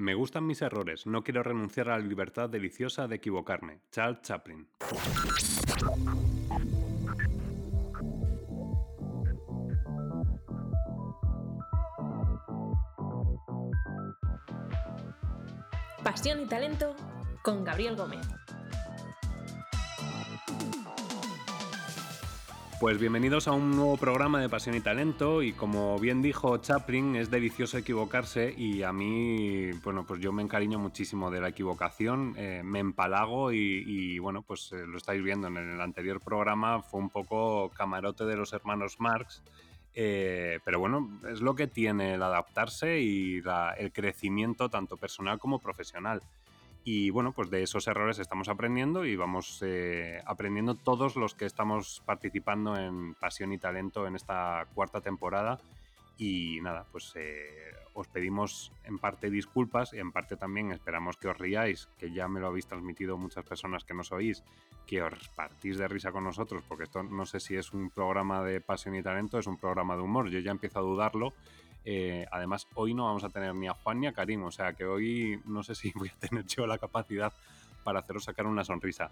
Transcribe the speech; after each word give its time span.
Me 0.00 0.14
gustan 0.14 0.46
mis 0.46 0.62
errores, 0.62 1.06
no 1.06 1.22
quiero 1.22 1.42
renunciar 1.42 1.90
a 1.90 1.98
la 1.98 2.02
libertad 2.02 2.48
deliciosa 2.48 3.06
de 3.06 3.16
equivocarme. 3.16 3.82
Charles 3.92 4.22
Chaplin. 4.22 4.66
Pasión 16.02 16.40
y 16.40 16.46
talento 16.46 16.96
con 17.42 17.62
Gabriel 17.62 17.94
Gómez. 17.94 18.26
Pues 22.80 22.98
bienvenidos 22.98 23.46
a 23.46 23.52
un 23.52 23.72
nuevo 23.72 23.98
programa 23.98 24.40
de 24.40 24.48
Pasión 24.48 24.74
y 24.74 24.80
Talento 24.80 25.42
y 25.42 25.52
como 25.52 25.98
bien 25.98 26.22
dijo 26.22 26.56
Chaplin, 26.56 27.14
es 27.14 27.30
delicioso 27.30 27.76
equivocarse 27.76 28.54
y 28.56 28.84
a 28.84 28.90
mí, 28.90 29.70
bueno, 29.84 30.06
pues 30.06 30.18
yo 30.22 30.32
me 30.32 30.42
encariño 30.42 30.78
muchísimo 30.78 31.30
de 31.30 31.42
la 31.42 31.48
equivocación, 31.48 32.32
eh, 32.38 32.62
me 32.64 32.78
empalago 32.78 33.52
y, 33.52 34.18
bueno, 34.18 34.40
pues 34.40 34.72
eh, 34.72 34.86
lo 34.86 34.96
estáis 34.96 35.22
viendo 35.22 35.48
en 35.48 35.58
el 35.58 35.78
anterior 35.78 36.22
programa, 36.22 36.80
fue 36.80 37.00
un 37.00 37.10
poco 37.10 37.68
camarote 37.68 38.24
de 38.24 38.36
los 38.36 38.54
hermanos 38.54 38.98
Marx, 38.98 39.42
eh, 39.92 40.58
pero 40.64 40.78
bueno, 40.78 41.20
es 41.30 41.42
lo 41.42 41.54
que 41.54 41.66
tiene 41.66 42.14
el 42.14 42.22
adaptarse 42.22 42.98
y 42.98 43.42
el 43.76 43.92
crecimiento 43.92 44.70
tanto 44.70 44.96
personal 44.96 45.38
como 45.38 45.58
profesional. 45.58 46.22
Y 46.82 47.10
bueno, 47.10 47.32
pues 47.32 47.50
de 47.50 47.62
esos 47.62 47.86
errores 47.88 48.18
estamos 48.18 48.48
aprendiendo 48.48 49.04
y 49.04 49.14
vamos 49.14 49.60
eh, 49.62 50.22
aprendiendo 50.24 50.74
todos 50.74 51.16
los 51.16 51.34
que 51.34 51.44
estamos 51.44 52.02
participando 52.06 52.76
en 52.76 53.14
Pasión 53.14 53.52
y 53.52 53.58
Talento 53.58 54.06
en 54.06 54.16
esta 54.16 54.66
cuarta 54.74 55.00
temporada. 55.00 55.58
Y 56.16 56.58
nada, 56.62 56.86
pues 56.90 57.12
eh, 57.16 57.72
os 57.94 58.08
pedimos 58.08 58.72
en 58.84 58.98
parte 58.98 59.30
disculpas 59.30 59.92
y 59.92 59.98
en 59.98 60.12
parte 60.12 60.36
también 60.36 60.72
esperamos 60.72 61.16
que 61.16 61.28
os 61.28 61.38
riáis, 61.38 61.88
que 61.98 62.12
ya 62.12 62.28
me 62.28 62.40
lo 62.40 62.48
habéis 62.48 62.66
transmitido 62.66 63.16
muchas 63.16 63.44
personas 63.44 63.84
que 63.84 63.94
nos 63.94 64.12
oís, 64.12 64.42
que 64.86 65.02
os 65.02 65.28
partís 65.30 65.78
de 65.78 65.88
risa 65.88 66.12
con 66.12 66.24
nosotros, 66.24 66.62
porque 66.66 66.84
esto 66.84 67.02
no 67.02 67.24
sé 67.26 67.40
si 67.40 67.56
es 67.56 67.72
un 67.72 67.90
programa 67.90 68.42
de 68.42 68.60
pasión 68.60 68.94
y 68.94 69.02
talento, 69.02 69.38
es 69.38 69.46
un 69.46 69.56
programa 69.56 69.96
de 69.96 70.02
humor, 70.02 70.30
yo 70.30 70.40
ya 70.40 70.50
empiezo 70.50 70.78
a 70.78 70.82
dudarlo 70.82 71.32
eh, 71.84 72.26
además, 72.30 72.66
hoy 72.74 72.94
no 72.94 73.04
vamos 73.04 73.24
a 73.24 73.30
tener 73.30 73.54
ni 73.54 73.68
a 73.68 73.74
Juan 73.74 74.00
ni 74.00 74.06
a 74.06 74.12
Karim, 74.12 74.42
o 74.44 74.50
sea 74.50 74.74
que 74.74 74.84
hoy 74.84 75.40
no 75.44 75.62
sé 75.62 75.74
si 75.74 75.92
voy 75.96 76.08
a 76.08 76.18
tener 76.18 76.44
yo 76.46 76.66
la 76.66 76.78
capacidad 76.78 77.32
para 77.84 78.00
haceros 78.00 78.24
sacar 78.24 78.46
una 78.46 78.64
sonrisa. 78.64 79.10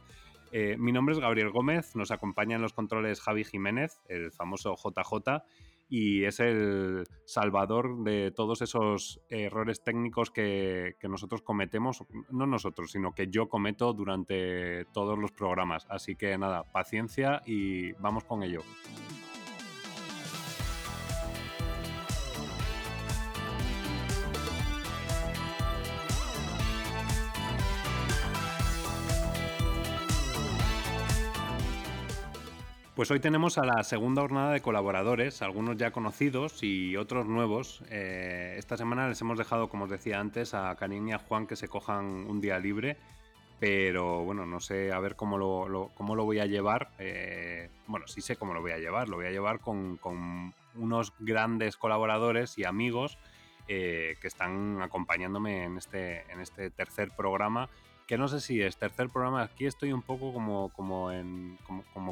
Eh, 0.53 0.77
mi 0.79 0.93
nombre 0.93 1.15
es 1.15 1.21
Gabriel 1.21 1.51
Gómez, 1.51 1.95
nos 1.95 2.11
acompaña 2.11 2.57
en 2.57 2.63
los 2.63 2.73
controles 2.73 3.21
Javi 3.21 3.45
Jiménez, 3.45 4.01
el 4.09 4.33
famoso 4.33 4.77
JJ, 4.77 5.43
y 5.91 6.25
es 6.25 6.41
el 6.41 7.05
salvador 7.25 8.03
de 8.05 8.31
todos 8.31 8.61
esos 8.61 9.21
errores 9.31 9.83
técnicos 9.83 10.31
que, 10.31 10.97
que, 11.01 11.09
nosotros 11.09 11.41
cometemos, 11.41 12.05
no 12.31 12.47
nosotros, 12.47 12.93
sino 12.93 13.15
que 13.15 13.29
yo 13.29 13.49
cometo 13.49 13.95
durante 13.95 14.85
todos 14.93 15.19
los 15.19 15.33
programas. 15.33 15.87
Así 15.89 16.15
que 16.15 16.37
nada, 16.37 16.65
paciencia 16.65 17.43
y 17.47 17.93
vamos 17.93 18.25
con 18.25 18.43
ello. 18.43 18.63
Pues 32.99 33.13
hoy 33.13 33.21
tenemos 33.21 33.59
a 33.59 33.65
la 33.65 33.85
segunda 33.85 34.23
jornada 34.23 34.51
de 34.51 34.61
colaboradores, 34.61 35.41
algunos 35.41 35.77
ya 35.77 35.93
conocidos 35.93 36.65
y 36.65 36.97
otros 36.97 37.29
nuevos. 37.29 37.81
Eh, 37.91 38.57
esta 38.59 38.77
semana 38.77 39.09
les 39.09 39.21
hemos 39.21 39.39
dejado, 39.39 39.69
como 39.69 39.85
os 39.85 39.91
decía 39.91 40.19
antes, 40.19 40.53
a 40.53 40.75
Karin 40.75 41.07
y 41.07 41.13
a 41.13 41.21
Juan 41.21 41.47
que 41.47 41.55
se 41.55 41.69
cojan 41.69 42.05
un 42.29 42.41
día 42.41 42.59
libre, 42.59 42.97
pero 43.61 44.25
bueno, 44.25 44.47
no 44.47 44.59
sé 44.59 44.91
a 44.91 44.99
ver 44.99 45.15
cómo 45.15 45.39
lo, 45.39 45.93
cómo 45.95 46.17
lo 46.17 46.25
voy 46.25 46.41
a 46.41 46.47
llevar. 46.47 46.91
Eh, 46.99 47.71
bueno, 47.87 48.09
sí 48.09 48.21
sé 48.21 48.35
cómo 48.35 48.53
lo 48.53 48.63
voy 48.63 48.73
a 48.73 48.79
llevar, 48.79 49.09
lo 49.09 49.15
voy 49.15 49.27
a 49.27 49.31
llevar 49.31 49.61
con, 49.61 50.01
unos 50.75 51.13
grandes 51.21 51.77
colaboradores 51.77 52.59
y 52.59 52.65
amigos 52.65 53.17
eh, 53.69 54.17
que 54.21 54.27
están 54.27 54.83
acompañándome 54.83 55.63
en 55.67 55.79
este, 55.79 56.25
en 56.33 56.41
este 56.41 56.69
tercer 56.71 57.13
programa 57.17 57.71
que 58.09 58.17
no 58.17 58.27
sé 58.27 58.41
si 58.41 58.63
es 58.63 58.79
tercer 58.79 59.11
programa, 59.11 59.43
aquí 59.43 59.67
estoy 59.67 59.93
un 59.93 60.01
poco 60.01 60.33
como, 60.33 60.71
como, 60.71 61.11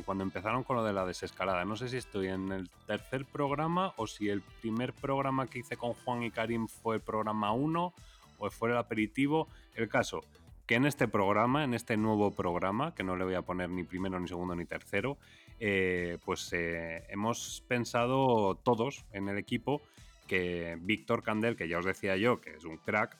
cuando 0.04 0.24
empezaron 0.24 0.62
con 0.62 0.76
lo 0.76 0.84
de 0.84 0.92
la 0.92 1.06
desescalada. 1.06 1.64
No 1.64 1.74
sé 1.74 1.88
si 1.88 1.96
estoy 1.96 2.28
en 2.28 2.52
el 2.52 2.68
tercer 2.86 3.24
programa 3.24 3.94
o 3.96 4.06
si 4.06 4.28
el 4.28 4.42
primer 4.42 4.92
programa 4.92 5.46
que 5.46 5.60
hice 5.60 5.78
con 5.78 5.94
Juan 5.94 6.22
y 6.22 6.30
Karim 6.30 6.68
fue 6.68 7.00
programa 7.00 7.52
1 7.52 7.94
o 8.38 8.50
fue 8.50 8.72
el 8.72 8.76
aperitivo. 8.76 9.48
El 9.74 9.88
caso, 9.88 10.22
que 10.66 10.74
en 10.74 10.84
este 10.84 11.08
programa, 11.08 11.64
en 11.64 11.72
este 11.72 11.96
nuevo 11.96 12.30
programa, 12.30 12.94
que 12.94 13.02
no 13.02 13.16
le 13.16 13.24
voy 13.24 13.34
a 13.34 13.40
poner 13.40 13.70
ni 13.70 13.82
primero, 13.82 14.20
ni 14.20 14.28
segundo, 14.28 14.54
ni 14.54 14.66
tercero, 14.66 15.16
eh, 15.60 16.18
pues 16.26 16.52
eh, 16.52 17.04
hemos 17.08 17.64
pensado 17.68 18.54
todos 18.56 19.06
en 19.12 19.30
el 19.30 19.38
equipo 19.38 19.80
que 20.26 20.76
Víctor 20.78 21.22
Candel, 21.22 21.56
que 21.56 21.68
ya 21.68 21.78
os 21.78 21.86
decía 21.86 22.18
yo 22.18 22.42
que 22.42 22.50
es 22.50 22.66
un 22.66 22.76
crack, 22.76 23.16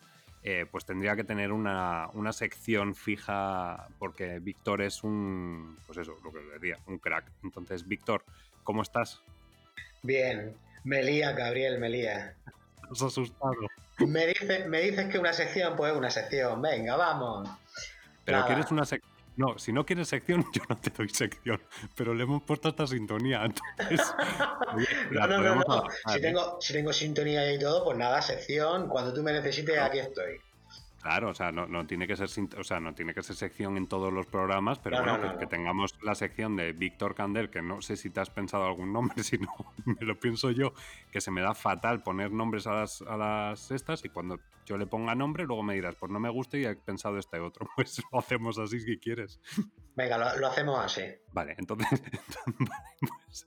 eh, 0.49 0.65
pues 0.71 0.85
tendría 0.85 1.17
que 1.17 1.25
tener 1.25 1.51
una, 1.51 2.09
sección 2.31 2.95
fija 2.95 3.89
porque 3.99 4.39
Víctor 4.39 4.81
es 4.81 5.03
un, 5.03 5.77
pues 5.87 5.99
eso, 5.99 6.17
lo 6.23 6.31
que 6.31 6.39
os 6.39 6.53
decía, 6.53 6.79
un 6.87 6.99
crack. 6.99 7.25
Entonces, 7.43 7.89
Víctor, 7.89 8.23
¿cómo 8.63 8.83
estás? 8.83 9.21
Bien, 10.05 10.57
me 10.85 11.03
lía, 11.03 11.33
Gabriel, 11.33 11.81
me 11.81 11.89
lía. 11.89 12.37
Estás 12.85 13.03
asustado. 13.03 13.57
Me, 13.99 14.33
me 14.69 14.81
dices 14.83 15.09
que 15.09 15.19
una 15.19 15.33
sección, 15.33 15.75
pues 15.75 15.93
una 15.97 16.11
sección, 16.11 16.63
venga, 16.63 16.95
vamos. 16.95 17.49
Pero 18.25 18.47
quieres 18.47 18.71
una 18.71 18.85
sección 18.85 19.16
no, 19.37 19.59
si 19.59 19.73
no 19.73 19.85
quieres 19.85 20.09
sección, 20.09 20.45
yo 20.53 20.63
no 20.69 20.77
te 20.77 20.91
doy 20.91 21.09
sección. 21.09 21.61
Pero 21.95 22.15
le 22.15 22.25
hemos 22.25 22.43
puesto 22.43 22.69
esta 22.69 22.87
sintonía. 22.87 23.45
Entonces, 23.45 24.15
no, 25.11 25.27
no, 25.27 25.55
no, 25.57 25.85
Si, 26.13 26.21
tengo, 26.21 26.59
si 26.61 26.73
tengo 26.73 26.93
sintonía 26.93 27.53
y 27.53 27.59
todo, 27.59 27.85
pues 27.85 27.99
nada, 27.99 28.21
sección. 28.23 28.89
Cuando 28.89 29.13
tú 29.13 29.23
me 29.23 29.33
necesites, 29.33 29.79
aquí 29.79 29.99
estoy. 29.99 30.41
Claro, 31.03 31.31
o 31.31 31.35
sea, 31.35 31.53
no, 31.53 31.87
tiene 31.87 32.09
que 32.09 32.17
ser, 32.17 32.29
o 32.59 32.65
sea, 32.65 32.81
no 32.81 32.93
tiene 32.93 33.15
que 33.15 33.23
ser 33.23 33.37
sección 33.37 33.77
en 33.77 33.87
todos 33.87 34.13
los 34.13 34.27
programas, 34.27 34.81
pero 34.81 34.99
bueno, 34.99 35.39
que, 35.39 35.47
tengamos 35.47 35.95
la 36.03 36.17
sección 36.17 36.57
de 36.57 36.73
Víctor 36.73 37.15
Candel, 37.15 37.49
que 37.49 37.63
no 37.63 37.81
sé 37.81 37.97
si 37.97 38.11
te 38.11 38.19
has 38.19 38.31
pensado 38.31 38.67
algún 38.67 38.93
nombre, 38.93 39.15
si 39.23 39.39
no 39.39 39.55
me 39.85 40.05
lo 40.05 40.19
pienso 40.19 40.51
yo, 40.51 40.73
que 41.13 41.21
se 41.21 41.31
me 41.31 41.43
da 41.43 41.55
fatal 41.55 42.03
poner 42.03 42.33
nombres 42.33 42.67
a 42.67 42.73
las, 42.73 43.03
a 43.03 43.17
las 43.17 43.71
estas 43.71 44.05
y 44.05 44.09
cuando 44.09 44.41
yo 44.67 44.77
le 44.77 44.87
ponga 44.87 45.15
nombre, 45.15 45.45
luego 45.45 45.63
me 45.63 45.75
dirás, 45.75 45.95
pues 45.95 46.11
no 46.11 46.19
me 46.19 46.29
gusta 46.29 46.59
y 46.59 46.65
he 46.65 46.75
pensado 46.75 47.19
este 47.19 47.39
otro. 47.39 47.67
Pues 47.77 48.03
lo 48.11 48.19
hacemos 48.19 48.59
así 48.59 48.81
si 48.81 48.99
quieres. 48.99 49.41
Venga, 49.95 50.37
lo, 50.37 50.47
hacemos 50.47 50.85
así. 50.85 51.03
Vale, 51.33 51.55
entonces, 51.59 52.03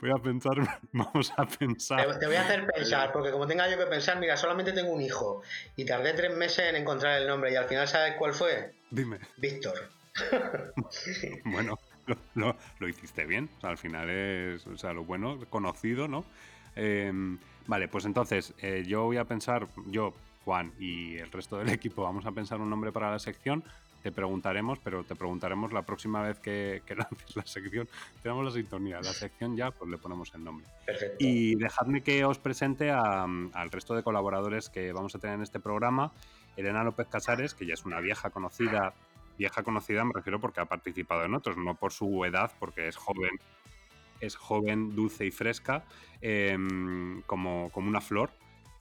voy 0.00 0.10
a 0.10 0.22
pensar, 0.22 0.54
vamos 0.92 1.32
a 1.36 1.44
pensar. 1.44 2.18
Te, 2.18 2.26
voy 2.26 2.36
a 2.36 2.42
hacer 2.42 2.66
pensar, 2.66 3.12
porque 3.12 3.30
como 3.30 3.46
tenga 3.46 3.68
yo 3.68 3.76
que 3.76 3.86
pensar, 3.86 4.18
mira, 4.20 4.36
solamente 4.36 4.72
tengo 4.72 4.92
un 4.92 5.02
hijo 5.02 5.42
y 5.76 5.84
tardé 5.84 6.14
tres 6.14 6.36
meses 6.36 6.70
en 6.70 6.76
encontrar 6.76 7.20
el 7.20 7.26
nombre 7.26 7.52
y 7.52 7.56
al 7.56 7.66
final, 7.66 7.88
¿sabes 7.88 8.14
cuál 8.16 8.32
fue? 8.32 8.74
Dime. 8.90 9.18
Víctor. 9.38 9.90
bueno, 11.46 11.78
lo, 12.34 12.56
lo, 12.78 12.88
hiciste 12.88 13.26
bien. 13.26 13.50
O 13.58 13.60
sea, 13.60 13.70
al 13.70 13.78
final 13.78 14.08
es, 14.08 14.66
o 14.66 14.76
sea, 14.76 14.92
lo 14.92 15.04
bueno, 15.04 15.40
conocido, 15.50 16.06
¿no? 16.06 16.24
Em, 16.76 17.38
vale, 17.66 17.88
pues 17.88 18.04
entonces 18.04 18.54
eh, 18.58 18.84
yo 18.86 19.04
voy 19.04 19.16
a 19.16 19.24
pensar, 19.24 19.66
yo 19.86 20.14
Juan 20.44 20.72
y 20.78 21.16
el 21.16 21.30
resto 21.30 21.56
del 21.58 21.68
equipo 21.70 22.02
vamos 22.02 22.26
a 22.26 22.32
pensar 22.32 22.60
un 22.60 22.70
nombre 22.70 22.92
para 22.92 23.10
la 23.10 23.18
sección. 23.18 23.64
Te 24.02 24.12
preguntaremos, 24.12 24.78
pero 24.80 25.02
te 25.02 25.16
preguntaremos 25.16 25.72
la 25.72 25.80
próxima 25.80 26.20
vez 26.20 26.38
que, 26.38 26.82
lances 26.96 27.36
la 27.36 27.46
sección. 27.46 27.88
Tenemos 28.22 28.44
la 28.44 28.50
sintonía, 28.50 29.00
la 29.00 29.14
sección 29.14 29.56
ya, 29.56 29.70
pues 29.70 29.90
le 29.90 29.96
ponemos 29.96 30.32
el 30.34 30.44
nombre. 30.44 30.66
Perfecto. 30.84 31.16
Y 31.18 31.54
dejadme 31.54 32.02
que 32.02 32.22
os 32.26 32.38
presente 32.38 32.90
al 32.90 33.70
resto 33.70 33.94
de 33.94 34.02
colaboradores 34.02 34.68
que 34.68 34.92
vamos 34.92 35.14
a 35.14 35.18
tener 35.18 35.36
en 35.36 35.42
este 35.42 35.58
programa. 35.58 36.12
Elena 36.56 36.84
López 36.84 37.08
Casares, 37.08 37.54
que 37.54 37.64
ya 37.64 37.74
es 37.74 37.86
una 37.86 38.00
vieja 38.00 38.28
conocida, 38.28 38.92
vieja 39.38 39.62
conocida 39.62 40.04
me 40.04 40.12
refiero 40.12 40.38
porque 40.38 40.60
ha 40.60 40.66
participado 40.66 41.24
en 41.24 41.34
otros, 41.34 41.56
no 41.56 41.74
por 41.74 41.92
su 41.92 42.24
edad, 42.26 42.52
porque 42.60 42.86
es 42.86 42.96
joven, 42.96 43.40
es 44.20 44.36
joven, 44.36 44.94
dulce 44.94 45.24
y 45.24 45.30
fresca, 45.30 45.82
em, 46.20 47.22
como, 47.22 47.70
como 47.70 47.88
una 47.88 48.02
flor 48.02 48.30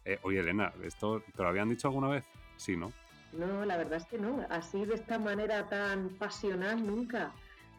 eh, 0.05 0.19
oye, 0.23 0.39
Elena, 0.39 0.73
¿esto 0.83 1.21
te 1.35 1.41
lo 1.41 1.49
habían 1.49 1.69
dicho 1.69 1.87
alguna 1.87 2.09
vez? 2.09 2.25
Sí, 2.57 2.75
¿no? 2.75 2.91
No, 3.33 3.65
la 3.65 3.77
verdad 3.77 3.97
es 3.97 4.05
que 4.05 4.17
no. 4.17 4.45
Así 4.49 4.85
de 4.85 4.95
esta 4.95 5.17
manera 5.17 5.67
tan 5.67 6.09
pasional 6.09 6.85
nunca. 6.85 7.31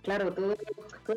Claro, 0.03 0.33
todo, 0.33 0.57
todo 1.07 1.17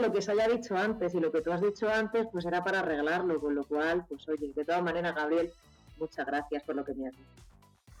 lo 0.00 0.12
que 0.12 0.20
se 0.20 0.32
haya 0.32 0.48
dicho 0.48 0.76
antes 0.76 1.14
y 1.14 1.20
lo 1.20 1.32
que 1.32 1.40
tú 1.40 1.52
has 1.52 1.62
dicho 1.62 1.88
antes, 1.88 2.26
pues 2.30 2.44
era 2.44 2.62
para 2.62 2.80
arreglarlo, 2.80 3.40
con 3.40 3.54
lo 3.54 3.64
cual, 3.64 4.04
pues 4.08 4.28
oye, 4.28 4.52
de 4.54 4.64
todas 4.64 4.82
maneras, 4.82 5.14
Gabriel, 5.14 5.50
muchas 5.98 6.26
gracias 6.26 6.62
por 6.64 6.76
lo 6.76 6.84
que 6.84 6.94
me 6.94 7.08
has 7.08 7.14
dicho. 7.14 7.46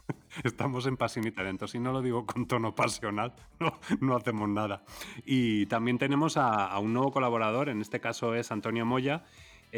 Estamos 0.44 0.86
en 0.86 0.96
Pasión 0.96 1.26
y 1.26 1.30
Talento. 1.30 1.66
Si 1.66 1.78
no 1.78 1.92
lo 1.92 2.02
digo 2.02 2.26
con 2.26 2.46
tono 2.46 2.74
pasional, 2.74 3.34
no, 3.60 3.78
no 4.00 4.16
hacemos 4.16 4.48
nada. 4.48 4.82
Y 5.24 5.66
también 5.66 5.98
tenemos 5.98 6.36
a, 6.36 6.66
a, 6.66 6.78
un 6.80 6.92
nuevo 6.92 7.12
colaborador, 7.12 7.68
en 7.70 7.80
este 7.80 8.00
caso 8.00 8.34
es 8.34 8.50
Antonio 8.52 8.84
Moya, 8.84 9.24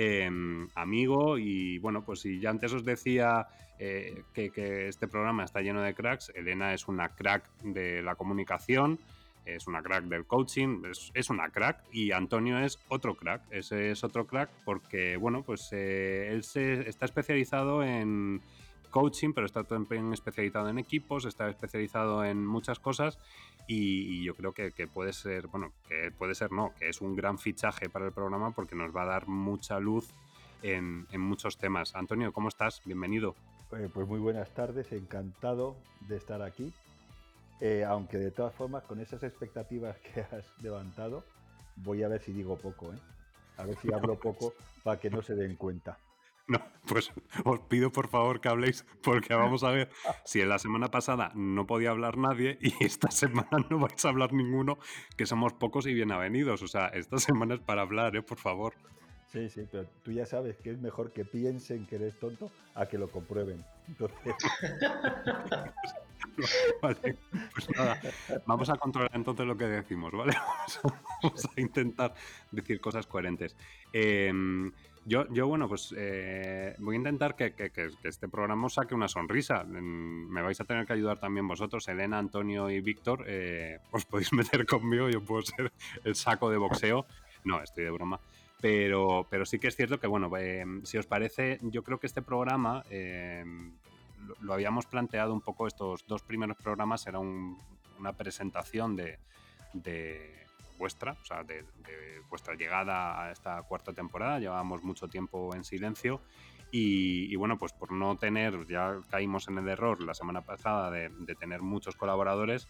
em, 0.01 0.69
amigo 0.77 1.39
y 1.39 1.79
bueno, 1.79 2.05
pues 2.05 2.21
si 2.21 2.39
ya 2.39 2.51
antes 2.51 2.73
os 2.73 2.85
decía 2.85 3.49
eh, 3.81 4.23
que, 4.33 4.87
este 4.87 5.09
programa 5.09 5.43
está 5.43 5.61
lleno 5.61 5.83
de 5.83 5.93
cracks, 5.93 6.31
Elena 6.37 6.73
es 6.73 6.87
una 6.87 7.09
crack 7.09 7.51
de 7.63 8.01
la 8.01 8.15
comunicación, 8.15 9.01
es 9.45 9.67
una 9.67 9.83
crack 9.83 10.05
del 10.05 10.25
coaching, 10.25 10.85
es, 11.15 11.31
una 11.31 11.49
crack 11.49 11.83
y 11.91 12.13
Antonio 12.13 12.61
es 12.61 12.79
otro 12.87 13.17
crack, 13.17 13.43
ese 13.51 13.91
es 13.91 14.05
otro 14.05 14.25
crack 14.25 14.51
porque 14.65 15.17
bueno, 15.17 15.43
pues 15.43 15.69
eh, 15.73 16.29
él 16.31 16.45
se, 16.45 16.89
está 16.89 17.05
especializado 17.05 17.83
en 17.83 18.41
coaching, 18.91 19.33
pero 19.33 19.47
está 19.47 19.65
también 19.65 20.13
especializado 20.13 20.69
en 20.69 20.79
equipos, 20.79 21.25
está 21.25 21.49
especializado 21.49 22.25
en 22.25 22.47
muchas 22.47 22.79
cosas 22.79 23.19
y, 23.69 24.25
yo 24.25 24.35
creo 24.35 24.53
que, 24.53 24.73
puede 24.87 25.13
ser, 25.13 25.47
bueno, 25.49 25.73
que 25.87 26.11
puede 26.11 26.35
ser 26.35 26.51
no, 26.51 26.73
que 26.79 26.89
es 26.89 27.03
un 27.03 27.15
gran 27.15 27.39
fichaje 27.39 27.91
para 27.91 28.07
el 28.07 28.13
programa 28.13 28.51
porque 28.53 28.75
nos 28.75 28.97
va 28.97 29.03
a 29.03 29.07
dar 29.07 29.29
mucha 29.29 29.79
luz 29.79 30.09
en, 30.63 31.07
muchos 31.21 31.59
temas. 31.59 31.95
Antonio, 31.95 32.33
¿cómo 32.33 32.49
estás? 32.49 32.81
Bienvenido. 32.87 33.35
Eh, 33.73 33.91
pues 33.93 34.09
muy 34.09 34.19
buenas 34.19 34.49
tardes, 34.55 34.91
encantado 34.93 35.77
de 36.09 36.17
estar 36.17 36.41
aquí. 36.41 36.73
Eh, 37.61 37.85
aunque 37.85 38.17
de 38.17 38.31
todas 38.31 38.55
formas, 38.55 38.85
con 38.85 39.01
esas 39.01 39.23
expectativas 39.23 39.99
que 40.15 40.23
has 40.23 40.47
levantado, 40.63 41.23
voy 41.77 42.03
a 42.03 42.09
ver 42.09 42.23
si 42.23 42.33
digo 42.33 42.57
poco, 42.57 42.93
¿eh? 42.93 42.99
A 43.59 43.65
ver 43.65 43.77
si 43.77 43.93
hablo 43.93 44.19
poco 44.19 44.55
para 44.83 44.99
que 44.99 45.11
no 45.11 45.21
se 45.21 45.35
den 45.35 45.57
cuenta. 45.57 45.99
No, 46.49 46.63
pues 46.87 47.13
os 47.45 47.61
pido 47.61 47.93
por 47.93 48.09
favor 48.09 48.41
que 48.41 48.49
habléis, 48.49 48.87
porque 49.03 49.35
vamos 49.35 49.65
a 49.65 49.71
ver 49.71 49.91
si 50.25 50.41
en 50.41 50.49
la 50.49 50.59
semana 50.59 50.91
pasada 50.91 51.31
no 51.35 51.67
podía 51.67 51.91
hablar 51.91 52.17
nadie 52.17 52.59
y 52.63 52.73
esta 52.83 53.11
semana 53.13 53.67
no 53.69 53.79
vais 53.79 54.03
a 54.05 54.09
hablar 54.09 54.33
ninguno, 54.33 54.79
que 55.17 55.27
somos 55.27 55.53
pocos 55.53 55.87
y 55.87 55.93
bien 55.93 56.11
avenidos. 56.11 56.63
O 56.63 56.67
sea, 56.67 56.87
esta 56.89 57.19
semana 57.19 57.55
es 57.55 57.61
para 57.61 57.83
hablar, 57.83 58.17
¿eh? 58.17 58.23
Por 58.23 58.39
favor. 58.39 58.73
Sí, 59.31 59.51
sí, 59.51 59.69
pero 59.71 59.87
tú 60.03 60.11
ya 60.11 60.25
sabes 60.25 60.57
que 60.57 60.71
es 60.71 60.81
mejor 60.81 61.13
que 61.13 61.27
piensen 61.27 61.85
que 61.87 61.97
eres 61.97 62.19
tonto 62.19 62.51
a 62.75 62.87
que 62.87 62.97
lo 62.97 63.09
comprueben. 63.09 63.63
Entonces. 63.87 64.35
vale, 66.83 67.17
pues 67.53 67.71
nada, 67.77 68.01
vamos 68.47 68.71
a 68.71 68.77
controlar 68.77 69.11
entonces 69.13 69.47
lo 69.47 69.57
que 69.57 69.67
decimos, 69.67 70.13
¿vale? 70.13 70.35
Vamos 71.23 71.45
a, 71.45 71.61
intentar 71.61 72.15
decir 72.53 72.81
cosas 72.81 73.07
coherentes. 73.07 73.57
Em, 73.93 74.73
yo, 75.09 75.27
yo, 75.33 75.49
bueno, 75.49 75.69
pues 75.69 75.95
eh, 75.97 76.77
voy 76.79 76.97
a 76.97 76.99
intentar 76.99 77.35
que, 77.35 77.55
este 78.05 78.29
programa 78.29 78.67
os 78.67 78.75
saque 78.75 78.95
una 78.95 79.09
sonrisa. 79.09 79.65
Me 79.65 80.43
vais 80.43 80.61
a 80.61 80.65
tener 80.65 80.87
que 80.87 80.93
ayudar 80.93 81.19
también 81.19 81.49
vosotros, 81.49 81.89
Elena, 81.89 82.19
Antonio 82.19 82.69
y 82.69 82.81
Víctor. 82.81 83.25
Eh, 83.27 83.79
os 83.91 84.05
podéis 84.05 84.33
meter 84.33 84.67
conmigo, 84.67 85.09
yo 85.09 85.23
puedo 85.23 85.43
ser 85.43 85.73
el 86.05 86.15
saco 86.15 86.51
de 86.51 86.59
boxeo. 86.59 87.07
No, 87.45 87.63
estoy 87.63 87.85
de 87.85 87.91
broma. 87.91 88.21
Pero, 88.61 89.27
pero 89.31 89.47
sí 89.47 89.59
que 89.59 89.69
es 89.69 89.77
cierto 89.77 89.99
que, 89.99 90.07
bueno, 90.07 90.37
em, 90.37 90.85
si 90.85 90.99
os 90.99 91.07
parece, 91.07 91.59
yo 91.63 91.83
creo 91.83 91.99
que 91.99 92.07
este 92.07 92.23
programa 92.23 92.85
em, 92.91 93.73
lo, 94.41 94.53
habíamos 94.53 94.87
planteado 94.87 95.33
un 95.33 95.41
poco, 95.41 95.67
estos 95.67 96.07
dos 96.07 96.23
primeros 96.23 96.57
programas 96.57 97.07
era 97.07 97.19
una 97.19 98.13
presentación 98.13 98.97
de 98.97 99.19
vuestra, 100.79 101.13
o 101.21 101.25
sea, 101.25 101.45
de, 101.45 101.65
vuestra 102.31 102.55
llegada 102.55 103.23
a 103.23 103.33
esta 103.33 103.63
cuarta 103.63 103.93
temporada. 103.93 104.39
Llevábamos 104.39 104.83
mucho 104.83 105.09
tiempo 105.09 105.55
en 105.55 105.65
silencio 105.65 106.21
y, 106.71 107.35
bueno, 107.37 107.59
pues 107.59 107.73
por 107.73 107.93
no 107.93 108.17
tener, 108.17 108.67
ya 108.67 109.01
caímos 109.11 109.49
en 109.49 109.59
el 109.59 109.69
error 109.69 110.03
la 110.03 110.15
semana 110.15 110.43
pasada 110.43 110.91
de, 110.91 111.11
tener 111.39 111.63
muchos 111.63 111.97
colaboradores. 111.97 112.69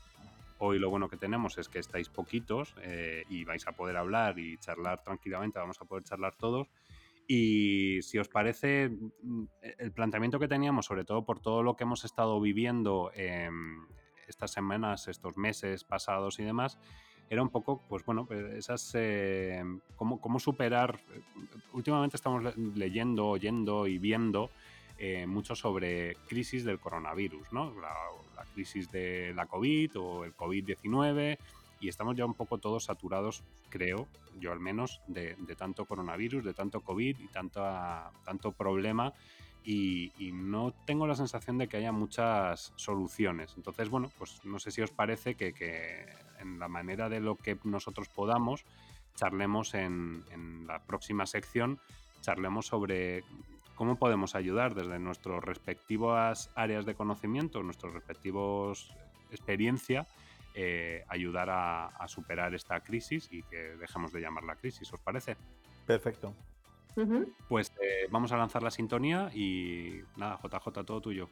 Hoy 0.58 0.78
lo 0.78 0.90
bueno 0.90 1.08
que 1.08 1.16
tenemos 1.16 1.58
es 1.58 1.68
que 1.68 1.78
estáis 1.78 2.08
poquitos 2.08 2.74
eh, 2.82 3.24
y 3.28 3.44
vais 3.44 3.66
a 3.68 3.72
poder 3.72 3.96
hablar 3.96 4.38
y 4.38 4.58
charlar 4.58 5.02
tranquilamente, 5.04 5.58
vamos 5.58 5.80
a 5.80 5.84
poder 5.84 6.04
charlar 6.04 6.34
todos. 6.36 6.68
Y 7.28 8.00
si 8.02 8.18
os 8.18 8.28
parece, 8.28 8.88
mm, 8.88 9.44
el 9.78 9.92
planteamiento 9.92 10.38
que 10.38 10.48
teníamos, 10.48 10.86
sobre 10.86 11.04
todo 11.04 11.24
por 11.24 11.40
todo 11.40 11.62
lo 11.62 11.76
que 11.76 11.84
hemos 11.84 12.04
estado 12.04 12.40
viviendo 12.40 13.12
estas 14.26 14.52
semanas, 14.52 15.08
estos 15.08 15.36
meses 15.36 15.84
pasados 15.84 16.38
y 16.38 16.44
demás, 16.44 16.78
era 17.30 17.42
un 17.42 17.50
poco, 17.50 17.82
pues 17.88 18.04
bueno, 18.04 18.24
pues 18.26 18.54
esas, 18.54 18.90
eh, 18.94 19.62
cómo, 19.96 20.20
cómo, 20.20 20.38
superar, 20.38 20.98
últimamente 21.72 22.16
estamos 22.16 22.56
leyendo, 22.56 23.28
oyendo 23.28 23.86
y 23.86 23.98
viendo 23.98 24.50
eh, 24.98 25.26
mucho 25.26 25.54
sobre 25.54 26.16
crisis 26.28 26.64
del 26.64 26.78
coronavirus, 26.78 27.52
¿no? 27.52 27.72
La, 27.80 27.94
crisis 28.54 28.90
de 28.90 29.32
la 29.36 29.46
COVID 29.46 30.00
o 30.00 30.24
el 30.24 30.34
COVID-19 30.34 31.38
y 31.80 31.88
estamos 31.88 32.16
ya 32.16 32.24
un 32.24 32.34
poco 32.34 32.58
todos 32.58 32.84
saturados, 32.84 33.44
creo, 33.68 34.08
yo 34.40 34.50
al 34.50 34.58
menos, 34.58 35.00
de, 35.06 35.36
de 35.38 35.54
tanto 35.54 35.84
coronavirus, 35.84 36.44
de 36.44 36.54
tanto 36.54 36.80
COVID 36.80 37.20
y 37.20 37.28
tanto, 37.28 37.62
tanto 38.24 38.50
problema 38.50 39.12
y, 39.68 40.32
no 40.32 40.72
tengo 40.86 41.06
la 41.06 41.14
sensación 41.14 41.58
de 41.58 41.68
que 41.68 41.76
haya 41.76 41.92
muchas 41.92 42.72
soluciones. 42.76 43.52
Entonces, 43.56 43.90
bueno, 43.90 44.10
pues 44.16 44.40
no 44.44 44.58
sé 44.58 44.70
si 44.70 44.80
os 44.80 44.90
parece 44.90 45.34
que, 45.34 45.52
en 46.54 46.58
la 46.58 46.68
manera 46.68 47.08
de 47.08 47.20
lo 47.20 47.36
que 47.36 47.58
nosotros 47.64 48.08
podamos, 48.08 48.64
charlemos 49.14 49.74
en, 49.74 50.24
la 50.66 50.80
próxima 50.80 51.26
sección, 51.26 51.78
charlemos 52.20 52.66
sobre 52.66 53.24
cómo 53.74 53.96
podemos 53.96 54.34
ayudar 54.34 54.74
desde 54.74 54.98
nuestras 54.98 55.42
respectivas 55.42 56.50
áreas 56.54 56.84
de 56.84 56.94
conocimiento, 56.94 57.62
nuestros 57.62 57.94
respectivos 57.94 58.94
experiencia, 59.30 60.06
eh, 60.54 61.04
ayudar 61.08 61.50
a, 61.50 61.86
a 61.86 62.08
superar 62.08 62.54
esta 62.54 62.80
crisis 62.80 63.28
y 63.30 63.42
que 63.42 63.76
dejemos 63.76 64.12
de 64.12 64.20
llamarla 64.20 64.56
crisis, 64.56 64.92
¿os 64.92 65.00
parece? 65.00 65.36
Perfecto. 65.86 66.34
Pues 67.48 67.72
eh, 67.80 68.08
vamos 68.10 68.32
a 68.32 68.36
lanzar 68.36 68.62
la 68.62 68.70
sintonía 68.70 69.30
y 69.32 70.00
nada, 70.16 70.38
JJ, 70.42 70.84
todo 70.84 71.00
tuyo. 71.00 71.28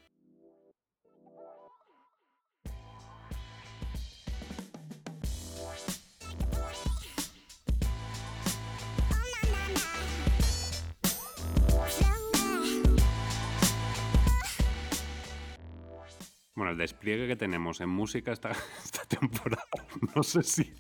Bueno, 16.56 16.72
el 16.72 16.78
despliegue 16.78 17.28
que 17.28 17.36
tenemos 17.36 17.82
en 17.82 17.90
música 17.90 18.32
esta, 18.32 18.50
esta 18.84 19.04
temporada, 19.04 19.68
no 20.16 20.22
sé, 20.22 20.42
si, 20.42 20.72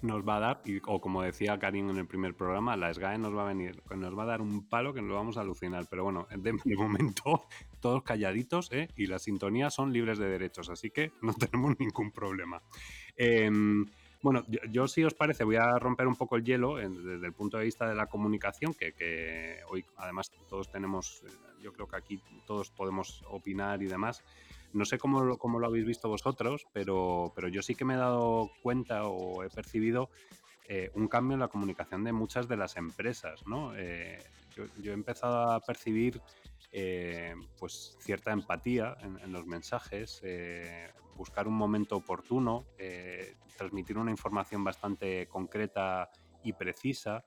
nos 0.00 0.26
va 0.26 0.36
a 0.36 0.40
dar, 0.40 0.62
o 0.86 1.00
como 1.00 1.22
decía 1.22 1.58
Karim 1.58 1.90
en 1.90 1.98
el 1.98 2.06
primer 2.06 2.36
programa, 2.36 2.76
la 2.76 2.94
SGAE 2.94 3.18
nos 3.18 3.36
va 3.36 3.42
a 3.42 3.48
venir, 3.48 3.82
nos 3.96 4.16
va 4.16 4.22
a 4.22 4.26
dar 4.26 4.40
un 4.40 4.68
palo 4.68 4.94
que 4.94 5.02
nos 5.02 5.12
vamos 5.12 5.36
a 5.36 5.40
alucinar. 5.40 5.86
Pero 5.90 6.04
bueno, 6.04 6.28
de, 6.30 6.76
momento, 6.76 7.46
todos 7.80 8.04
calladitos, 8.04 8.70
¿eh? 8.70 8.88
y 8.96 9.06
las 9.06 9.24
sintonías 9.24 9.74
son 9.74 9.92
libres 9.92 10.18
de 10.18 10.28
derechos, 10.28 10.70
así 10.70 10.90
que 10.90 11.10
no 11.20 11.34
tenemos 11.34 11.78
ningún 11.80 12.12
problema. 12.12 12.62
Em, 13.16 13.84
bueno, 14.24 14.42
yo, 14.70 14.88
si 14.88 15.04
os 15.04 15.12
parece 15.12 15.44
voy 15.44 15.56
a 15.56 15.78
romper 15.78 16.06
un 16.06 16.16
poco 16.16 16.36
el 16.36 16.44
hielo 16.44 16.76
desde 16.76 17.26
el 17.26 17.34
punto 17.34 17.58
de 17.58 17.64
vista 17.64 17.86
de 17.86 17.94
la 17.94 18.06
comunicación, 18.06 18.72
que, 18.72 19.60
hoy 19.68 19.84
además 19.98 20.32
todos 20.48 20.70
tenemos, 20.70 21.22
eh, 21.26 21.30
yo 21.60 21.74
creo 21.74 21.86
que 21.86 21.96
aquí 21.96 22.22
todos 22.46 22.70
podemos 22.70 23.22
opinar 23.28 23.82
y 23.82 23.86
demás. 23.86 24.24
No 24.72 24.86
sé 24.86 24.96
cómo, 24.96 25.22
lo 25.22 25.66
habéis 25.66 25.84
visto 25.84 26.08
vosotros, 26.08 26.66
pero, 26.72 27.34
pero 27.36 27.48
yo 27.48 27.60
sí 27.60 27.74
que 27.74 27.84
me 27.84 27.94
he 27.94 27.98
dado 27.98 28.50
cuenta 28.62 29.04
o 29.04 29.42
he 29.42 29.50
percibido 29.50 30.08
eh, 30.68 30.90
un 30.94 31.06
cambio 31.06 31.34
en 31.34 31.40
la 31.40 31.48
comunicación 31.48 32.02
de 32.02 32.14
muchas 32.14 32.48
de 32.48 32.56
las 32.56 32.78
empresas. 32.78 33.44
Eh, 33.76 34.24
yo, 34.56 34.90
he 34.90 34.94
empezado 34.94 35.52
a 35.52 35.60
percibir 35.60 36.18
pues 37.58 37.98
cierta 38.00 38.32
empatía 38.32 38.96
en, 39.02 39.32
los 39.32 39.46
mensajes, 39.46 40.22
buscar 41.16 41.48
un 41.48 41.54
momento 41.54 41.96
oportuno, 41.96 42.66
transmitir 43.56 43.98
una 43.98 44.10
información 44.10 44.64
bastante 44.64 45.26
concreta 45.28 46.10
y 46.42 46.52
precisa. 46.52 47.24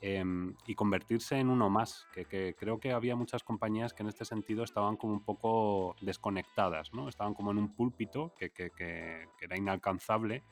Em, 0.00 0.54
y 0.64 0.76
convertirse 0.76 1.40
en 1.40 1.50
uno 1.50 1.68
más, 1.70 2.06
que, 2.12 2.54
creo 2.56 2.78
que 2.78 2.92
había 2.92 3.16
muchas 3.16 3.42
compañías 3.42 3.92
que 3.92 4.04
en 4.04 4.08
este 4.08 4.24
sentido 4.24 4.62
estaban 4.62 4.96
como 4.96 5.12
un 5.12 5.24
poco 5.24 5.96
desconectadas, 6.00 6.94
¿no? 6.94 7.08
Estaban 7.08 7.34
como 7.34 7.50
en 7.50 7.58
un 7.58 7.74
púlpito 7.74 8.32
que, 8.38 8.50
que 8.50 9.26
era 9.40 9.56
inalcanzable 9.56 10.44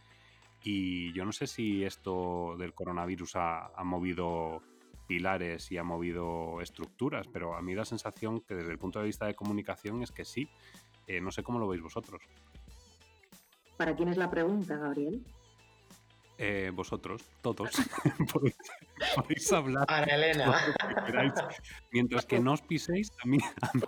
y 0.62 1.12
yo 1.12 1.24
no 1.24 1.30
sé 1.30 1.46
si 1.46 1.84
esto 1.84 2.56
del 2.58 2.74
coronavirus 2.74 3.36
ha, 3.36 3.66
ha, 3.66 3.84
movido 3.84 4.62
pilares 5.06 5.70
y 5.70 5.78
ha 5.78 5.84
movido 5.84 6.60
estructuras, 6.60 7.28
pero 7.28 7.54
a 7.54 7.62
mí 7.62 7.74
la 7.74 7.84
sensación 7.84 8.40
que 8.40 8.56
desde 8.56 8.72
el 8.72 8.78
punto 8.78 8.98
de 8.98 9.04
vista 9.04 9.26
de 9.26 9.36
comunicación 9.36 10.02
es 10.02 10.10
que 10.10 10.24
sí. 10.24 10.48
Eh, 11.06 11.20
no 11.20 11.30
sé 11.30 11.44
cómo 11.44 11.60
lo 11.60 11.68
veis 11.68 11.80
vosotros. 11.80 12.20
¿Para 13.76 13.94
quién 13.94 14.08
es 14.08 14.16
la 14.16 14.30
pregunta, 14.30 14.76
Gabriel? 14.76 15.22
Eh, 16.38 16.70
vosotros, 16.74 17.22
todos, 17.40 17.70
podéis, 19.16 19.52
hablar. 19.52 19.86
Ana 19.88 20.14
Elena. 20.14 20.54
Mientras 21.90 22.26
que 22.26 22.38
no 22.38 22.52
os 22.52 22.60
piséis, 22.60 23.10
a 23.24 23.26
mí, 23.26 23.38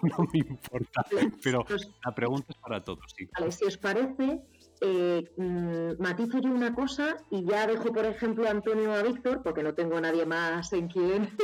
no 0.02 0.26
me 0.33 0.38
importa. 0.38 1.04
Pero 1.42 1.62
pues 1.64 1.90
la 2.04 2.14
pregunta 2.14 2.47
es 2.49 2.57
para 2.57 2.83
todos. 2.83 3.14
Sí. 3.14 3.28
Vale, 3.38 3.52
si 3.52 3.66
os 3.66 3.76
parece, 3.76 4.40
eh, 4.80 5.30
mm, 5.37 6.00
matizo 6.00 6.38
yo 6.38 6.50
una 6.50 6.75
cosa 6.75 7.16
y 7.30 7.45
ya 7.45 7.66
dejo, 7.66 7.92
por 7.92 8.07
ejemplo, 8.07 8.47
a 8.47 8.50
Antonio 8.50 8.92
o 8.92 8.95
a 8.95 9.02
Víctor, 9.02 9.42
porque 9.42 9.62
no 9.62 9.75
tengo 9.75 10.00
nadie 10.00 10.25
más 10.25 10.73
en 10.73 10.88
quien, 10.88 11.37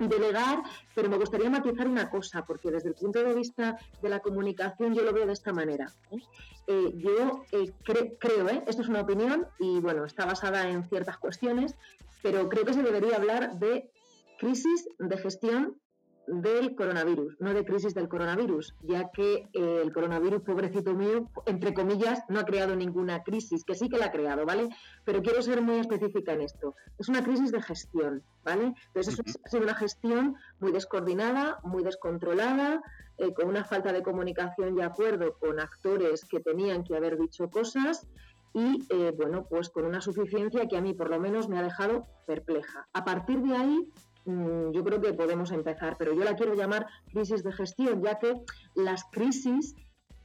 delegar, 0.00 0.62
pero 0.94 1.08
me 1.08 1.16
gustaría 1.16 1.50
matizar 1.50 1.88
una 1.88 2.10
cosa, 2.10 2.44
porque 2.44 2.70
desde 2.70 2.88
el 2.88 2.94
punto 2.94 3.22
de 3.22 3.34
vista 3.34 3.78
de 4.00 4.08
la 4.08 4.20
comunicación 4.20 4.94
yo 4.94 5.02
lo 5.02 5.12
veo 5.12 5.26
de 5.26 5.32
esta 5.32 5.52
manera. 5.52 5.92
¿eh? 6.10 6.18
Eh, 6.66 6.92
yo 6.96 7.44
eh, 7.52 7.72
creo, 7.82 8.48
esto 8.66 8.82
es 8.82 8.88
una 8.88 9.00
opinión 9.00 9.46
y 9.58 9.80
bueno, 9.80 10.04
está 10.04 10.24
basada 10.26 10.68
en 10.68 10.84
ciertas 10.84 11.18
cuestiones, 11.18 11.74
pero 12.22 12.48
creo 12.48 12.64
que 12.64 12.74
se 12.74 12.82
debería 12.82 13.16
hablar 13.16 13.58
de 13.58 13.90
crisis 14.38 14.88
de 14.98 15.18
gestión 15.18 15.76
del 16.26 16.74
coronavirus, 16.74 17.36
no 17.40 17.52
de 17.52 17.64
crisis 17.64 17.94
del 17.94 18.08
coronavirus, 18.08 18.74
ya 18.82 19.10
que 19.10 19.48
eh, 19.52 19.80
el 19.82 19.92
coronavirus, 19.92 20.42
pobrecito 20.42 20.94
mío, 20.94 21.28
entre 21.46 21.74
comillas, 21.74 22.22
no 22.28 22.40
ha 22.40 22.44
creado 22.44 22.76
ninguna 22.76 23.22
crisis, 23.22 23.64
que 23.64 23.74
sí 23.74 23.88
que 23.88 23.98
la 23.98 24.06
ha 24.06 24.12
creado, 24.12 24.46
¿vale? 24.46 24.68
Pero 25.04 25.22
quiero 25.22 25.42
ser 25.42 25.62
muy 25.62 25.78
específica 25.78 26.32
en 26.32 26.42
esto. 26.42 26.74
Es 26.98 27.08
una 27.08 27.24
crisis 27.24 27.50
de 27.52 27.60
gestión, 27.60 28.22
¿vale? 28.44 28.74
Entonces, 28.88 29.14
eso 29.14 29.38
ha 29.44 29.48
sido 29.48 29.62
una 29.64 29.74
gestión 29.74 30.36
muy 30.60 30.72
descoordinada, 30.72 31.58
muy 31.64 31.82
descontrolada, 31.82 32.82
eh, 33.18 33.34
con 33.34 33.48
una 33.48 33.64
falta 33.64 33.92
de 33.92 34.02
comunicación 34.02 34.76
y 34.76 34.82
acuerdo 34.82 35.36
con 35.38 35.60
actores 35.60 36.24
que 36.24 36.40
tenían 36.40 36.82
que 36.82 36.96
haber 36.96 37.18
dicho 37.18 37.50
cosas 37.50 38.06
y, 38.54 38.84
eh, 38.90 39.12
bueno, 39.16 39.46
pues 39.48 39.70
con 39.70 39.84
una 39.84 40.00
suficiencia 40.00 40.66
que 40.66 40.76
a 40.76 40.80
mí 40.80 40.94
por 40.94 41.10
lo 41.10 41.20
menos 41.20 41.48
me 41.48 41.58
ha 41.58 41.62
dejado 41.62 42.06
perpleja. 42.26 42.88
A 42.92 43.04
partir 43.04 43.40
de 43.42 43.56
ahí 43.56 43.88
Mm, 44.24 44.70
yo 44.70 44.84
creo 44.84 45.00
que 45.00 45.12
podemos 45.14 45.50
empezar, 45.50 45.96
pero 45.98 46.14
yo 46.14 46.24
la 46.24 46.36
quiero 46.36 46.54
llamar 46.54 46.86
crisis 47.12 47.42
de 47.42 47.52
gestión, 47.52 48.02
ya 48.02 48.18
que 48.18 48.40
las 48.74 49.04
crisis 49.10 49.74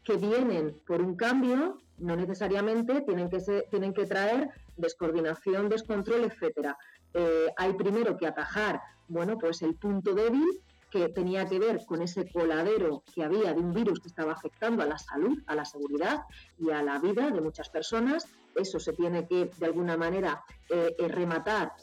que 0.03 0.17
vienen 0.17 0.79
por 0.85 1.01
un 1.01 1.15
cambio 1.15 1.79
no 1.97 2.15
necesariamente 2.15 3.01
tienen 3.01 3.29
que, 3.29 3.39
tienen 3.69 3.93
que 3.93 4.05
traer 4.05 4.51
descoordinación, 4.75 5.67
descontrol, 5.67 6.25
etcétera. 6.25 6.77
Eh, 7.13 7.47
hay 7.57 7.73
primero 7.73 8.15
que 8.17 8.27
atajar, 8.27 8.79
bueno, 9.07 9.37
pues 9.37 9.61
el 9.63 9.75
punto 9.75 10.13
débil 10.13 10.61
que 10.91 11.09
tenía 11.09 11.45
que 11.47 11.59
ver 11.59 11.85
con 11.85 12.01
ese 12.01 12.31
coladero 12.31 13.03
que 13.13 13.23
había 13.23 13.53
de 13.53 13.59
un 13.59 13.73
virus 13.73 13.99
que 13.99 14.07
estaba 14.07 14.33
afectando 14.33 14.83
a 14.83 14.85
la 14.85 14.97
salud, 14.97 15.37
a 15.47 15.55
la 15.55 15.65
seguridad 15.65 16.21
y 16.57 16.69
a 16.71 16.81
la 16.81 16.99
vida 16.99 17.29
de 17.29 17.41
muchas 17.41 17.69
personas. 17.69 18.27
Eso 18.55 18.79
se 18.79 18.93
tiene 18.93 19.27
que, 19.27 19.51
de 19.57 19.65
alguna 19.65 19.97
manera, 19.97 20.43
eh, 20.69 20.95
eh, 20.97 21.07
rematar 21.07 21.73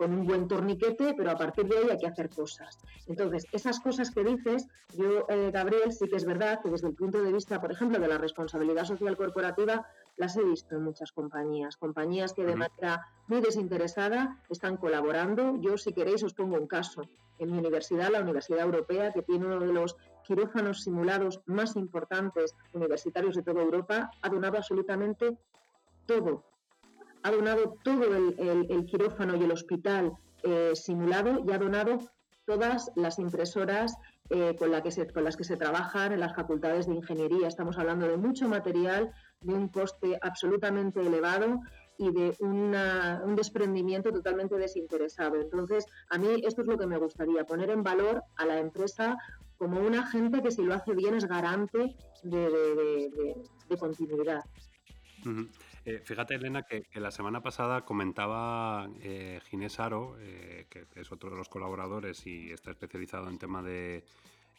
con 0.00 0.14
un 0.14 0.26
buen 0.26 0.48
torniquete, 0.48 1.12
pero 1.12 1.30
a 1.30 1.36
partir 1.36 1.66
de 1.68 1.76
ahí 1.76 1.90
hay 1.90 1.98
que 1.98 2.06
hacer 2.06 2.30
cosas. 2.30 2.78
Entonces, 3.06 3.44
esas 3.52 3.80
cosas 3.80 4.10
que 4.10 4.24
dices, 4.24 4.66
yo, 4.96 5.26
eh, 5.28 5.50
Gabriel, 5.52 5.92
sí 5.92 6.08
que 6.08 6.16
es 6.16 6.24
verdad 6.24 6.62
que 6.62 6.70
desde 6.70 6.88
el 6.88 6.94
punto 6.94 7.20
de 7.22 7.30
vista, 7.30 7.60
por 7.60 7.70
ejemplo, 7.70 7.98
de 7.98 8.08
la 8.08 8.16
responsabilidad 8.16 8.86
social 8.86 9.14
corporativa, 9.14 9.86
las 10.16 10.38
he 10.38 10.42
visto 10.42 10.74
en 10.74 10.84
muchas 10.84 11.12
compañías, 11.12 11.76
compañías 11.76 12.32
que 12.32 12.46
de 12.46 12.56
manera 12.56 13.08
muy 13.26 13.42
desinteresada 13.42 14.38
están 14.48 14.78
colaborando. 14.78 15.60
Yo, 15.60 15.76
si 15.76 15.92
queréis, 15.92 16.24
os 16.24 16.32
pongo 16.32 16.56
un 16.56 16.66
caso. 16.66 17.02
En 17.38 17.52
mi 17.52 17.58
universidad, 17.58 18.10
la 18.10 18.22
Universidad 18.22 18.60
Europea, 18.60 19.12
que 19.12 19.20
tiene 19.20 19.44
uno 19.44 19.60
de 19.60 19.70
los 19.70 19.96
quirófanos 20.24 20.82
simulados 20.82 21.42
más 21.44 21.76
importantes 21.76 22.54
universitarios 22.72 23.36
de 23.36 23.42
toda 23.42 23.60
Europa, 23.60 24.10
ha 24.22 24.28
donado 24.30 24.56
absolutamente 24.56 25.36
todo 26.06 26.50
ha 27.22 27.30
donado 27.30 27.76
todo 27.82 28.14
el, 28.14 28.84
quirófano 28.86 29.36
y 29.36 29.44
el 29.44 29.52
hospital 29.52 30.12
eh, 30.42 30.72
simulado 30.74 31.42
y 31.46 31.52
ha 31.52 31.58
donado 31.58 31.98
todas 32.46 32.90
las 32.96 33.18
impresoras 33.18 33.94
eh, 34.30 34.56
con, 34.58 34.70
la 34.70 34.82
que 34.82 34.90
se, 34.90 35.06
con 35.06 35.24
las 35.24 35.36
que 35.36 35.44
se 35.44 35.56
trabajan 35.56 36.12
en 36.12 36.20
las 36.20 36.34
facultades 36.34 36.86
de 36.86 36.94
ingeniería. 36.94 37.48
Estamos 37.48 37.78
hablando 37.78 38.08
de 38.08 38.16
mucho 38.16 38.48
material, 38.48 39.12
de 39.40 39.54
un 39.54 39.68
coste 39.68 40.18
absolutamente 40.22 41.00
elevado 41.00 41.60
y 41.98 42.10
de 42.12 42.34
un 42.40 43.36
desprendimiento 43.36 44.10
totalmente 44.10 44.56
desinteresado. 44.56 45.40
Entonces, 45.40 45.84
a 46.08 46.16
mí 46.16 46.28
esto 46.44 46.62
es 46.62 46.68
lo 46.68 46.78
que 46.78 46.86
me 46.86 46.96
gustaría, 46.96 47.44
poner 47.44 47.70
en 47.70 47.82
valor 47.82 48.22
a 48.36 48.46
la 48.46 48.58
empresa 48.58 49.18
como 49.58 49.78
un 49.80 49.94
agente 49.94 50.40
que 50.40 50.50
si 50.50 50.62
lo 50.62 50.74
hace 50.74 50.94
bien 50.94 51.14
es 51.14 51.26
garante 51.26 51.94
de, 52.22 53.36
continuidad. 53.78 54.42
Eh, 55.90 56.00
fíjate, 56.04 56.36
Elena, 56.36 56.62
que, 56.62 56.86
la 57.00 57.10
semana 57.10 57.42
pasada 57.42 57.84
comentaba 57.84 58.88
eh, 59.00 59.40
Ginés 59.46 59.80
Aro, 59.80 60.16
eh, 60.20 60.66
que 60.70 60.86
es 60.94 61.10
otro 61.10 61.30
de 61.30 61.36
los 61.36 61.48
colaboradores 61.48 62.24
y 62.28 62.52
está 62.52 62.70
especializado 62.70 63.28
en 63.28 63.38
tema 63.38 63.60
de 63.60 64.04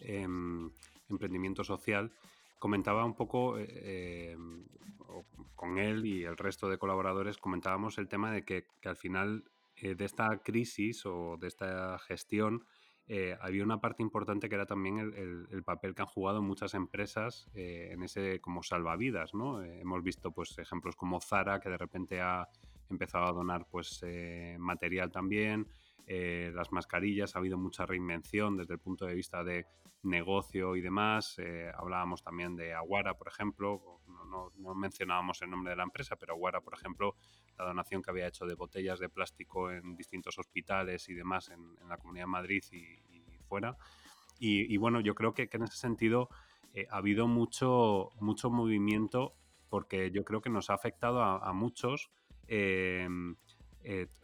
em, 0.01 0.69
emprendimiento 1.09 1.63
social, 1.63 2.11
comentaba 2.59 3.05
un 3.05 3.15
poco 3.15 3.57
em, 3.57 4.65
con 5.55 5.77
él 5.77 6.05
y 6.05 6.25
el 6.25 6.35
resto 6.35 6.67
de 6.67 6.77
colaboradores, 6.77 7.37
comentábamos 7.37 7.97
el 7.97 8.09
tema 8.09 8.33
de 8.33 8.43
que 8.43 8.65
al 8.83 8.97
final 8.97 9.45
de 9.81 10.03
esta 10.03 10.37
crisis 10.43 11.05
o 11.05 11.37
de 11.37 11.47
esta 11.47 11.97
gestión, 11.99 12.65
eh, 13.07 13.35
había 13.41 13.63
una 13.63 13.81
parte 13.81 14.03
importante 14.03 14.47
que 14.47 14.55
era 14.55 14.65
también 14.65 14.97
el, 14.99 15.63
papel 15.63 15.93
que 15.93 16.01
han 16.01 16.07
jugado 16.07 16.41
muchas 16.41 16.73
empresas 16.73 17.47
eh, 17.53 17.89
en 17.91 18.03
ese 18.03 18.39
como 18.39 18.63
salvavidas, 18.63 19.33
¿no? 19.33 19.61
Eh, 19.61 19.81
hemos 19.81 20.03
visto 20.03 20.31
pues 20.31 20.57
ejemplos 20.57 20.95
como 20.95 21.19
Zara 21.19 21.59
que 21.59 21.69
de 21.69 21.77
repente 21.77 22.21
ha 22.21 22.47
empezado 22.89 23.25
a 23.25 23.31
donar 23.31 23.65
pues 23.69 24.03
material 24.57 25.11
también, 25.11 25.67
las 26.07 26.71
mascarillas, 26.71 27.35
ha 27.35 27.39
habido 27.39 27.57
mucha 27.57 27.85
reinvención 27.85 28.57
desde 28.57 28.73
el 28.73 28.79
punto 28.79 29.05
de 29.05 29.15
vista 29.15 29.43
de 29.43 29.65
negocio 30.03 30.75
y 30.75 30.81
demás. 30.81 31.37
hablábamos 31.75 32.21
también 32.23 32.55
de 32.55 32.73
Aguara, 32.73 33.13
por 33.13 33.27
ejemplo, 33.27 34.01
no, 34.57 34.75
mencionábamos 34.75 35.41
el 35.41 35.49
nombre 35.49 35.71
de 35.71 35.77
la 35.77 35.83
empresa, 35.83 36.15
pero 36.15 36.33
Aguara, 36.33 36.61
por 36.61 36.73
ejemplo, 36.73 37.15
la 37.57 37.65
donación 37.65 38.01
que 38.01 38.11
había 38.11 38.27
hecho 38.27 38.45
de 38.45 38.55
botellas 38.55 38.99
de 38.99 39.09
plástico 39.09 39.71
en 39.71 39.95
distintos 39.95 40.37
hospitales 40.37 41.07
y 41.09 41.13
demás 41.13 41.49
en, 41.49 41.75
la 41.87 41.97
Comunidad 41.97 42.25
de 42.25 42.31
Madrid 42.31 42.63
y, 42.71 43.01
fuera. 43.47 43.77
Y, 44.39 44.75
bueno, 44.77 45.01
yo 45.01 45.13
creo 45.13 45.33
que, 45.33 45.49
en 45.51 45.63
ese 45.63 45.77
sentido 45.77 46.29
eh, 46.73 46.87
ha 46.89 46.97
habido 46.97 47.27
mucho, 47.27 48.09
mucho 48.19 48.49
movimiento 48.49 49.35
porque 49.69 50.09
yo 50.11 50.23
creo 50.23 50.41
que 50.41 50.49
nos 50.49 50.69
ha 50.69 50.73
afectado 50.73 51.21
a, 51.21 51.53
muchos 51.53 52.09
eh, 52.47 53.07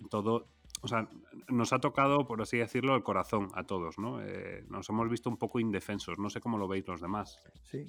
todo, 0.10 0.48
o 0.82 0.88
sea, 0.88 1.08
nos 1.48 1.74
ha 1.74 1.80
tocado, 1.80 2.28
por 2.28 2.42
así 2.42 2.58
decirlo, 2.58 2.96
el 2.96 3.04
corazón 3.04 3.50
a 3.54 3.64
todos, 3.64 3.98
¿no? 3.98 4.22
Eh, 4.22 4.64
nos 4.70 4.90
hemos 4.90 5.10
visto 5.10 5.30
un 5.30 5.38
poco 5.38 5.60
indefensos, 5.60 6.20
no 6.20 6.30
sé 6.30 6.40
cómo 6.40 6.58
lo 6.58 6.68
veis 6.68 6.88
los 6.88 7.02
demás. 7.02 7.40
Sí, 7.64 7.86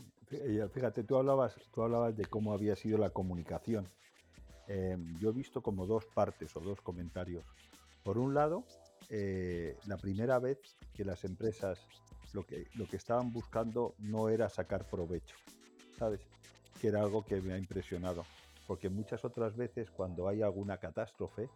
fíjate, 0.73 1.04
tú 1.04 1.16
hablabas, 1.16 1.57
tú 1.73 1.83
hablabas 1.83 2.16
de 2.16 2.25
cómo 2.25 2.52
había 2.52 2.76
sido 2.76 2.99
la 2.99 3.11
comunicación. 3.11 3.88
Em, 4.68 5.18
yo 5.18 5.30
he 5.30 5.33
visto 5.33 5.62
como 5.62 5.87
dos 5.87 6.04
partes 6.07 6.54
o 6.57 6.61
dos 6.61 6.80
comentarios. 6.80 7.45
Por 8.02 8.18
un 8.18 8.35
lado, 8.35 8.64
eh, 9.11 9.76
la 9.87 9.97
primera 9.97 10.38
vez 10.38 10.59
que 10.95 11.04
las 11.04 11.25
empresas 11.25 11.87
lo 12.33 12.45
que, 12.45 12.66
lo 12.75 12.87
que 12.87 12.97
estaban 12.97 13.33
buscando 13.33 13.95
no 13.99 14.28
era 14.28 14.49
sacar 14.49 14.85
provecho, 14.87 15.37
¿sabes? 15.99 16.21
Que 16.80 16.88
era 16.88 17.00
algo 17.00 17.25
que 17.25 17.40
me 17.40 17.54
ha 17.54 17.59
impresionado. 17.59 18.25
Porque 18.66 18.90
muchas 18.90 19.25
otras 19.25 19.57
veces 19.57 19.90
cuando 19.90 20.28
hay 20.28 20.42
alguna 20.42 20.76
catástrofe, 20.76 21.49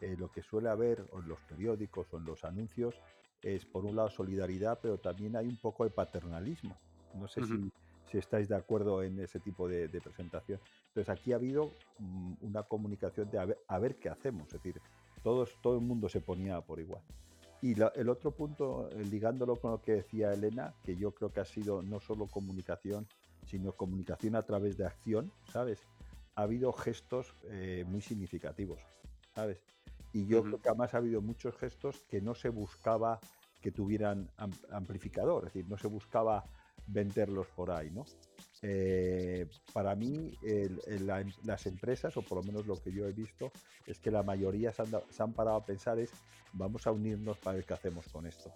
eh, 0.00 0.16
lo 0.18 0.30
que 0.30 0.42
suele 0.42 0.68
haber 0.68 1.04
en 1.12 1.28
los 1.28 1.40
periódicos 1.42 2.06
o 2.12 2.18
en 2.18 2.24
los 2.24 2.44
anuncios 2.44 2.94
es 3.42 3.64
por 3.66 3.84
un 3.84 3.96
lado 3.96 4.10
solidaridad, 4.10 4.78
pero 4.80 4.98
también 4.98 5.36
hay 5.36 5.46
un 5.46 5.56
poco 5.56 5.84
de 5.84 5.90
paternalismo. 5.90 6.76
No 7.14 7.28
sé 7.28 7.44
si, 7.44 7.70
si, 8.10 8.18
estáis 8.18 8.48
de 8.48 8.56
acuerdo 8.56 9.02
en 9.02 9.20
ese 9.20 9.38
tipo 9.38 9.68
de, 9.68 9.88
de 9.88 10.00
presentación. 10.00 10.58
Entonces 10.88 11.08
aquí 11.08 11.32
ha 11.32 11.36
habido 11.36 11.72
mm, 11.98 12.34
una 12.40 12.62
comunicación 12.62 13.30
de 13.30 13.56
a 13.68 13.78
ver, 13.78 13.96
qué 13.96 14.08
hacemos, 14.08 14.46
es 14.46 14.54
decir, 14.54 14.80
todos, 15.22 15.56
todo 15.60 15.76
el 15.76 15.84
mundo 15.84 16.08
se 16.08 16.20
ponía 16.20 16.60
por 16.60 16.80
igual. 16.80 17.02
Y 17.60 17.74
el 17.94 18.08
otro 18.10 18.30
punto, 18.30 18.90
eh, 18.90 19.04
ligándolo 19.04 19.56
con 19.56 19.70
lo 19.70 19.80
que 19.80 19.92
decía 19.92 20.32
Elena, 20.32 20.74
que 20.84 20.96
yo 20.96 21.12
creo 21.12 21.32
que 21.32 21.40
ha 21.40 21.46
sido 21.46 21.82
no 21.82 21.98
solo 21.98 22.26
comunicación, 22.26 23.06
sino 23.46 23.72
comunicación 23.72 24.36
a 24.36 24.42
través 24.42 24.76
de 24.76 24.86
acción, 24.86 25.32
¿sabes? 25.50 25.80
Ha 26.34 26.42
habido 26.42 26.72
gestos 26.72 27.34
eh, 27.44 27.84
muy 27.88 28.02
significativos, 28.02 28.80
¿sabes? 29.34 29.62
Y 30.14 30.26
yo 30.26 30.44
creo 30.44 30.62
que 30.62 30.68
además 30.68 30.94
ha 30.94 30.98
habido 30.98 31.20
muchos 31.20 31.56
gestos 31.56 32.04
que 32.08 32.20
no 32.20 32.36
se 32.36 32.48
buscaba 32.48 33.18
que 33.60 33.72
tuvieran 33.72 34.30
amplificador, 34.70 35.46
es 35.46 35.52
decir, 35.52 35.68
no 35.68 35.76
se 35.76 35.88
buscaba 35.88 36.44
venderlos 36.86 37.48
por 37.48 37.72
ahí, 37.72 37.90
¿no? 37.90 38.04
Eh, 38.62 39.48
para 39.72 39.96
mí, 39.96 40.30
las 41.42 41.66
empresas, 41.66 42.16
o 42.16 42.22
por 42.22 42.38
lo 42.38 42.44
menos 42.44 42.64
lo 42.66 42.76
que 42.76 42.92
yo 42.92 43.06
he 43.06 43.12
visto, 43.12 43.50
es 43.86 43.98
que 43.98 44.12
la 44.12 44.22
mayoría 44.22 44.72
se 44.72 44.82
han, 45.22 45.32
parado 45.32 45.56
a 45.56 45.64
pensar 45.64 45.98
es, 45.98 46.12
vamos 46.52 46.86
a 46.86 46.92
unirnos 46.92 47.36
para 47.38 47.56
ver 47.56 47.66
qué 47.66 47.74
hacemos 47.74 48.06
con 48.08 48.26
esto. 48.26 48.52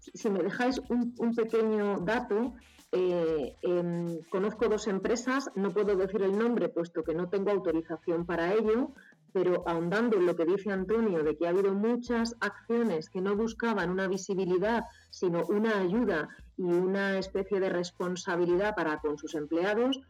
Si 0.00 0.30
me 0.30 0.42
dejáis 0.42 0.80
un, 0.88 1.34
pequeño 1.34 2.00
dato, 2.00 2.54
eh, 2.90 3.54
em, 3.62 4.18
conozco 4.30 4.68
dos 4.68 4.88
empresas, 4.88 5.48
no 5.54 5.70
puedo 5.70 5.94
decir 5.94 6.22
el 6.22 6.36
nombre 6.36 6.68
puesto 6.68 7.04
que 7.04 7.14
no 7.14 7.28
tengo 7.28 7.50
autorización 7.50 8.26
para 8.26 8.52
ello, 8.52 8.94
pero 9.34 9.64
ahondando 9.66 10.16
en 10.16 10.26
lo 10.26 10.36
que 10.36 10.44
dice 10.44 10.70
Antonio 10.70 11.24
de 11.24 11.36
que 11.36 11.46
ha 11.46 11.50
habido 11.50 11.74
muchas 11.74 12.36
acciones 12.38 13.10
que 13.10 13.20
no 13.20 13.34
buscaban 13.34 13.90
una 13.90 14.06
visibilidad, 14.06 14.84
sino 15.10 15.44
una 15.46 15.76
ayuda 15.80 16.28
y 16.56 16.62
una 16.62 17.18
especie 17.18 17.58
de 17.58 17.68
responsabilidad 17.68 18.76
para 18.76 19.00
con 19.00 19.18
sus 19.18 19.34
empleados, 19.34 20.00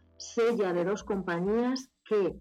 ya 0.58 0.74
de 0.74 0.84
dos 0.84 1.04
compañías 1.04 1.88
que, 2.04 2.36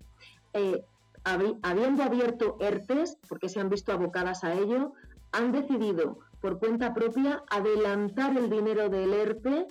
eh, 0.52 0.84
habiendo 1.24 2.04
abierto 2.04 2.58
ERTES, 2.60 3.18
porque 3.30 3.48
se 3.48 3.62
han 3.62 3.70
visto 3.70 3.94
abocadas 3.94 4.44
a 4.44 4.54
ello, 4.54 4.92
han 5.32 5.54
decidido 5.54 6.20
por 6.42 6.60
cuenta 6.60 6.94
propia 6.94 7.44
adelantar 7.50 8.36
el 8.36 8.50
dinero 8.50 8.90
del 8.90 9.14
ERTE 9.14 9.68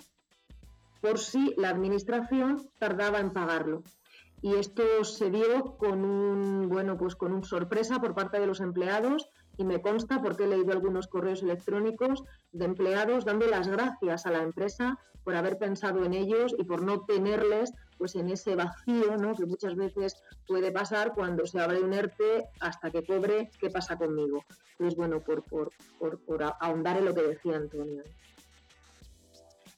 por 0.99 1.19
si 1.19 1.53
la 1.57 1.69
administración 1.69 2.67
tardaba 2.79 3.19
en 3.19 3.31
pagarlo. 3.31 3.83
Y 4.43 4.55
esto 4.55 5.05
se 5.05 5.31
dio 5.31 5.77
con 5.77 6.03
un, 6.03 6.67
bueno, 6.67 6.97
pues 6.97 7.15
con 7.15 7.31
un 7.31 7.45
sorpresa 7.45 8.01
por 8.01 8.13
parte 8.13 8.41
de 8.41 8.45
los 8.45 8.59
empleados 8.59 9.29
y 9.57 9.63
me 9.63 9.81
consta 9.81 10.21
porque 10.21 10.43
he 10.43 10.47
leído 10.47 10.73
algunos 10.73 11.07
correos 11.07 11.41
electrónicos 11.43 12.25
de 12.51 12.65
empleados 12.65 13.23
dando 13.23 13.47
las 13.47 13.69
gracias 13.69 14.25
a 14.25 14.31
la 14.31 14.43
empresa 14.43 14.99
por 15.23 15.35
haber 15.35 15.57
pensado 15.57 16.03
en 16.03 16.13
ellos 16.13 16.53
y 16.57 16.65
por 16.65 16.81
no 16.81 17.05
tenerles 17.05 17.71
pues 17.97 18.15
en 18.15 18.27
ese 18.27 18.55
vacío 18.55 19.15
¿no? 19.15 19.33
que 19.33 19.45
muchas 19.45 19.77
veces 19.77 20.21
puede 20.45 20.73
pasar 20.73 21.13
cuando 21.13 21.45
se 21.45 21.61
abre 21.61 21.79
un 21.79 21.93
ERTE 21.93 22.49
hasta 22.59 22.91
que 22.91 23.05
cobre, 23.05 23.49
¿qué 23.61 23.69
pasa 23.69 23.97
conmigo? 23.97 24.43
Entonces, 24.71 24.97
bueno, 24.97 25.21
por, 25.21 25.43
por, 25.43 25.71
por, 25.97 26.19
por 26.25 26.43
ahondar 26.59 26.97
en 26.97 27.05
lo 27.05 27.15
que 27.15 27.21
decía 27.21 27.55
Antonio. 27.55 28.03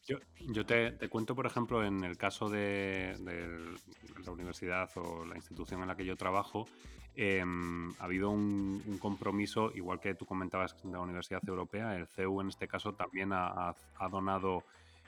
Yo, 0.05 0.17
yo 0.39 0.65
te, 0.65 0.91
te, 0.91 1.09
cuento, 1.09 1.35
por 1.35 1.45
ejemplo, 1.45 1.83
en 1.83 2.03
el 2.03 2.17
caso 2.17 2.49
de, 2.49 3.15
la 4.23 4.31
universidad 4.31 4.89
o 4.95 5.25
la 5.25 5.35
institución 5.35 5.81
en 5.81 5.87
la 5.87 5.95
que 5.95 6.05
yo 6.05 6.15
trabajo, 6.15 6.67
eh, 7.15 7.43
ha 7.99 8.03
habido 8.03 8.29
un, 8.29 8.99
compromiso, 8.99 9.71
igual 9.73 9.99
que 9.99 10.13
tú 10.13 10.25
comentabas 10.25 10.75
de 10.83 10.91
la 10.91 10.99
Universidad 10.99 11.41
Europea, 11.47 11.95
el 11.95 12.07
CEU 12.07 12.41
en 12.41 12.49
este 12.49 12.67
caso 12.67 12.93
también 12.93 13.31
ha, 13.33 13.69
ha 13.69 14.09
donado 14.09 14.63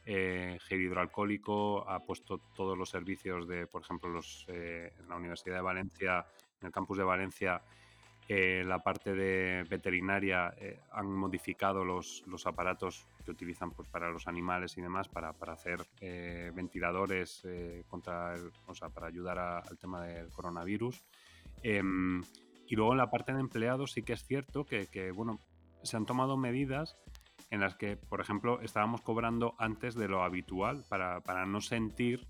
eh, 0.09 0.57
gel 0.61 0.81
hidroalcohólico, 0.83 1.87
ha 1.89 1.99
puesto 2.05 2.37
todos 2.55 2.77
los 2.77 2.89
servicios 2.89 3.45
de, 3.45 3.67
por 3.67 3.81
ejemplo, 3.81 4.09
los, 4.09 4.45
eh, 4.47 4.93
la 5.09 5.17
Universidad 5.17 5.55
de 5.55 5.61
Valencia, 5.61 6.25
en 6.61 6.67
el 6.67 6.71
campus 6.71 6.97
de 6.97 7.03
Valencia, 7.03 7.61
eh, 8.29 8.61
la 8.65 8.79
parte 8.79 9.13
de 9.15 9.63
veterinaria 9.69 10.53
eh, 10.59 10.81
han 10.91 11.07
modificado 11.07 11.85
los, 11.85 12.23
los, 12.27 12.45
aparatos 12.45 13.07
que 13.23 13.31
utilizan 13.31 13.71
pues, 13.71 13.87
para 13.87 14.09
los 14.09 14.27
animales 14.27 14.77
y 14.77 14.81
demás 14.81 15.07
para, 15.07 15.31
para 15.31 15.53
hacer 15.53 15.79
eh, 16.01 16.51
ventiladores 16.53 17.47
contra 17.87 18.33
el, 18.33 18.51
o 18.65 18.75
sea, 18.75 18.89
para 18.89 19.07
ayudar 19.07 19.39
a, 19.39 19.59
al 19.59 19.77
tema 19.77 20.05
del 20.05 20.29
coronavirus. 20.29 21.01
Em, 21.63 22.21
y 22.67 22.75
luego 22.75 22.91
en 22.91 22.97
la 22.97 23.09
parte 23.09 23.33
de 23.33 23.39
empleados 23.39 23.93
sí 23.93 24.03
que 24.03 24.13
es 24.13 24.25
cierto 24.25 24.65
que, 24.65 24.87
que, 24.87 25.11
bueno, 25.11 25.39
se 25.83 25.95
han 25.95 26.05
tomado 26.05 26.35
medidas 26.35 26.97
en 27.49 27.61
las 27.61 27.75
que, 27.75 27.95
por 27.95 28.19
ejemplo, 28.19 28.59
estábamos 28.59 29.01
cobrando 29.01 29.55
antes 29.57 29.95
de 29.95 30.09
lo 30.09 30.23
habitual 30.23 30.83
para, 30.89 31.21
para 31.21 31.45
no 31.45 31.61
sentir 31.61 32.27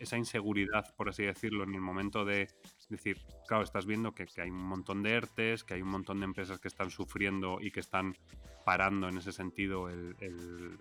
esa 0.00 0.16
inseguridad, 0.16 0.94
por 0.96 1.10
así 1.10 1.22
decirlo, 1.22 1.62
en 1.62 1.74
el 1.74 1.80
momento 1.80 2.24
de 2.24 2.48
decir, 2.88 3.18
claro, 3.46 3.62
estás 3.62 3.86
viendo 3.86 4.12
que, 4.12 4.26
que, 4.26 4.40
hay 4.40 4.50
un 4.50 4.64
montón 4.64 5.02
de 5.02 5.12
ERTES, 5.12 5.62
que 5.62 5.74
hay 5.74 5.82
un 5.82 5.90
montón 5.90 6.20
de 6.20 6.24
empresas 6.24 6.58
que 6.58 6.68
están 6.68 6.90
sufriendo 6.90 7.60
y 7.60 7.70
que 7.70 7.80
están 7.80 8.16
parando 8.64 9.08
en 9.08 9.18
ese 9.18 9.30
sentido 9.30 9.90
el, 9.90 10.16
el 10.20 10.78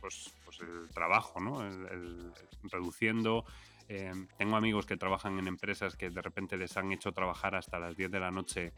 pues, 0.00 0.34
pues, 0.44 0.60
el 0.60 0.88
trabajo, 0.90 1.40
¿no? 1.40 1.64
El, 1.64 1.86
el, 1.86 2.32
reduciendo. 2.64 3.44
Eh, 3.88 4.12
tengo 4.36 4.56
amigos 4.56 4.86
que 4.86 4.96
trabajan 4.96 5.38
en 5.38 5.46
empresas 5.46 5.96
que 5.96 6.10
de 6.10 6.20
repente 6.20 6.56
les 6.56 6.76
han 6.76 6.92
hecho 6.92 7.12
trabajar 7.12 7.54
hasta 7.54 7.78
las 7.78 7.96
10 7.96 8.10
de 8.10 8.20
la 8.20 8.30
noche 8.30 8.72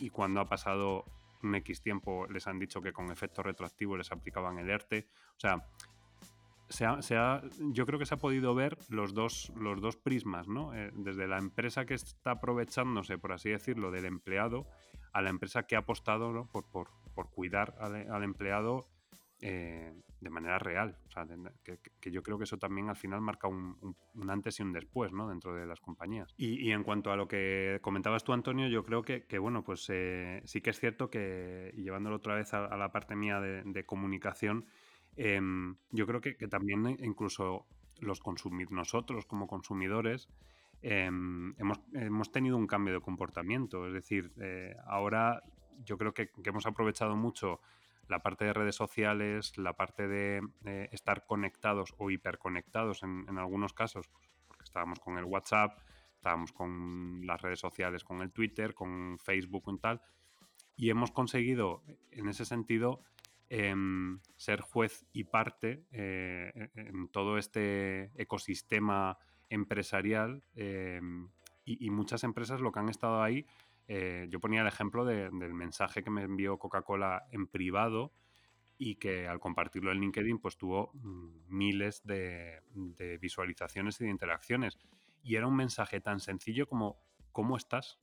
y 0.00 0.10
cuando 0.10 0.40
ha 0.40 0.48
pasado 0.48 1.04
un 1.42 1.54
X 1.54 1.80
tiempo 1.80 2.26
les 2.26 2.46
han 2.46 2.58
dicho 2.58 2.82
que 2.82 2.92
con 2.92 3.10
efecto 3.10 3.42
retroactivo 3.42 3.96
les 3.96 4.10
aplicaban 4.12 4.58
el 4.58 4.68
ERTE. 4.68 5.06
O 5.36 5.40
sea, 5.40 5.64
se 6.72 7.16
ha, 7.16 7.42
yo 7.58 7.86
creo 7.86 7.98
que 7.98 8.06
se 8.06 8.14
ha 8.14 8.18
podido 8.18 8.54
ver 8.54 8.78
los 8.88 9.14
dos, 9.14 9.52
los 9.56 9.80
dos 9.80 9.96
prismas, 9.96 10.48
¿no? 10.48 10.74
Eh, 10.74 10.90
desde 10.94 11.28
la 11.28 11.38
empresa 11.38 11.84
que 11.84 11.94
está 11.94 12.32
aprovechándose, 12.32 13.18
por 13.18 13.32
así 13.32 13.50
decirlo, 13.50 13.90
del 13.90 14.06
empleado, 14.06 14.66
a 15.12 15.22
la 15.22 15.30
empresa 15.30 15.64
que 15.64 15.76
ha 15.76 15.80
apostado 15.80 16.32
¿no? 16.32 16.46
por, 16.46 16.68
por, 16.70 16.88
por, 17.14 17.30
cuidar 17.30 17.76
al, 17.78 18.22
empleado 18.22 18.88
eh, 19.40 19.92
de 20.20 20.30
manera 20.30 20.58
real. 20.58 20.96
Que, 21.62 22.10
yo 22.10 22.22
creo 22.22 22.38
que 22.38 22.44
eso 22.44 22.56
también 22.56 22.88
al 22.88 22.96
final 22.96 23.20
marca 23.20 23.46
un, 23.48 23.76
un, 24.14 24.30
antes 24.30 24.58
y 24.58 24.62
un 24.62 24.72
después, 24.72 25.12
¿no? 25.12 25.28
Dentro 25.28 25.54
de 25.54 25.66
las 25.66 25.80
compañías. 25.80 26.34
Y, 26.38 26.66
y, 26.66 26.72
en 26.72 26.82
cuanto 26.82 27.12
a 27.12 27.16
lo 27.16 27.28
que 27.28 27.78
comentabas 27.82 28.24
tú, 28.24 28.32
Antonio, 28.32 28.68
yo 28.68 28.84
creo 28.84 29.02
que, 29.02 29.24
que 29.26 29.38
bueno, 29.38 29.62
pues 29.62 29.86
eh, 29.90 30.40
sí 30.46 30.60
que 30.62 30.70
es 30.70 30.80
cierto 30.80 31.10
que, 31.10 31.72
y 31.76 31.82
llevándolo 31.82 32.16
otra 32.16 32.34
vez 32.34 32.54
a, 32.54 32.76
la 32.76 32.90
parte 32.90 33.14
mía 33.14 33.40
de 33.40 33.84
comunicación, 33.84 34.66
eh, 35.16 35.40
yo 35.90 36.06
creo 36.06 36.20
que, 36.20 36.34
también 36.48 36.86
incluso 37.00 37.66
los 38.00 38.20
consumir 38.20 38.72
nosotros 38.72 39.26
como 39.26 39.46
consumidores 39.46 40.28
eh, 40.82 41.04
hemos, 41.06 41.80
hemos, 41.92 42.32
tenido 42.32 42.56
un 42.56 42.66
cambio 42.66 42.94
de 42.94 43.00
comportamiento. 43.00 43.86
Es 43.86 43.92
decir, 43.92 44.32
eh, 44.40 44.74
ahora 44.86 45.42
yo 45.84 45.96
creo 45.96 46.12
que, 46.12 46.30
hemos 46.44 46.66
aprovechado 46.66 47.14
mucho 47.16 47.60
la 48.08 48.20
parte 48.20 48.44
de 48.44 48.52
redes 48.52 48.74
sociales, 48.74 49.56
la 49.56 49.74
parte 49.74 50.08
de 50.08 50.42
estar 50.90 51.24
conectados 51.24 51.94
o 51.98 52.10
hiperconectados 52.10 53.04
en, 53.04 53.26
en 53.28 53.38
algunos 53.38 53.72
casos, 53.72 54.10
porque 54.48 54.64
estábamos 54.64 54.98
con 54.98 55.18
el 55.18 55.24
WhatsApp, 55.24 55.78
estábamos 56.16 56.52
con 56.52 57.26
las 57.26 57.40
redes 57.40 57.60
sociales, 57.60 58.04
con 58.04 58.20
el 58.20 58.32
Twitter, 58.32 58.74
con 58.74 59.18
Facebook 59.18 59.64
y 59.68 59.78
tal, 59.78 60.02
y 60.76 60.90
hemos 60.90 61.12
conseguido 61.12 61.82
en 62.10 62.28
ese 62.28 62.44
sentido 62.44 63.02
eh, 63.54 63.74
ser 64.36 64.62
juez 64.62 65.04
y 65.12 65.24
parte 65.24 65.84
eh, 65.92 66.70
en 66.74 67.08
todo 67.08 67.36
este 67.36 68.10
ecosistema 68.14 69.18
empresarial 69.50 70.42
eh, 70.54 71.02
y, 71.66 71.86
y, 71.86 71.90
muchas 71.90 72.24
empresas 72.24 72.62
lo 72.62 72.72
que 72.72 72.80
han 72.80 72.88
estado 72.88 73.22
ahí, 73.22 73.44
eh, 73.88 74.26
yo 74.30 74.40
ponía 74.40 74.62
el 74.62 74.68
ejemplo 74.68 75.04
de, 75.04 75.28
del 75.28 75.52
mensaje 75.52 76.02
que 76.02 76.08
me 76.08 76.22
envió 76.22 76.56
Coca-Cola 76.56 77.26
en 77.30 77.46
privado 77.46 78.14
y 78.78 78.94
que 78.94 79.28
al 79.28 79.38
compartirlo 79.38 79.92
en 79.92 80.00
LinkedIn 80.00 80.38
pues 80.38 80.56
tuvo 80.56 80.90
mm, 80.94 81.44
miles 81.48 82.02
de, 82.04 82.62
de 82.72 83.18
visualizaciones 83.18 84.00
y 84.00 84.04
de 84.04 84.10
interacciones. 84.10 84.78
Y 85.22 85.36
era 85.36 85.46
un 85.46 85.56
mensaje 85.56 86.00
tan 86.00 86.20
sencillo 86.20 86.66
como 86.66 86.96
¿cómo 87.32 87.58
estás? 87.58 87.98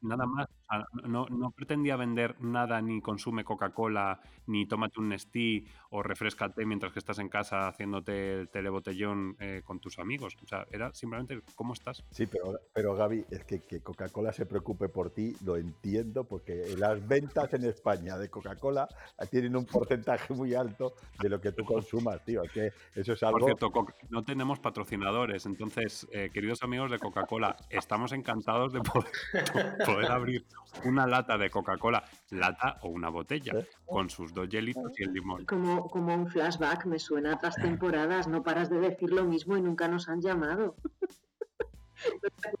nada 0.00 0.26
más. 0.26 0.48
Sea, 0.68 0.86
no, 1.08 1.26
no, 1.26 1.50
pretendía 1.50 1.96
vender 1.96 2.40
nada, 2.40 2.80
ni 2.80 3.00
consume 3.00 3.44
Coca-Cola, 3.44 4.20
ni 4.46 4.66
tómate 4.66 5.00
un 5.00 5.08
Nestí 5.08 5.64
o 5.90 6.02
refrescate 6.02 6.64
mientras 6.66 6.92
que 6.92 6.98
estás 6.98 7.18
en 7.18 7.28
casa 7.28 7.68
haciéndote 7.68 8.40
el 8.40 8.48
telebotellón 8.48 9.36
eh, 9.40 9.62
con 9.64 9.80
tus 9.80 9.98
amigos. 9.98 10.36
O 10.42 10.46
sea, 10.46 10.66
era 10.70 10.92
simplemente 10.94 11.40
cómo 11.54 11.72
estás. 11.72 12.04
Sí, 12.10 12.26
pero, 12.26 12.60
pero 12.72 12.94
Gaby, 12.94 13.24
es 13.30 13.44
que, 13.44 13.60
que 13.60 13.80
Coca-Cola 13.80 14.32
se 14.32 14.46
preocupe 14.46 14.88
por 14.88 15.10
ti, 15.10 15.34
lo 15.44 15.56
entiendo, 15.56 16.24
porque 16.24 16.74
las 16.76 17.06
ventas 17.06 17.52
en 17.54 17.64
España 17.64 18.18
de 18.18 18.28
Coca-Cola 18.28 18.88
tienen 19.30 19.56
un 19.56 19.64
porcentaje 19.64 20.34
muy 20.34 20.54
alto 20.54 20.94
de 21.20 21.28
lo 21.28 21.40
que 21.40 21.52
tú 21.52 21.64
consumas, 21.64 22.24
tío. 22.24 22.42
Es 22.42 22.52
que 22.52 22.72
eso 22.94 23.12
es 23.12 23.22
algo. 23.22 23.38
Por 23.38 23.46
cierto, 23.46 23.72
no 24.10 24.24
tenemos 24.24 24.60
patrocinadores, 24.60 25.46
entonces, 25.46 26.06
eh, 26.12 26.30
queridos 26.32 26.62
amigos 26.62 26.90
de 26.90 26.98
Coca-Cola, 26.98 27.56
estamos 27.70 28.12
encantados 28.12 28.72
de 28.72 28.80
poder 28.80 29.10
poder 29.86 30.10
abrir 30.10 30.44
una 30.84 31.06
lata 31.06 31.38
de 31.38 31.50
Coca-Cola, 31.50 32.04
lata 32.30 32.78
o 32.82 32.88
una 32.88 33.08
botella, 33.08 33.52
con 33.86 34.10
sus 34.10 34.32
dos 34.32 34.48
hielitos 34.48 34.98
y 34.98 35.04
el 35.04 35.12
limón. 35.12 35.44
Como, 35.46 35.88
como 35.88 36.14
un 36.14 36.28
flashback, 36.28 36.86
me 36.86 36.98
suena 36.98 37.32
a 37.32 37.36
otras 37.36 37.56
temporadas, 37.56 38.28
no 38.28 38.42
paras 38.42 38.70
de 38.70 38.78
decir 38.78 39.10
lo 39.10 39.24
mismo 39.24 39.56
y 39.56 39.62
nunca 39.62 39.88
nos 39.88 40.08
han 40.08 40.20
llamado. 40.20 40.76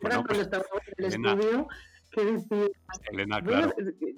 pues, 0.00 0.16
cuando 0.26 0.40
estábamos 0.42 0.82
en 0.86 0.94
el 0.98 1.04
Elena, 1.04 1.32
estudio, 1.32 1.68
decir, 2.16 2.72
Elena, 3.10 3.42
claro. 3.42 3.72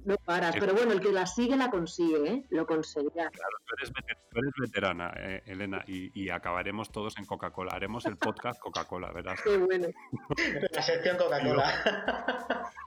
no 0.04 0.16
paras, 0.24 0.54
pero 0.58 0.74
bueno, 0.74 0.92
el 0.92 1.00
que 1.00 1.12
la 1.12 1.26
sigue 1.26 1.56
la 1.56 1.70
consigue, 1.70 2.28
¿eh? 2.28 2.46
lo 2.50 2.66
conseguirá. 2.66 3.30
Claro, 3.30 3.56
tú 3.66 3.74
eres, 3.78 3.92
tú 4.30 4.38
eres 4.38 4.52
veterana, 4.58 5.12
eh, 5.16 5.42
Elena, 5.46 5.84
y, 5.86 6.10
y, 6.20 6.30
acabaremos 6.30 6.90
todos 6.90 7.18
en 7.18 7.24
Coca-Cola. 7.24 7.72
Haremos 7.72 8.06
el 8.06 8.16
podcast 8.16 8.60
Coca-Cola, 8.60 9.12
¿verdad? 9.12 9.36
Qué 9.42 9.56
bueno. 9.56 9.88
La 10.72 10.82
sección 10.82 11.16
Coca-Cola. 11.16 12.70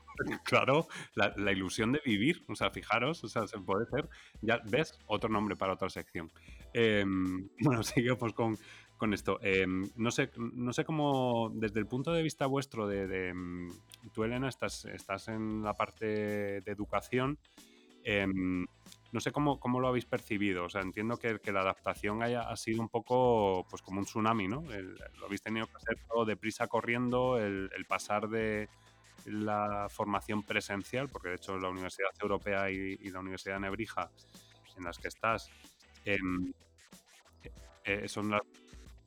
Claro, 0.44 0.88
la, 1.16 1.34
la, 1.38 1.52
ilusión 1.52 1.92
de 1.92 2.02
vivir, 2.06 2.46
o 2.48 2.56
sea, 2.56 2.70
fijaros, 2.70 3.24
o 3.24 3.28
sea, 3.28 3.48
se 3.48 3.58
puede 3.60 3.88
ser, 3.88 4.08
ya 4.42 4.62
ves, 4.66 5.00
otro 5.08 5.28
nombre 5.28 5.56
para 5.56 5.74
otra 5.74 5.90
sección. 5.90 6.32
Eh, 6.74 7.04
bueno, 7.60 7.84
seguimos 7.84 8.34
con, 8.34 8.58
esto. 9.12 9.40
Eh, 9.42 9.66
no, 9.96 10.12
sé, 10.12 10.30
no 10.38 10.72
sé 10.72 10.86
cómo, 10.86 11.52
desde 11.56 11.80
el 11.80 11.88
punto 11.88 12.14
de 12.14 12.22
vista 12.22 12.46
vuestro, 12.46 12.88
de, 12.88 13.08
de 13.08 13.34
tú, 14.14 14.24
Elena, 14.24 14.48
estás, 14.48 14.86
estás 14.86 15.28
en 15.28 15.64
la 15.64 15.74
parte 15.74 16.06
de 16.62 16.72
educación, 16.72 17.40
eh, 18.04 18.28
no 18.28 19.20
sé 19.20 19.32
cómo, 19.32 19.60
cómo, 19.60 19.80
lo 19.80 19.88
habéis 19.88 20.06
percibido, 20.06 20.66
o 20.66 20.70
sea, 20.70 20.82
entiendo 20.82 21.18
que, 21.18 21.40
la 21.52 21.62
adaptación 21.62 22.24
haya, 22.24 22.50
ha 22.50 22.56
sido 22.56 22.82
un 22.82 22.90
poco 22.90 23.66
pues 23.70 23.82
como 23.82 24.00
un 24.00 24.06
tsunami, 24.06 24.48
¿no? 24.48 24.64
Lo 25.20 25.26
habéis 25.26 25.42
tenido 25.42 25.68
que 25.68 25.76
hacer 25.76 25.98
todo 26.08 26.26
deprisa 26.26 26.68
corriendo, 26.68 27.38
el, 27.38 27.70
pasar 27.88 28.28
de 28.28 28.70
la 29.26 29.88
formación 29.90 30.44
presencial, 30.44 31.10
porque 31.10 31.30
de 31.30 31.36
hecho 31.36 31.58
la 31.58 31.70
Universidad 31.70 32.10
Europea 32.20 32.72
y, 32.72 32.98
la 33.10 33.20
Universidad 33.20 33.56
de 33.56 33.62
Nebrija, 33.62 34.10
en 34.78 34.84
las 34.84 34.98
que 34.98 35.08
estás, 35.08 35.50
eh, 36.06 36.18
son 38.08 38.32
las, 38.32 38.42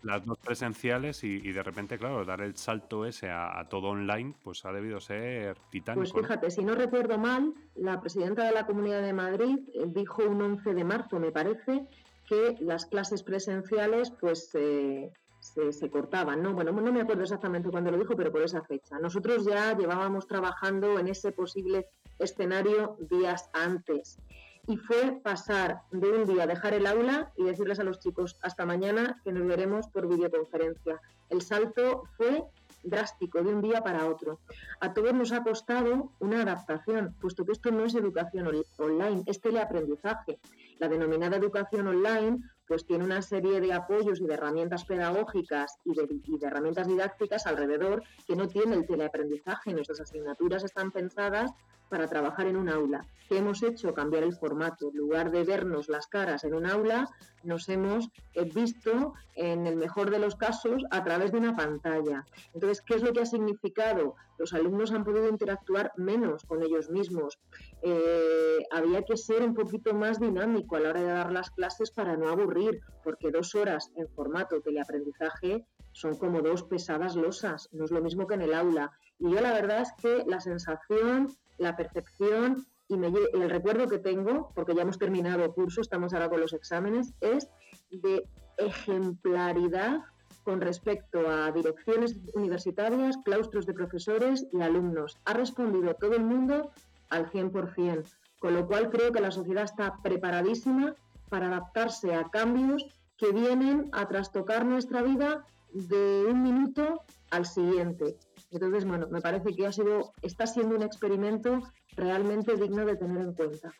las 0.06 0.24
dos 0.24 0.38
presenciales 0.38 1.22
y, 1.24 1.52
de 1.52 1.62
repente, 1.62 1.98
claro, 1.98 2.24
dar 2.24 2.40
el 2.40 2.56
salto 2.56 3.04
ese 3.04 3.28
a, 3.30 3.66
todo 3.68 3.88
online, 3.88 4.34
pues 4.42 4.64
ha 4.64 4.72
debido 4.72 5.00
ser 5.00 5.58
titánico. 5.70 6.12
Pues 6.12 6.24
fíjate, 6.24 6.50
si 6.50 6.64
no 6.64 6.74
recuerdo 6.74 7.18
mal, 7.18 7.52
la 7.74 8.00
presidenta 8.00 8.44
de 8.44 8.52
la 8.52 8.66
Comunidad 8.66 9.02
de 9.02 9.12
Madrid 9.12 9.58
eh, 9.74 9.84
dijo 9.86 10.24
un 10.24 10.40
11 10.40 10.74
de 10.74 10.84
marzo, 10.84 11.18
me 11.18 11.32
parece, 11.32 11.86
que 12.28 12.56
las 12.60 12.86
clases 12.86 13.22
presenciales 13.22 14.10
pues 14.10 14.48
se, 14.50 15.12
se, 15.40 15.90
cortaban, 15.90 16.42
¿no? 16.42 16.54
Bueno, 16.54 16.72
no 16.72 16.92
me 16.92 17.00
acuerdo 17.00 17.22
exactamente 17.22 17.70
cuándo 17.70 17.90
lo 17.90 17.98
dijo, 17.98 18.16
pero 18.16 18.32
por 18.32 18.42
esa 18.42 18.62
fecha. 18.62 18.98
Nosotros 18.98 19.44
ya 19.44 19.76
llevábamos 19.76 20.26
trabajando 20.26 20.98
en 20.98 21.08
ese 21.08 21.32
posible 21.32 21.86
escenario 22.18 22.96
días 23.10 23.50
antes 23.52 24.18
y 24.66 24.76
fue 24.76 25.20
pasar 25.22 25.82
de 25.90 26.10
un 26.10 26.26
día 26.26 26.46
dejar 26.46 26.74
el 26.74 26.86
aula 26.86 27.32
y 27.36 27.44
decirles 27.44 27.78
a 27.78 27.84
los 27.84 28.00
chicos 28.00 28.36
hasta 28.42 28.66
mañana 28.66 29.20
que 29.24 29.32
nos 29.32 29.46
veremos 29.46 29.86
por 29.88 30.08
videoconferencia. 30.08 31.00
El 31.30 31.42
salto 31.42 32.04
fue 32.16 32.44
drástico 32.82 33.42
de 33.42 33.54
un 33.54 33.62
día 33.62 33.82
para 33.82 34.06
otro. 34.06 34.40
A 34.80 34.92
todos 34.94 35.12
nos 35.12 35.32
ha 35.32 35.42
costado 35.42 36.12
una 36.20 36.42
adaptación, 36.42 37.14
puesto 37.20 37.44
que 37.44 37.52
esto 37.52 37.70
no 37.70 37.84
es 37.84 37.94
educación 37.94 38.48
online, 38.78 39.22
es 39.26 39.40
teleaprendizaje. 39.40 40.38
La 40.78 40.88
denominada 40.88 41.36
educación 41.36 41.86
online 41.86 42.38
pues 42.66 42.84
tiene 42.84 43.04
una 43.04 43.22
serie 43.22 43.60
de 43.60 43.72
apoyos 43.72 44.20
y 44.20 44.26
de 44.26 44.34
herramientas 44.34 44.84
pedagógicas 44.84 45.78
y 45.84 45.94
de, 45.94 46.06
y 46.24 46.38
de, 46.38 46.46
herramientas 46.46 46.88
didácticas 46.88 47.46
alrededor 47.46 48.02
que 48.26 48.34
no 48.34 48.48
tiene 48.48 48.74
el 48.74 48.86
teleaprendizaje. 48.86 49.72
Nuestras 49.72 50.00
asignaturas 50.00 50.64
están 50.64 50.90
pensadas 50.90 51.52
para 51.88 52.08
trabajar 52.08 52.46
en 52.46 52.56
un 52.56 52.68
aula. 52.68 53.06
¿Qué 53.28 53.38
hemos 53.38 53.62
hecho? 53.62 53.92
Cambiar 53.92 54.22
el 54.22 54.34
formato. 54.34 54.90
En 54.90 54.98
lugar 54.98 55.30
de 55.32 55.42
vernos 55.42 55.88
las 55.88 56.06
caras 56.06 56.44
en 56.44 56.54
un 56.54 56.66
aula, 56.66 57.08
nos 57.42 57.68
hemos 57.68 58.08
eh, 58.34 58.44
visto, 58.44 59.14
en 59.34 59.66
el 59.66 59.76
mejor 59.76 60.10
de 60.10 60.20
los 60.20 60.36
casos, 60.36 60.84
a 60.90 61.02
través 61.02 61.32
de 61.32 61.38
una 61.38 61.56
pantalla. 61.56 62.24
Entonces, 62.54 62.82
¿qué 62.82 62.94
es 62.94 63.02
lo 63.02 63.12
que 63.12 63.22
ha 63.22 63.26
significado? 63.26 64.14
Los 64.38 64.52
alumnos 64.52 64.92
han 64.92 65.04
podido 65.04 65.28
interactuar 65.28 65.92
menos 65.96 66.44
con 66.44 66.62
ellos 66.62 66.88
mismos. 66.88 67.38
Eh, 67.82 68.58
había 68.70 69.02
que 69.02 69.16
ser 69.16 69.42
un 69.42 69.54
poquito 69.54 69.92
más 69.92 70.20
dinámico 70.20 70.76
a 70.76 70.80
la 70.80 70.90
hora 70.90 71.00
de 71.00 71.06
dar 71.06 71.32
las 71.32 71.50
clases 71.50 71.90
para 71.90 72.16
no 72.16 72.28
aburrir, 72.28 72.80
porque 73.02 73.30
dos 73.30 73.54
horas 73.54 73.90
en 73.96 74.08
formato 74.08 74.60
teleaprendizaje 74.60 75.64
son 75.92 76.14
como 76.16 76.42
dos 76.42 76.62
pesadas 76.62 77.16
losas, 77.16 77.70
no 77.72 77.86
es 77.86 77.90
lo 77.90 78.02
mismo 78.02 78.26
que 78.26 78.34
en 78.34 78.42
el 78.42 78.54
aula. 78.54 78.92
Y 79.18 79.30
yo 79.30 79.40
la 79.40 79.52
verdad 79.52 79.80
es 79.80 79.92
que 80.00 80.24
la 80.26 80.40
sensación 80.40 81.34
la 81.58 81.76
percepción 81.76 82.66
y, 82.88 82.94
el 82.94 83.50
recuerdo 83.50 83.88
que 83.88 83.98
tengo, 83.98 84.52
porque 84.54 84.74
ya 84.74 84.82
hemos 84.82 84.98
terminado 84.98 85.52
curso, 85.52 85.80
estamos 85.80 86.12
ahora 86.12 86.28
con 86.28 86.40
los 86.40 86.52
exámenes, 86.52 87.12
es 87.20 87.48
de 87.90 88.24
ejemplaridad 88.58 90.02
con 90.44 90.60
respecto 90.60 91.28
a 91.28 91.50
direcciones 91.50 92.16
universitarias, 92.34 93.16
claustros 93.24 93.66
de 93.66 93.74
profesores 93.74 94.46
y 94.52 94.62
alumnos. 94.62 95.18
Ha 95.24 95.32
respondido 95.32 95.94
todo 95.94 96.14
el 96.14 96.22
mundo 96.22 96.70
al 97.08 97.30
100%, 97.30 98.04
con 98.38 98.54
lo 98.54 98.66
cual 98.66 98.90
creo 98.90 99.10
que 99.10 99.20
la 99.20 99.32
sociedad 99.32 99.64
está 99.64 100.00
preparadísima 100.02 100.94
para 101.28 101.48
adaptarse 101.48 102.14
a 102.14 102.28
cambios 102.30 102.86
que 103.16 103.32
vienen 103.32 103.88
a 103.92 104.06
trastocar 104.06 104.64
nuestra 104.64 105.02
vida 105.02 105.44
de 105.72 106.26
un 106.26 106.42
minuto 106.42 107.02
al 107.30 107.46
siguiente. 107.46 108.16
Entonces, 108.50 108.84
bueno, 108.84 109.06
me 109.08 109.20
parece 109.20 109.54
que 109.54 109.66
ha 109.66 109.72
sido, 109.72 110.12
está 110.22 110.46
siendo 110.46 110.76
un 110.76 110.82
experimento 110.82 111.60
realmente 111.96 112.56
digno 112.56 112.84
de 112.84 112.96
tener 112.96 113.18
en 113.18 113.32
cuenta. 113.34 113.72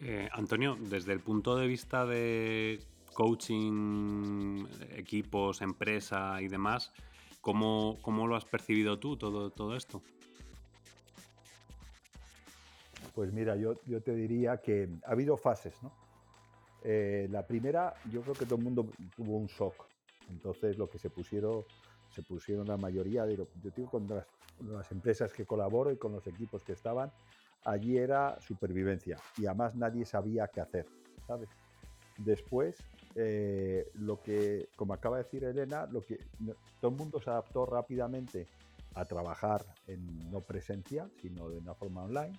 Eh, 0.00 0.28
Antonio, 0.32 0.76
desde 0.78 1.12
el 1.12 1.20
punto 1.20 1.56
de 1.56 1.66
vista 1.66 2.06
de 2.06 2.80
coaching, 3.12 4.66
equipos, 4.96 5.60
empresa 5.60 6.40
y 6.40 6.48
demás, 6.48 6.92
¿cómo, 7.40 7.98
cómo 8.00 8.26
lo 8.26 8.36
has 8.36 8.46
percibido 8.46 8.98
tú 8.98 9.16
todo, 9.16 9.50
todo 9.50 9.76
esto? 9.76 10.02
Pues 13.14 13.32
mira, 13.32 13.56
yo, 13.56 13.74
yo 13.86 14.00
te 14.00 14.14
diría 14.14 14.58
que 14.58 14.88
ha 15.04 15.10
habido 15.10 15.36
fases, 15.36 15.74
¿no? 15.82 15.92
Eh, 16.82 17.28
la 17.30 17.46
primera, 17.46 17.94
yo 18.10 18.22
creo 18.22 18.34
que 18.34 18.46
todo 18.46 18.56
el 18.56 18.64
mundo 18.64 18.86
tuvo 19.14 19.36
un 19.36 19.46
shock. 19.46 19.86
Entonces, 20.30 20.78
lo 20.78 20.88
que 20.88 20.98
se 20.98 21.10
pusieron 21.10 21.64
se 22.10 22.22
pusieron 22.22 22.66
la 22.66 22.76
mayoría 22.76 23.24
de, 23.24 23.36
yo 23.36 23.46
digo, 23.76 23.90
con 23.90 24.06
las, 24.08 24.92
empresas 24.92 25.32
que 25.32 25.46
colaboro 25.46 25.90
y 25.90 25.96
con 25.96 26.12
los 26.12 26.26
equipos 26.26 26.62
que 26.62 26.72
estaban, 26.72 27.10
allí 27.64 27.96
era 27.96 28.38
supervivencia 28.40 29.16
y 29.38 29.46
además 29.46 29.74
nadie 29.74 30.04
sabía 30.04 30.48
qué 30.48 30.60
hacer, 30.60 30.86
¿sabes? 31.26 31.48
Después, 32.18 32.76
eh, 33.14 33.90
lo 33.94 34.20
que, 34.20 34.68
como 34.76 34.92
acaba 34.92 35.16
de 35.16 35.24
decir 35.24 35.44
Elena, 35.44 35.86
lo 35.86 36.02
que 36.02 36.18
todo 36.80 36.90
el 36.90 36.96
mundo 36.96 37.20
se 37.20 37.30
adaptó 37.30 37.64
rápidamente 37.64 38.46
a 38.94 39.04
trabajar 39.06 39.64
en 39.86 40.30
no 40.30 40.40
presencia, 40.40 41.08
sino 41.22 41.48
de 41.48 41.58
una 41.58 41.74
forma 41.74 42.02
online 42.02 42.38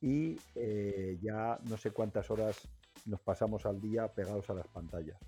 y 0.00 0.36
eh, 0.54 1.18
ya 1.22 1.58
no 1.68 1.76
sé 1.76 1.90
cuántas 1.90 2.30
horas 2.30 2.68
nos 3.06 3.20
pasamos 3.20 3.64
al 3.64 3.80
día 3.80 4.06
pegados 4.08 4.48
a 4.50 4.54
las 4.54 4.66
pantallas. 4.68 5.18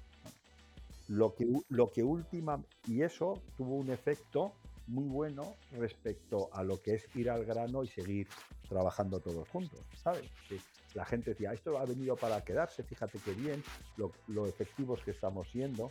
Lo 1.09 1.35
que, 1.35 1.47
lo 1.69 1.91
que 1.91 2.03
última, 2.03 2.63
y 2.87 3.03
eso 3.03 3.41
tuvo 3.57 3.77
un 3.77 3.91
efecto 3.91 4.53
muy 4.89 5.09
bueno 5.09 5.57
respecto 5.73 6.49
a 6.53 6.63
lo 6.63 6.81
que 6.81 6.95
es 6.95 7.17
ir 7.17 7.31
al 7.31 7.45
grano 7.45 7.83
y 7.83 7.89
seguir 7.89 8.29
trabajando 8.69 9.21
todos 9.21 9.49
juntos, 9.49 9.81
¿sabes? 10.03 10.29
Que 10.49 10.59
la 10.95 11.05
gente 11.05 11.31
decía, 11.31 11.53
esto 11.53 11.79
ha 11.79 11.85
venido 11.85 12.17
para 12.17 12.43
quedarse, 12.43 12.83
fíjate 12.83 13.19
qué 13.19 13.33
bien, 13.33 13.63
lo, 13.97 14.47
efectivos 14.47 15.01
que 15.03 15.11
estamos 15.11 15.49
siendo. 15.49 15.91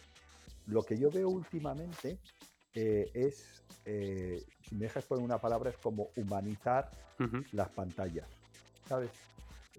Lo 0.68 0.84
que 0.84 0.98
yo 0.98 1.12
veo 1.12 1.30
últimamente 1.30 2.18
eh, 2.74 3.12
es, 3.14 3.64
eh, 3.86 4.44
si 4.68 4.76
me 4.76 4.86
dejas 4.86 5.06
poner 5.06 5.24
una 5.24 5.40
palabra, 5.40 5.70
es 5.70 5.78
como 5.78 6.10
humanizar 6.16 6.90
las 7.52 7.70
pantallas, 7.70 8.28
¿sabes? 8.88 9.12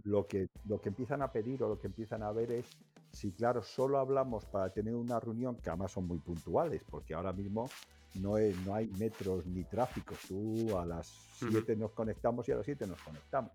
Lo 0.05 0.27
que, 0.27 0.49
lo 0.67 0.81
que 0.81 0.91
empiezan 0.91 1.23
a 1.23 1.33
pedir 1.33 1.63
o 1.63 1.69
lo 1.69 1.79
que 1.79 1.89
empiezan 1.89 2.23
a 2.23 2.33
ver 2.33 2.53
es 2.53 2.67
si 3.17 3.33
claro, 3.33 3.63
solo 3.63 3.99
hablamos 3.99 4.45
para 4.45 4.69
tener 4.69 4.95
una 4.95 5.19
reunión, 5.19 5.57
que 5.57 5.71
además 5.71 5.93
son 5.93 6.07
muy 6.07 6.19
puntuales, 6.19 6.83
porque 6.91 7.15
ahora 7.15 7.33
mismo 7.33 7.71
no, 8.21 8.35
no 8.65 8.75
hay 8.75 8.89
metros 8.99 9.47
ni 9.47 9.65
tráfico, 9.65 10.15
tú 10.29 10.77
a 10.79 10.85
las 10.85 11.07
7 11.39 11.77
nos 11.77 11.93
conectamos 11.93 12.47
y 12.49 12.53
a 12.53 12.57
las 12.57 12.67
7 12.67 12.87
nos 12.87 13.01
conectamos. 13.01 13.53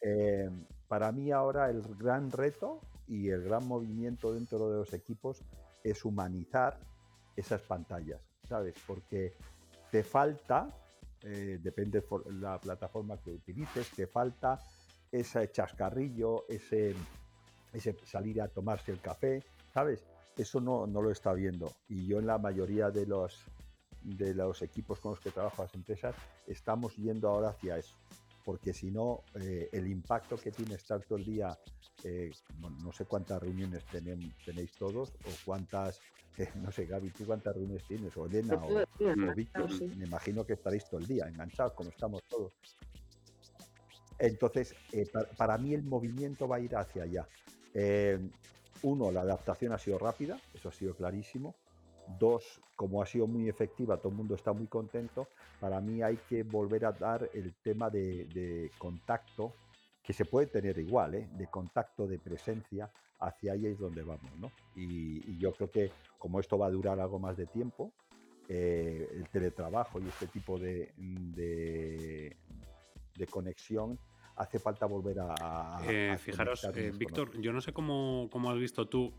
Eh, 0.00 0.48
para 0.86 1.10
mí 1.10 1.32
ahora 1.32 1.70
el 1.70 1.82
gran 1.96 2.30
reto 2.30 2.80
y 3.08 3.30
el 3.30 3.42
gran 3.42 3.66
movimiento 3.66 4.32
dentro 4.32 4.70
de 4.70 4.76
los 4.78 4.92
equipos 4.92 5.42
es 5.82 6.04
humanizar 6.04 6.78
esas 7.34 7.60
pantallas, 7.62 8.20
¿sabes? 8.48 8.76
Porque 8.86 9.34
te 9.90 10.04
falta, 10.04 10.68
eh, 11.24 11.58
depende 11.60 12.00
de 12.00 12.32
la 12.34 12.60
plataforma 12.60 13.16
que 13.18 13.32
utilices, 13.32 13.90
te 13.90 14.06
falta 14.06 14.60
ese 15.10 15.50
chascarrillo, 15.50 16.44
ese 16.48 16.94
ese 17.72 17.96
salir 18.04 18.40
a 18.40 18.48
tomarse 18.48 18.92
el 18.92 19.00
café, 19.00 19.42
¿sabes? 19.72 20.04
Eso 20.36 20.60
no, 20.60 20.86
no 20.86 21.02
lo 21.02 21.10
está 21.10 21.32
viendo. 21.32 21.72
Y 21.88 22.06
yo 22.06 22.18
en 22.18 22.26
la 22.26 22.38
mayoría 22.38 22.90
de 22.90 23.06
los, 23.06 23.44
de 24.02 24.34
los 24.34 24.62
equipos 24.62 25.00
con 25.00 25.12
los 25.12 25.20
que 25.20 25.30
trabajo, 25.30 25.62
las 25.62 25.74
empresas, 25.74 26.14
estamos 26.46 26.96
yendo 26.96 27.28
ahora 27.28 27.50
hacia 27.50 27.78
eso. 27.78 27.96
Porque 28.44 28.72
si 28.72 28.90
no, 28.90 29.24
eh, 29.34 29.68
el 29.72 29.86
impacto 29.88 30.36
que 30.38 30.50
tiene 30.50 30.76
estar 30.76 31.02
todo 31.02 31.18
el 31.18 31.24
día, 31.24 31.58
eh, 32.04 32.30
no 32.82 32.92
sé 32.92 33.04
cuántas 33.04 33.42
reuniones 33.42 33.84
tenéis 33.86 34.72
todos 34.72 35.10
o 35.10 35.30
cuántas, 35.44 36.00
eh, 36.38 36.48
no 36.54 36.72
sé, 36.72 36.86
Gaby, 36.86 37.10
¿tú 37.10 37.26
cuántas 37.26 37.54
reuniones 37.54 37.84
tienes? 37.86 38.16
O 38.16 38.26
Elena 38.26 38.54
o, 38.54 39.34
Víctor, 39.34 39.70
me 39.96 40.06
imagino 40.06 40.46
que 40.46 40.54
estaréis 40.54 40.88
todo 40.88 41.00
el 41.00 41.06
día 41.06 41.28
enganchados 41.28 41.74
como 41.74 41.90
estamos 41.90 42.22
todos. 42.26 42.54
Entonces, 44.18 44.74
para, 45.36 45.58
mí 45.58 45.74
el 45.74 45.84
movimiento 45.84 46.48
va 46.48 46.56
a 46.56 46.60
ir 46.60 46.74
hacia 46.74 47.04
allá. 47.04 47.28
Eh, 47.80 48.18
uno, 48.82 49.12
la 49.12 49.20
adaptación 49.20 49.72
ha 49.72 49.78
sido 49.78 50.00
rápida, 50.00 50.36
eso 50.52 50.68
ha 50.68 50.72
sido 50.72 50.94
clarísimo. 50.94 51.54
Dos, 52.18 52.60
como 52.74 53.00
ha 53.00 53.06
sido 53.06 53.28
muy 53.28 53.48
efectiva, 53.48 53.98
todo 53.98 54.08
el 54.08 54.16
mundo 54.16 54.34
está 54.34 54.52
muy 54.52 54.66
contento. 54.66 55.28
Para 55.60 55.80
mí 55.80 56.02
hay 56.02 56.16
que 56.28 56.42
volver 56.42 56.86
a 56.86 56.92
dar 56.92 57.30
el 57.32 57.54
tema 57.62 57.88
de, 57.88 58.72
contacto, 58.78 59.52
que 60.02 60.12
se 60.12 60.24
puede 60.24 60.48
tener 60.48 60.76
igual, 60.78 61.14
¿eh? 61.14 61.28
de 61.36 61.46
contacto, 61.46 62.08
de 62.08 62.18
presencia, 62.18 62.90
hacia 63.20 63.52
ahí 63.52 63.66
es 63.66 63.78
donde 63.78 64.02
vamos. 64.02 64.32
¿no? 64.40 64.50
Y, 64.74 65.38
yo 65.38 65.52
creo 65.52 65.70
que 65.70 65.92
como 66.18 66.40
esto 66.40 66.58
va 66.58 66.66
a 66.66 66.70
durar 66.70 66.98
algo 66.98 67.20
más 67.20 67.36
de 67.36 67.46
tiempo, 67.46 67.92
eh, 68.48 69.08
el 69.12 69.28
teletrabajo 69.28 70.00
y 70.00 70.08
este 70.08 70.26
tipo 70.26 70.58
de, 70.58 70.90
de 70.96 73.26
conexión 73.26 74.00
hace 74.38 74.58
falta 74.58 74.86
volver 74.86 75.18
a... 75.20 75.80
Eh, 75.86 76.16
fijaros, 76.18 76.64
eh, 76.74 76.92
Víctor, 76.94 77.38
yo 77.40 77.52
no 77.52 77.60
sé 77.60 77.72
cómo, 77.72 78.28
cómo, 78.30 78.50
has 78.50 78.58
visto 78.58 78.86
tú, 78.86 79.12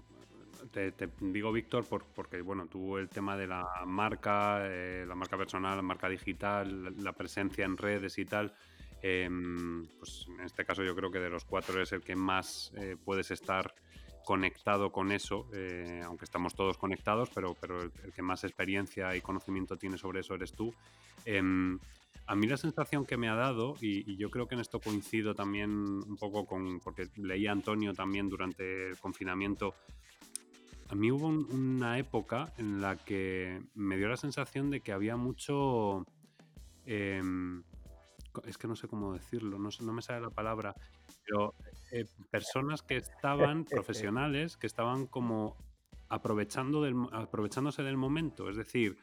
te, 0.72 0.94
digo 1.20 1.52
Víctor 1.52 1.86
porque 2.16 2.42
bueno, 2.42 2.68
tú 2.68 2.98
el 2.98 3.10
tema 3.10 3.38
de 3.38 3.48
la 3.48 3.66
marca, 3.86 4.62
eh, 4.64 5.06
la 5.08 5.16
marca 5.16 5.38
personal, 5.38 5.76
la 5.76 5.82
marca 5.82 6.10
digital, 6.10 6.96
la 7.04 7.14
presencia 7.14 7.66
en 7.66 7.78
redes 7.78 8.18
y 8.18 8.26
tal, 8.26 8.54
em, 9.02 9.86
pues 9.98 10.28
en 10.28 10.46
este 10.46 10.66
caso 10.66 10.84
yo 10.84 10.96
creo 10.96 11.12
que 11.12 11.20
de 11.20 11.30
los 11.30 11.46
cuatro 11.46 11.82
es 11.82 11.92
el 11.92 12.02
que 12.02 12.16
más 12.16 12.74
puedes 13.04 13.32
estar 13.32 13.74
conectado 14.30 14.92
con 14.92 15.12
eso, 15.12 15.48
eh, 15.54 16.04
aunque 16.06 16.26
estamos 16.26 16.54
todos 16.54 16.78
conectados, 16.78 17.32
pero, 17.34 17.56
pero 17.60 17.82
el, 17.82 18.14
que 18.14 18.22
más 18.22 18.44
experiencia 18.44 19.16
y 19.16 19.22
conocimiento 19.22 19.76
tiene 19.76 19.98
sobre 19.98 20.20
eso 20.20 20.36
eres 20.36 20.54
tú. 20.54 20.72
A 22.30 22.36
mí 22.36 22.46
la 22.46 22.58
sensación 22.58 23.08
que 23.08 23.18
me 23.18 23.28
ha 23.28 23.34
dado, 23.34 23.74
y, 23.82 24.16
yo 24.16 24.30
creo 24.30 24.48
que 24.48 24.54
en 24.54 24.62
esto 24.62 24.80
coincido 24.80 25.34
también 25.34 25.72
un 25.72 26.16
poco 26.16 26.46
con, 26.46 26.80
porque 26.80 27.10
leí 27.16 27.48
a 27.48 27.52
Antonio 27.52 27.92
también 27.96 28.30
durante 28.30 28.90
el 28.90 29.00
confinamiento, 29.00 29.74
a 30.90 30.94
mí 30.94 31.10
hubo 31.10 31.26
una 31.26 31.98
época 31.98 32.54
en 32.60 32.82
la 32.82 32.98
que 32.98 33.60
me 33.74 33.98
dio 33.98 34.10
la 34.10 34.16
sensación 34.16 34.70
de 34.70 34.82
que 34.82 34.92
había 34.92 35.18
mucho... 35.18 36.06
Em, 36.86 37.64
es 38.46 38.60
que 38.60 38.68
no 38.68 38.76
sé 38.76 38.88
cómo 38.88 39.14
decirlo, 39.14 39.58
no, 39.58 39.70
no 39.82 39.92
me 39.92 40.04
sale 40.04 40.22
la 40.22 40.30
palabra, 40.30 40.76
pero 41.26 41.56
eh, 41.92 42.06
personas 42.30 42.84
que 42.84 42.98
estaban, 42.98 43.66
profesionales, 43.66 44.56
que 44.56 44.68
estaban 44.68 45.08
como 45.08 45.58
aprovechando 46.10 46.84
del, 46.84 46.94
aprovechándose 47.12 47.82
del 47.82 47.98
momento. 47.98 48.52
Es 48.52 48.56
decir, 48.56 49.00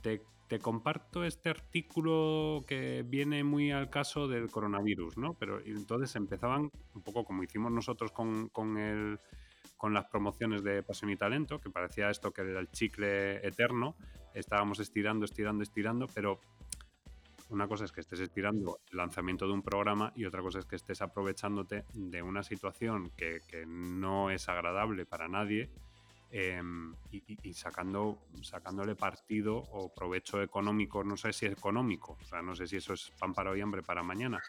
te, 0.00 0.22
comparto 0.60 1.24
este 1.24 1.50
artículo 1.50 2.64
que 2.66 3.04
viene 3.06 3.44
muy 3.44 3.70
al 3.70 3.90
caso 3.90 4.28
del 4.28 4.50
coronavirus, 4.50 5.18
¿no? 5.18 5.34
Pero 5.34 5.60
entonces 5.60 6.16
empezaban 6.16 6.70
un 6.94 7.02
poco 7.02 7.24
como 7.24 7.42
hicimos 7.42 7.70
nosotros 7.70 8.12
con, 8.12 8.48
con, 8.48 8.78
el, 8.78 9.20
con 9.76 9.92
las 9.92 10.06
promociones 10.06 10.62
de 10.62 10.82
Pasión 10.82 11.10
y 11.10 11.16
Talento, 11.16 11.60
que 11.60 11.70
parecía 11.70 12.10
esto 12.10 12.32
que 12.32 12.42
era 12.42 12.60
el 12.60 12.70
chicle 12.70 13.46
eterno. 13.46 13.94
Estábamos 14.34 14.80
estirando, 14.80 15.24
estirando, 15.24 15.62
estirando, 15.62 16.06
pero 16.14 16.40
una 17.50 17.66
cosa 17.66 17.84
es 17.84 17.92
que 17.92 18.00
estés 18.00 18.20
estirando 18.20 18.80
el 18.90 18.98
lanzamiento 18.98 19.46
de 19.46 19.52
un 19.52 19.62
programa 19.62 20.12
y 20.14 20.24
otra 20.26 20.42
cosa 20.42 20.58
es 20.58 20.66
que 20.66 20.76
estés 20.76 21.00
aprovechándote 21.00 21.84
de 21.94 22.22
una 22.22 22.42
situación 22.42 23.10
que, 23.16 23.40
no 23.66 24.30
es 24.30 24.48
agradable 24.48 25.06
para 25.06 25.28
nadie 25.28 25.70
em, 26.30 26.94
y, 27.10 27.54
sacando, 27.54 28.26
sacándole 28.42 28.94
partido 28.94 29.56
o 29.56 29.92
provecho 29.94 30.42
económico, 30.42 31.02
no 31.02 31.16
sé 31.16 31.32
si 31.32 31.46
es 31.46 31.52
económico, 31.52 32.18
o 32.20 32.24
sea, 32.24 32.42
no 32.42 32.54
sé 32.54 32.66
si 32.66 32.76
eso 32.76 32.92
es 32.92 33.10
pan 33.18 33.32
para 33.32 33.50
hoy, 33.50 33.60
hambre 33.60 33.82
para 33.82 34.02
mañana, 34.02 34.42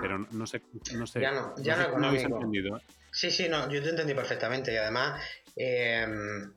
pero 0.00 0.18
no 0.18 0.46
sé, 0.46 0.62
no 0.94 1.06
sé. 1.06 1.20
Ya 1.20 1.32
no, 1.32 1.54
ya 1.58 1.88
no, 1.88 1.98
no 1.98 2.14
entendido. 2.14 2.76
¿eh? 2.78 2.80
Sí, 3.12 3.30
sí, 3.30 3.48
no, 3.48 3.70
yo 3.70 3.82
te 3.82 3.90
entendí 3.90 4.14
perfectamente 4.14 4.72
y 4.72 4.76
además 4.76 5.22
em, 5.54 6.52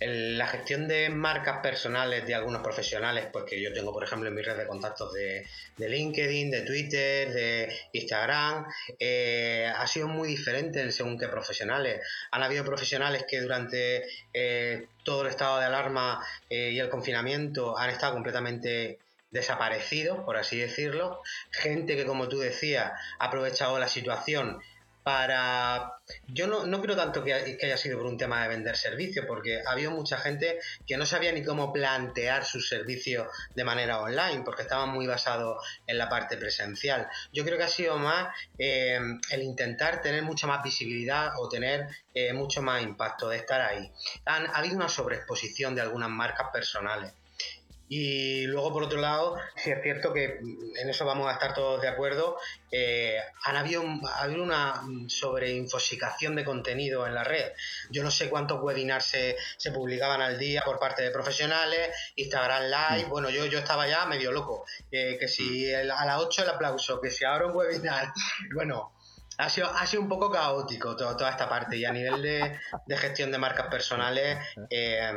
la 0.00 0.46
gestión 0.46 0.88
de 0.88 1.10
marcas 1.10 1.58
personales 1.58 2.26
de 2.26 2.34
algunos 2.34 2.62
profesionales, 2.62 3.26
pues 3.30 3.44
que 3.44 3.60
yo 3.60 3.70
tengo, 3.72 3.92
por 3.92 4.02
ejemplo, 4.02 4.28
en 4.28 4.34
mi 4.34 4.40
red 4.40 4.56
de 4.56 4.66
contactos 4.66 5.12
de, 5.12 5.46
LinkedIn, 5.76 6.50
de 6.50 6.62
Twitter, 6.62 7.30
de 7.30 7.76
Instagram, 7.92 8.66
eh, 8.98 9.70
ha 9.74 9.86
sido 9.86 10.08
muy 10.08 10.28
diferente 10.28 10.80
en 10.80 10.92
según 10.92 11.18
qué 11.18 11.28
profesionales. 11.28 12.00
Han 12.30 12.42
habido 12.42 12.64
profesionales 12.64 13.24
que 13.28 13.42
durante 13.42 14.04
eh, 14.32 14.86
todo 15.04 15.22
el 15.22 15.28
estado 15.28 15.58
de 15.58 15.66
alarma 15.66 16.24
eh, 16.48 16.70
y 16.72 16.78
el 16.78 16.88
confinamiento 16.88 17.76
han 17.76 17.90
estado 17.90 18.14
completamente 18.14 18.98
desaparecidos, 19.30 20.24
por 20.24 20.38
así 20.38 20.58
decirlo. 20.58 21.20
Gente 21.50 21.94
que, 21.96 22.06
como 22.06 22.26
tú 22.28 22.38
decías, 22.38 22.92
ha 23.18 23.26
aprovechado 23.26 23.78
la 23.78 23.88
situación 23.88 24.60
para... 25.02 25.92
Yo 26.26 26.46
no, 26.46 26.66
no 26.66 26.80
creo 26.82 26.96
tanto 26.96 27.22
que, 27.22 27.32
haya 27.34 27.76
sido 27.76 27.98
por 27.98 28.06
un 28.06 28.18
tema 28.18 28.42
de 28.42 28.48
vender 28.48 28.76
servicios, 28.76 29.26
porque 29.26 29.62
había 29.66 29.90
mucha 29.90 30.18
gente 30.18 30.58
que 30.86 30.96
no 30.96 31.06
sabía 31.06 31.32
ni 31.32 31.44
cómo 31.44 31.72
plantear 31.72 32.44
sus 32.44 32.68
servicios 32.68 33.28
de 33.54 33.64
manera 33.64 34.00
online, 34.00 34.42
porque 34.44 34.62
estaban 34.62 34.90
muy 34.90 35.06
basados 35.06 35.64
en 35.86 35.98
la 35.98 36.08
parte 36.08 36.36
presencial. 36.36 37.08
Yo 37.32 37.44
creo 37.44 37.58
que 37.58 37.64
ha 37.64 37.68
sido 37.68 37.98
más 37.98 38.34
eh, 38.58 38.98
el 39.30 39.42
intentar 39.42 40.02
tener 40.02 40.22
mucha 40.22 40.46
más 40.46 40.62
visibilidad 40.62 41.32
o 41.38 41.48
tener 41.48 41.88
eh, 42.14 42.32
mucho 42.32 42.60
más 42.62 42.82
impacto 42.82 43.28
de 43.28 43.36
estar 43.36 43.60
ahí. 43.60 43.90
Han, 44.24 44.46
ha 44.46 44.58
habido 44.58 44.76
una 44.76 44.88
sobreexposición 44.88 45.74
de 45.74 45.82
algunas 45.82 46.10
marcas 46.10 46.48
personales. 46.52 47.12
Y 47.92 48.46
luego, 48.46 48.72
por 48.72 48.84
otro 48.84 49.00
lado, 49.00 49.36
sí 49.56 49.70
es 49.72 49.82
cierto 49.82 50.12
que 50.12 50.38
en 50.80 50.88
eso 50.88 51.04
vamos 51.04 51.28
a 51.28 51.32
estar 51.32 51.54
todos 51.54 51.82
de 51.82 51.88
acuerdo, 51.88 52.38
eh, 52.70 53.18
han 53.42 53.56
habido, 53.56 53.82
habido 54.14 54.44
una 54.44 54.80
sobreinfosicación 55.08 56.36
de 56.36 56.44
contenido 56.44 57.04
en 57.04 57.16
la 57.16 57.24
red. 57.24 57.52
Yo 57.90 58.04
no 58.04 58.12
sé 58.12 58.30
cuántos 58.30 58.62
webinars 58.62 59.06
se, 59.06 59.36
se, 59.56 59.72
publicaban 59.72 60.22
al 60.22 60.38
día 60.38 60.62
por 60.64 60.78
parte 60.78 61.02
de 61.02 61.10
profesionales, 61.10 61.90
Instagram 62.14 62.62
Live, 62.70 63.06
mm. 63.06 63.10
bueno, 63.10 63.28
yo, 63.28 63.46
yo 63.46 63.58
estaba 63.58 63.88
ya 63.88 64.06
medio 64.06 64.30
loco, 64.30 64.64
eh, 64.92 65.16
que 65.18 65.26
si 65.26 65.66
mm. 65.72 65.90
a 65.90 66.04
las 66.04 66.18
8 66.18 66.44
el 66.44 66.50
aplauso, 66.50 67.00
que 67.00 67.10
si 67.10 67.24
ahora 67.24 67.46
un 67.46 67.56
webinar, 67.56 68.12
bueno, 68.54 68.92
ha 69.36 69.48
sido, 69.48 69.68
ha 69.68 69.84
sido 69.84 70.02
un 70.02 70.08
poco 70.08 70.30
caótico 70.30 70.94
toda 70.94 71.30
esta 71.30 71.48
parte 71.48 71.76
y 71.76 71.84
a 71.84 71.92
nivel 71.92 72.22
de, 72.22 72.56
de 72.86 72.96
gestión 72.96 73.32
de 73.32 73.38
marcas 73.38 73.66
personales, 73.66 74.38
eh, 74.70 75.10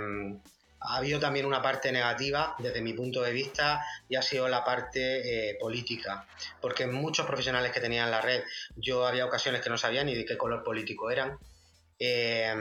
ha 0.86 0.98
habido 0.98 1.20
también 1.20 1.46
una 1.46 1.62
parte 1.62 1.92
negativa 1.92 2.56
desde 2.60 2.82
mi 2.82 2.94
punto 2.94 3.22
de 3.22 3.32
vista 3.32 3.84
y 4.10 4.16
ha 4.16 4.22
sido 4.22 4.48
la 4.48 4.64
parte 4.64 5.50
eh, 5.50 5.58
política, 5.60 6.28
porque 6.62 6.88
muchos 6.88 7.26
profesionales 7.26 7.72
que 7.72 7.80
tenían 7.80 8.12
la 8.12 8.22
red, 8.22 8.44
yo 8.76 9.06
había 9.06 9.26
ocasiones 9.26 9.62
que 9.62 9.70
no 9.70 9.78
sabía 9.78 10.04
ni 10.04 10.16
de 10.16 10.26
qué 10.26 10.38
color 10.38 10.64
político 10.64 11.10
eran. 11.10 11.38
Eh, 12.00 12.54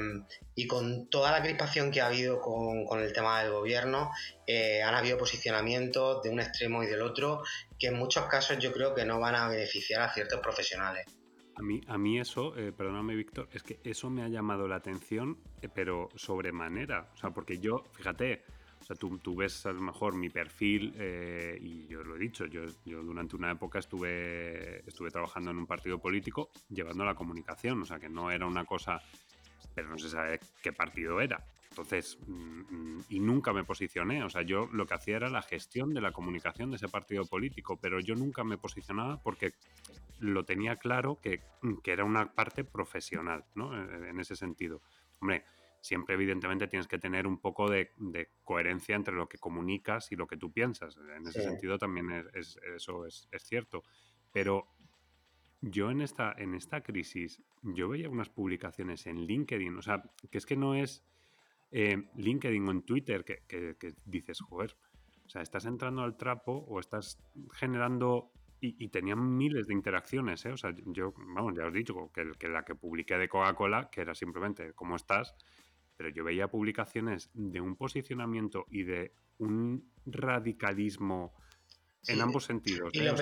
y 0.55 0.67
con 0.67 1.09
toda 1.09 1.33
la 1.33 1.43
crispación 1.43 1.91
que 1.91 2.01
ha 2.01 2.07
habido 2.07 2.41
con, 2.41 3.01
el 3.01 3.13
tema 3.13 3.43
del 3.43 3.51
gobierno, 3.51 4.13
eh, 4.47 4.83
han 4.83 4.95
habido 4.95 5.19
posicionamientos 5.19 6.23
de 6.23 6.31
un 6.31 6.39
extremo 6.39 6.83
y 6.85 6.87
del 6.87 7.03
otro 7.03 7.43
que 7.79 7.89
en 7.89 7.95
muchos 7.95 8.27
casos 8.27 8.59
yo 8.59 8.73
creo 8.73 8.95
que 8.95 9.05
no 9.05 9.19
van 9.19 9.35
a 9.35 9.49
beneficiar 9.49 10.03
a 10.03 10.13
ciertos 10.13 10.41
profesionales. 10.41 11.07
A 11.55 11.63
mí, 11.63 11.81
a 11.87 11.99
mí 11.99 12.19
eso, 12.19 12.57
eh, 12.57 12.73
perdóname 12.73 13.15
Víctor, 13.15 13.49
es 13.53 13.63
que 13.63 13.79
eso 13.85 14.09
me 14.09 14.23
ha 14.23 14.29
llamado 14.29 14.67
la 14.67 14.77
atención, 14.77 15.39
eh, 15.61 15.69
pero 15.73 16.09
sobremanera. 16.15 17.11
O 17.15 17.17
sea, 17.17 17.31
porque 17.31 17.59
yo, 17.59 17.85
fíjate, 17.93 18.43
o 18.81 18.85
sea, 18.85 18.97
tú, 18.97 19.19
tú 19.19 19.37
ves 19.37 19.67
a 19.67 19.73
lo 19.73 19.81
mejor 19.81 20.17
mi 20.17 20.31
perfil 20.31 20.95
eh, 20.97 21.59
y 21.61 21.87
yo 21.87 22.03
lo 22.03 22.17
he 22.17 22.19
dicho, 22.19 22.47
yo, 22.47 22.63
yo, 22.85 23.03
durante 23.03 23.37
una 23.37 23.51
época 23.53 23.79
estuve, 23.79 24.81
estuve 24.89 25.11
trabajando 25.11 25.51
en 25.51 25.59
un 25.59 25.67
partido 25.67 25.99
político 25.99 26.51
llevando 26.71 27.05
la 27.05 27.15
comunicación, 27.15 27.83
o 27.83 27.85
sea, 27.85 27.99
que 27.99 28.09
no 28.09 28.31
era 28.31 28.47
una 28.47 28.65
cosa, 28.65 29.01
pero 29.75 29.89
no 29.89 29.99
se 29.99 30.09
sabe 30.09 30.41
qué 30.63 30.73
partido 30.73 31.21
era. 31.21 31.45
Entonces, 31.73 32.19
mm, 32.27 33.01
y 33.09 33.19
nunca 33.19 33.55
me 33.55 33.65
posicioné, 33.65 34.23
o 34.25 34.29
sea, 34.29 34.43
yo 34.43 34.69
lo 34.73 34.87
que 34.87 34.93
hacía 34.93 35.17
era 35.17 35.31
la 35.31 35.41
gestión 35.41 35.95
de 35.95 36.03
la 36.03 36.13
comunicación 36.13 36.69
de 36.69 36.77
ese 36.77 36.89
partido 36.89 37.25
político, 37.25 37.79
pero 37.81 37.99
yo 37.99 38.15
nunca 38.15 38.45
me 38.45 38.59
posicionaba 38.59 39.23
porque 39.23 39.55
lo 40.19 40.45
tenía 40.45 40.77
claro 40.77 41.19
que, 41.19 41.41
que 41.83 41.93
era 41.93 42.05
una 42.05 42.35
parte 42.35 42.63
profesional, 42.63 43.47
¿no? 43.55 43.75
En 43.75 44.21
ese 44.21 44.37
sentido. 44.37 44.83
Hombre, 45.19 45.45
siempre 45.81 46.15
evidentemente 46.15 46.69
tienes 46.69 46.87
que 46.87 46.99
tener 46.99 47.27
un 47.27 47.39
poco 47.39 47.71
de, 47.71 47.91
coherencia 48.45 48.95
entre 48.95 49.15
lo 49.15 49.27
que 49.27 49.39
comunicas 49.39 50.13
y 50.13 50.17
lo 50.17 50.27
que 50.27 50.37
tú 50.37 50.53
piensas. 50.53 50.99
En 51.17 51.27
ese 51.27 51.43
sentido 51.43 51.79
también 51.79 52.29
es, 52.35 52.59
eso 52.77 53.07
es, 53.07 53.29
es, 53.33 53.43
cierto. 53.45 53.83
Pero 54.31 54.69
yo 55.63 55.91
en 55.91 56.03
esta, 56.03 56.35
en 56.37 56.55
esta 56.55 56.83
crisis, 56.83 57.41
yo 57.63 57.89
veía 57.89 58.11
unas 58.11 58.29
publicaciones 58.29 59.07
en 59.07 59.25
LinkedIn, 59.25 59.79
o 59.79 59.83
sea, 59.83 60.03
que 60.31 60.37
es 60.37 60.45
que 60.45 60.57
no 60.57 60.75
es 60.75 61.03
eh, 61.73 61.97
LinkedIn 62.17 62.69
o 62.69 62.71
en 62.71 62.83
Twitter 62.83 63.25
que, 63.25 63.95
dices, 64.05 64.41
joder, 64.41 64.77
o 65.27 65.29
sea, 65.29 65.43
estás 65.43 65.65
entrando 65.65 66.03
al 66.03 66.17
trapo 66.17 66.53
o 66.69 66.79
estás 66.79 67.19
generando 67.53 68.31
y, 68.61 68.89
tenían 68.91 69.37
miles 69.37 69.67
de 69.67 69.75
interacciones, 69.75 70.47
¿eh? 70.47 70.53
O 70.53 70.57
sea, 70.57 70.73
yo, 70.87 71.13
vamos, 71.17 71.55
ya 71.57 71.67
os 71.67 71.75
he 71.75 71.79
dicho 71.79 72.13
que, 72.15 72.31
que 72.39 72.47
la 72.47 72.65
que 72.65 72.77
publiqué 72.77 73.19
de 73.19 73.29
Coca-Cola, 73.29 73.89
que 73.91 74.03
era 74.03 74.15
simplemente 74.15 74.73
cómo 74.75 74.95
estás, 74.95 75.35
pero 75.97 76.11
yo 76.11 76.23
veía 76.23 76.47
publicaciones 76.47 77.29
de 77.35 77.61
un 77.61 77.75
posicionamiento 77.75 78.67
y 78.71 78.85
de 78.85 79.15
un 79.39 79.91
radicalismo 80.07 81.35
en 82.09 82.21
ambos 82.21 82.45
sentidos. 82.45 82.91
Y, 82.93 83.01
¿eh? 83.01 83.05
lo, 83.05 83.17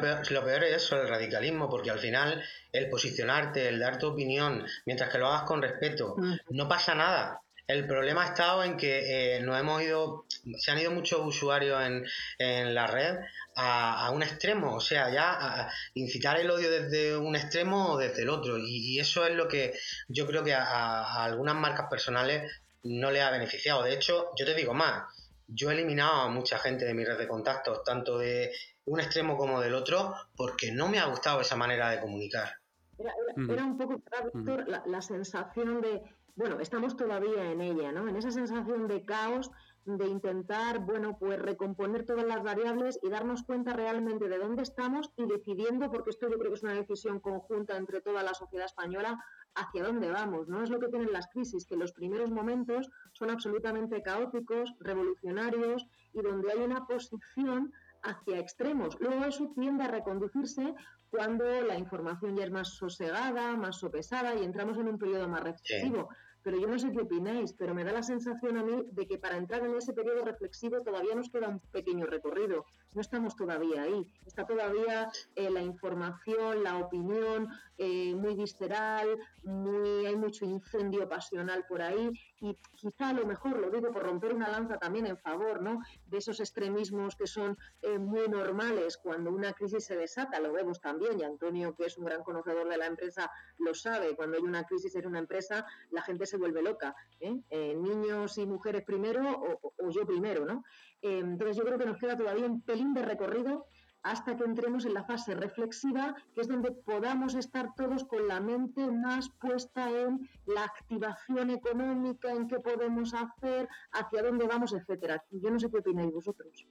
peor, 0.00 0.64
es 0.64 0.84
eso, 0.84 1.00
el 1.00 1.08
radicalismo, 1.08 1.68
porque 1.68 1.90
al 1.90 1.98
final 1.98 2.42
el 2.72 2.88
posicionarte, 2.88 3.68
el 3.68 3.80
dar 3.80 3.98
tu 3.98 4.08
opinión, 4.08 4.64
mientras 4.86 5.10
que 5.10 5.18
lo 5.18 5.28
hagas 5.28 5.42
con 5.42 5.62
respeto, 5.62 6.14
mm. 6.16 6.34
no 6.50 6.68
pasa 6.68 6.94
nada. 6.94 7.40
El 7.70 7.86
problema 7.86 8.24
ha 8.24 8.26
estado 8.26 8.64
en 8.64 8.76
que 8.76 9.36
eh, 9.36 9.40
nos 9.42 9.56
hemos 9.56 9.80
ido, 9.80 10.24
se 10.58 10.72
han 10.72 10.80
ido 10.80 10.90
muchos 10.90 11.24
usuarios 11.24 11.80
en, 11.80 12.04
en 12.36 12.74
la 12.74 12.88
red 12.88 13.18
a, 13.54 14.10
un 14.10 14.24
extremo, 14.24 14.74
o 14.74 14.80
sea, 14.80 15.08
ya 15.08 15.34
a 15.38 15.72
incitar 15.94 16.40
el 16.40 16.50
odio 16.50 16.68
desde 16.68 17.16
un 17.16 17.36
extremo 17.36 17.92
o 17.92 17.96
desde 17.96 18.22
el 18.22 18.28
otro. 18.28 18.58
Y, 18.58 18.98
eso 18.98 19.24
es 19.24 19.36
lo 19.36 19.46
que 19.46 19.72
yo 20.08 20.26
creo 20.26 20.42
que 20.42 20.52
a, 20.52 21.22
algunas 21.22 21.54
marcas 21.54 21.86
personales 21.88 22.50
no 22.82 23.12
le 23.12 23.22
ha 23.22 23.30
beneficiado. 23.30 23.84
De 23.84 23.94
hecho, 23.94 24.30
yo 24.36 24.44
te 24.44 24.54
digo 24.54 24.74
más, 24.74 25.04
yo 25.46 25.70
he 25.70 25.74
eliminado 25.74 26.22
a 26.22 26.28
mucha 26.28 26.58
gente 26.58 26.84
de 26.84 26.94
mi 26.94 27.04
red 27.04 27.18
de 27.18 27.28
contactos, 27.28 27.84
tanto 27.84 28.18
de 28.18 28.50
un 28.86 28.98
extremo 28.98 29.36
como 29.36 29.60
del 29.60 29.74
otro, 29.74 30.12
porque 30.34 30.72
no 30.72 30.88
me 30.88 30.98
ha 30.98 31.06
gustado 31.06 31.40
esa 31.40 31.54
manera 31.54 31.90
de 31.90 32.00
comunicar. 32.00 32.52
Era, 32.98 33.64
un 33.64 33.78
poco, 33.78 34.02
Víctor, 34.34 34.66
la 34.66 35.00
sensación 35.00 35.80
de 35.80 36.02
bueno, 36.36 36.60
estamos 36.60 36.96
todavía 36.96 37.50
en 37.50 37.60
ella, 37.60 37.92
¿no? 37.92 38.08
En 38.08 38.16
esa 38.16 38.30
sensación 38.30 38.88
de 38.88 39.04
caos, 39.04 39.50
de 39.84 40.06
intentar, 40.06 40.80
bueno, 40.80 41.16
pues 41.18 41.38
recomponer 41.40 42.04
todas 42.04 42.26
las 42.26 42.42
variables 42.42 42.98
y 43.02 43.08
darnos 43.08 43.42
cuenta 43.42 43.72
realmente 43.72 44.28
de 44.28 44.38
dónde 44.38 44.62
estamos 44.62 45.10
y 45.16 45.26
decidiendo, 45.26 45.90
porque 45.90 46.10
esto 46.10 46.28
yo 46.28 46.38
creo 46.38 46.50
que 46.50 46.56
es 46.56 46.62
una 46.62 46.74
decisión 46.74 47.20
conjunta 47.20 47.76
entre 47.76 48.00
toda 48.00 48.22
la 48.22 48.34
sociedad 48.34 48.66
española, 48.66 49.22
hacia 49.54 49.84
dónde 49.84 50.10
vamos, 50.10 50.48
¿no? 50.48 50.62
Es 50.62 50.70
lo 50.70 50.78
que 50.78 50.88
tienen 50.88 51.12
las 51.12 51.28
crisis, 51.28 51.66
que 51.66 51.76
los 51.76 51.92
primeros 51.92 52.30
momentos 52.30 52.90
son 53.12 53.30
absolutamente 53.30 54.02
caóticos, 54.02 54.74
revolucionarios 54.78 55.86
y 56.12 56.22
donde 56.22 56.52
hay 56.52 56.58
una 56.58 56.86
posición 56.86 57.72
hacia 58.02 58.38
extremos. 58.38 58.98
Luego 59.00 59.24
eso 59.24 59.52
tiende 59.54 59.84
a 59.84 59.88
reconducirse 59.88 60.74
cuando 61.10 61.44
la 61.62 61.76
información 61.76 62.36
ya 62.36 62.44
es 62.44 62.50
más 62.50 62.68
sosegada, 62.68 63.56
más 63.56 63.76
sopesada 63.76 64.34
y 64.34 64.44
entramos 64.44 64.78
en 64.78 64.88
un 64.88 64.98
periodo 64.98 65.28
más 65.28 65.42
reflexivo. 65.42 66.08
Pero 66.42 66.58
yo 66.58 66.66
no 66.66 66.78
sé 66.78 66.90
qué 66.90 67.00
opináis, 67.00 67.52
pero 67.52 67.74
me 67.74 67.84
da 67.84 67.92
la 67.92 68.02
sensación 68.02 68.56
a 68.56 68.64
mí 68.64 68.84
de 68.92 69.06
que 69.06 69.18
para 69.18 69.36
entrar 69.36 69.64
en 69.64 69.74
ese 69.74 69.92
periodo 69.92 70.24
reflexivo 70.24 70.80
todavía 70.82 71.14
nos 71.14 71.28
queda 71.28 71.48
un 71.48 71.60
pequeño 71.60 72.06
recorrido. 72.06 72.64
No 72.92 73.00
estamos 73.00 73.36
todavía 73.36 73.82
ahí. 73.82 74.12
Está 74.26 74.44
todavía 74.44 75.10
eh, 75.36 75.48
la 75.48 75.62
información, 75.62 76.64
la 76.64 76.78
opinión 76.78 77.48
eh, 77.78 78.14
muy 78.16 78.34
visceral, 78.34 79.16
muy, 79.44 80.06
hay 80.06 80.16
mucho 80.16 80.44
incendio 80.44 81.08
pasional 81.08 81.64
por 81.68 81.82
ahí 81.82 82.10
y 82.40 82.56
quizá 82.74 83.10
a 83.10 83.12
lo 83.12 83.26
mejor, 83.26 83.58
lo 83.58 83.70
digo 83.70 83.92
por 83.92 84.02
romper 84.02 84.34
una 84.34 84.48
lanza 84.48 84.76
también 84.78 85.06
en 85.06 85.16
favor 85.16 85.62
¿no? 85.62 85.80
de 86.06 86.18
esos 86.18 86.40
extremismos 86.40 87.14
que 87.14 87.28
son 87.28 87.56
eh, 87.82 87.98
muy 87.98 88.28
normales 88.28 88.96
cuando 88.96 89.30
una 89.30 89.52
crisis 89.52 89.84
se 89.84 89.96
desata, 89.96 90.40
lo 90.40 90.52
vemos 90.52 90.80
también 90.80 91.20
y 91.20 91.22
Antonio, 91.22 91.74
que 91.76 91.86
es 91.86 91.96
un 91.96 92.06
gran 92.06 92.24
conocedor 92.24 92.68
de 92.68 92.76
la 92.76 92.86
empresa, 92.86 93.30
lo 93.58 93.72
sabe. 93.72 94.16
Cuando 94.16 94.36
hay 94.36 94.42
una 94.42 94.64
crisis 94.64 94.96
en 94.96 95.06
una 95.06 95.20
empresa, 95.20 95.64
la 95.90 96.02
gente 96.02 96.26
se 96.26 96.36
vuelve 96.36 96.62
loca. 96.62 96.94
niños 97.20 98.36
y 98.36 98.46
mujeres 98.46 98.82
primero 98.82 99.22
o, 99.30 99.90
yo 99.90 100.04
primero, 100.06 100.44
¿no? 100.44 100.64
Eh, 101.02 101.18
entonces 101.18 101.56
yo 101.56 101.64
creo 101.64 101.78
que 101.78 101.86
nos 101.86 101.98
queda 101.98 102.16
todavía 102.16 102.46
un 102.46 102.62
pelín 102.62 102.92
de 102.94 103.02
recorrido 103.02 103.66
hasta 104.02 104.36
que 104.36 104.44
entremos 104.44 104.86
en 104.86 104.94
la 104.94 105.04
fase 105.04 105.34
reflexiva, 105.34 106.14
que 106.34 106.40
es 106.40 106.48
donde 106.48 106.72
podamos 106.72 107.34
estar 107.34 107.74
todos 107.74 108.04
con 108.04 108.26
la 108.28 108.40
mente 108.40 108.86
más 108.90 109.28
puesta 109.40 109.90
en 109.90 110.28
la 110.46 110.64
activación 110.64 111.50
económica, 111.50 112.30
en 112.32 112.48
qué 112.48 112.60
podemos 112.60 113.12
hacer, 113.14 113.68
hacia 113.92 114.22
dónde 114.22 114.46
vamos, 114.46 114.72
etcétera. 114.72 115.22
Yo 115.30 115.50
no 115.50 115.58
sé 115.58 115.70
qué 115.70 115.78
opináis 115.78 116.12
vosotros. 116.12 116.66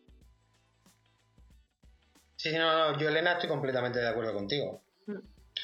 Sí, 2.36 2.52
no, 2.58 2.98
yo 2.98 3.10
Elena 3.10 3.34
estoy 3.34 3.50
completamente 3.50 4.00
de 4.00 4.08
acuerdo 4.08 4.34
contigo. 4.34 4.82
Mm. 5.06 5.18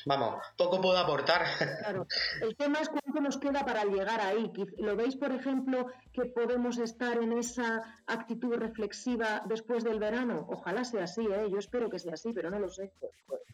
Vamos, 0.06 0.44
poco 0.58 0.82
puedo 0.82 0.98
aportar. 0.98 1.44
Claro. 1.58 2.08
El 2.42 2.56
tema 2.56 2.80
es 2.80 2.90
cuánto 2.90 3.22
nos 3.22 3.38
queda 3.38 3.66
para 3.66 3.86
llegar 3.86 4.22
ahí. 4.22 4.52
¿Lo 4.78 4.96
veis, 4.96 5.16
por 5.16 5.32
ejemplo, 5.32 5.88
que 6.14 6.26
podemos 6.26 6.78
estar 6.78 7.18
en 7.18 7.34
esa 7.34 7.82
actitud 8.06 8.56
reflexiva 8.56 9.44
después 9.46 9.84
del 9.84 10.00
verano? 10.00 10.48
Ojalá 10.50 10.84
sea 10.84 11.04
así, 11.06 11.26
¿eh? 11.26 11.48
yo 11.50 11.58
espero 11.58 11.90
que 11.90 12.00
sea 12.00 12.14
así, 12.14 12.34
pero 12.34 12.50
no 12.50 12.60
lo 12.60 12.70
sé. 12.70 12.92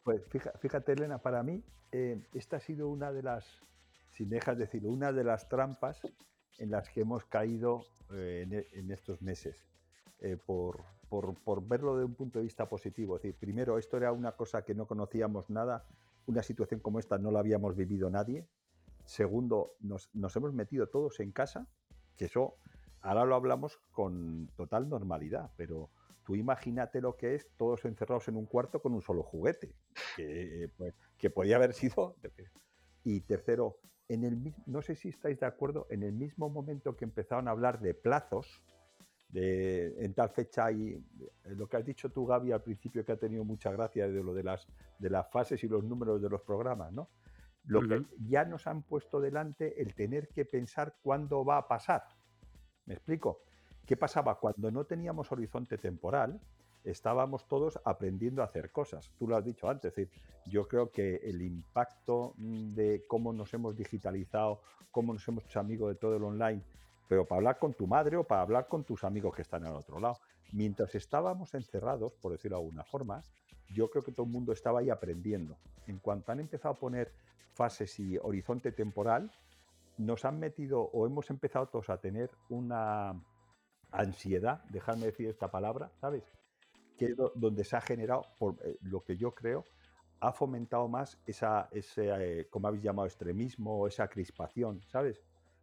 Pues 0.04 0.22
fíjate, 0.60 0.94
Elena, 0.94 1.20
para 1.20 1.44
mí 1.44 1.64
eh, 1.92 2.22
esta 2.34 2.58
ha 2.58 2.60
sido 2.60 2.90
una 2.90 3.12
de 3.12 3.24
las, 3.24 3.46
si 4.12 4.26
dejas 4.26 4.58
decirlo, 4.58 4.90
una 4.90 5.12
de 5.12 5.24
las 5.24 5.48
trampas 5.48 6.02
en 6.58 6.72
las 6.72 6.90
que 6.90 7.02
hemos 7.02 7.26
caído 7.26 7.86
eh, 8.14 8.48
e, 8.50 8.80
en, 8.80 8.92
estos 8.92 9.22
meses. 9.22 9.66
Eh, 10.22 10.38
por, 10.38 10.84
por, 11.10 11.34
por, 11.36 11.68
verlo 11.68 11.98
de 11.98 12.06
un 12.06 12.14
punto 12.14 12.40
de 12.40 12.46
vista 12.46 12.68
positivo. 12.68 13.16
Es 13.16 13.24
decir, 13.24 13.36
primero, 13.40 13.78
esto 13.78 13.98
era 13.98 14.12
una 14.12 14.34
cosa 14.34 14.64
que 14.64 14.76
no 14.76 14.86
conocíamos 14.86 15.50
nada 15.50 15.84
una 16.32 16.44
situación 16.44 16.80
como 16.80 17.00
esta 17.00 17.18
no 17.18 17.32
la 17.32 17.40
habíamos 17.40 17.76
vivido 17.76 18.10
nadie. 18.10 18.48
Segundo, 19.06 19.74
nos, 19.82 20.10
hemos 20.36 20.54
metido 20.54 20.88
todos 20.88 21.20
en 21.20 21.32
casa, 21.32 21.68
que 22.18 22.26
eso 22.26 22.56
ahora 23.02 23.26
lo 23.26 23.36
hablamos 23.36 23.80
con 23.92 24.50
total 24.56 24.88
normalidad, 24.90 25.52
pero 25.58 25.90
tú 26.24 26.36
imagínate 26.36 27.02
lo 27.02 27.18
que 27.18 27.36
es 27.36 27.50
todos 27.58 27.84
encerrados 27.86 28.28
en 28.28 28.38
un 28.38 28.46
cuarto 28.46 28.82
con 28.82 28.94
un 28.94 29.02
solo 29.02 29.24
juguete, 29.24 29.76
que, 30.16 30.70
pues, 30.78 30.94
que 31.18 31.30
podía 31.30 31.58
haber 31.58 31.74
sido... 31.74 32.16
Y 33.04 33.22
tercero, 33.22 33.80
en 34.08 34.24
el, 34.24 34.54
no 34.68 34.84
sé 34.84 34.94
si 34.94 35.10
estáis 35.10 35.40
de 35.40 35.48
acuerdo, 35.48 35.88
en 35.90 36.04
el 36.04 36.14
mismo 36.14 36.50
momento 36.52 36.96
que 36.96 37.04
empezaron 37.04 37.48
a 37.48 37.52
hablar 37.52 37.80
de 37.80 37.96
plazos, 37.96 38.62
en 39.34 40.14
tal 40.14 40.30
fecha 40.30 40.72
y 40.72 40.90
eh, 40.94 41.56
lo 41.56 41.68
que 41.68 41.78
has 41.78 41.86
dicho 41.86 42.10
tú, 42.10 42.26
Gaby, 42.26 42.52
al 42.52 42.62
principio 42.62 43.06
que 43.06 43.14
ha 43.14 43.18
tenido 43.18 43.44
mucha 43.46 43.72
gracia 43.72 44.08
de 44.08 44.24
lo 44.24 44.34
de 44.34 44.44
las, 44.44 44.68
de 45.00 45.10
las 45.10 45.30
fases 45.30 45.64
y 45.64 45.68
los 45.68 45.84
números 45.84 46.22
de 46.22 46.30
los 46.30 46.42
programas, 46.42 46.92
¿no? 46.92 47.10
Lo 47.66 47.88
que 47.88 48.04
ya 48.28 48.44
nos 48.44 48.66
han 48.66 48.82
puesto 48.82 49.22
delante 49.22 49.82
el 49.82 49.94
tener 49.94 50.30
que 50.30 50.46
pensar 50.46 50.96
cuándo 51.04 51.46
va 51.46 51.58
a 51.58 51.68
pasar. 51.68 52.04
¿Me 52.88 52.96
explico? 52.96 53.44
¿Qué 53.86 53.96
pasaba? 53.96 54.40
Cuando 54.40 54.72
no 54.72 54.86
teníamos 54.86 55.32
horizonte 55.32 55.78
temporal, 55.78 56.42
estábamos 56.84 57.48
todos 57.48 57.80
aprendiendo 57.86 58.42
a 58.42 58.46
hacer 58.46 58.72
cosas. 58.72 59.12
Tú 59.18 59.28
lo 59.28 59.36
has 59.36 59.46
dicho 59.46 59.70
antes, 59.70 59.90
es 59.90 59.96
decir, 59.96 60.22
yo 60.48 60.68
creo 60.68 60.92
que 60.92 61.18
el 61.18 61.42
impacto 61.42 62.34
mm, 62.38 62.74
de 62.74 63.04
cómo 63.08 63.32
nos 63.32 63.54
hemos 63.54 63.78
digitalizado, 63.78 64.62
cómo 64.90 65.14
nos 65.14 65.28
hemos 65.28 65.46
hecho 65.46 65.60
amigos 65.60 65.94
de 65.94 66.00
todo 66.00 66.16
el 66.16 66.24
online, 66.24 66.64
pero 67.12 67.26
para 67.26 67.40
hablar 67.40 67.60
con 67.60 67.74
tu 67.74 67.88
madre 67.88 68.16
o 68.16 68.24
para 68.24 68.42
hablar 68.42 68.70
con 68.70 68.86
tus 68.86 69.04
amigos 69.04 69.36
que 69.36 69.42
están 69.42 69.66
al 69.66 69.76
otro 69.76 70.00
lado. 70.00 70.16
Mientras 70.54 70.96
estábamos 70.96 71.54
encerrados, 71.56 72.14
por 72.14 72.32
decirlo 72.32 72.56
de 72.56 72.64
alguna 72.64 72.86
forma, 72.86 73.22
yo 73.68 73.90
creo 73.90 74.02
que 74.02 74.14
todo 74.14 74.26
el 74.26 74.32
mundo 74.32 74.54
estaba 74.54 74.80
ahí 74.80 74.90
aprendiendo. 74.90 75.58
En 75.88 76.00
cuanto 76.00 76.32
han 76.32 76.40
empezado 76.40 76.74
a 76.74 76.80
poner 76.80 77.12
fases 77.54 78.00
y 78.00 78.18
horizonte 78.18 78.72
temporal, 78.72 79.30
nos 79.98 80.24
han 80.24 80.40
metido 80.40 80.84
o 80.84 81.06
hemos 81.06 81.30
empezado 81.30 81.68
todos 81.68 81.90
a 81.90 81.98
tener 81.98 82.30
una 82.48 83.22
ansiedad, 83.92 84.64
dejadme 84.70 85.08
decir 85.08 85.28
esta 85.28 85.52
palabra, 85.52 85.92
¿sabes? 86.00 86.24
Que 86.98 87.08
es 87.08 87.18
donde 87.36 87.66
se 87.66 87.76
ha 87.76 87.82
generado, 87.82 88.24
por 88.40 88.56
eh, 88.66 88.78
lo 88.84 89.02
que 89.02 89.18
yo 89.18 89.36
creo, 89.36 89.66
ha 90.22 90.32
fomentado 90.32 90.88
más 90.88 91.20
esa, 91.26 91.68
ese, 91.74 92.08
eh, 92.08 92.48
como 92.50 92.70
habéis 92.70 92.86
llamado, 92.86 93.06
extremismo 93.06 93.86
esa 93.86 94.08
crispación, 94.08 94.82
¿sabes? 94.88 95.22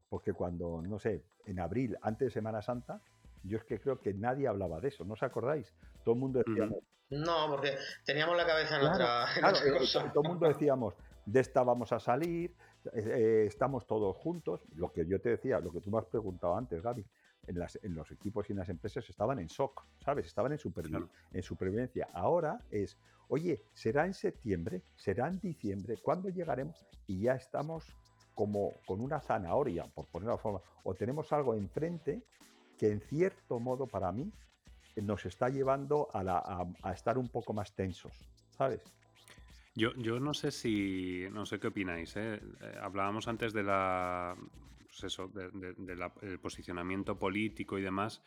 Porque 0.08 0.32
cuando, 0.32 0.82
no 0.82 0.98
sé, 0.98 1.24
en 1.44 1.60
abril, 1.60 1.96
antes 2.02 2.26
de 2.28 2.30
Semana 2.30 2.62
Santa, 2.62 3.02
yo 3.42 3.58
es 3.58 3.64
que 3.64 3.80
creo 3.80 4.00
que 4.00 4.14
nadie 4.14 4.48
hablaba 4.48 4.80
de 4.80 4.88
eso, 4.88 5.04
¿no 5.04 5.14
os 5.14 5.22
acordáis? 5.22 5.72
Todo 6.04 6.14
el 6.14 6.20
mundo 6.20 6.42
decíamos... 6.44 6.78
No, 7.10 7.46
porque 7.48 7.76
teníamos 8.04 8.36
la 8.36 8.46
cabeza 8.46 8.76
en 8.76 8.86
otra, 8.86 9.26
cosa. 9.78 10.12
Todo 10.12 10.22
el 10.24 10.28
mundo 10.28 10.46
decíamos, 10.46 10.94
de 11.24 11.40
esta 11.40 11.62
vamos 11.62 11.90
a 11.92 12.00
salir, 12.00 12.54
eh, 12.92 13.02
eh, 13.04 13.44
estamos 13.46 13.86
todos 13.86 14.14
juntos. 14.16 14.60
Lo 14.74 14.92
que 14.92 15.06
yo 15.06 15.18
te 15.20 15.30
decía, 15.30 15.58
lo 15.60 15.72
que 15.72 15.80
tú 15.80 15.90
me 15.90 15.98
has 15.98 16.04
preguntado 16.04 16.56
antes, 16.56 16.82
Gaby, 16.82 17.06
en, 17.46 17.58
las, 17.58 17.78
en 17.82 17.94
los 17.94 18.10
equipos 18.10 18.48
y 18.48 18.52
en 18.52 18.58
las 18.58 18.68
empresas 18.68 19.08
estaban 19.08 19.38
en 19.38 19.46
shock, 19.46 19.86
¿sabes? 20.04 20.26
Estaban 20.26 20.52
en, 20.52 20.58
en 21.32 21.42
supervivencia. 21.42 22.08
Ahora 22.12 22.60
es, 22.70 22.98
oye, 23.28 23.62
será 23.72 24.04
en 24.04 24.12
septiembre, 24.12 24.82
será 24.96 25.28
en 25.28 25.40
diciembre, 25.40 25.96
¿cuándo 26.02 26.28
llegaremos? 26.28 26.84
Y 27.06 27.22
ya 27.22 27.34
estamos 27.34 27.96
como 28.38 28.74
con 28.86 29.00
una 29.00 29.18
zanahoria, 29.18 29.88
por 29.88 30.06
ponerlo 30.06 30.36
de 30.36 30.38
forma, 30.38 30.60
o 30.84 30.94
tenemos 30.94 31.32
algo 31.32 31.56
enfrente 31.56 32.22
que 32.78 32.88
en 32.88 33.00
cierto 33.00 33.58
modo 33.58 33.88
para 33.88 34.12
mí 34.12 34.30
nos 35.02 35.26
está 35.26 35.48
llevando 35.48 36.06
a, 36.14 36.92
estar 36.94 37.18
un 37.18 37.26
poco 37.30 37.52
más 37.52 37.74
tensos, 37.74 38.12
¿sabes? 38.50 38.84
Yo, 39.74 39.92
yo 39.96 40.20
no 40.20 40.34
sé 40.34 40.52
si, 40.52 41.26
no 41.32 41.46
sé 41.46 41.58
qué 41.58 41.66
opináis. 41.66 42.14
¿eh? 42.14 42.40
Eh, 42.60 42.78
hablábamos 42.80 43.26
antes 43.26 43.52
de 43.52 43.64
la, 43.64 44.36
pues 44.88 45.18
posicionamiento 46.40 47.18
político 47.18 47.76
y 47.76 47.82
demás. 47.82 48.22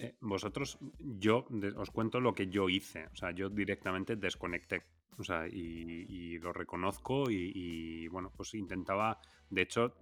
Eh, 0.00 0.16
vosotros, 0.20 0.76
yo 0.98 1.46
os 1.76 1.90
cuento 1.90 2.20
lo 2.20 2.34
que 2.34 2.48
yo 2.48 2.68
hice. 2.68 3.06
O 3.06 3.16
sea, 3.16 3.30
yo 3.30 3.48
directamente 3.48 4.16
desconecté 4.16 4.82
o 5.18 5.24
sea, 5.24 5.46
y, 5.46 6.38
lo 6.38 6.52
reconozco 6.52 7.30
y, 7.30 8.08
bueno, 8.08 8.30
pues 8.36 8.54
intentaba, 8.54 9.18
de 9.50 9.62
hecho, 9.62 9.94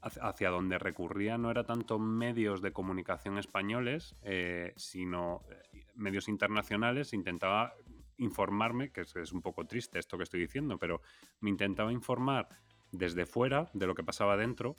hacia 0.00 0.50
donde 0.50 0.78
recurría 0.78 1.36
no 1.36 1.50
era 1.50 1.64
tanto 1.64 1.98
medios 1.98 2.62
de 2.62 2.72
comunicación 2.72 3.38
españoles, 3.38 4.14
eh, 4.22 4.72
sino 4.76 5.42
eh, 5.50 5.86
medios 5.94 6.28
internacionales. 6.28 7.12
Intentaba 7.12 7.74
informarme, 8.18 8.90
que 8.92 9.02
es, 9.02 9.32
un 9.32 9.42
poco 9.42 9.66
triste 9.66 9.98
esto 9.98 10.16
que 10.16 10.24
estoy 10.24 10.40
diciendo, 10.40 10.78
pero 10.78 11.00
me 11.40 11.50
intentaba 11.50 11.92
informar 11.92 12.48
desde 12.92 13.26
fuera 13.26 13.68
de 13.74 13.86
lo 13.86 13.94
que 13.94 14.04
pasaba 14.04 14.36
dentro 14.36 14.76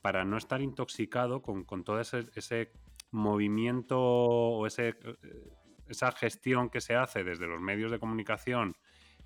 para 0.00 0.24
no 0.24 0.36
estar 0.36 0.60
intoxicado 0.60 1.42
con, 1.42 1.64
todo 1.84 2.00
ese, 2.00 2.26
ese, 2.34 2.72
movimiento 3.10 4.00
o 4.00 4.66
ese, 4.66 4.88
eh, 4.88 4.96
esa 5.86 6.12
gestión 6.12 6.70
que 6.70 6.80
se 6.80 6.94
hace 6.94 7.24
desde 7.24 7.46
los 7.46 7.60
medios 7.60 7.90
de 7.90 7.98
comunicación 7.98 8.76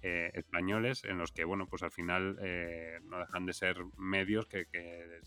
eh, 0.09 0.31
españoles 0.35 1.03
en 1.03 1.19
los 1.19 1.33
que, 1.33 1.45
bueno, 1.45 1.67
pues 1.67 1.83
al 1.83 1.91
final 1.91 2.39
eh, 2.41 3.01
no 3.07 3.19
dejan 3.19 3.45
de 3.45 3.53
ser 3.53 3.77
medios 3.97 4.47
que, 4.47 4.69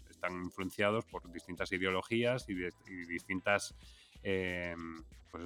están 0.10 0.42
influenciados 0.42 1.04
por 1.04 1.30
distintas 1.34 1.70
ideologías 1.74 2.48
y, 2.48 2.56
distintas 3.06 3.76
eh, 4.24 4.74
pues 5.30 5.44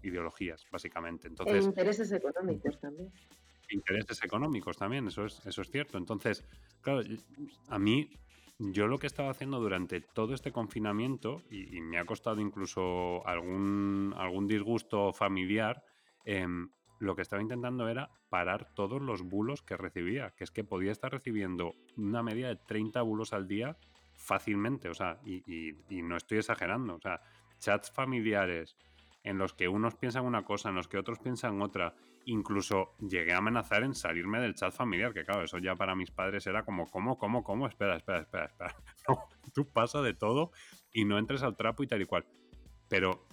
ideologías, 0.00 0.64
básicamente. 0.70 1.26
Entonces, 1.26 1.64
e 1.64 1.68
intereses 1.68 2.12
económicos 2.12 2.78
también. 2.78 3.10
Intereses 3.68 4.22
económicos 4.22 4.76
también, 4.76 5.08
eso 5.08 5.24
es, 5.24 5.44
eso 5.44 5.62
es 5.62 5.70
cierto. 5.72 5.98
Entonces, 5.98 6.44
claro, 6.82 7.00
a 7.68 7.78
mí 7.80 8.08
yo 8.60 8.86
lo 8.86 9.00
que 9.00 9.06
he 9.06 9.08
estado 9.08 9.28
haciendo 9.28 9.58
durante 9.58 10.00
todo 10.00 10.34
este 10.34 10.52
confinamiento, 10.52 11.42
y, 11.50 11.80
me 11.80 11.98
ha 11.98 12.04
costado 12.04 12.40
incluso 12.40 13.26
algún, 13.26 14.14
algún 14.16 14.46
disgusto 14.46 15.12
familiar, 15.12 15.82
em, 16.24 16.70
lo 16.98 17.14
que 17.14 17.22
estaba 17.22 17.42
intentando 17.42 17.88
era 17.88 18.10
parar 18.28 18.68
todos 18.74 19.00
los 19.00 19.22
bulos 19.22 19.62
que 19.62 19.76
recibía, 19.76 20.30
que 20.36 20.44
es 20.44 20.50
que 20.50 20.64
podía 20.64 20.92
estar 20.92 21.12
recibiendo 21.12 21.74
una 21.96 22.22
media 22.22 22.48
de 22.48 22.56
30 22.56 23.02
bulos 23.02 23.32
al 23.32 23.46
día 23.46 23.76
fácilmente, 24.14 24.88
o 24.88 24.94
sea, 24.94 25.20
y, 25.24 25.74
no 26.02 26.16
estoy 26.16 26.38
exagerando, 26.38 26.94
o 26.94 27.00
sea, 27.00 27.20
chats 27.58 27.90
familiares 27.90 28.76
en 29.22 29.38
los 29.38 29.54
que 29.54 29.68
unos 29.68 29.94
piensan 29.96 30.24
una 30.24 30.44
cosa, 30.44 30.68
en 30.68 30.76
los 30.76 30.88
que 30.88 30.98
otros 30.98 31.18
piensan 31.18 31.60
otra, 31.60 31.94
incluso 32.26 32.94
llegué 33.00 33.32
a 33.32 33.38
amenazar 33.38 33.82
en 33.82 33.94
salirme 33.94 34.40
del 34.40 34.54
chat 34.54 34.72
familiar, 34.72 35.12
que 35.12 35.24
claro, 35.24 35.42
eso 35.42 35.58
ya 35.58 35.74
para 35.74 35.96
mis 35.96 36.10
padres 36.10 36.46
era 36.46 36.64
como, 36.64 36.86
¿cómo, 36.86 37.18
cómo, 37.18 37.42
cómo? 37.42 37.66
Espera, 37.66 37.96
espera, 37.96 38.20
espera, 38.20 38.46
espera. 38.46 38.76
Tú 39.54 39.68
pasa 39.68 40.00
de 40.00 40.14
todo 40.14 40.52
y 40.92 41.04
no 41.04 41.18
entres 41.18 41.42
al 41.42 41.56
trapo 41.56 41.82
y 41.82 41.88
tal 41.88 42.02
y 42.02 42.06
cual. 42.06 42.24
Pero 42.88 43.26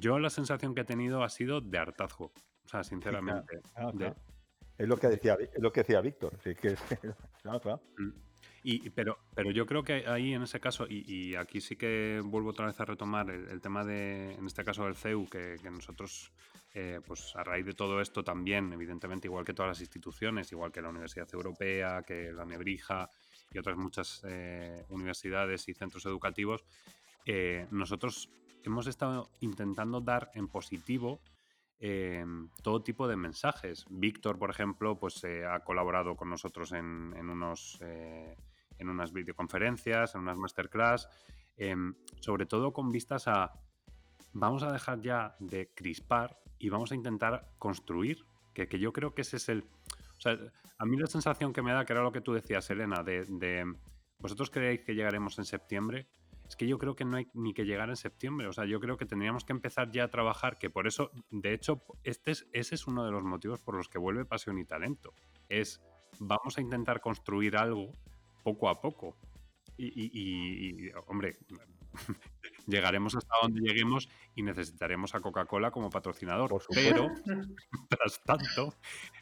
yo 0.00 0.18
la 0.18 0.30
sensación 0.30 0.74
que 0.74 0.82
he 0.82 0.84
tenido 0.84 1.22
ha 1.22 1.28
sido 1.28 1.60
de 1.60 1.78
hartazgo. 1.78 2.32
O 2.64 2.68
sea, 2.68 2.84
sinceramente. 2.84 3.60
Es 4.76 4.88
lo 4.88 4.96
que 4.96 5.08
decía, 5.08 5.36
es 5.40 5.62
lo 5.62 5.72
que 5.72 5.80
decía 5.80 6.00
Víctor. 6.00 6.38
que, 6.38 6.54
claro, 7.42 7.60
claro. 7.60 7.82
Mm. 7.98 8.10
Y, 8.66 8.88
pero, 8.90 9.18
pero 9.34 9.50
yo 9.50 9.66
creo 9.66 9.84
que 9.84 10.06
ahí 10.06 10.32
en 10.32 10.42
ese 10.42 10.58
caso, 10.58 10.86
y, 10.88 11.34
aquí 11.34 11.60
sí 11.60 11.76
que 11.76 12.22
vuelvo 12.24 12.50
otra 12.50 12.64
vez 12.64 12.80
a 12.80 12.86
retomar 12.86 13.28
el, 13.28 13.60
tema 13.60 13.84
de, 13.84 14.32
en 14.32 14.46
este 14.46 14.64
caso 14.64 14.86
del 14.86 14.96
CEU, 14.96 15.28
que, 15.28 15.58
nosotros, 15.70 16.32
eh, 16.72 16.98
pues 17.06 17.36
a 17.36 17.44
raíz 17.44 17.66
de 17.66 17.74
todo 17.74 18.00
esto 18.00 18.24
también, 18.24 18.72
evidentemente, 18.72 19.28
igual 19.28 19.44
que 19.44 19.52
todas 19.52 19.68
las 19.68 19.80
instituciones, 19.82 20.50
igual 20.50 20.72
que 20.72 20.80
la 20.80 20.88
Universidad 20.88 21.28
Europea, 21.34 22.02
que 22.06 22.32
la 22.32 22.46
Nebrija 22.46 23.10
y 23.52 23.58
otras 23.58 23.76
muchas 23.76 24.22
eh, 24.26 24.82
universidades 24.88 25.68
y 25.68 25.74
centros 25.74 26.06
educativos, 26.06 26.64
eh, 27.26 27.66
nosotros 27.70 28.30
hemos 28.64 28.86
estado 28.86 29.30
intentando 29.40 30.00
dar 30.00 30.30
en 30.34 30.48
positivo 30.48 31.20
todo 32.62 32.82
tipo 32.82 33.06
de 33.06 33.16
mensajes. 33.16 33.84
Víctor, 33.90 34.38
por 34.38 34.48
ejemplo, 34.48 34.98
pues 34.98 35.22
ha 35.24 35.60
colaborado 35.60 36.16
con 36.16 36.30
nosotros 36.30 36.72
en, 36.72 37.12
unos 37.28 37.78
en 37.80 38.88
unas 38.88 39.12
videoconferencias, 39.12 40.14
en 40.14 40.22
unas 40.22 40.38
masterclass, 40.38 41.08
em, 41.56 41.94
sobre 42.20 42.46
todo 42.46 42.72
con 42.72 42.90
vistas 42.90 43.28
a 43.28 43.52
vamos 44.32 44.62
a 44.62 44.72
dejar 44.72 45.00
ya 45.00 45.36
de 45.38 45.72
crispar 45.74 46.38
y 46.58 46.68
vamos 46.68 46.92
a 46.92 46.94
intentar 46.94 47.54
construir, 47.58 48.24
que, 48.52 48.68
que 48.68 48.78
yo 48.78 48.92
creo 48.92 49.14
que 49.14 49.22
ese 49.22 49.36
es 49.36 49.48
el... 49.48 49.64
O 50.16 50.20
sea, 50.20 50.38
a 50.78 50.86
mí 50.86 50.96
la 50.96 51.06
sensación 51.06 51.52
que 51.52 51.62
me 51.62 51.72
da, 51.72 51.84
que 51.84 51.92
era 51.92 52.02
lo 52.02 52.12
que 52.12 52.20
tú 52.20 52.32
decías, 52.32 52.68
Elena, 52.70 53.02
de, 53.02 53.74
vosotros 54.18 54.50
creéis 54.50 54.82
que 54.82 54.94
llegaremos 54.94 55.38
en 55.38 55.44
septiembre, 55.44 56.08
es 56.54 56.56
que 56.56 56.68
yo 56.68 56.78
creo 56.78 56.94
que 56.94 57.04
no 57.04 57.16
hay 57.16 57.26
ni 57.34 57.52
que 57.52 57.64
llegar 57.64 57.88
en 57.88 57.96
septiembre. 57.96 58.46
O 58.46 58.52
sea, 58.52 58.64
yo 58.64 58.78
creo 58.78 58.96
que 58.96 59.06
tendríamos 59.06 59.44
que 59.44 59.52
empezar 59.52 59.90
ya 59.90 60.04
a 60.04 60.08
trabajar, 60.08 60.56
que 60.56 60.70
por 60.70 60.86
eso, 60.86 61.10
de 61.32 61.52
hecho, 61.52 61.82
este 62.04 62.30
es, 62.30 62.46
ese 62.52 62.76
es 62.76 62.86
uno 62.86 63.04
de 63.04 63.10
los 63.10 63.24
motivos 63.24 63.60
por 63.60 63.74
los 63.74 63.88
que 63.88 63.98
vuelve 63.98 64.24
pasión 64.24 64.56
y 64.58 64.64
talento. 64.64 65.14
Es, 65.48 65.82
vamos 66.20 66.56
a 66.56 66.60
intentar 66.60 67.00
construir 67.00 67.56
algo 67.56 67.90
poco 68.44 68.68
a 68.68 68.80
poco. 68.80 69.16
Y, 69.76 70.90
hombre, 71.08 71.36
llegaremos 72.68 73.16
hasta 73.16 73.34
donde 73.42 73.60
lleguemos 73.60 74.08
y 74.36 74.44
necesitaremos 74.44 75.16
a 75.16 75.20
Coca-Cola 75.20 75.72
como 75.72 75.90
patrocinador. 75.90 76.56
Pero, 76.72 77.08
tras 77.88 78.22
tanto, 78.22 78.76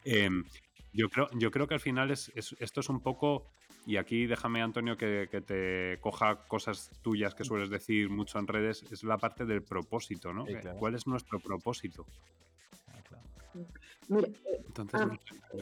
em, 0.05 0.43
yo, 0.91 1.09
creo, 1.09 1.29
yo 1.33 1.49
creo 1.49 1.65
que 1.65 1.73
al 1.73 1.79
final 1.79 2.11
es, 2.11 2.31
esto 2.35 2.79
es 2.79 2.89
un 2.89 3.01
poco, 3.01 3.47
y 3.85 3.97
aquí 3.97 4.25
déjame, 4.25 4.61
Antonio, 4.61 4.97
que, 4.97 5.27
te 5.45 5.99
coja 6.01 6.47
cosas 6.47 6.91
tuyas 7.01 7.35
que 7.35 7.43
sueles 7.43 7.69
decir 7.69 8.09
mucho 8.09 8.39
en 8.39 8.47
redes, 8.47 8.83
es 8.91 9.03
la 9.03 9.17
parte 9.17 9.45
del 9.45 9.61
propósito, 9.61 10.33
¿no? 10.33 10.45
¿Cuál 10.77 10.95
es 10.95 11.07
nuestro 11.07 11.39
propósito? 11.39 12.05
Mira, 14.09 14.27
ah, 14.93 15.09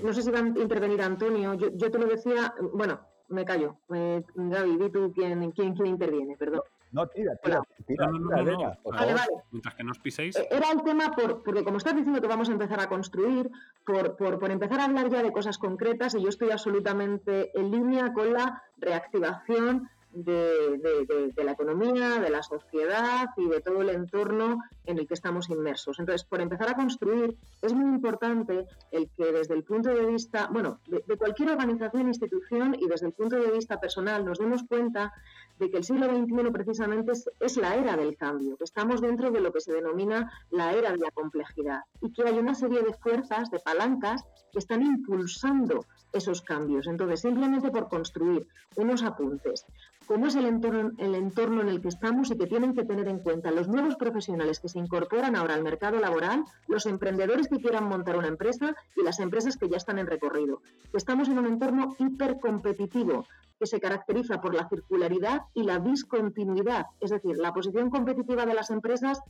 no 0.01 0.13
sé 0.13 0.21
si 0.21 0.31
va 0.31 0.39
a 0.39 0.47
intervenir 0.47 1.01
Antonio. 1.01 1.53
Yo, 1.53 1.69
yo 1.75 1.91
te 1.91 1.99
lo 1.99 2.07
decía, 2.07 2.53
bueno, 2.73 2.99
me 3.27 3.45
callo. 3.45 3.77
Eh, 3.93 4.23
Gaby, 4.35 4.77
di 4.77 4.89
tú 4.89 5.11
quién, 5.13 5.51
quién, 5.51 5.73
quién 5.73 5.87
interviene, 5.87 6.35
perdón. 6.37 6.61
No, 6.91 7.07
tira, 7.07 7.35
tira, 7.37 7.61
tira, 7.87 8.11
tira, 8.11 8.79
vale, 8.83 9.13
vale. 9.13 9.33
Mientras 9.51 9.75
que 9.75 9.83
no 9.83 9.91
os 9.91 9.99
piséis. 9.99 10.35
Eh, 10.35 10.47
era 10.51 10.71
el 10.71 10.83
tema 10.83 11.11
por, 11.11 11.41
porque 11.41 11.63
como 11.63 11.77
estás 11.77 11.95
diciendo 11.95 12.19
que 12.19 12.27
vamos 12.27 12.49
a 12.49 12.51
empezar 12.51 12.81
a 12.81 12.89
construir, 12.89 13.49
por, 13.85 14.17
por, 14.17 14.39
por 14.39 14.51
empezar 14.51 14.81
a 14.81 14.85
hablar 14.85 15.09
ya 15.09 15.23
de 15.23 15.31
cosas 15.31 15.57
concretas, 15.57 16.15
y 16.15 16.21
yo 16.21 16.29
estoy 16.29 16.51
absolutamente 16.51 17.57
en 17.57 17.71
línea 17.71 18.11
con 18.13 18.33
la 18.33 18.61
reactivación 18.77 19.89
de, 20.13 21.33
la 21.43 21.51
economía, 21.51 22.19
de 22.19 22.29
la 22.29 22.43
sociedad 22.43 23.29
y 23.37 23.47
de 23.47 23.61
todo 23.61 23.81
el 23.81 23.89
entorno 23.89 24.61
en 24.85 24.99
el 24.99 25.07
que 25.07 25.13
estamos 25.13 25.49
inmersos. 25.49 25.99
Entonces, 25.99 26.25
por 26.25 26.41
empezar 26.41 26.69
a 26.69 26.75
construir, 26.75 27.35
es 27.61 27.73
muy 27.73 27.85
importante 27.85 28.65
el 28.91 29.09
que 29.15 29.31
desde 29.31 29.53
el 29.53 29.63
punto 29.63 29.89
de 29.89 30.05
vista, 30.05 30.49
bueno, 30.51 30.79
de, 30.87 31.01
cualquier 31.17 31.49
organización, 31.49 32.07
institución 32.07 32.75
y 32.79 32.87
desde 32.87 33.07
el 33.07 33.13
punto 33.13 33.37
de 33.37 33.51
vista 33.51 33.79
personal 33.79 34.25
nos 34.25 34.39
demos 34.39 34.63
cuenta 34.63 35.13
de 35.59 35.69
que 35.69 35.77
el 35.77 35.83
siglo 35.83 36.07
XXI 36.07 36.51
precisamente 36.51 37.11
es, 37.39 37.57
la 37.57 37.75
era 37.75 37.95
del 37.95 38.17
cambio, 38.17 38.57
que 38.57 38.63
estamos 38.63 38.99
dentro 39.01 39.29
de 39.29 39.41
lo 39.41 39.51
que 39.53 39.61
se 39.61 39.73
denomina 39.73 40.31
la 40.49 40.73
era 40.73 40.91
de 40.91 40.97
la 40.97 41.11
complejidad 41.11 41.81
y 42.01 42.11
que 42.11 42.23
hay 42.23 42.39
una 42.39 42.55
serie 42.55 42.81
de 42.81 42.93
fuerzas, 42.93 43.51
de 43.51 43.59
palancas, 43.59 44.23
que 44.51 44.59
están 44.59 44.81
impulsando 44.81 45.85
esos 46.13 46.41
cambios. 46.41 46.87
Entonces, 46.87 47.21
simplemente 47.21 47.69
por 47.69 47.87
construir 47.87 48.47
unos 48.75 49.03
apuntes, 49.03 49.65
cómo 50.11 50.27
es 50.27 50.35
el 50.35 50.45
entorno, 50.45 51.61
en 51.61 51.69
el 51.69 51.79
que 51.79 51.87
estamos 51.87 52.29
y 52.31 52.37
que 52.37 52.45
tienen 52.45 52.73
que 52.73 52.83
tener 52.83 53.07
en 53.07 53.19
cuenta 53.19 53.49
los 53.49 53.69
nuevos 53.69 53.95
profesionales 53.95 54.59
que 54.59 54.67
se 54.67 54.77
incorporan 54.77 55.37
ahora 55.37 55.53
al 55.53 55.63
mercado 55.63 56.01
laboral, 56.01 56.43
los 56.67 56.85
emprendedores 56.85 57.47
que 57.47 57.61
quieran 57.61 57.85
montar 57.85 58.17
una 58.17 58.27
empresa 58.27 58.75
y 58.97 59.03
las 59.03 59.21
empresas 59.21 59.55
que 59.55 59.69
ya 59.69 59.77
están 59.77 59.99
en 59.99 60.07
recorrido. 60.07 60.61
Estamos 60.91 61.29
en 61.29 61.39
un 61.39 61.45
entorno 61.45 61.95
hipercompetitivo 61.97 63.25
que 63.57 63.67
se 63.67 63.79
caracteriza 63.79 64.41
por 64.41 64.53
la 64.53 64.67
circularidad 64.67 65.43
y 65.53 65.63
la 65.63 65.79
discontinuidad, 65.79 66.87
es 66.99 67.11
decir, 67.11 67.37
la 67.37 67.53
posición 67.53 67.89
competitiva 67.89 68.45
de 68.45 68.53
las 68.53 68.69
empresas 68.69 69.21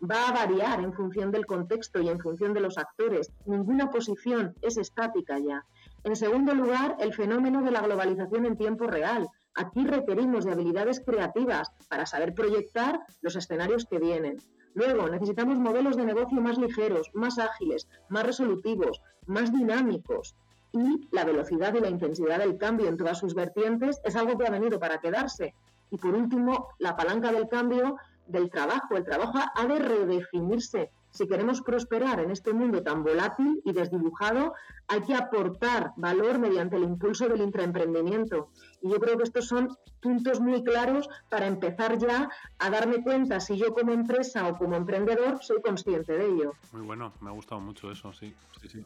va 0.00 0.28
a 0.28 0.32
variar 0.32 0.78
en 0.78 0.92
función 0.92 1.32
del 1.32 1.46
contexto 1.46 2.00
y 2.00 2.08
en 2.08 2.20
función 2.20 2.54
de 2.54 2.60
los 2.60 2.78
actores. 2.78 3.32
Ninguna 3.44 3.90
posición 3.90 4.54
es 4.62 4.76
estática 4.76 5.40
ya. 5.40 5.64
En 6.04 6.14
segundo 6.14 6.54
lugar, 6.54 6.96
el 7.00 7.12
fenómeno 7.12 7.62
de 7.62 7.72
la 7.72 7.80
globalización 7.80 8.46
en 8.46 8.56
tiempo 8.56 8.86
real. 8.86 9.28
Aquí 9.58 9.84
requerimos 9.84 10.44
de 10.44 10.52
habilidades 10.52 11.00
creativas 11.00 11.72
para 11.88 12.06
saber 12.06 12.32
proyectar 12.32 13.00
los 13.22 13.34
escenarios 13.34 13.86
que 13.86 13.98
vienen. 13.98 14.36
Luego, 14.74 15.08
necesitamos 15.08 15.58
modelos 15.58 15.96
de 15.96 16.04
negocio 16.04 16.40
más 16.40 16.58
ligeros, 16.58 17.10
más 17.12 17.40
ágiles, 17.40 17.88
más 18.08 18.24
resolutivos, 18.24 19.02
más 19.26 19.52
dinámicos. 19.52 20.36
Y 20.72 21.08
la 21.10 21.24
velocidad 21.24 21.74
y 21.74 21.80
la 21.80 21.90
intensidad 21.90 22.38
del 22.38 22.56
cambio 22.56 22.86
en 22.86 22.96
todas 22.96 23.18
sus 23.18 23.34
vertientes 23.34 24.00
es 24.04 24.14
algo 24.14 24.38
que 24.38 24.46
ha 24.46 24.50
venido 24.50 24.78
para 24.78 25.00
quedarse. 25.00 25.54
Y 25.90 25.96
por 25.96 26.14
último, 26.14 26.68
la 26.78 26.94
palanca 26.94 27.32
del 27.32 27.48
cambio 27.48 27.96
del 28.28 28.50
trabajo. 28.50 28.96
El 28.96 29.04
trabajo 29.04 29.40
ha 29.56 29.66
de 29.66 29.78
redefinirse. 29.80 30.92
Si 31.18 31.26
queremos 31.26 31.62
prosperar 31.62 32.20
en 32.20 32.30
este 32.30 32.52
mundo 32.52 32.80
tan 32.84 33.02
volátil 33.02 33.60
y 33.64 33.72
desdibujado, 33.72 34.54
hay 34.86 35.00
que 35.00 35.16
aportar 35.16 35.90
valor 35.96 36.38
mediante 36.38 36.76
el 36.76 36.84
impulso 36.84 37.28
del 37.28 37.40
intraemprendimiento. 37.40 38.50
Y 38.82 38.88
yo 38.92 39.00
creo 39.00 39.16
que 39.16 39.24
estos 39.24 39.48
son 39.48 39.76
puntos 40.00 40.38
muy 40.38 40.62
claros 40.62 41.08
para 41.28 41.48
empezar 41.48 41.98
ya 41.98 42.30
a 42.60 42.70
darme 42.70 43.02
cuenta 43.02 43.40
si 43.40 43.56
yo 43.56 43.74
como 43.74 43.90
empresa 43.90 44.46
o 44.46 44.56
como 44.56 44.76
emprendedor 44.76 45.42
soy 45.42 45.60
consciente 45.60 46.12
de 46.12 46.24
ello. 46.24 46.52
Muy 46.70 46.82
bueno, 46.82 47.12
me 47.20 47.30
ha 47.30 47.32
gustado 47.32 47.60
mucho 47.60 47.90
eso, 47.90 48.12
sí. 48.12 48.32
sí, 48.62 48.68
sí. 48.68 48.84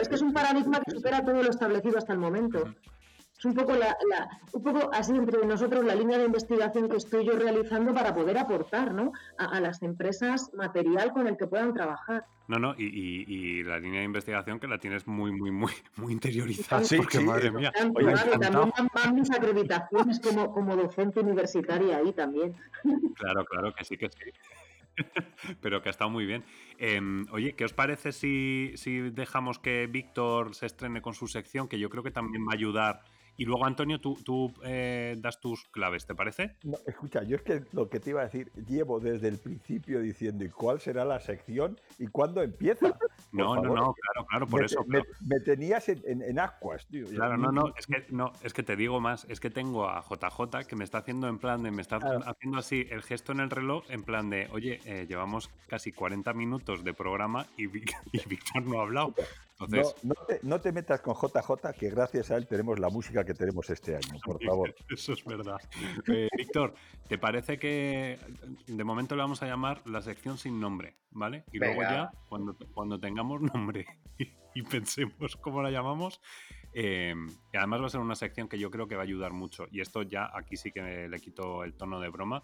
es 0.00 0.08
que 0.08 0.14
es 0.14 0.22
un 0.22 0.32
paradigma 0.32 0.80
que 0.80 0.92
supera 0.92 1.22
todo 1.22 1.42
lo 1.42 1.50
establecido 1.50 1.98
hasta 1.98 2.14
el 2.14 2.20
momento. 2.20 2.74
Es 3.38 3.44
un 3.44 3.54
poco, 3.54 3.74
la, 3.76 3.96
un 4.52 4.62
poco 4.64 4.90
así 4.92 5.14
entre 5.14 5.46
nosotros 5.46 5.84
la 5.84 5.94
línea 5.94 6.18
de 6.18 6.24
investigación 6.24 6.88
que 6.88 6.96
estoy 6.96 7.24
yo 7.24 7.38
realizando 7.38 7.94
para 7.94 8.12
poder 8.12 8.36
aportar 8.36 8.92
¿no? 8.92 9.12
a, 9.36 9.60
las 9.60 9.80
empresas 9.82 10.50
material 10.54 11.12
con 11.12 11.28
el 11.28 11.36
que 11.36 11.46
puedan 11.46 11.72
trabajar. 11.72 12.24
No, 12.48 12.58
no, 12.58 12.74
y, 12.76 13.62
la 13.62 13.78
línea 13.78 14.00
de 14.00 14.06
investigación 14.06 14.58
que 14.58 14.66
la 14.66 14.78
tienes 14.78 15.06
muy, 15.06 15.30
muy, 15.30 15.52
muy, 15.52 15.70
muy 15.96 16.12
interiorizada, 16.14 16.82
sí, 16.82 16.96
porque 16.96 17.20
madre 17.20 17.52
mía. 17.52 17.70
también 17.72 18.72
van 18.92 19.14
mis 19.14 19.30
acreditaciones 19.30 20.18
como, 20.18 20.52
como 20.52 20.74
docente 20.74 21.20
universitaria 21.20 21.98
ahí 21.98 22.12
también. 22.12 22.56
Claro, 23.14 23.44
claro, 23.44 23.72
que 23.72 23.84
sí, 23.84 23.96
que 23.96 24.08
sí. 24.08 24.32
Pero 25.60 25.80
que 25.80 25.90
ha 25.90 25.92
estado 25.92 26.10
muy 26.10 26.26
bien. 26.26 26.44
Em, 26.78 27.24
oye, 27.30 27.54
¿qué 27.54 27.64
os 27.64 27.72
parece 27.72 28.10
si, 28.10 28.72
si 28.74 29.10
dejamos 29.10 29.60
que 29.60 29.86
Víctor 29.86 30.56
se 30.56 30.66
estrene 30.66 31.00
con 31.02 31.14
su 31.14 31.28
sección? 31.28 31.68
Que 31.68 31.78
yo 31.78 31.88
creo 31.88 32.02
que 32.02 32.10
también 32.10 32.44
va 32.44 32.52
a 32.52 32.54
ayudar 32.54 33.02
Y 33.38 33.44
luego, 33.44 33.64
Antonio, 33.64 34.00
tú, 34.00 34.18
tú 34.24 34.52
eh, 34.64 35.14
das 35.16 35.40
tus 35.40 35.64
claves, 35.70 36.04
¿te 36.04 36.14
parece? 36.16 36.56
No, 36.64 36.76
escucha, 36.88 37.22
yo 37.22 37.36
es 37.36 37.42
que 37.42 37.62
lo 37.70 37.88
que 37.88 38.00
te 38.00 38.10
iba 38.10 38.20
a 38.20 38.24
decir, 38.24 38.50
llevo 38.66 38.98
desde 38.98 39.28
el 39.28 39.38
principio 39.38 40.00
diciendo, 40.00 40.44
¿y 40.44 40.48
cuál 40.48 40.80
será 40.80 41.04
la 41.04 41.20
sección 41.20 41.78
y 42.00 42.08
cuándo 42.08 42.42
empieza? 42.42 42.98
no, 43.32 43.54
no, 43.54 43.62
no, 43.62 43.94
claro, 43.94 44.26
claro, 44.28 44.46
por 44.48 44.64
eso. 44.64 44.84
Me, 44.88 45.04
tenías 45.44 45.88
en, 45.88 46.20
en, 46.20 46.36
aguas, 46.40 46.84
tío. 46.88 47.06
Claro, 47.06 47.36
no, 47.36 47.52
no, 47.52 47.72
es 47.76 47.86
que, 47.86 48.06
no, 48.10 48.32
es 48.42 48.52
que 48.52 48.64
te 48.64 48.74
digo 48.74 49.00
más, 49.00 49.24
es 49.28 49.38
que 49.38 49.50
tengo 49.50 49.88
a 49.88 50.02
JJ 50.02 50.66
que 50.66 50.74
me 50.74 50.82
está 50.82 50.98
haciendo 50.98 51.28
en 51.28 51.38
plan 51.38 51.62
de, 51.62 51.70
me 51.70 51.82
está 51.82 51.98
haciendo 51.98 52.58
así 52.58 52.88
el 52.90 53.04
gesto 53.04 53.30
en 53.30 53.38
el 53.38 53.50
reloj, 53.50 53.84
en 53.88 54.02
plan 54.02 54.30
de, 54.30 54.48
oye, 54.50 54.80
eh, 54.84 55.06
llevamos 55.08 55.48
casi 55.68 55.92
40 55.92 56.32
minutos 56.32 56.82
de 56.82 56.92
programa 56.92 57.46
y, 57.56 57.66
y 58.12 58.28
Víctor 58.28 58.66
no 58.66 58.80
ha 58.80 58.82
hablado. 58.82 59.14
Entonces... 59.60 60.04
No, 60.04 60.14
te, 60.14 60.40
no, 60.42 60.60
te, 60.60 60.72
metas 60.72 61.00
con 61.00 61.14
JJ, 61.14 61.72
que 61.78 61.90
gracias 61.90 62.30
a 62.30 62.36
él 62.36 62.46
tenemos 62.46 62.78
la 62.78 62.88
música 62.90 63.24
que 63.24 63.34
tenemos 63.34 63.68
este 63.70 63.96
año, 63.96 64.18
por 64.24 64.42
favor. 64.42 64.74
Eso 64.88 65.12
es 65.12 65.24
verdad. 65.24 65.58
Eh, 66.06 66.28
Víctor, 66.36 66.74
¿te 67.08 67.18
parece 67.18 67.58
que 67.58 68.18
de 68.66 68.84
momento 68.84 69.16
le 69.16 69.22
vamos 69.22 69.42
a 69.42 69.46
llamar 69.46 69.82
la 69.86 70.00
sección 70.00 70.38
sin 70.38 70.60
nombre, 70.60 70.96
¿vale? 71.10 71.44
Y 71.52 71.58
luego 71.58 71.82
ya, 71.82 72.10
cuando, 72.28 72.56
cuando 72.72 73.00
tengamos 73.00 73.40
nombre 73.40 73.86
y, 74.54 74.62
pensemos 74.62 75.36
cómo 75.36 75.62
la 75.62 75.70
llamamos, 75.70 76.20
eh, 76.72 77.14
además 77.52 77.82
va 77.82 77.86
a 77.86 77.90
ser 77.90 78.00
una 78.00 78.14
sección 78.14 78.48
que 78.48 78.58
yo 78.58 78.70
creo 78.70 78.86
que 78.86 78.94
va 78.94 79.02
a 79.02 79.04
ayudar 79.04 79.32
mucho. 79.32 79.66
Y 79.72 79.80
esto 79.80 80.02
ya 80.02 80.30
aquí 80.32 80.56
sí 80.56 80.70
que 80.70 81.08
le 81.08 81.20
quito 81.20 81.64
el 81.64 81.74
tono 81.74 82.00
de 82.00 82.08
broma. 82.08 82.42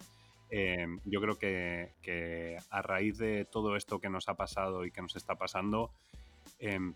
Eh, 0.50 0.86
yo 1.04 1.20
creo 1.20 1.38
que, 1.38 1.94
que, 2.02 2.58
a 2.70 2.82
raíz 2.82 3.18
de 3.18 3.44
todo 3.44 3.76
esto 3.76 3.98
que 3.98 4.10
nos 4.10 4.28
ha 4.28 4.34
pasado 4.34 4.84
y 4.84 4.90
que 4.90 5.02
nos 5.02 5.16
está 5.16 5.36
pasando, 5.36 5.90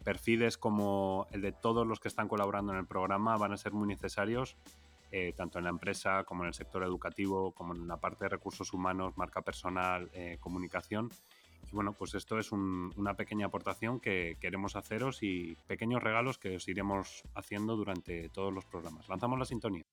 perfiles 0.03 0.57
como 0.57 1.27
el 1.31 1.43
de 1.43 1.53
todos 1.53 1.87
los 1.87 2.01
que 2.01 2.09
están 2.09 2.29
colaborando 2.29 2.73
en 2.73 2.79
el 2.79 2.87
programa 2.87 3.37
van 3.37 3.53
a 3.53 3.57
ser 3.57 3.73
muy 3.73 3.87
necesarios, 3.87 4.57
eh, 5.11 5.33
tanto 5.37 5.59
en 5.59 5.65
la 5.65 5.71
empresa 5.71 6.25
como 6.25 6.43
en 6.43 6.49
el 6.49 6.55
sector 6.55 6.83
educativo, 6.83 7.53
como 7.53 7.75
en 7.75 7.89
la 7.89 7.97
parte 7.97 8.25
de 8.25 8.31
recursos 8.31 8.73
humanos, 8.73 9.17
marca 9.17 9.43
personal, 9.43 10.11
eh, 10.13 10.37
comunicación. 10.41 11.11
Y 11.71 11.75
bueno, 11.75 11.93
pues 11.93 12.15
esto 12.15 12.39
es 12.39 12.53
una 12.53 13.15
pequeña 13.15 13.47
aportación 13.47 14.01
que 14.01 14.37
queremos 14.41 14.77
haceros 14.77 15.23
y 15.23 15.57
pequeños 15.67 16.03
regalos 16.03 16.39
que 16.39 16.57
os 16.57 16.69
iremos 16.69 17.25
haciendo 17.35 17.77
durante 17.77 18.29
todos 18.31 18.53
los 18.53 18.65
programas. 18.65 19.09
Lanzamos 19.09 19.39
la 19.39 19.45
sintonía. 19.45 19.85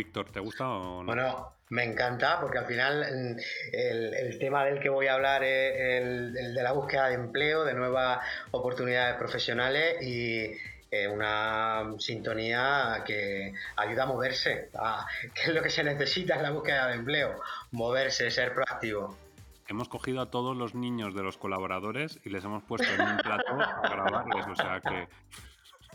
Víctor, 0.00 0.30
¿te 0.30 0.40
gusta 0.40 0.66
o 0.66 1.02
no? 1.02 1.04
Bueno, 1.04 1.52
me 1.68 1.84
encanta 1.84 2.40
porque 2.40 2.56
al 2.56 2.64
final 2.64 3.00
mm, 3.00 3.36
el, 3.74 4.38
tema 4.38 4.64
del 4.64 4.80
que 4.80 4.88
voy 4.88 5.08
a 5.08 5.14
hablar 5.14 5.44
es 5.44 6.02
el, 6.02 6.54
de 6.54 6.62
la 6.62 6.72
búsqueda 6.72 7.08
de 7.08 7.16
empleo, 7.16 7.66
de 7.66 7.74
nuevas 7.74 8.18
oportunidades 8.50 9.16
profesionales 9.16 10.00
y 10.00 10.52
eh, 10.90 11.06
una 11.06 11.84
sintonía 11.98 13.04
que 13.06 13.52
ayuda 13.76 14.04
a 14.04 14.06
moverse, 14.06 14.70
que 15.34 15.42
es 15.42 15.54
lo 15.54 15.60
que 15.60 15.68
se 15.68 15.84
necesita 15.84 16.36
en 16.36 16.44
la 16.44 16.50
búsqueda 16.50 16.88
de 16.88 16.94
empleo, 16.94 17.38
moverse, 17.72 18.30
ser 18.30 18.54
proactivo. 18.54 19.18
Hemos 19.68 19.90
cogido 19.90 20.22
a 20.22 20.30
todos 20.30 20.56
los 20.56 20.74
niños 20.74 21.14
de 21.14 21.22
los 21.22 21.36
colaboradores 21.36 22.20
y 22.24 22.30
les 22.30 22.42
hemos 22.42 22.62
puesto 22.62 22.90
en 22.90 23.02
un 23.02 23.18
plato 23.18 23.52
a 23.52 23.86
grabarles, 23.86 24.46
o 24.46 24.56
sea 24.56 24.80
que 24.80 25.08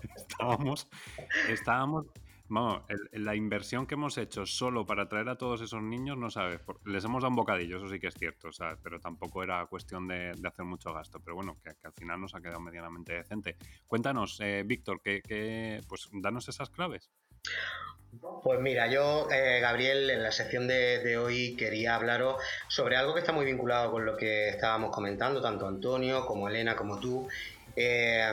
estábamos, 0.16 0.88
estábamos 1.50 2.06
Vamos, 2.48 2.84
la 3.12 3.36
inversión 3.36 3.88
que 3.88 3.96
hemos 3.96 4.18
hecho 4.20 4.46
solo 4.46 4.86
para 4.86 5.10
traer 5.10 5.30
a 5.30 5.38
todos 5.38 5.62
esos 5.62 5.82
niños, 5.82 6.18
no 6.18 6.30
sabes, 6.30 6.62
les 6.86 7.04
hemos 7.04 7.24
dado 7.24 7.32
un 7.32 7.36
bocadillo, 7.36 7.78
eso 7.78 7.90
sí 7.90 8.00
que 8.00 8.08
es 8.08 8.14
cierto, 8.14 8.52
¿sabes? 8.52 8.78
pero 8.84 9.00
tampoco 9.00 9.42
era 9.42 9.66
cuestión 9.66 10.08
de, 10.08 10.32
hacer 10.44 10.66
mucho 10.66 10.94
gasto, 10.94 11.20
pero 11.20 11.36
bueno, 11.36 11.58
que, 11.64 11.72
al 11.84 11.94
final 11.94 12.22
nos 12.22 12.36
ha 12.36 12.42
quedado 12.42 12.60
medianamente 12.60 13.14
decente. 13.14 13.58
Cuéntanos, 13.88 14.40
eh, 14.42 14.64
Víctor, 14.66 15.02
que, 15.02 15.82
pues 15.88 16.08
danos 16.14 16.48
esas 16.48 16.70
claves. 16.70 17.10
Pues 18.44 18.60
mira, 18.60 18.88
yo, 18.88 19.28
eh, 19.32 19.60
Gabriel, 19.60 20.10
en 20.10 20.24
la 20.24 20.32
sección 20.32 20.68
de, 20.68 21.18
hoy 21.18 21.56
quería 21.56 21.96
hablaros 21.96 22.42
sobre 22.68 22.96
algo 22.96 23.14
que 23.14 23.20
está 23.20 23.34
muy 23.34 23.46
vinculado 23.46 23.92
con 23.92 24.06
lo 24.06 24.16
que 24.16 24.50
estábamos 24.50 24.92
comentando, 24.92 25.42
tanto 25.42 25.68
Antonio 25.68 26.26
como 26.26 26.48
Elena 26.48 26.76
como 26.76 27.00
tú, 27.00 27.28
eh, 27.76 28.32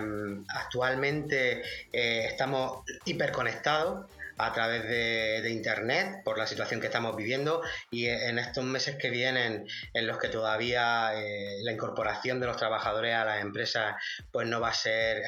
actualmente 0.49 1.63
eh, 1.93 2.27
estamos 2.27 2.85
hiperconectados 3.05 4.07
a 4.39 4.53
través 4.53 4.83
de, 4.89 5.51
Internet 5.51 6.23
por 6.25 6.39
la 6.39 6.47
situación 6.47 6.81
que 6.81 6.87
estamos 6.87 7.15
viviendo 7.15 7.63
y 7.91 8.07
en 8.07 8.39
estos 8.39 8.65
meses 8.65 8.97
que 8.97 9.11
vienen 9.11 9.67
en 9.93 10.07
los 10.07 10.19
que 10.19 10.29
todavía 10.29 11.13
eh, 11.15 11.59
la 11.63 11.73
incorporación 11.73 12.41
de 12.41 12.47
los 12.47 12.57
trabajadores 12.57 13.15
a 13.15 13.25
las 13.25 13.43
empresas 13.43 13.95
pues 14.31 14.49
no 14.49 14.61
va 14.61 14.69
a 14.69 14.75
ser 14.75 15.23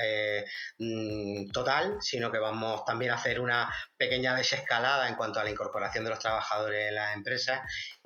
mm, 0.78 1.50
total, 1.50 1.98
sino 2.00 2.32
que 2.32 2.38
vamos 2.38 2.84
también 2.84 3.12
a 3.12 3.16
hacer 3.16 3.40
una 3.40 3.72
pequeña 3.96 4.34
desescalada 4.34 5.08
en 5.08 5.14
cuanto 5.14 5.38
a 5.38 5.44
la 5.44 5.50
incorporación 5.50 6.04
de 6.04 6.10
los 6.10 6.18
trabajadores 6.18 6.88
en 6.88 6.94
las 6.94 7.14
empresas 7.14 7.60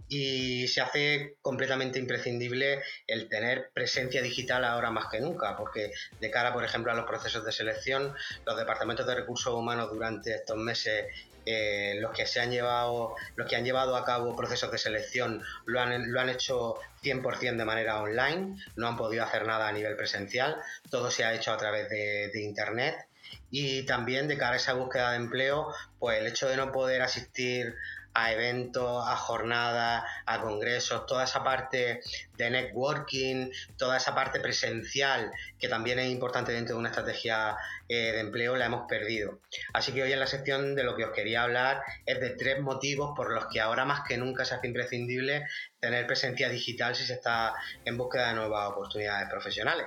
y 0.09 0.67
se 0.69 0.81
hace 0.81 1.37
completamente 1.43 1.99
imprescindible 1.99 2.83
el 3.07 3.29
tener 3.29 3.71
presencia 3.75 4.23
digital 4.23 4.65
ahora 4.65 4.91
más 4.91 5.07
que 5.11 5.21
nunca, 5.21 5.57
porque 5.57 5.93
de 6.21 6.31
cara, 6.31 6.53
por 6.53 6.65
ejemplo, 6.65 6.93
a 6.93 6.95
los 6.95 7.07
procesos 7.07 7.45
de 7.45 7.53
selección, 7.53 8.15
los 8.47 8.57
departamentos 8.57 9.07
de 9.07 9.15
recursos 9.15 9.53
humanos 9.53 9.91
durante 9.91 10.35
estos 10.35 10.57
meses 10.57 11.07
eh, 11.51 11.97
los 11.99 12.13
que 12.13 12.27
se 12.27 12.41
han 12.41 12.51
llevado, 12.51 13.15
los 13.37 13.49
que 13.49 13.57
han 13.57 13.65
llevado 13.65 13.97
a 13.97 14.05
cabo 14.05 14.37
procesos 14.37 14.71
de 14.71 14.77
selección 14.77 15.43
lo 15.65 15.81
han, 15.81 16.13
lo 16.13 16.21
han 16.21 16.29
hecho 16.29 16.75
100% 17.03 17.57
de 17.57 17.65
manera 17.65 18.03
online, 18.03 18.57
no 18.77 18.87
han 18.87 18.99
podido 18.99 19.25
hacer 19.25 19.47
nada 19.47 19.67
a 19.67 19.73
nivel 19.73 19.97
presencial, 19.97 20.57
todo 20.91 21.11
se 21.11 21.25
ha 21.25 21.33
hecho 21.33 21.51
a 21.51 21.57
través 21.57 21.89
de, 21.89 22.29
de 22.35 22.43
internet. 22.43 22.97
Y 23.51 23.85
también 23.85 24.29
de 24.29 24.37
cara 24.37 24.55
a 24.55 24.57
esa 24.57 24.75
búsqueda 24.75 25.13
de 25.13 25.17
empleo, 25.17 25.73
pues 25.99 26.19
el 26.19 26.27
hecho 26.27 26.49
de 26.49 26.57
no 26.59 26.71
poder 26.71 27.01
asistir 27.01 27.75
a 28.19 28.33
eventos, 28.33 29.07
a 29.07 29.17
jornadas, 29.17 30.05
a 30.27 30.41
congresos, 30.41 31.07
toda 31.07 31.25
esa 31.25 31.45
parte 31.45 32.01
de 32.37 32.51
networking, 32.51 33.51
toda 33.77 33.97
esa 33.97 34.15
parte 34.15 34.41
presencial 34.41 35.31
que 35.59 35.69
también 35.69 35.99
es 36.01 36.11
importante 36.11 36.53
dentro 36.53 36.75
de 36.75 36.81
una 36.81 36.89
estrategia 36.89 37.57
eh, 37.89 38.13
de 38.13 38.21
empleo, 38.21 38.57
la 38.57 38.67
hemos 38.67 38.89
perdido. 38.89 39.39
Así 39.73 39.93
que 39.93 40.03
hoy 40.03 40.13
en 40.13 40.21
la 40.21 40.27
sección 40.27 40.75
de 40.75 40.83
lo 40.83 40.97
que 40.97 41.05
os 41.05 41.13
quería 41.13 41.45
hablar 41.45 41.83
es 42.07 42.21
de 42.21 42.31
tres 42.31 42.61
motivos 42.61 43.13
por 43.17 43.33
los 43.33 43.47
que 43.47 43.61
ahora 43.61 43.85
más 43.85 44.01
que 44.07 44.17
nunca 44.17 44.45
se 44.45 44.57
hace 44.57 44.67
imprescindible 44.67 45.45
tener 45.79 46.07
presencia 46.07 46.49
digital 46.49 46.97
si 46.97 47.05
se 47.05 47.15
está 47.15 47.55
en 47.85 47.97
búsqueda 47.97 48.29
de 48.29 48.35
nuevas 48.35 48.69
oportunidades 48.71 49.29
profesionales. 49.31 49.87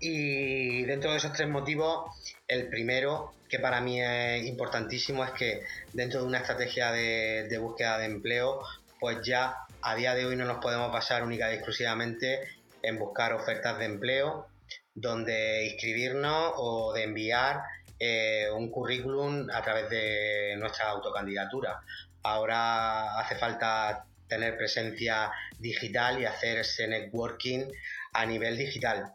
Y 0.00 0.82
dentro 0.84 1.12
de 1.12 1.18
esos 1.18 1.32
tres 1.32 1.48
motivos, 1.48 2.10
el 2.48 2.68
primero, 2.68 3.32
que 3.48 3.58
para 3.58 3.80
mí 3.80 4.00
es 4.00 4.44
importantísimo, 4.46 5.24
es 5.24 5.30
que 5.32 5.62
dentro 5.92 6.20
de 6.20 6.26
una 6.26 6.38
estrategia 6.38 6.92
de, 6.92 7.58
búsqueda 7.58 7.98
de 7.98 8.06
empleo, 8.06 8.60
pues 8.98 9.18
ya 9.24 9.56
a 9.82 9.94
día 9.94 10.14
de 10.14 10.26
hoy 10.26 10.36
no 10.36 10.44
nos 10.44 10.58
podemos 10.58 10.92
basar 10.92 11.22
única 11.22 11.50
y 11.50 11.54
exclusivamente 11.54 12.40
en 12.82 12.98
buscar 12.98 13.32
ofertas 13.32 13.78
de 13.78 13.84
empleo, 13.84 14.48
donde 14.94 15.66
inscribirnos 15.66 16.52
o 16.56 16.92
de 16.92 17.04
enviar 17.04 17.60
eh, 17.98 18.48
un 18.52 18.70
currículum 18.70 19.48
a 19.52 19.62
través 19.62 19.90
de 19.90 20.56
nuestra 20.58 20.88
autocandidatura. 20.88 21.80
Ahora 22.22 23.18
hace 23.18 23.36
falta 23.36 24.06
tener 24.28 24.56
presencia 24.56 25.30
digital 25.58 26.20
y 26.20 26.24
hacer 26.24 26.58
ese 26.58 26.88
networking 26.88 27.64
a 28.12 28.26
nivel 28.26 28.56
digital. 28.56 29.12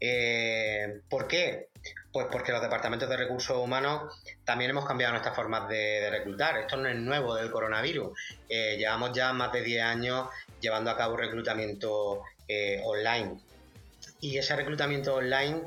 Eh, 0.00 1.00
¿Por 1.08 1.28
qué? 1.28 1.69
Pues 2.12 2.26
porque 2.30 2.50
los 2.52 2.60
departamentos 2.60 3.08
de 3.08 3.16
recursos 3.16 3.56
humanos 3.56 4.20
también 4.44 4.70
hemos 4.70 4.84
cambiado 4.84 5.12
nuestras 5.12 5.34
formas 5.34 5.68
de, 5.68 6.08
reclutar. 6.10 6.58
Esto 6.58 6.76
no 6.76 6.88
es 6.88 6.96
nuevo 6.96 7.34
del 7.34 7.50
coronavirus. 7.50 8.18
Eh, 8.48 8.76
llevamos 8.78 9.12
ya 9.12 9.32
más 9.32 9.52
de 9.52 9.62
10 9.62 9.82
años 9.82 10.28
llevando 10.60 10.90
a 10.90 10.96
cabo 10.96 11.16
reclutamiento 11.16 12.22
eh, 12.48 12.80
online. 12.84 13.40
Y 14.20 14.36
ese 14.36 14.56
reclutamiento 14.56 15.14
online 15.14 15.62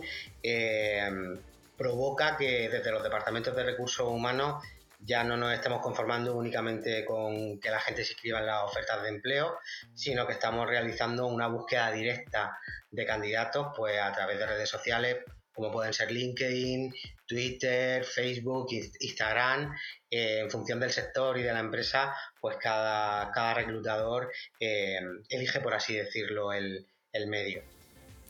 provoca 1.78 2.38
que 2.38 2.70
desde 2.70 2.92
los 2.92 3.04
departamentos 3.04 3.56
de 3.56 3.64
recursos 3.64 4.08
humanos 4.08 4.64
ya 5.06 5.24
no 5.24 5.36
nos 5.36 5.54
estemos 5.54 5.82
conformando 5.82 6.36
únicamente 6.36 7.04
con 7.06 7.60
que 7.60 7.70
la 7.70 7.80
gente 7.80 8.04
se 8.06 8.14
inscriba 8.14 8.40
en 8.40 8.48
las 8.48 8.64
ofertas 8.64 9.04
de 9.04 9.10
empleo, 9.10 9.58
sino 9.94 10.26
que 10.26 10.34
estamos 10.34 10.68
realizando 10.68 11.28
una 11.28 11.48
búsqueda 11.48 11.92
directa 11.92 12.58
de 12.90 13.06
candidatos 13.06 13.68
pues 13.76 14.00
a 14.00 14.12
través 14.14 14.40
de 14.40 14.46
redes 14.46 14.70
sociales 14.70 15.18
como 15.54 15.72
pueden 15.72 15.94
ser 15.94 16.12
LinkedIn, 16.12 16.94
Twitter, 17.26 18.04
Facebook, 18.04 18.68
Instagram, 19.00 19.74
eh, 20.10 20.40
en 20.42 20.52
función 20.52 20.80
del 20.80 20.92
sector 20.92 21.38
y 21.38 21.44
de 21.44 21.54
la 21.54 21.60
empresa, 21.60 22.14
pues 22.42 22.58
cada, 22.58 23.32
cada 23.32 23.54
reclutador 23.54 24.32
eh, 24.60 25.00
elige, 25.30 25.60
por 25.62 25.74
así 25.74 25.96
decirlo, 25.96 26.52
el, 26.52 26.86
el 27.12 27.28
medio. 27.28 27.62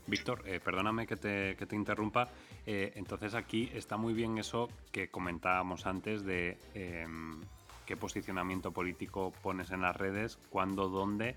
Víctor, 0.05 0.43
eh, 0.45 0.59
perdóname 0.59 1.07
que 1.07 1.15
te, 1.15 1.55
que 1.55 1.65
te 1.65 1.75
interrumpa. 1.75 2.29
Entonces 2.65 3.33
aquí 3.33 3.69
está 3.73 3.97
muy 3.97 4.13
bien 4.13 4.37
eso 4.37 4.69
que 4.93 5.09
comentábamos 5.09 5.85
antes 5.85 6.23
de 6.23 6.57
em, 6.73 7.41
qué 7.85 7.97
posicionamiento 7.97 8.71
político 8.71 9.33
pones 9.41 9.71
en 9.71 9.81
las 9.81 9.95
redes, 9.95 10.39
cuándo, 10.49 10.87
dónde, 10.87 11.35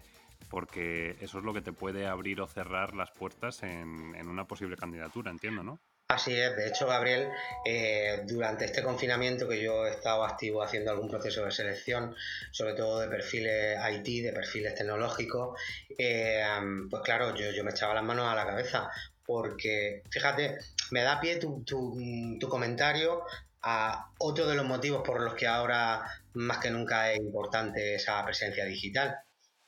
porque 0.48 1.16
eso 1.20 1.38
es 1.38 1.44
lo 1.44 1.54
que 1.54 1.62
te 1.62 1.72
puede 1.72 2.06
abrir 2.06 2.40
o 2.40 2.46
cerrar 2.46 2.94
las 2.94 3.10
puertas 3.10 3.62
en, 3.62 4.14
una 4.28 4.46
posible 4.46 4.76
candidatura, 4.76 5.30
entiendo, 5.30 5.62
¿no? 5.62 5.80
Así 6.08 6.32
es, 6.38 6.56
de 6.56 6.68
hecho, 6.68 6.86
Gabriel, 6.86 7.28
eh, 7.64 8.22
durante 8.26 8.64
este 8.64 8.82
confinamiento 8.82 9.48
que 9.48 9.60
yo 9.60 9.86
he 9.86 9.90
estado 9.90 10.24
activo 10.24 10.62
haciendo 10.62 10.92
algún 10.92 11.08
proceso 11.08 11.44
de 11.44 11.50
selección, 11.50 12.14
sobre 12.52 12.74
todo 12.74 13.00
de 13.00 13.08
perfiles 13.08 13.76
IT, 13.92 14.24
de 14.24 14.32
perfiles 14.32 14.76
tecnológicos, 14.76 15.60
eh, 15.98 16.44
pues 16.88 17.02
claro, 17.02 17.34
yo, 17.34 17.50
yo 17.50 17.64
me 17.64 17.72
echaba 17.72 17.94
las 17.94 18.04
manos 18.04 18.28
a 18.28 18.36
la 18.36 18.46
cabeza, 18.46 18.88
porque 19.24 20.02
fíjate, 20.08 20.58
me 20.92 21.02
da 21.02 21.20
pie 21.20 21.36
tu, 21.36 21.64
tu, 21.64 21.98
tu 22.38 22.48
comentario 22.48 23.24
a 23.62 24.12
otro 24.18 24.46
de 24.46 24.54
los 24.54 24.64
motivos 24.64 25.02
por 25.04 25.20
los 25.20 25.34
que 25.34 25.48
ahora 25.48 26.06
más 26.34 26.58
que 26.58 26.70
nunca 26.70 27.10
es 27.10 27.18
importante 27.18 27.96
esa 27.96 28.24
presencia 28.24 28.64
digital. 28.64 29.18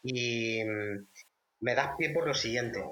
Y 0.03 0.64
mm, 0.64 1.07
me 1.61 1.74
das 1.74 1.96
pie 1.96 2.11
por 2.11 2.26
lo 2.26 2.34
siguiente. 2.34 2.82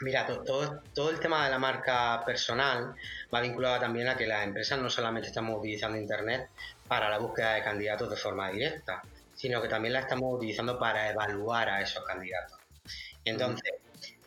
Mira, 0.00 0.26
todo, 0.26 0.82
todo 0.94 1.10
el 1.10 1.18
tema 1.18 1.44
de 1.44 1.50
la 1.50 1.58
marca 1.58 2.22
personal 2.24 2.94
va 3.34 3.40
vinculado 3.40 3.80
también 3.80 4.08
a 4.08 4.16
que 4.16 4.26
las 4.26 4.44
empresas 4.44 4.78
no 4.78 4.88
solamente 4.88 5.28
estamos 5.28 5.58
utilizando 5.58 5.98
Internet 5.98 6.50
para 6.86 7.10
la 7.10 7.18
búsqueda 7.18 7.54
de 7.54 7.62
candidatos 7.62 8.08
de 8.10 8.16
forma 8.16 8.50
directa, 8.50 9.02
sino 9.34 9.60
que 9.60 9.68
también 9.68 9.94
la 9.94 10.00
estamos 10.00 10.36
utilizando 10.36 10.78
para 10.78 11.10
evaluar 11.10 11.68
a 11.68 11.80
esos 11.80 12.04
candidatos. 12.04 12.58
Entonces, 13.24 13.72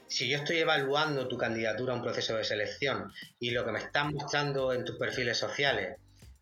si 0.07 0.27
yo 0.27 0.37
estoy 0.37 0.57
evaluando 0.57 1.27
tu 1.27 1.37
candidatura 1.37 1.93
a 1.93 1.95
un 1.95 2.01
proceso 2.01 2.35
de 2.35 2.43
selección 2.43 3.13
y 3.39 3.51
lo 3.51 3.65
que 3.65 3.71
me 3.71 3.79
están 3.79 4.13
mostrando 4.13 4.73
en 4.73 4.83
tus 4.83 4.97
perfiles 4.97 5.37
sociales, 5.37 5.97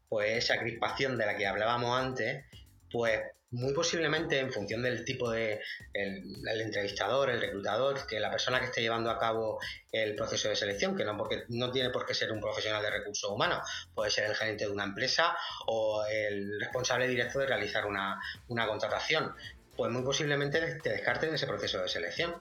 pues 0.08 0.44
esa 0.44 0.60
crispación 0.60 1.20
de 1.20 1.28
la 1.28 1.38
que 1.38 1.46
hablábamos 1.46 1.98
antes, 2.00 2.46
pues 2.92 3.22
muy 3.52 3.74
posiblemente 3.74 4.40
en 4.40 4.52
función 4.52 4.84
del 4.84 5.04
tipo 5.04 5.32
de 5.32 5.60
el, 5.94 6.62
entrevistador, 6.62 7.30
el 7.30 7.42
reclutador, 7.42 8.06
que 8.06 8.20
la 8.20 8.30
persona 8.30 8.60
que 8.60 8.68
esté 8.68 8.82
llevando 8.82 9.10
a 9.10 9.18
cabo 9.18 9.60
el 9.92 10.16
proceso 10.16 10.50
de 10.50 10.56
selección, 10.56 10.96
que 10.96 11.04
no 11.04 11.18
porque 11.18 11.44
no 11.50 11.72
tiene 11.72 11.90
por 11.90 12.06
qué 12.06 12.14
ser 12.14 12.32
un 12.32 12.40
profesional 12.40 12.82
de 12.84 12.92
recursos 12.92 13.30
humanos, 13.32 13.68
puede 13.94 14.12
ser 14.12 14.30
el 14.30 14.36
gerente 14.36 14.66
de 14.66 14.72
una 14.72 14.84
empresa 14.84 15.36
o 15.66 16.06
el 16.06 16.60
responsable 16.60 17.08
directo 17.08 17.40
de 17.40 17.48
realizar 17.48 17.86
una, 17.88 18.20
contratación, 18.68 19.34
pues 19.76 19.92
muy 19.92 20.04
posiblemente 20.04 20.76
te 20.76 20.90
descarten 20.90 21.34
ese 21.34 21.48
proceso 21.48 21.82
de 21.82 21.90
selección. 21.90 22.36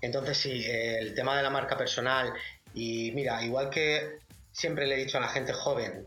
Entonces 0.00 0.38
sí, 0.38 0.64
el 0.66 1.14
tema 1.14 1.36
de 1.36 1.42
la 1.42 1.50
marca 1.50 1.76
personal 1.76 2.32
y 2.72 3.10
mira, 3.12 3.42
igual 3.44 3.68
que 3.70 4.18
siempre 4.52 4.86
le 4.86 4.94
he 4.94 4.98
dicho 4.98 5.18
a 5.18 5.22
la 5.22 5.28
gente 5.28 5.52
joven 5.52 6.06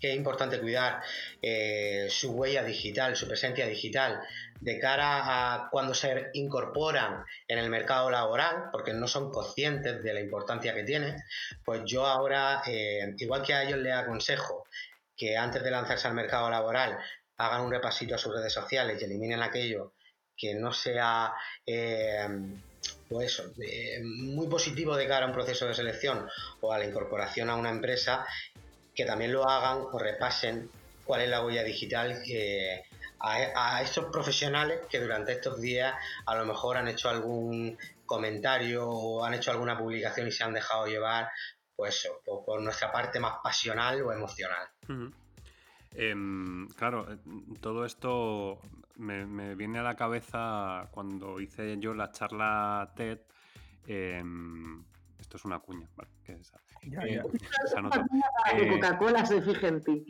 que 0.00 0.10
es 0.10 0.16
importante 0.16 0.58
cuidar 0.58 1.02
eh, 1.42 2.08
su 2.10 2.32
huella 2.32 2.64
digital, 2.64 3.14
su 3.14 3.28
presencia 3.28 3.66
digital, 3.66 4.20
de 4.60 4.78
cara 4.78 5.22
a 5.54 5.68
cuando 5.70 5.94
se 5.94 6.30
incorporan 6.34 7.24
en 7.46 7.58
el 7.58 7.70
mercado 7.70 8.10
laboral, 8.10 8.70
porque 8.72 8.92
no 8.92 9.06
son 9.06 9.30
conscientes 9.30 10.02
de 10.02 10.14
la 10.14 10.20
importancia 10.20 10.74
que 10.74 10.84
tiene, 10.84 11.16
pues 11.64 11.82
yo 11.84 12.06
ahora, 12.06 12.62
eh, 12.66 13.14
igual 13.18 13.42
que 13.42 13.54
a 13.54 13.62
ellos 13.62 13.78
les 13.78 13.94
aconsejo 13.94 14.66
que 15.16 15.36
antes 15.36 15.62
de 15.62 15.70
lanzarse 15.70 16.08
al 16.08 16.14
mercado 16.14 16.48
laboral 16.50 16.98
hagan 17.36 17.62
un 17.62 17.70
repasito 17.70 18.14
a 18.14 18.18
sus 18.18 18.34
redes 18.34 18.52
sociales 18.52 19.00
y 19.00 19.04
eliminen 19.04 19.42
aquello 19.42 19.92
que 20.36 20.54
no 20.54 20.72
sea 20.72 21.34
eh, 21.66 22.26
pues 23.08 23.42
muy 24.02 24.46
positivo 24.46 24.96
de 24.96 25.06
cara 25.06 25.26
a 25.26 25.28
un 25.28 25.34
proceso 25.34 25.66
de 25.66 25.74
selección 25.74 26.26
o 26.60 26.72
a 26.72 26.78
la 26.78 26.86
incorporación 26.86 27.50
a 27.50 27.56
una 27.56 27.70
empresa 27.70 28.26
que 29.00 29.06
también 29.06 29.32
lo 29.32 29.48
hagan 29.48 29.78
o 29.90 29.98
repasen 29.98 30.70
cuál 31.04 31.22
es 31.22 31.30
la 31.30 31.42
huella 31.42 31.64
digital 31.64 32.20
que 32.22 32.84
a, 33.18 33.80
estos 33.80 34.12
profesionales 34.12 34.80
que 34.90 35.00
durante 35.00 35.32
estos 35.32 35.58
días 35.58 35.94
a 36.26 36.34
lo 36.34 36.44
mejor 36.44 36.76
han 36.76 36.86
hecho 36.86 37.08
algún 37.08 37.78
comentario 38.04 38.86
o 38.86 39.24
han 39.24 39.32
hecho 39.32 39.52
alguna 39.52 39.78
publicación 39.78 40.28
y 40.28 40.32
se 40.32 40.44
han 40.44 40.52
dejado 40.52 40.86
llevar 40.86 41.30
pues 41.74 42.10
por, 42.44 42.60
nuestra 42.60 42.92
parte 42.92 43.20
más 43.20 43.38
pasional 43.42 44.02
o 44.02 44.12
emocional. 44.12 44.68
Em, 45.94 46.68
claro, 46.76 47.06
todo 47.62 47.86
esto 47.86 48.60
me, 48.96 49.54
viene 49.54 49.78
a 49.78 49.82
la 49.82 49.96
cabeza 49.96 50.90
cuando 50.90 51.40
hice 51.40 51.78
yo 51.78 51.94
la 51.94 52.12
charla 52.12 52.92
TED. 52.94 53.20
Em, 53.86 54.84
esto 55.18 55.38
es 55.38 55.44
una 55.46 55.58
cuña, 55.60 55.88
¿vale? 55.96 56.10
Que 56.22 56.38
eh, 56.82 57.22
eh, 58.52 58.68
Coca-Cola 58.68 59.26
se 59.26 59.42
fija 59.42 59.68
en 59.68 59.82
ti. 59.82 60.06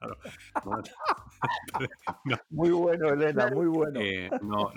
Muy 2.50 2.70
bueno, 2.70 3.10
Elena, 3.10 3.48
muy 3.48 3.66
bueno. 3.66 4.00
Eh, 4.00 4.30
no, 4.42 4.72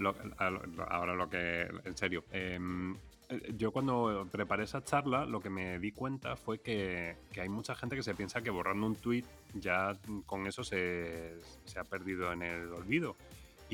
ahora 0.89 1.15
lo 1.15 1.29
que. 1.29 1.67
En 1.85 1.95
serio. 1.95 2.25
Em, 2.31 2.97
yo 3.55 3.71
cuando 3.71 4.27
preparé 4.31 4.63
esa 4.63 4.83
charla, 4.83 5.25
lo 5.25 5.39
que 5.39 5.49
me 5.49 5.79
di 5.79 5.91
cuenta 5.91 6.35
fue 6.35 6.59
que, 6.59 7.15
hay 7.39 7.49
mucha 7.49 7.73
gente 7.73 7.95
que 7.95 8.03
se 8.03 8.15
piensa 8.15 8.41
que 8.41 8.49
borrando 8.49 8.85
un 8.85 8.95
tweet 8.95 9.23
ya 9.53 9.97
con 10.25 10.45
eso 10.45 10.63
se, 10.63 11.39
se 11.65 11.79
ha 11.79 11.83
perdido 11.83 12.33
en 12.33 12.43
el 12.43 12.73
olvido. 12.73 13.15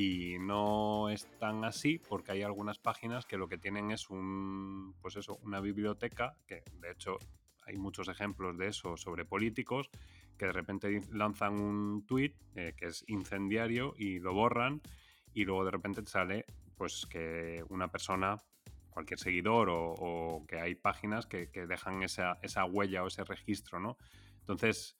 Y 0.01 0.39
no 0.39 1.09
es 1.09 1.27
tan 1.39 1.65
así 1.65 1.99
porque 1.99 2.31
hay 2.31 2.41
algunas 2.41 2.79
páginas 2.79 3.25
que 3.25 3.35
lo 3.35 3.49
que 3.49 3.57
tienen 3.57 3.91
es 3.91 4.09
un, 4.09 4.95
pues 5.01 5.17
eso, 5.17 5.37
una 5.43 5.59
biblioteca, 5.59 6.37
que 6.47 6.63
de 6.79 6.91
hecho 6.91 7.17
hay 7.65 7.75
muchos 7.75 8.07
ejemplos 8.07 8.57
de 8.57 8.67
eso 8.67 8.95
sobre 8.95 9.25
políticos, 9.25 9.89
que 10.37 10.45
de 10.45 10.53
repente 10.53 11.01
lanzan 11.11 11.59
un 11.59 12.05
tweet 12.07 12.33
eh, 12.55 12.75
que 12.77 12.85
es 12.85 13.03
incendiario 13.09 13.93
y 13.97 14.19
lo 14.19 14.33
borran 14.33 14.81
y 15.33 15.43
luego 15.43 15.65
de 15.65 15.71
repente 15.71 16.01
te 16.01 16.09
sale 16.09 16.45
pues 16.77 17.05
que 17.05 17.61
una 17.67 17.91
persona, 17.91 18.37
cualquier 18.91 19.19
seguidor 19.19 19.67
o, 19.69 20.45
que 20.47 20.61
hay 20.61 20.75
páginas 20.75 21.25
que, 21.25 21.49
dejan 21.67 22.03
esa, 22.03 22.39
esa, 22.41 22.63
huella 22.63 23.03
o 23.03 23.07
ese 23.07 23.25
registro, 23.25 23.81
¿no? 23.81 23.97
Entonces, 24.39 24.98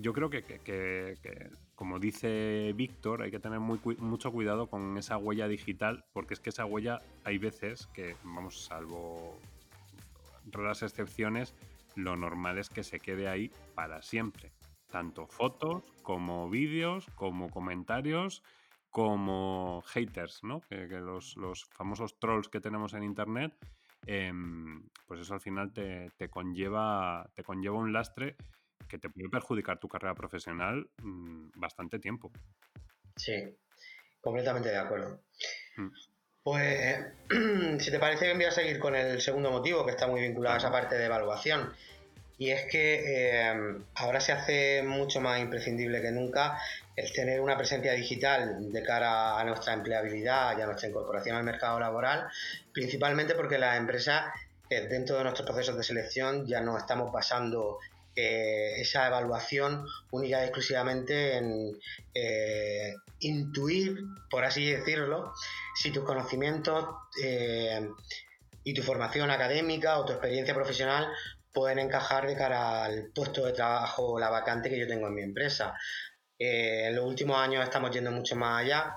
yo 0.00 0.12
creo 0.14 0.30
que, 0.30 1.50
como 1.74 1.98
dice 1.98 2.72
Víctor, 2.74 3.22
hay 3.22 3.30
que 3.30 3.38
tener 3.38 3.60
mucho 3.60 4.32
cuidado 4.32 4.68
con 4.68 4.96
esa 4.96 5.18
huella 5.18 5.46
digital, 5.46 6.04
porque 6.12 6.34
es 6.34 6.40
que 6.40 6.50
esa 6.50 6.64
huella 6.64 7.02
hay 7.24 7.38
veces 7.38 7.86
que, 7.88 8.16
vamos, 8.24 8.64
salvo 8.64 9.38
raras 10.46 10.82
excepciones, 10.82 11.54
lo 11.96 12.16
normal 12.16 12.58
es 12.58 12.70
que 12.70 12.82
se 12.82 12.98
quede 12.98 13.28
ahí 13.28 13.50
para 13.74 14.00
siempre. 14.02 14.52
Tanto 14.90 15.26
fotos 15.26 15.84
como 16.02 16.48
vídeos, 16.48 17.06
como 17.14 17.50
comentarios, 17.50 18.42
como 18.88 19.82
haters, 19.86 20.42
¿no? 20.42 20.62
Que, 20.62 20.86
los, 20.86 21.36
famosos 21.72 22.18
trolls 22.18 22.48
que 22.48 22.60
tenemos 22.60 22.94
en 22.94 23.04
internet, 23.04 23.54
em, 24.06 24.82
pues 25.06 25.20
eso 25.20 25.34
al 25.34 25.40
final 25.40 25.72
te, 25.72 26.10
conlleva, 26.30 27.30
te 27.34 27.44
conlleva 27.44 27.76
un 27.76 27.92
lastre 27.92 28.36
que 28.90 28.98
te 28.98 29.08
puede 29.08 29.28
perjudicar 29.30 29.78
tu 29.78 29.88
carrera 29.88 30.14
profesional 30.14 30.90
mm, 30.98 31.50
bastante 31.54 31.98
tiempo. 31.98 32.30
Sí, 33.16 33.56
completamente 34.20 34.68
de 34.68 34.78
acuerdo. 34.78 35.20
Mm. 35.76 35.88
Pues, 36.42 37.06
si 37.78 37.90
te 37.90 37.98
parece, 37.98 38.34
voy 38.34 38.44
a 38.44 38.50
seguir 38.50 38.78
con 38.78 38.94
el 38.96 39.20
segundo 39.20 39.50
motivo, 39.50 39.84
que 39.84 39.92
está 39.92 40.06
muy 40.06 40.20
vinculado 40.20 40.56
a 40.56 40.58
esa 40.58 40.72
parte 40.72 40.96
de 40.96 41.06
evaluación. 41.06 41.72
Y 42.38 42.50
es 42.50 42.64
que 42.70 43.02
eh, 43.04 43.82
ahora 43.94 44.20
se 44.20 44.32
hace 44.32 44.82
mucho 44.82 45.20
más 45.20 45.40
imprescindible 45.40 46.00
que 46.00 46.10
nunca 46.10 46.58
el 46.96 47.12
tener 47.12 47.40
una 47.40 47.56
presencia 47.56 47.92
digital 47.92 48.72
de 48.72 48.82
cara 48.82 49.38
a 49.38 49.44
nuestra 49.44 49.74
empleabilidad 49.74 50.58
y 50.58 50.62
a 50.62 50.66
nuestra 50.66 50.88
incorporación 50.88 51.36
al 51.36 51.44
mercado 51.44 51.78
laboral, 51.78 52.28
principalmente 52.72 53.34
porque 53.34 53.58
las 53.58 53.76
empresas 53.76 54.32
eh, 54.70 54.86
dentro 54.88 55.18
de 55.18 55.24
nuestros 55.24 55.46
procesos 55.46 55.76
de 55.76 55.82
selección 55.82 56.46
ya 56.46 56.62
no 56.62 56.78
estamos 56.78 57.12
basando 57.12 57.78
esa 58.14 59.06
evaluación 59.06 59.86
única 60.10 60.40
y 60.40 60.44
exclusivamente 60.44 61.36
en 61.36 61.78
eh, 62.14 62.94
intuir, 63.20 63.98
por 64.30 64.44
así 64.44 64.70
decirlo, 64.70 65.32
si 65.74 65.90
tus 65.90 66.04
conocimientos 66.04 66.86
eh, 67.22 67.88
y 68.64 68.74
tu 68.74 68.82
formación 68.82 69.30
académica 69.30 69.98
o 69.98 70.04
tu 70.04 70.12
experiencia 70.12 70.54
profesional 70.54 71.08
pueden 71.52 71.78
encajar 71.78 72.26
de 72.26 72.36
cara 72.36 72.84
al 72.84 73.10
puesto 73.14 73.44
de 73.44 73.52
trabajo 73.52 74.12
o 74.12 74.20
la 74.20 74.30
vacante 74.30 74.70
que 74.70 74.78
yo 74.78 74.86
tengo 74.86 75.06
en 75.08 75.14
mi 75.14 75.22
empresa. 75.22 75.74
Eh, 76.38 76.86
en 76.86 76.96
los 76.96 77.04
últimos 77.04 77.38
años 77.38 77.64
estamos 77.64 77.90
yendo 77.90 78.10
mucho 78.10 78.36
más 78.36 78.62
allá 78.62 78.96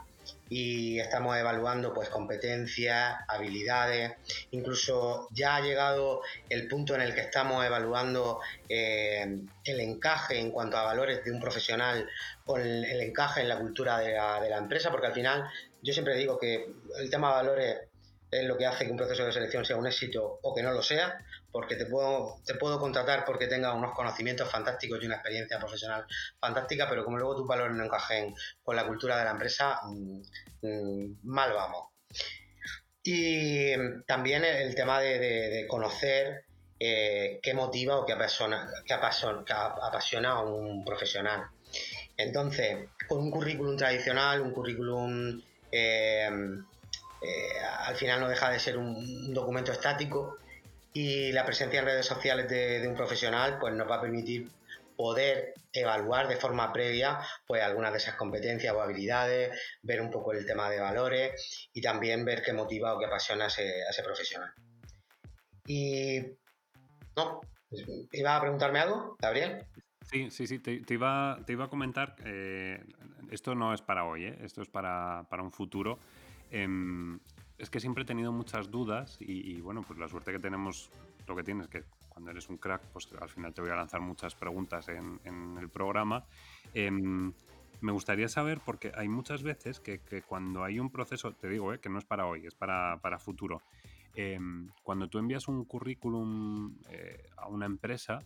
y 0.56 1.00
estamos 1.00 1.36
evaluando 1.36 1.96
pues 1.96 2.10
competencias, 2.10 3.16
habilidades, 3.28 4.12
incluso 4.52 5.28
ya 5.32 5.56
ha 5.56 5.62
llegado 5.62 6.22
el 6.48 6.68
punto 6.68 6.94
en 6.94 7.02
el 7.02 7.16
que 7.16 7.22
estamos 7.22 7.66
evaluando 7.66 8.40
eh, 8.70 9.40
el 9.64 9.80
encaje 9.80 10.38
en 10.38 10.52
cuanto 10.52 10.78
a 10.78 10.84
valores 10.84 11.26
de 11.26 11.32
un 11.32 11.40
profesional 11.40 12.08
con 12.46 12.62
el, 12.62 13.02
encaje 13.02 13.42
en 13.42 13.50
la 13.50 13.58
cultura 13.58 13.98
de 13.98 14.14
la, 14.14 14.58
empresa, 14.60 14.92
porque 14.92 15.08
al 15.08 15.14
final 15.14 15.44
yo 15.82 15.92
siempre 15.92 16.16
digo 16.18 16.38
que 16.38 16.72
el 17.00 17.10
tema 17.10 17.30
de 17.30 17.34
valores 17.34 17.78
es 18.30 18.46
lo 18.46 18.56
que 18.56 18.68
hace 18.68 18.86
que 18.86 18.92
un 18.92 18.98
proceso 18.98 19.26
de 19.26 19.34
selección 19.34 19.66
sea 19.66 19.78
un 19.78 19.88
éxito 19.88 20.38
o 20.44 20.54
que 20.54 20.62
no 20.62 20.72
lo 20.72 20.84
sea, 20.84 21.18
porque 21.54 21.76
te 21.76 21.86
puedo, 21.86 22.42
te 22.46 22.56
puedo 22.56 22.80
contratar 22.80 23.24
porque 23.24 23.48
tenga 23.48 23.74
unos 23.74 23.94
conocimientos 23.94 24.50
fantásticos 24.52 25.00
y 25.02 25.06
una 25.06 25.16
experiencia 25.16 25.60
profesional 25.60 26.06
fantástica, 26.40 26.90
pero 26.90 27.06
como 27.06 27.18
luego 27.18 27.38
tus 27.38 27.48
valores 27.48 27.78
no 27.78 27.86
encajen 27.86 28.36
con 28.64 28.76
la 28.76 28.86
cultura 28.88 29.20
de 29.20 29.26
la 29.26 29.32
empresa, 29.32 29.80
mm, 29.84 30.22
mm, 30.64 31.20
mal 31.24 31.54
vamos. 31.54 31.90
Y 33.04 33.72
también 34.08 34.44
el 34.44 34.74
tema 34.76 35.00
de, 35.00 35.66
conocer 35.70 36.46
eh, 36.80 37.40
qué 37.44 37.54
motiva 37.54 37.98
o 37.98 38.06
qué 38.06 38.14
apasiona, 38.14 38.68
qué 38.86 38.94
apasiona 38.94 40.32
a 40.32 40.42
un 40.42 40.84
profesional. 40.84 41.44
Entonces, 42.18 42.90
con 43.08 43.20
un 43.20 43.32
currículum 43.32 43.78
tradicional, 43.78 44.42
un 44.42 44.52
currículum 44.52 45.42
eh, 45.72 46.30
eh, 47.24 47.60
al 47.86 47.96
final 47.96 48.20
no 48.20 48.28
deja 48.28 48.50
de 48.50 48.60
ser 48.60 48.78
un, 48.78 49.34
documento 49.34 49.72
estático 49.72 50.40
y 50.94 51.32
la 51.32 51.46
presencia 51.46 51.80
en 51.80 51.86
redes 51.86 52.06
sociales 52.06 52.48
de, 52.48 52.88
un 52.88 52.96
profesional 52.96 53.58
pues 53.60 53.74
nos 53.74 53.90
va 53.90 53.96
a 53.96 54.02
permitir 54.02 54.50
poder 54.96 55.56
evaluar 55.74 56.28
de 56.28 56.36
forma 56.36 56.72
previa 56.72 57.20
pues 57.48 57.64
algunas 57.64 57.92
de 57.92 57.98
esas 57.98 58.16
competencias 58.16 58.74
o 58.76 58.82
habilidades, 58.82 59.60
ver 59.82 60.02
un 60.02 60.12
poco 60.12 60.34
el 60.34 60.46
tema 60.46 60.70
de 60.70 60.80
valores 60.80 61.70
y 61.74 61.82
también 61.82 62.24
ver 62.24 62.44
qué 62.44 62.54
motiva 62.54 62.94
o 62.94 63.00
qué 63.00 63.08
apasiona 63.08 63.46
a 63.46 63.48
ese, 63.48 64.04
profesional. 64.04 64.54
Y 65.66 66.20
¿iba 68.12 68.36
a 68.36 68.42
preguntarme 68.42 68.80
algo, 68.80 69.18
Gabriel? 69.20 69.66
Sí, 70.12 70.30
sí, 70.30 70.46
sí, 70.46 70.60
te, 70.60 70.84
iba, 70.94 71.40
te 71.48 71.54
iba 71.54 71.66
a 71.66 71.70
comentar, 71.70 72.16
eh, 72.24 72.84
esto 73.32 73.56
no 73.56 73.74
es 73.74 73.82
para 73.82 74.06
hoy, 74.06 74.26
¿eh? 74.26 74.38
esto 74.42 74.62
es 74.62 74.70
para, 74.70 75.26
un 75.32 75.52
futuro. 75.52 75.98
Em, 76.52 77.20
es 77.58 77.70
que 77.70 77.80
siempre 77.80 78.04
he 78.04 78.06
tenido 78.06 78.32
muchas 78.32 78.70
dudas 78.70 79.18
y, 79.20 79.62
bueno, 79.62 79.84
pues 79.86 80.00
la 80.00 80.08
suerte 80.08 80.32
que 80.32 80.40
tenemos, 80.40 80.90
lo 81.28 81.36
que 81.36 81.44
tienes, 81.44 81.68
que 81.68 81.84
cuando 82.10 82.32
eres 82.32 82.50
un 82.50 82.58
crack, 82.58 82.82
pues 82.92 83.10
al 83.20 83.30
final 83.30 83.54
te 83.54 83.62
voy 83.62 83.72
a 83.72 83.76
lanzar 83.76 84.02
muchas 84.02 84.36
preguntas 84.36 84.88
en, 84.90 85.58
el 85.60 85.70
programa. 85.70 86.26
Em, 86.74 87.34
me 87.82 87.92
gustaría 87.92 88.28
saber, 88.28 88.60
porque 88.66 88.92
hay 88.96 89.08
muchas 89.08 89.44
veces 89.44 89.80
que, 89.80 90.00
cuando 90.28 90.64
hay 90.64 90.80
un 90.80 90.90
proceso, 90.90 91.34
te 91.34 91.50
digo, 91.50 91.74
¿eh? 91.74 91.80
que 91.80 91.90
no 91.90 92.00
es 92.00 92.06
para 92.06 92.26
hoy, 92.26 92.46
es 92.46 92.56
para, 92.56 93.00
para 93.02 93.20
futuro. 93.20 93.62
Em, 94.16 94.70
cuando 94.84 95.08
tú 95.08 95.18
envías 95.18 95.48
un 95.48 95.66
currículum 95.66 96.78
a 97.38 97.48
una 97.48 97.66
empresa, 97.66 98.20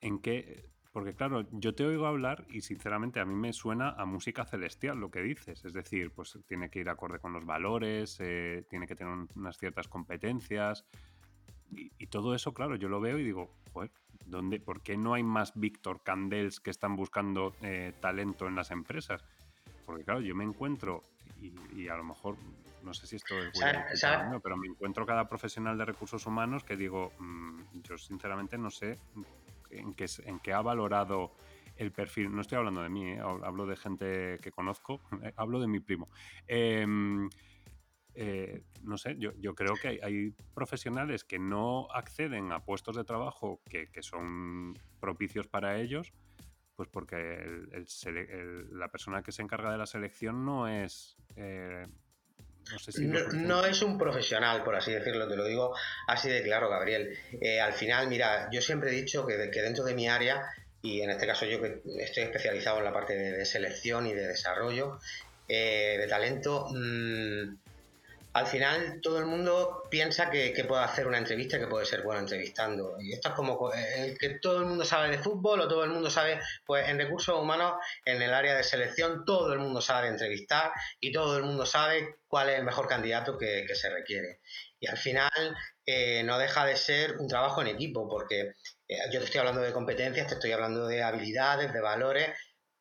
en 0.00 0.18
qué 0.20 0.68
porque 0.96 1.12
claro, 1.12 1.44
yo 1.50 1.74
te 1.74 1.84
oigo 1.84 2.06
hablar 2.06 2.46
y 2.48 2.62
sinceramente 2.62 3.20
a 3.20 3.26
mí 3.26 3.34
me 3.34 3.52
suena 3.52 3.90
a 3.90 4.06
música 4.06 4.46
celestial 4.46 4.98
lo 4.98 5.10
que 5.10 5.20
dices. 5.20 5.62
Es 5.66 5.74
decir, 5.74 6.10
pues 6.10 6.38
tiene 6.46 6.70
que 6.70 6.78
ir 6.78 6.88
acorde 6.88 7.18
con 7.18 7.34
los 7.34 7.44
valores, 7.44 8.16
eh, 8.20 8.64
tiene 8.70 8.86
que 8.86 8.96
tener 8.96 9.12
unas 9.34 9.58
ciertas 9.58 9.88
competencias. 9.88 10.86
Y, 11.70 12.06
todo 12.06 12.34
eso, 12.34 12.54
claro, 12.54 12.76
yo 12.76 12.88
lo 12.88 12.98
veo 12.98 13.18
y 13.18 13.24
digo, 13.24 13.50
joder, 13.74 13.90
¿dónde, 14.24 14.58
¿por 14.58 14.80
qué 14.80 14.96
no 14.96 15.12
hay 15.12 15.22
más 15.22 15.52
Víctor 15.54 16.02
Candels 16.02 16.60
que 16.60 16.70
están 16.70 16.96
buscando 16.96 17.54
eh, 17.60 17.92
talento 18.00 18.46
en 18.46 18.54
las 18.54 18.70
empresas? 18.70 19.22
Porque 19.84 20.02
claro, 20.02 20.22
yo 20.22 20.34
me 20.34 20.44
encuentro, 20.44 21.04
y, 21.74 21.88
a 21.88 21.96
lo 21.96 22.04
mejor, 22.04 22.38
no 22.82 22.94
sé 22.94 23.06
si 23.06 23.16
esto 23.16 23.36
es 23.36 23.52
bueno, 23.52 24.40
pero 24.40 24.56
me 24.56 24.66
encuentro 24.66 25.04
cada 25.04 25.28
profesional 25.28 25.76
de 25.76 25.84
recursos 25.84 26.24
humanos 26.24 26.64
que 26.64 26.74
digo, 26.74 27.12
mm, 27.18 27.82
yo 27.82 27.98
sinceramente 27.98 28.56
no 28.56 28.70
sé 28.70 28.98
en 29.70 29.94
que, 29.94 30.52
ha 30.52 30.62
valorado 30.62 31.34
el 31.76 31.92
perfil, 31.92 32.34
no 32.34 32.40
estoy 32.40 32.58
hablando 32.58 32.82
de 32.82 32.88
mí, 32.88 33.12
¿eh? 33.12 33.20
hablo 33.20 33.66
de 33.66 33.76
gente 33.76 34.38
que 34.42 34.50
conozco, 34.50 35.00
eh, 35.22 35.32
hablo 35.36 35.60
de 35.60 35.66
mi 35.66 35.80
primo. 35.80 36.08
Em, 36.46 37.28
eh, 38.14 38.62
no 38.82 38.96
sé, 38.96 39.16
yo, 39.18 39.54
creo 39.54 39.74
que 39.74 40.00
hay, 40.02 40.34
profesionales 40.54 41.24
que 41.24 41.38
no 41.38 41.88
acceden 41.92 42.50
a 42.52 42.64
puestos 42.64 42.96
de 42.96 43.04
trabajo 43.04 43.60
que, 43.68 43.90
que 43.90 44.02
son 44.02 44.74
propicios 45.00 45.48
para 45.48 45.78
ellos, 45.78 46.12
pues 46.74 46.88
porque 46.88 47.66
la 48.70 48.88
persona 48.88 49.22
que 49.22 49.32
se 49.32 49.42
encarga 49.42 49.72
de 49.72 49.78
la 49.78 49.86
selección 49.86 50.44
no 50.44 50.68
es 50.68 51.16
no, 53.32 53.64
es 53.64 53.82
un 53.82 53.98
profesional, 53.98 54.64
por 54.64 54.76
así 54.76 54.92
decirlo, 54.92 55.28
te 55.28 55.36
lo 55.36 55.44
digo 55.44 55.74
así 56.06 56.28
de 56.28 56.42
claro, 56.42 56.68
Gabriel. 56.68 57.16
Eh, 57.40 57.60
al 57.60 57.72
final, 57.72 58.08
mira, 58.08 58.48
yo 58.52 58.60
siempre 58.60 58.90
he 58.90 58.94
dicho 58.94 59.26
que, 59.26 59.36
dentro 59.36 59.84
de 59.84 59.94
mi 59.94 60.08
área, 60.08 60.42
y 60.82 61.00
en 61.00 61.10
este 61.10 61.26
caso 61.26 61.46
yo 61.46 61.60
que 61.60 61.80
estoy 62.00 62.24
especializado 62.24 62.78
en 62.78 62.84
la 62.84 62.92
parte 62.92 63.14
de, 63.14 63.44
selección 63.44 64.06
y 64.06 64.14
de 64.14 64.26
desarrollo 64.26 64.98
eh, 65.48 65.96
de 65.98 66.06
talento, 66.06 66.68
mmm, 66.70 67.56
al 68.36 68.46
final 68.46 69.00
todo 69.02 69.18
el 69.18 69.24
mundo 69.24 69.84
piensa 69.90 70.28
que, 70.28 70.52
puede 70.68 70.84
hacer 70.84 71.06
una 71.06 71.16
entrevista 71.16 71.58
que 71.58 71.68
puede 71.68 71.86
ser 71.86 72.02
bueno 72.02 72.20
entrevistando. 72.20 72.96
Y 73.00 73.14
esto 73.14 73.30
es 73.30 73.34
como 73.34 73.72
el 73.72 74.18
que 74.18 74.38
todo 74.40 74.58
el 74.58 74.66
mundo 74.66 74.84
sabe 74.84 75.08
de 75.08 75.18
fútbol 75.18 75.62
o 75.62 75.68
todo 75.68 75.84
el 75.84 75.90
mundo 75.90 76.10
sabe, 76.10 76.38
pues 76.66 76.86
en 76.86 76.98
recursos 76.98 77.34
humanos, 77.40 77.76
en 78.04 78.20
el 78.20 78.34
área 78.34 78.54
de 78.54 78.62
selección, 78.62 79.24
todo 79.24 79.54
el 79.54 79.58
mundo 79.58 79.80
sabe 79.80 80.08
entrevistar 80.08 80.70
y 81.00 81.12
todo 81.12 81.38
el 81.38 81.44
mundo 81.44 81.64
sabe 81.64 82.16
cuál 82.28 82.50
es 82.50 82.58
el 82.58 82.64
mejor 82.66 82.86
candidato 82.88 83.38
que, 83.38 83.66
se 83.74 83.88
requiere. 83.88 84.40
Y 84.80 84.86
al 84.86 84.98
final 84.98 85.56
eh, 85.86 86.22
no 86.22 86.38
deja 86.38 86.66
de 86.66 86.76
ser 86.76 87.16
un 87.16 87.28
trabajo 87.28 87.62
en 87.62 87.68
equipo, 87.68 88.06
porque 88.06 88.52
eh, 88.86 88.98
yo 89.10 89.18
te 89.18 89.24
estoy 89.24 89.40
hablando 89.40 89.62
de 89.62 89.72
competencias, 89.72 90.26
te 90.26 90.34
estoy 90.34 90.52
hablando 90.52 90.86
de 90.86 91.02
habilidades, 91.02 91.72
de 91.72 91.80
valores, 91.80 92.36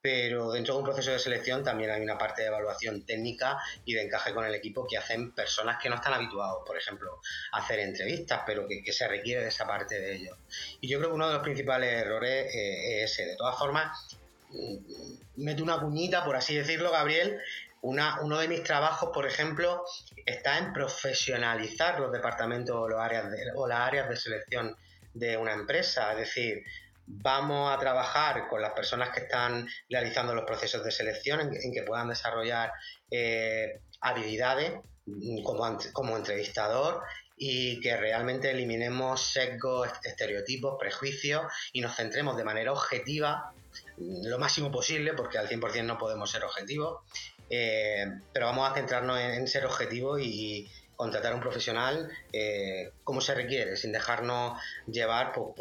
pero 0.05 0.51
dentro 0.51 0.75
de 0.75 0.79
un 0.81 0.85
proceso 0.85 1.09
de 1.09 1.17
selección 1.17 1.63
también 1.63 1.89
hay 1.89 1.99
una 1.99 2.15
parte 2.15 2.43
de 2.43 2.49
evaluación 2.49 3.07
técnica 3.07 3.57
y 3.85 3.95
de 3.95 4.03
encaje 4.03 4.35
con 4.35 4.45
el 4.45 4.53
equipo 4.53 4.85
que 4.85 4.99
hacen 4.99 5.31
personas 5.31 5.81
que 5.81 5.89
no 5.89 5.95
están 5.95 6.13
habituados, 6.13 6.61
por 6.63 6.77
ejemplo, 6.77 7.21
a 7.53 7.57
hacer 7.57 7.79
entrevistas, 7.79 8.43
pero 8.45 8.67
que, 8.67 8.83
se 8.93 9.07
requiere 9.07 9.41
de 9.41 9.47
esa 9.47 9.65
parte 9.65 9.99
de 9.99 10.15
ellos. 10.17 10.37
Y 10.79 10.87
yo 10.87 10.99
creo 10.99 11.09
que 11.09 11.15
uno 11.15 11.27
de 11.27 11.33
los 11.33 11.41
principales 11.41 11.91
errores 11.91 12.53
eh, 12.53 13.03
es 13.03 13.13
ese. 13.13 13.25
De 13.25 13.35
todas 13.35 13.57
formas, 13.57 14.15
mm, 14.51 15.43
meto 15.43 15.63
una 15.63 15.79
cuñita, 15.79 16.23
por 16.23 16.35
así 16.35 16.53
decirlo, 16.55 16.91
Gabriel. 16.91 17.41
Una, 17.81 18.21
uno 18.21 18.37
de 18.37 18.47
mis 18.47 18.61
trabajos, 18.61 19.09
por 19.11 19.25
ejemplo, 19.25 19.85
está 20.23 20.59
en 20.59 20.71
profesionalizar 20.71 21.99
los 21.99 22.11
departamentos 22.11 22.87
los 22.87 22.99
áreas 22.99 23.25
o 23.55 23.67
las 23.67 23.79
áreas 23.79 24.07
de 24.07 24.17
selección 24.17 24.77
de 25.15 25.35
una 25.35 25.53
empresa. 25.53 26.11
Es 26.11 26.19
decir, 26.19 26.63
Vamos 27.07 27.75
a 27.75 27.79
trabajar 27.79 28.47
con 28.47 28.61
las 28.61 28.73
personas 28.73 29.09
que 29.09 29.21
están 29.21 29.67
realizando 29.89 30.33
los 30.33 30.45
procesos 30.45 30.83
de 30.83 30.91
selección 30.91 31.39
en, 31.41 31.71
que 31.71 31.83
puedan 31.83 32.09
desarrollar 32.09 32.71
eh, 33.11 33.81
habilidades 34.01 34.73
mm, 35.05 35.43
como, 35.43 35.77
como 35.93 36.17
entrevistador 36.17 37.03
y 37.37 37.79
que 37.81 37.97
realmente 37.97 38.51
eliminemos 38.51 39.21
sesgos, 39.21 39.89
estereotipos, 40.03 40.77
prejuicios 40.79 41.43
y 41.73 41.81
nos 41.81 41.95
centremos 41.95 42.37
de 42.37 42.43
manera 42.43 42.71
objetiva 42.71 43.53
mm, 43.97 44.27
lo 44.27 44.39
máximo 44.39 44.71
posible, 44.71 45.13
porque 45.13 45.37
al 45.37 45.49
100% 45.49 45.83
no 45.83 45.97
podemos 45.97 46.31
ser 46.31 46.43
objetivos, 46.43 47.01
eh, 47.49 48.05
pero 48.33 48.47
vamos 48.47 48.69
a 48.69 48.73
centrarnos 48.73 49.19
en, 49.19 49.47
ser 49.47 49.65
objetivos 49.65 50.19
y, 50.21 50.67
contratar 50.95 51.33
a 51.33 51.35
un 51.35 51.41
profesional 51.41 52.09
eh, 52.31 52.91
como 53.03 53.21
se 53.21 53.35
requiere, 53.35 53.75
sin 53.75 53.91
dejarnos 53.91 54.59
llevar 54.87 55.31
por, 55.33 55.53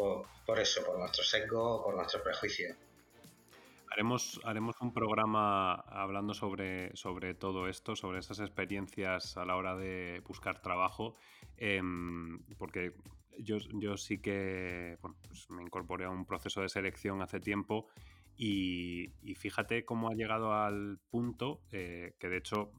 por 0.45 0.59
eso, 0.59 0.83
por 0.85 0.97
nuestro 0.97 1.23
sesgo, 1.23 1.83
por 1.83 1.95
nuestro 1.95 2.23
prejuicio. 2.23 2.75
Haremos, 3.91 4.41
haremos 4.43 4.75
un 4.81 4.93
programa 4.93 5.73
hablando 5.73 6.33
sobre, 6.33 6.93
sobre 6.97 7.33
todo 7.33 7.69
esto, 7.69 7.95
sobre 7.95 8.19
esas 8.19 8.39
experiencias 8.39 9.37
a 9.37 9.45
la 9.45 9.55
hora 9.55 9.77
de 9.77 10.21
buscar 10.27 10.61
trabajo, 10.61 11.15
em, 11.55 12.39
porque 12.57 12.93
yo, 13.39 13.57
yo, 13.73 13.95
sí 13.95 14.19
que 14.19 14.97
pues 15.01 15.49
me 15.49 15.63
incorporé 15.63 16.05
a 16.05 16.09
un 16.09 16.25
proceso 16.25 16.61
de 16.61 16.67
selección 16.67 17.21
hace 17.21 17.39
tiempo 17.39 17.87
y, 18.37 19.13
fíjate 19.37 19.85
cómo 19.85 20.09
ha 20.09 20.13
llegado 20.13 20.53
al 20.53 20.99
punto 21.09 21.61
eh, 21.71 22.15
que 22.19 22.27
de 22.27 22.37
hecho 22.37 22.71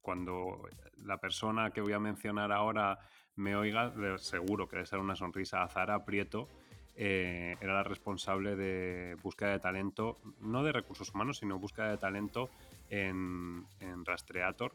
cuando 0.00 0.68
la 1.04 1.18
persona 1.18 1.70
que 1.70 1.80
voy 1.80 1.92
a 1.92 1.98
mencionar 1.98 2.52
ahora 2.52 2.98
me 3.36 3.56
oiga, 3.56 3.92
seguro 4.18 4.68
que 4.68 4.76
debe 4.76 4.86
ser 4.86 4.98
una 4.98 5.16
sonrisa 5.16 5.62
a 5.62 5.68
Zara 5.68 6.04
Prieto, 6.04 6.48
eh, 6.96 7.56
era 7.60 7.74
la 7.74 7.82
responsable 7.82 8.56
de 8.56 9.16
búsqueda 9.22 9.52
de 9.52 9.58
talento, 9.58 10.18
no 10.40 10.62
de 10.62 10.72
recursos 10.72 11.14
humanos, 11.14 11.38
sino 11.38 11.58
búsqueda 11.58 11.88
de 11.90 11.98
talento 11.98 12.50
en, 12.90 13.64
Rastreator. 14.04 14.74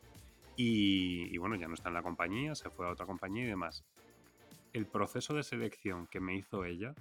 Y, 0.57 1.37
bueno, 1.37 1.55
ya 1.55 1.67
no 1.67 1.73
está 1.73 1.89
en 1.89 1.95
la 1.95 2.01
compañía, 2.01 2.55
se 2.55 2.69
fue 2.69 2.87
a 2.87 2.91
otra 2.91 3.05
compañía 3.05 3.43
y 3.43 3.47
demás. 3.47 3.83
El 4.73 4.87
proceso 4.87 5.33
de 5.33 5.43
selección 5.43 6.07
que 6.07 6.19
me 6.19 6.35
hizo 6.35 6.65
ella, 6.65 6.95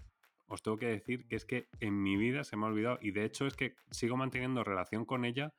os 0.46 0.62
tengo 0.62 0.76
que 0.76 0.86
decir 0.86 1.26
que 1.26 1.36
es 1.36 1.44
que 1.44 1.68
en 1.80 2.02
mi 2.02 2.16
vida 2.16 2.44
se 2.44 2.56
me 2.56 2.64
ha 2.64 2.68
olvidado 2.68 2.98
y 3.00 3.12
de 3.12 3.24
hecho 3.24 3.46
es 3.46 3.54
que 3.54 3.74
sigo 3.90 4.16
manteniendo 4.16 4.62
relación 4.62 5.06
con 5.06 5.24
ella 5.24 5.54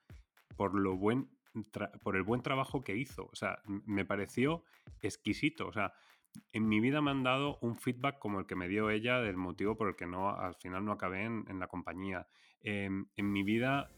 por 0.58 0.78
lo 0.78 0.96
buen 0.96 1.28
por 2.04 2.16
el 2.16 2.24
buen 2.24 2.42
trabajo 2.42 2.84
que 2.84 2.96
hizo. 2.96 3.30
O 3.32 3.36
sea, 3.36 3.60
me 3.66 4.06
pareció 4.06 4.64
exquisito. 5.02 5.68
O 5.68 5.74
sea, 5.74 5.94
en 6.52 6.68
mi 6.68 6.80
vida 6.80 7.02
me 7.02 7.12
han 7.12 7.24
dado 7.24 7.58
un 7.62 7.76
feedback 7.76 8.20
como 8.20 8.40
el 8.40 8.46
que 8.46 8.56
me 8.56 8.68
dio 8.68 8.90
ella 8.90 9.20
del 9.20 9.38
motivo 9.38 9.76
por 9.76 9.90
el 9.90 9.96
que 9.96 10.06
no 10.06 10.30
al 10.30 10.56
final 10.56 10.84
no 10.84 10.92
acabé 10.92 11.24
en, 11.24 11.60
la 11.60 11.68
compañía. 11.68 12.28
Em, 12.62 13.06
en 13.16 13.32
mi 13.32 13.44
vida 13.44 13.90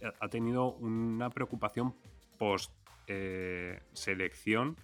eh, 0.00 0.10
ha 0.20 0.28
tenido 0.28 0.72
una 0.72 1.30
preocupación 1.30 1.94
post 2.38 2.72
eh, 3.06 3.80
selección 3.92 4.76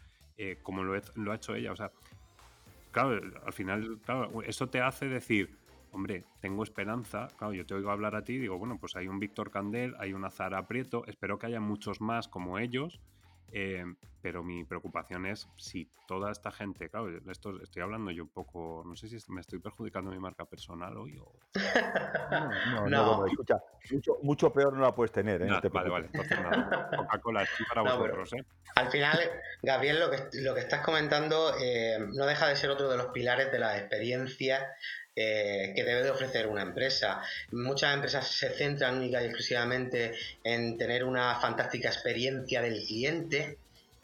como 0.62 0.82
lo, 0.82 0.98
lo, 1.16 1.32
ha 1.32 1.34
hecho 1.34 1.54
ella. 1.54 1.70
O 1.70 1.76
sea, 1.76 1.92
claro, 2.92 3.20
al 3.44 3.52
final, 3.52 4.00
claro, 4.04 4.42
eso 4.42 4.68
te 4.68 4.80
hace 4.80 5.06
decir, 5.06 5.59
hombre, 5.92 6.24
tengo 6.40 6.62
esperanza. 6.62 7.28
Claro, 7.38 7.54
yo 7.54 7.66
te 7.66 7.74
oigo 7.74 7.90
hablar 7.90 8.14
a 8.16 8.24
ti 8.24 8.34
y 8.34 8.38
digo, 8.38 8.58
bueno, 8.58 8.78
pues 8.78 8.96
hay 8.96 9.08
un 9.08 9.18
Víctor 9.18 9.50
Candel, 9.50 9.94
hay 9.98 10.12
una 10.12 10.30
Zara 10.30 10.66
Prieto, 10.66 11.06
espero 11.06 11.38
que 11.38 11.46
haya 11.46 11.60
muchos 11.60 12.00
más 12.00 12.28
como 12.28 12.58
ellos 12.58 13.00
eh, 13.52 13.84
pero 14.22 14.42
mi 14.44 14.64
preocupación 14.64 15.26
es 15.26 15.48
si 15.56 15.90
toda 16.06 16.30
esta 16.30 16.52
gente, 16.52 16.90
claro, 16.90 17.08
esto 17.30 17.60
estoy 17.62 17.82
hablando 17.82 18.10
yo 18.10 18.24
un 18.24 18.28
poco, 18.28 18.82
no 18.84 18.94
sé 18.94 19.08
si 19.08 19.16
me 19.32 19.40
estoy 19.40 19.58
perjudicando 19.60 20.10
mi 20.10 20.18
marca 20.18 20.44
personal 20.44 20.96
hoy 20.96 21.18
o... 21.18 21.32
No, 22.30 22.86
no, 22.88 23.16
no, 23.16 23.26
escucha, 23.26 23.60
mucho, 23.90 24.18
mucho, 24.22 24.52
peor 24.52 24.74
no 24.74 24.82
la 24.82 24.94
puedes 24.94 25.10
tener. 25.10 25.42
¿eh? 25.42 25.48
vale, 25.72 25.90
vale, 25.90 26.06
entonces 26.06 26.40
nada, 26.40 26.90
Coca-Cola 26.96 27.42
es 27.42 27.50
para 27.68 27.82
vosotros. 27.96 28.32
¿eh? 28.34 28.44
Al 28.76 28.90
final, 28.90 29.18
Gabriel, 29.62 29.98
lo 29.98 30.10
que, 30.10 30.28
lo 30.42 30.54
que 30.54 30.60
estás 30.60 30.84
comentando 30.84 31.52
eh, 31.60 31.98
no 31.98 32.26
deja 32.26 32.46
de 32.46 32.56
ser 32.56 32.70
otro 32.70 32.88
de 32.88 32.98
los 32.98 33.06
pilares 33.06 33.50
de 33.50 33.58
la 33.58 33.78
experiencia 33.78 34.60
eh, 35.16 35.72
que 35.74 35.84
debe 35.84 36.02
de 36.02 36.10
ofrecer 36.10 36.46
una 36.46 36.62
empresa. 36.62 37.20
Muchas 37.50 37.94
empresas 37.94 38.28
se 38.28 38.50
centran 38.50 38.98
única 38.98 39.20
y 39.22 39.26
exclusivamente 39.26 40.12
en 40.44 40.78
tener 40.78 41.04
una 41.04 41.34
fantástica 41.40 41.88
experiencia 41.88 42.62
del 42.62 42.84
cliente, 42.84 43.58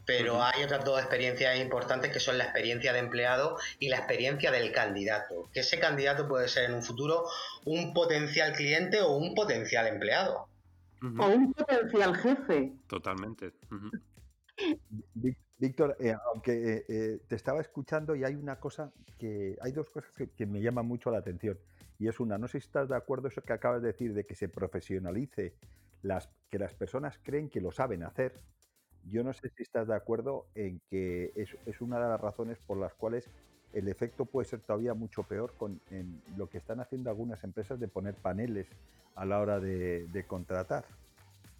pero 0.04 0.42
hay 0.42 0.62
otras 0.64 0.84
dos 0.84 1.00
experiencias 1.00 1.58
importantes 1.58 2.12
que 2.12 2.20
son 2.20 2.38
la 2.38 2.44
experiencia 2.44 2.92
de 2.92 3.00
empleado 3.00 3.56
y 3.78 3.88
la 3.88 3.98
experiencia 3.98 4.50
del 4.50 4.72
candidato. 4.72 5.48
Que 5.52 5.60
ese 5.60 5.78
candidato 5.78 6.28
puede 6.28 6.48
ser 6.48 6.64
en 6.64 6.74
un 6.74 6.82
futuro 6.82 7.24
un 7.64 7.94
potencial 7.94 8.52
cliente 8.52 9.00
o 9.00 9.16
un 9.16 9.34
potencial 9.34 9.86
empleado. 9.86 10.48
O 11.02 11.26
un 11.26 11.52
potencial 11.52 12.16
jefe. 12.16 12.72
Totalmente. 12.88 13.52
Víctor, 15.58 15.96
eh, 16.00 16.14
aunque 16.32 16.84
eh, 16.86 17.20
te 17.26 17.34
estaba 17.34 17.60
escuchando 17.60 18.14
y 18.14 18.24
hay 18.24 18.34
una 18.34 18.60
cosa 18.60 18.92
que, 19.18 19.56
hay 19.62 19.72
dos 19.72 19.88
cosas 19.88 20.10
que, 20.36 20.46
me 20.46 20.60
llaman 20.60 20.86
mucho 20.86 21.10
la 21.10 21.18
atención. 21.18 21.58
Y 21.98 22.08
es 22.08 22.20
una, 22.20 22.36
no 22.36 22.46
sé 22.46 22.60
si 22.60 22.66
estás 22.66 22.90
de 22.90 22.96
acuerdo 22.96 23.28
eso 23.28 23.40
que 23.40 23.54
acabas 23.54 23.80
de 23.80 23.88
decir 23.88 24.12
de 24.12 24.26
que 24.26 24.34
se 24.34 24.48
profesionalice, 24.48 25.54
las, 26.02 26.28
que 26.50 26.58
las 26.58 26.74
personas 26.74 27.18
creen 27.22 27.48
que 27.48 27.62
lo 27.62 27.72
saben 27.72 28.02
hacer. 28.02 28.38
Yo 29.04 29.24
no 29.24 29.32
sé 29.32 29.48
si 29.56 29.62
estás 29.62 29.88
de 29.88 29.94
acuerdo 29.94 30.46
en 30.54 30.80
que 30.90 31.32
es, 31.36 31.56
es 31.64 31.80
una 31.80 31.98
de 31.98 32.08
las 32.08 32.20
razones 32.20 32.58
por 32.58 32.76
las 32.76 32.92
cuales 32.92 33.30
el 33.72 33.88
efecto 33.88 34.26
puede 34.26 34.46
ser 34.46 34.60
todavía 34.60 34.92
mucho 34.92 35.22
peor 35.22 35.54
con 35.56 35.80
en 35.90 36.20
lo 36.36 36.50
que 36.50 36.58
están 36.58 36.80
haciendo 36.80 37.08
algunas 37.08 37.42
empresas 37.44 37.80
de 37.80 37.88
poner 37.88 38.14
paneles 38.14 38.66
a 39.14 39.24
la 39.24 39.40
hora 39.40 39.58
de 39.58 40.24
contratar. 40.26 40.84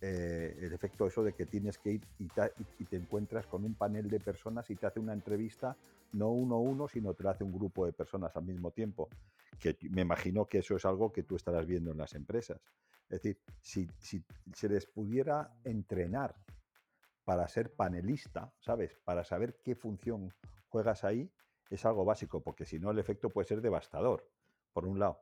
Eh, 0.03 0.59
el 0.61 0.73
efecto 0.75 1.07
eso 1.07 1.23
de 1.23 1.33
que 1.33 1.47
tienes 1.47 1.79
que 1.79 1.93
ir 1.93 2.03
y 2.19 2.29
te, 2.29 2.97
encuentras 2.97 3.47
con 3.47 3.65
un 3.65 3.75
panel 3.75 4.11
de 4.11 4.21
personas 4.21 4.69
y 4.71 4.77
te 4.77 4.87
hace 4.87 5.01
una 5.01 5.15
entrevista, 5.15 5.75
no 6.13 6.31
uno 6.31 6.57
a 6.57 6.61
uno, 6.61 6.87
sino 6.87 7.15
te 7.15 7.27
hace 7.27 7.45
un 7.45 7.53
grupo 7.53 7.87
de 7.87 7.93
personas 7.93 8.37
al 8.37 8.45
mismo 8.45 8.71
tiempo. 8.71 9.09
Que 9.59 9.77
me 9.91 10.03
imagino 10.03 10.45
que 10.47 10.59
eso 10.59 10.77
es 10.77 10.85
algo 10.85 11.13
que 11.13 11.23
tú 11.23 11.37
estarás 11.37 11.67
viendo 11.67 11.93
en 11.93 11.99
las 11.99 12.15
empresas. 12.15 12.61
Es 13.09 13.23
decir, 13.23 13.39
si, 13.63 13.89
si 13.99 14.23
se 14.53 14.69
les 14.69 14.87
pudiera 14.87 15.51
entrenar 15.65 16.35
para 17.25 17.49
ser 17.49 17.73
panelista, 17.73 18.53
¿sabes? 18.61 18.99
Para 19.05 19.25
saber 19.25 19.61
qué 19.65 19.75
función 19.75 20.33
juegas 20.69 21.05
ahí, 21.05 21.31
es 21.71 21.85
algo 21.85 22.05
básico, 22.05 22.41
porque 22.41 22.65
si 22.65 22.79
no 22.79 22.91
el 22.91 22.99
efecto 22.99 23.31
puede 23.31 23.49
ser 23.49 23.61
devastador, 23.61 24.29
por 24.73 24.85
un 24.87 24.99
lado. 24.99 25.21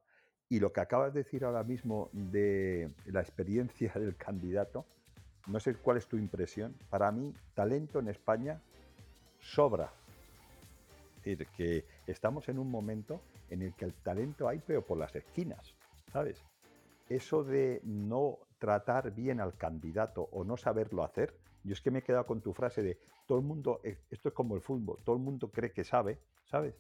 Y 0.49 0.61
lo 0.61 0.72
que 0.72 0.80
acabas 0.80 1.14
de 1.14 1.22
decir 1.22 1.45
ahora 1.45 1.62
mismo 1.62 2.11
de 2.12 2.90
la 3.07 3.20
experiencia 3.20 3.92
del 3.97 4.16
candidato, 4.16 4.84
no 5.47 5.61
sé 5.61 5.74
cuál 5.74 5.99
es 5.99 6.07
tu 6.07 6.16
impresión. 6.16 6.74
Para 6.90 7.11
mí, 7.12 7.34
talento 7.55 7.99
en 7.99 8.09
España 8.09 8.61
sobra. 9.40 9.92
Es 11.18 11.38
decir, 11.38 11.49
que 11.57 11.84
estamos 12.07 12.49
en 12.49 12.59
un 12.59 12.70
momento 12.70 13.20
en 13.51 13.62
el 13.62 13.74
que 13.74 13.84
el 13.84 13.95
talento 13.95 14.49
hay, 14.49 14.61
pero 14.66 14.82
por 14.82 14.99
las 14.99 15.14
esquinas, 15.14 15.74
¿sabes? 16.12 16.42
Eso 17.09 17.45
de 17.45 17.80
no 17.84 18.38
tratar 18.59 19.11
bien 19.12 19.40
al 19.40 19.57
candidato 19.57 20.28
o 20.32 20.45
no 20.45 20.57
saberlo 20.57 21.05
hacer, 21.05 21.34
yo 21.62 21.72
es 21.72 21.80
que 21.80 21.90
me 21.90 22.01
he 22.01 22.03
quedado 22.03 22.26
con 22.26 22.40
tu 22.40 22.53
frase 22.53 22.82
de 22.82 22.99
todo 23.26 23.38
el 23.38 23.45
mundo, 23.45 23.80
eh, 23.84 23.99
esto 24.11 24.28
es 24.28 24.34
como 24.34 24.55
el 24.55 24.61
fútbol, 24.61 24.99
todo 25.05 25.16
el 25.16 25.22
mundo 25.22 25.51
cree 25.51 25.72
que 25.72 25.84
sabe, 25.84 26.18
¿sabes? 26.45 26.74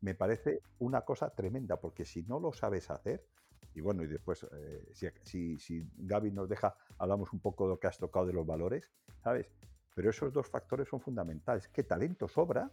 Me 0.00 0.14
parece 0.14 0.62
una 0.78 1.02
cosa 1.02 1.30
tremenda, 1.30 1.76
porque 1.76 2.04
si 2.04 2.22
no 2.22 2.38
lo 2.38 2.52
sabes 2.52 2.90
hacer, 2.90 3.24
y 3.74 3.80
bueno, 3.80 4.02
y 4.02 4.06
después, 4.06 4.46
eh, 4.52 4.84
si, 5.22 5.58
si, 5.58 5.88
Gaby 5.98 6.32
nos 6.32 6.48
deja, 6.48 6.76
hablamos 6.98 7.32
un 7.32 7.40
poco 7.40 7.64
de 7.64 7.70
lo 7.70 7.80
que 7.80 7.86
has 7.86 7.98
tocado 7.98 8.26
de 8.26 8.32
los 8.32 8.46
valores, 8.46 8.90
¿sabes? 9.22 9.48
Pero 9.94 10.10
esos 10.10 10.32
dos 10.32 10.48
factores 10.48 10.88
son 10.88 11.00
fundamentales. 11.00 11.68
¿Qué 11.68 11.84
talento 11.84 12.28
sobra? 12.28 12.70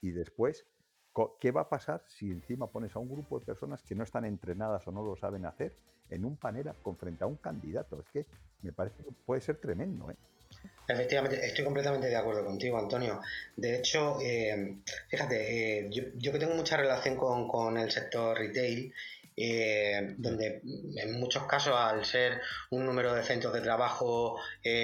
Y 0.00 0.10
después, 0.10 0.66
¿qué 1.40 1.50
va 1.50 1.62
a 1.62 1.68
pasar 1.68 2.04
si 2.06 2.30
encima 2.30 2.70
pones 2.70 2.94
a 2.94 2.98
un 2.98 3.08
grupo 3.08 3.38
de 3.38 3.46
personas 3.46 3.82
que 3.82 3.94
no 3.94 4.04
están 4.04 4.24
entrenadas 4.24 4.86
o 4.86 4.92
no 4.92 5.02
lo 5.02 5.16
saben 5.16 5.44
hacer 5.44 5.76
en 6.08 6.24
un 6.24 6.36
panel 6.36 6.72
con 6.82 6.96
frente 6.96 7.24
a 7.24 7.26
un 7.26 7.36
candidato? 7.36 8.00
Es 8.00 8.08
que 8.08 8.26
me 8.62 8.72
parece 8.72 9.02
que 9.02 9.12
puede 9.12 9.40
ser 9.40 9.56
tremendo, 9.56 10.10
¿eh? 10.10 10.16
Efectivamente, 10.88 11.44
estoy 11.44 11.64
completamente 11.66 12.08
de 12.08 12.16
acuerdo 12.16 12.46
contigo, 12.46 12.78
Antonio. 12.78 13.20
De 13.54 13.76
hecho, 13.76 14.18
eh, 14.22 14.78
fíjate, 15.08 15.80
eh, 15.80 15.90
yo, 15.90 16.32
que 16.32 16.38
tengo 16.38 16.54
mucha 16.54 16.78
relación 16.78 17.14
con, 17.14 17.76
el 17.76 17.90
sector 17.90 18.38
retail, 18.38 18.94
eh, 19.36 20.14
donde 20.16 20.62
en 20.96 21.20
muchos 21.20 21.44
casos, 21.46 21.74
al 21.76 22.06
ser 22.06 22.40
un 22.70 22.86
número 22.86 23.14
de 23.14 23.22
centros 23.22 23.52
de 23.52 23.60
trabajo 23.60 24.40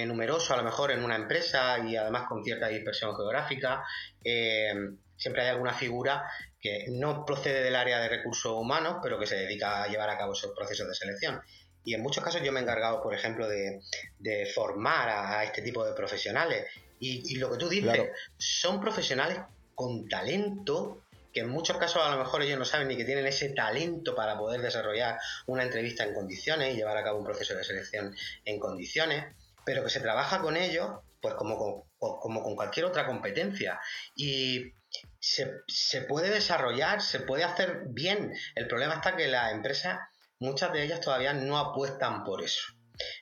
numeroso, 0.07 0.53
a 0.53 0.59
lo 0.59 0.63
mejor 0.63 0.91
en 0.91 1.03
una 1.03 1.17
empresa 1.17 1.79
y 1.79 1.97
además 1.97 2.29
con 2.29 2.45
cierta 2.45 2.69
dispersión 2.69 3.17
geográfica, 3.17 3.83
siempre 4.23 5.43
hay 5.43 5.49
alguna 5.49 5.73
figura 5.73 6.31
que 6.61 6.85
no 6.91 7.25
procede 7.25 7.63
del 7.63 7.77
área 7.77 7.99
de 8.01 8.11
recursos 8.11 8.53
humanos, 8.53 8.99
pero 9.03 9.19
que 9.19 9.27
se 9.27 9.37
dedica 9.37 9.83
a 9.83 9.89
llevar 9.89 10.11
a 10.11 10.19
cabo 10.19 10.35
esos 10.35 10.53
procesos 10.55 10.87
de 10.87 10.95
selección. 10.95 11.41
Y 11.85 11.95
en 11.95 12.03
muchos 12.03 12.25
casos 12.25 12.43
yo 12.43 12.51
me 12.51 12.61
he 12.61 12.63
encargado, 12.63 13.03
por 13.03 13.15
ejemplo, 13.15 13.47
de, 13.49 13.81
formar 14.55 15.09
a, 15.09 15.45
este 15.45 15.63
tipo 15.63 15.85
de 15.85 15.93
profesionales. 15.93 16.67
Y, 16.99 17.37
lo 17.37 17.51
que 17.51 17.59
tú 17.59 17.69
dices, 17.69 18.09
son 18.39 18.81
profesionales 18.81 19.39
con 19.75 20.09
talento, 20.09 21.03
que 21.33 21.41
en 21.41 21.51
muchos 21.51 21.77
casos 21.77 22.03
a 22.03 22.11
lo 22.11 22.19
mejor 22.19 22.43
ellos 22.43 22.59
no 22.59 22.65
saben 22.65 22.89
ni 22.89 22.97
que 22.97 23.05
tienen 23.05 23.27
ese 23.27 23.51
talento 23.51 24.15
para 24.15 24.39
poder 24.39 24.63
desarrollar 24.63 25.19
una 25.47 25.65
entrevista 25.65 26.05
en 26.05 26.15
condiciones 26.15 26.73
y 26.73 26.77
llevar 26.77 26.97
a 26.97 27.03
cabo 27.03 27.19
un 27.19 27.25
proceso 27.25 27.55
de 27.55 27.65
selección 27.65 28.15
en 28.45 28.59
condiciones, 28.59 29.35
pero 29.67 29.83
que 29.83 29.91
se 29.91 30.01
trabaja 30.01 30.41
con 30.41 30.57
ellos 30.57 30.91
pues 31.21 31.37
como 31.37 31.57
con, 31.57 32.19
como 32.21 32.43
con 32.43 32.55
cualquier 32.55 32.85
otra 32.85 33.07
competencia. 33.07 33.81
Y 34.15 34.75
se, 35.19 35.51
se 35.67 36.03
puede 36.03 36.29
desarrollar, 36.29 37.01
se 37.01 37.21
puede 37.21 37.45
hacer 37.45 37.85
bien. 37.87 38.35
El 38.55 38.69
problema 38.69 38.97
está 38.97 39.17
que 39.17 39.27
la 39.27 39.51
empresa 39.51 40.11
muchas 40.41 40.73
de 40.73 40.85
ellas 40.85 41.01
todavía 41.01 41.33
no 41.33 41.59
apuestan 41.59 42.25
por 42.25 42.43
eso. 42.43 42.75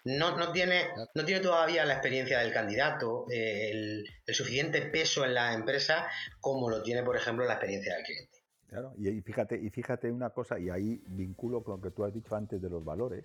No, 0.05 0.37
no, 0.37 0.53
tiene, 0.53 0.89
no 1.15 1.25
tiene 1.25 1.41
todavía 1.41 1.85
la 1.85 1.95
experiencia 1.95 2.41
del 2.41 2.53
candidato, 2.53 3.27
eh, 3.31 3.71
el, 3.71 4.35
suficiente 4.35 4.83
peso 4.83 5.25
en 5.25 5.35
la 5.35 5.55
empresa 5.55 6.09
como 6.41 6.69
lo 6.69 6.83
tiene, 6.83 7.03
por 7.03 7.17
ejemplo, 7.17 7.45
la 7.45 7.55
experiencia 7.55 7.95
del 7.95 8.05
cliente. 8.05 8.39
Claro, 8.69 8.95
y, 8.99 9.21
fíjate, 9.21 9.59
y 9.59 9.71
fíjate 9.71 10.11
una 10.11 10.31
cosa, 10.31 10.59
y 10.59 10.71
ahí 10.71 11.03
vinculo 11.07 11.63
con 11.63 11.77
lo 11.77 11.83
que 11.83 11.91
tú 11.91 12.05
has 12.05 12.13
dicho 12.13 12.35
antes 12.35 12.61
de 12.61 12.71
los 12.71 12.85
valores. 12.85 13.25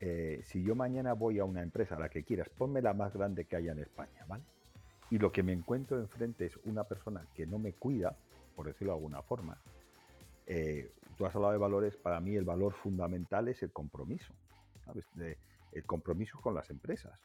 Eh, 0.00 0.40
si 0.44 0.62
yo 0.62 0.74
mañana 0.74 1.14
voy 1.14 1.38
a 1.38 1.44
una 1.44 1.62
empresa, 1.62 1.98
la 1.98 2.08
que 2.08 2.24
quieras, 2.24 2.48
ponme 2.48 2.82
la 2.82 2.92
más 2.92 3.14
grande 3.14 3.44
que 3.44 3.56
haya 3.56 3.72
en 3.72 3.80
España, 3.80 4.24
¿vale? 4.26 4.44
Y 5.10 5.18
lo 5.18 5.30
que 5.30 5.42
me 5.42 5.52
encuentro 5.52 5.98
enfrente 5.98 6.46
es 6.46 6.56
una 6.64 6.84
persona 6.84 7.26
que 7.34 7.46
no 7.46 7.58
me 7.58 7.72
cuida, 7.72 8.16
por 8.56 8.66
decirlo 8.66 8.92
de 8.92 8.98
alguna 8.98 9.22
forma, 9.22 9.60
eh, 10.46 10.90
tú 11.16 11.26
has 11.26 11.34
hablado 11.34 11.52
de 11.52 11.58
valores, 11.58 11.96
para 11.96 12.20
mí 12.20 12.36
el 12.36 12.44
valor 12.44 12.72
fundamental 12.72 13.48
es 13.48 13.62
el 13.62 13.72
compromiso, 13.72 14.34
el 15.72 15.84
compromiso 15.84 16.40
con 16.40 16.54
las 16.54 16.70
empresas. 16.70 17.18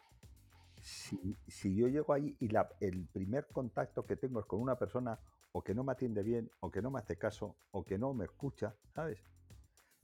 Si, 0.82 1.76
yo 1.76 1.88
llego 1.88 2.14
ahí 2.14 2.36
y 2.40 2.50
el 2.80 3.08
primer 3.08 3.48
contacto 3.48 4.06
que 4.06 4.16
tengo 4.16 4.40
es 4.40 4.46
con 4.46 4.60
una 4.60 4.78
persona 4.78 5.20
o 5.52 5.62
que 5.62 5.76
no 5.76 5.84
me 5.84 5.92
atiende 5.92 6.24
bien, 6.24 6.50
o 6.62 6.72
que 6.72 6.82
no 6.82 6.90
me 6.90 7.00
hace 7.00 7.18
caso, 7.18 7.58
o 7.72 7.84
que 7.84 7.98
no 7.98 8.14
me 8.14 8.26
escucha, 8.26 8.74
¿sabes? 8.96 9.20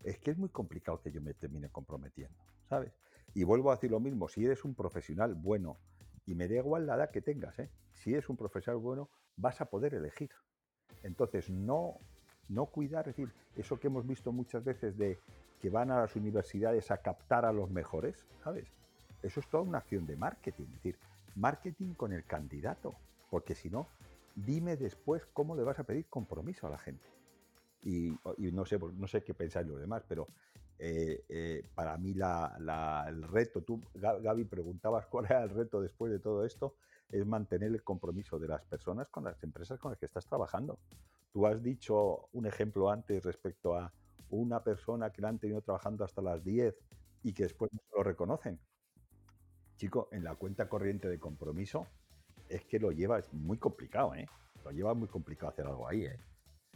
Es 0.04 0.20
que 0.20 0.32
es 0.32 0.38
muy 0.38 0.50
complicado 0.50 1.02
que 1.02 1.12
yo 1.12 1.22
me 1.22 1.34
termine 1.34 1.70
comprometiendo, 1.70 2.38
¿sabes? 2.70 2.94
Y 3.34 3.44
vuelvo 3.44 3.72
a 3.72 3.76
decir 3.76 3.92
lo 3.92 4.00
mismo, 4.00 4.28
si 4.28 4.46
eres 4.46 4.66
un 4.66 4.76
profesional 4.76 5.36
bueno, 5.36 5.78
y 6.26 6.36
me 6.36 6.48
da 6.48 6.56
igual 6.56 6.86
la 6.86 6.96
edad 6.96 7.12
que 7.12 7.22
tengas, 7.22 7.58
¿eh? 7.60 7.72
si 7.94 8.12
eres 8.12 8.30
un 8.30 8.36
profesional 8.36 8.82
bueno, 8.82 9.10
vas 9.38 9.62
a 9.62 9.66
poder 9.66 9.94
elegir. 9.94 10.30
Entonces, 11.04 11.50
no 11.50 12.00
no 12.50 12.66
cuidar, 12.68 13.08
es 13.08 13.16
decir, 13.16 13.32
eso 13.56 13.80
que 13.80 13.88
hemos 13.88 14.06
visto 14.06 14.32
muchas 14.32 14.64
veces 14.64 14.98
de 14.98 15.20
que 15.60 15.70
van 15.70 15.92
a 15.92 16.02
las 16.02 16.16
universidades 16.16 16.92
a 16.92 16.98
captar 16.98 17.46
a 17.46 17.52
los 17.52 17.70
mejores, 17.70 18.26
¿sabes? 18.44 18.68
Eso 19.24 19.40
es 19.40 19.48
toda 19.50 19.64
una 19.64 19.80
acción 19.80 20.06
de 20.06 20.16
marketing, 20.16 20.66
es 20.66 20.74
decir, 20.74 20.98
marketing 21.36 21.94
con 21.94 22.14
el 22.14 22.26
candidato, 22.26 22.96
porque 23.30 23.56
si 23.56 23.70
no, 23.70 23.88
dime 24.36 24.78
después 24.78 25.26
cómo 25.34 25.56
le 25.56 25.64
vas 25.64 25.80
a 25.80 25.84
pedir 25.84 26.06
compromiso 26.08 26.68
a 26.68 26.70
la 26.70 26.78
gente. 26.78 27.10
Y, 27.84 28.18
no 28.52 28.66
sé, 28.66 28.80
no 28.80 29.08
sé 29.08 29.24
qué 29.24 29.34
pensáis 29.34 29.68
los 29.68 29.80
demás, 29.80 30.04
pero 30.08 30.28
eh, 30.80 31.24
eh, 31.30 31.64
para 31.74 31.98
mí 31.98 32.12
el 32.12 33.24
reto, 33.24 33.62
tú 33.62 33.82
Gaby 33.96 34.46
preguntabas 34.46 35.08
cuál 35.08 35.26
era 35.26 35.44
el 35.44 35.50
reto 35.50 35.82
después 35.82 36.12
de 36.12 36.20
todo 36.20 36.46
esto, 36.46 36.76
es 37.12 37.26
mantener 37.26 37.72
el 37.72 37.84
compromiso 37.84 38.38
de 38.38 38.48
las 38.48 38.64
personas 38.64 39.10
con 39.10 39.24
las 39.24 39.42
empresas 39.44 39.80
con 39.80 39.92
las 39.92 40.00
que 40.00 40.06
estás 40.06 40.26
trabajando. 40.26 40.78
Tú 41.38 41.46
has 41.46 41.62
dicho 41.62 42.30
un 42.34 42.48
ejemplo 42.48 42.90
antes 42.90 43.24
respecto 43.24 43.76
a 43.76 43.94
una 44.32 44.64
persona 44.64 45.12
que 45.12 45.22
la 45.22 45.30
han 45.30 45.38
tenido 45.38 45.62
trabajando 45.62 46.04
hasta 46.04 46.20
las 46.20 46.44
10 46.44 46.76
y 47.22 47.32
que 47.32 47.44
después 47.44 47.72
no 47.72 47.80
lo 47.96 48.02
reconocen. 48.02 48.60
Chico, 49.76 50.10
en 50.12 50.24
la 50.24 50.34
cuenta 50.34 50.68
corriente 50.68 51.08
de 51.08 51.20
compromiso 51.20 51.86
es 52.50 52.66
que 52.66 52.80
lo 52.80 52.92
lleva, 52.92 53.20
es 53.20 53.32
muy 53.36 53.60
complicado, 53.60 54.16
¿eh? 54.16 54.26
Lo 54.66 54.72
lleva 54.72 54.96
muy 54.96 55.08
complicado 55.10 55.52
hacer 55.52 55.68
algo 55.68 55.88
ahí, 55.88 56.06
¿eh? 56.06 56.20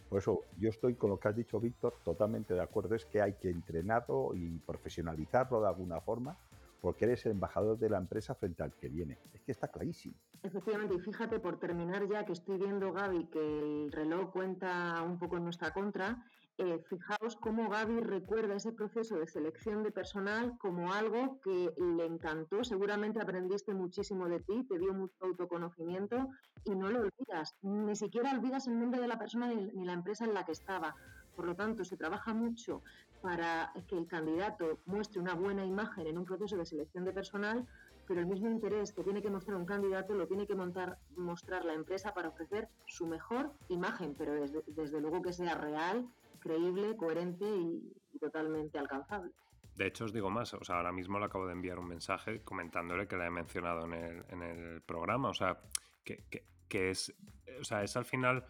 Por 0.08 0.20
eso 0.20 0.46
yo 0.60 0.70
estoy 0.70 0.94
con 0.94 1.10
lo 1.10 1.20
que 1.20 1.30
has 1.30 1.36
dicho, 1.36 1.60
Víctor, 1.60 1.96
totalmente 2.04 2.54
de 2.54 2.62
acuerdo. 2.62 2.94
Es 2.94 3.06
que 3.06 3.20
hay 3.20 3.34
que 3.34 3.50
entrenarlo 3.50 4.36
y 4.36 4.60
profesionalizarlo 4.60 5.60
de 5.60 5.70
alguna 5.70 6.02
forma, 6.02 6.38
porque 6.82 7.06
eres 7.06 7.26
el 7.28 7.34
embajador 7.34 7.78
de 7.78 7.90
la 7.90 8.00
empresa 8.00 8.34
frente 8.34 8.64
al 8.64 8.74
que 8.74 8.90
viene. 8.90 9.20
Es 9.34 9.42
que 9.42 9.52
está 9.52 9.68
clarísimo. 9.68 10.16
Efectivamente, 10.42 10.96
y 10.96 11.00
fíjate, 11.00 11.40
por 11.40 11.60
terminar 11.60 12.08
ya 12.10 12.26
que 12.26 12.34
estoy 12.34 12.58
viendo, 12.58 12.92
Gaby, 12.92 13.28
que 13.28 13.60
el 13.60 13.92
reloj 13.92 14.32
cuenta 14.32 15.02
un 15.04 15.20
poco 15.20 15.38
en 15.38 15.44
nuestra 15.44 15.72
contra, 15.72 16.26
eh, 16.62 16.80
fijaos 16.88 17.36
cómo 17.38 17.70
Gaby 17.70 18.02
recuerda 18.02 18.54
ese 18.54 18.72
proceso 18.72 19.18
de 19.18 19.26
selección 19.26 19.82
de 19.82 19.90
personal 19.90 20.60
como 20.60 20.94
algo 20.94 21.40
que 21.42 21.74
le 21.76 22.06
encantó. 22.06 22.64
Seguramente 22.64 23.20
aprendiste 23.20 23.74
muchísimo 23.74 24.30
de 24.30 24.42
ti, 24.42 24.64
te 24.70 24.78
dio 24.78 24.94
mucho 24.94 25.16
autoconocimiento 25.22 26.30
y 26.64 26.76
no 26.76 26.92
lo 26.92 27.00
olvidas. 27.00 27.56
Ni 27.64 27.96
siquiera 27.96 28.32
olvidas 28.32 28.68
el 28.68 28.80
nombre 28.80 29.02
de 29.02 29.08
la 29.08 29.18
persona 29.18 29.48
ni, 29.48 29.84
la 29.84 29.94
empresa 29.94 30.26
en 30.26 30.36
la 30.36 30.46
que 30.46 30.52
estaba. 30.52 30.96
Por 31.36 31.46
lo 31.46 31.56
tanto, 31.56 31.84
se 31.84 31.98
trabaja 31.98 32.32
mucho 32.36 32.84
para 33.24 33.74
que 33.88 33.98
el 33.98 34.06
candidato 34.06 34.78
muestre 34.86 35.20
una 35.20 35.34
buena 35.34 35.66
imagen 35.66 36.06
en 36.06 36.20
un 36.20 36.26
proceso 36.26 36.58
de 36.58 36.66
selección 36.68 37.06
de 37.06 37.12
personal, 37.12 37.68
pero 38.08 38.20
el 38.20 38.28
mismo 38.28 38.50
interés 38.50 38.94
que 38.94 39.04
tiene 39.04 39.24
que 39.24 39.32
mostrar 39.32 39.58
un 39.58 39.66
candidato 39.66 40.14
lo 40.14 40.28
tiene 40.28 40.46
que 40.46 40.54
montar, 40.54 41.00
mostrar 41.16 41.66
la 41.66 41.74
empresa 41.74 42.14
para 42.14 42.30
ofrecer 42.30 42.70
su 42.86 43.08
mejor 43.08 43.52
imagen, 43.70 44.14
pero 44.16 44.34
desde 44.36 45.02
luego 45.02 45.24
que 45.24 45.34
sea 45.34 45.56
real 45.56 46.08
creíble, 46.42 46.98
coherente 46.98 47.46
y, 47.46 47.94
totalmente 48.20 48.78
alcanzable. 48.78 49.32
De 49.76 49.88
hecho, 49.88 50.06
os 50.06 50.14
digo 50.14 50.30
más, 50.30 50.54
o 50.54 50.64
sea, 50.64 50.76
ahora 50.76 50.92
mismo 50.92 51.18
le 51.18 51.26
acabo 51.26 51.48
de 51.48 51.54
enviar 51.54 51.80
un 51.80 51.88
mensaje 51.88 52.44
comentándole 52.44 53.08
que 53.08 53.16
la 53.16 53.28
he 53.28 53.32
mencionado 53.32 53.86
en 53.86 53.94
el, 53.94 54.26
en 54.30 54.42
el 54.44 54.82
programa, 54.82 55.30
o 55.30 55.34
sea, 55.34 55.60
que, 56.04 56.92
es, 56.92 57.16
o 57.60 57.64
sea, 57.64 57.82
es 57.82 57.96
al 57.96 58.06
final, 58.06 58.46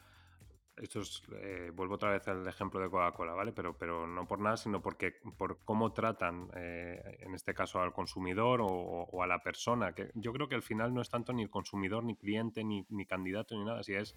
esto 0.75 0.99
es, 0.99 1.21
eh, 1.33 1.71
vuelvo 1.73 1.95
otra 1.95 2.11
vez 2.11 2.27
al 2.27 2.45
ejemplo 2.47 2.79
de 2.79 2.89
Coca-Cola, 2.89 3.33
¿vale? 3.33 3.51
Pero, 3.53 3.77
pero 3.77 4.07
no 4.07 4.27
por 4.27 4.39
nada, 4.39 4.57
sino 4.57 4.81
porque 4.81 5.19
por 5.37 5.59
cómo 5.63 5.93
tratan, 5.93 6.49
eh, 6.55 7.19
en 7.19 7.35
este 7.35 7.53
caso, 7.53 7.79
al 7.79 7.93
consumidor 7.93 8.61
o, 8.61 8.67
o, 8.67 9.23
a 9.23 9.27
la 9.27 9.43
persona, 9.43 9.93
que 9.93 10.11
yo 10.15 10.33
creo 10.33 10.49
que 10.49 10.55
al 10.55 10.63
final 10.63 10.93
no 10.93 11.01
es 11.01 11.09
tanto 11.09 11.33
ni 11.33 11.43
el 11.43 11.49
consumidor, 11.49 12.03
ni 12.03 12.15
cliente, 12.15 12.63
ni, 12.63 12.85
ni 12.89 13.05
candidato, 13.05 13.55
ni 13.55 13.63
nada, 13.63 13.83
si 13.83 13.93
es 13.93 14.15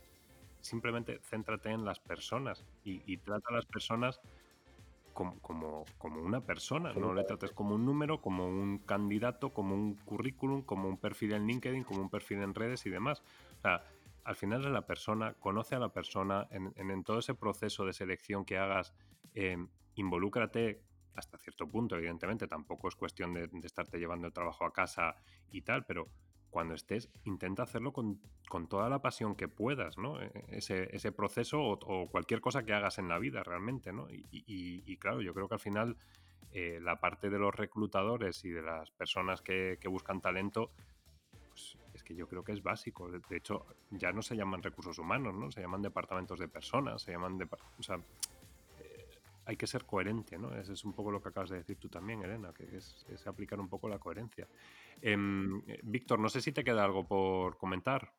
simplemente 0.64 1.20
céntrate 1.22 1.70
en 1.70 1.84
las 1.84 2.00
personas 2.00 2.64
y, 2.84 3.16
trata 3.18 3.50
a 3.50 3.54
las 3.54 3.66
personas 3.66 4.20
como, 5.12 5.38
como, 5.40 6.20
una 6.20 6.40
persona, 6.40 6.92
no 6.94 7.14
le 7.14 7.22
trates 7.22 7.52
como 7.52 7.76
un 7.76 7.84
número, 7.84 8.20
como 8.20 8.48
un 8.48 8.78
candidato, 8.78 9.52
como 9.52 9.74
un 9.74 9.94
currículum, 9.94 10.62
como 10.62 10.88
un 10.88 10.98
perfil 10.98 11.34
en 11.34 11.46
LinkedIn, 11.46 11.84
como 11.84 12.00
un 12.00 12.10
perfil 12.10 12.38
en 12.38 12.54
redes 12.54 12.84
y 12.86 12.90
demás. 12.90 13.22
O 13.58 13.60
sea, 13.60 13.84
al 14.24 14.34
final 14.34 14.64
es 14.64 14.72
la 14.72 14.86
persona, 14.86 15.34
conoce 15.34 15.76
a 15.76 15.78
la 15.78 15.90
persona, 15.90 16.48
en, 16.50 17.04
todo 17.04 17.20
ese 17.20 17.34
proceso 17.34 17.84
de 17.84 17.92
selección 17.92 18.44
que 18.44 18.58
hagas, 18.58 18.94
eh, 19.34 19.56
involúcrate 19.94 20.82
hasta 21.14 21.38
cierto 21.38 21.68
punto, 21.68 21.94
evidentemente, 21.94 22.48
tampoco 22.48 22.88
es 22.88 22.96
cuestión 22.96 23.34
de, 23.34 23.46
de, 23.46 23.66
estarte 23.66 23.98
llevando 23.98 24.26
el 24.26 24.32
trabajo 24.32 24.64
a 24.64 24.72
casa 24.72 25.14
y 25.52 25.62
tal, 25.62 25.84
pero 25.84 26.08
cuando 26.54 26.74
estés, 26.74 27.10
intenta 27.24 27.64
hacerlo 27.64 27.92
con, 27.92 28.20
toda 28.68 28.88
la 28.88 29.02
pasión 29.02 29.34
que 29.34 29.48
puedas, 29.48 29.98
¿no? 29.98 30.22
E, 30.22 30.30
e, 30.46 30.88
ese, 30.92 31.10
proceso 31.10 31.60
o, 31.60 32.08
cualquier 32.08 32.40
cosa 32.40 32.62
que 32.62 32.72
hagas 32.72 32.98
en 32.98 33.08
la 33.08 33.18
vida 33.18 33.42
realmente, 33.42 33.92
¿no? 33.92 34.06
Y, 34.08 34.96
claro, 34.98 35.20
yo 35.20 35.34
creo 35.34 35.48
que 35.48 35.54
al 35.54 35.60
final 35.60 35.96
eh, 36.52 36.78
la 36.80 37.00
parte 37.00 37.28
de 37.28 37.40
los 37.40 37.52
reclutadores 37.52 38.44
y 38.44 38.50
de 38.50 38.62
las 38.62 38.88
personas 38.92 39.42
que, 39.42 39.76
buscan 39.88 40.20
talento, 40.20 40.70
pues 41.48 41.76
es 41.92 42.04
que 42.04 42.14
yo 42.14 42.28
creo 42.28 42.44
que 42.44 42.52
es 42.52 42.62
básico. 42.62 43.10
De, 43.10 43.36
hecho, 43.36 43.66
ya 43.90 44.12
no 44.12 44.22
se 44.22 44.36
llaman 44.36 44.62
recursos 44.62 44.96
humanos, 45.00 45.34
¿no? 45.34 45.50
Se 45.50 45.60
llaman 45.60 45.82
departamentos 45.82 46.38
de 46.38 46.46
personas, 46.46 47.02
se 47.02 47.10
llaman... 47.10 47.36
De, 47.36 47.48
o 47.80 47.82
sea, 47.82 47.98
hay 49.46 49.56
que 49.56 49.66
ser 49.66 49.84
coherente, 49.84 50.38
¿no? 50.38 50.54
Es 50.54 50.84
un 50.84 50.92
poco 50.92 51.10
lo 51.10 51.22
que 51.22 51.28
acabas 51.28 51.50
de 51.50 51.56
decir 51.58 51.76
tú 51.76 51.88
también, 51.88 52.22
Elena, 52.22 52.52
que 52.52 52.64
es, 52.76 53.06
aplicar 53.26 53.60
un 53.60 53.68
poco 53.68 53.88
la 53.88 53.98
coherencia. 53.98 54.48
Em, 55.00 55.62
eh, 55.66 55.80
Víctor, 55.82 56.18
no 56.18 56.28
sé 56.28 56.40
si 56.40 56.52
te 56.52 56.64
queda 56.64 56.84
algo 56.84 57.06
por 57.06 57.56
comentar. 57.56 58.12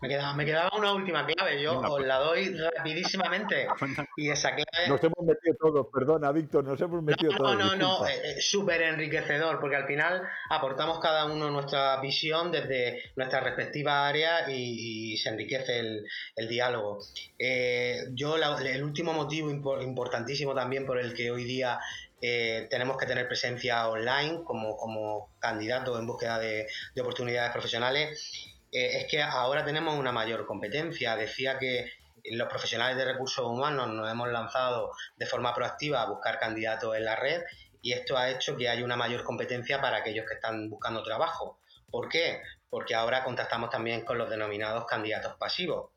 Me, 0.00 0.08
quedaba, 0.44 0.70
una 0.76 0.92
última 0.92 1.26
clave, 1.26 1.62
yo 1.62 1.80
os 1.80 1.88
pues. 1.88 2.06
la 2.06 2.18
doy 2.18 2.54
rapidísimamente. 2.54 3.66
y 4.16 4.30
esa 4.30 4.50
clave... 4.54 4.88
Nos 4.88 5.02
hemos 5.02 5.24
metido 5.24 5.56
todos, 5.58 5.86
perdona, 5.92 6.30
Víctor, 6.32 6.64
nos 6.64 6.80
hemos 6.80 7.02
metido 7.02 7.32
todos. 7.36 7.56
No, 7.56 7.76
no, 7.76 7.76
no, 7.76 8.06
eh, 8.06 8.20
eh, 8.24 8.40
súper 8.40 8.82
enriquecedor, 8.82 9.58
porque 9.60 9.76
al 9.76 9.86
final 9.86 10.22
aportamos 10.50 11.00
cada 11.00 11.26
uno 11.26 11.50
nuestra 11.50 12.00
visión 12.00 12.52
desde 12.52 13.12
nuestra 13.16 13.40
respectiva 13.40 14.06
área 14.06 14.50
y, 14.50 15.16
se 15.16 15.30
enriquece 15.30 15.80
el, 16.36 16.48
diálogo. 16.48 16.98
Eh, 17.38 18.04
yo, 18.12 18.36
el 18.36 18.82
último 18.82 19.12
motivo 19.12 19.50
importantísimo 19.50 20.54
también 20.54 20.86
por 20.86 20.98
el 20.98 21.14
que 21.14 21.30
hoy 21.30 21.44
día 21.44 21.78
tenemos 22.20 22.98
que 22.98 23.06
tener 23.06 23.26
presencia 23.26 23.88
online 23.88 24.42
como, 24.44 24.76
como 24.76 25.30
candidato 25.38 25.98
en 25.98 26.06
búsqueda 26.06 26.38
de, 26.38 26.66
de 26.94 27.00
oportunidades 27.00 27.50
profesionales 27.50 28.59
eh, 28.72 28.98
es 28.98 29.06
que 29.10 29.22
ahora 29.22 29.64
tenemos 29.64 29.98
una 29.98 30.12
mayor 30.12 30.46
competencia. 30.46 31.16
Decía 31.16 31.58
que 31.58 31.90
los 32.24 32.48
profesionales 32.48 32.96
de 32.96 33.04
recursos 33.04 33.44
humanos 33.44 33.88
nos 33.88 34.10
hemos 34.10 34.28
lanzado 34.28 34.92
de 35.16 35.26
forma 35.26 35.54
proactiva 35.54 36.02
a 36.02 36.10
buscar 36.10 36.38
candidatos 36.38 36.96
en 36.96 37.04
la 37.04 37.16
red 37.16 37.42
y 37.82 37.92
esto 37.92 38.16
ha 38.18 38.30
hecho 38.30 38.56
que 38.56 38.68
haya 38.68 38.84
una 38.84 38.96
mayor 38.96 39.24
competencia 39.24 39.80
para 39.80 39.98
aquellos 39.98 40.26
que 40.26 40.34
están 40.34 40.68
buscando 40.68 41.02
trabajo. 41.02 41.58
¿Por 41.90 42.08
qué? 42.08 42.42
Porque 42.68 42.94
ahora 42.94 43.24
contactamos 43.24 43.70
también 43.70 44.04
con 44.04 44.18
los 44.18 44.28
denominados 44.28 44.84
candidatos 44.86 45.36
pasivos 45.36 45.90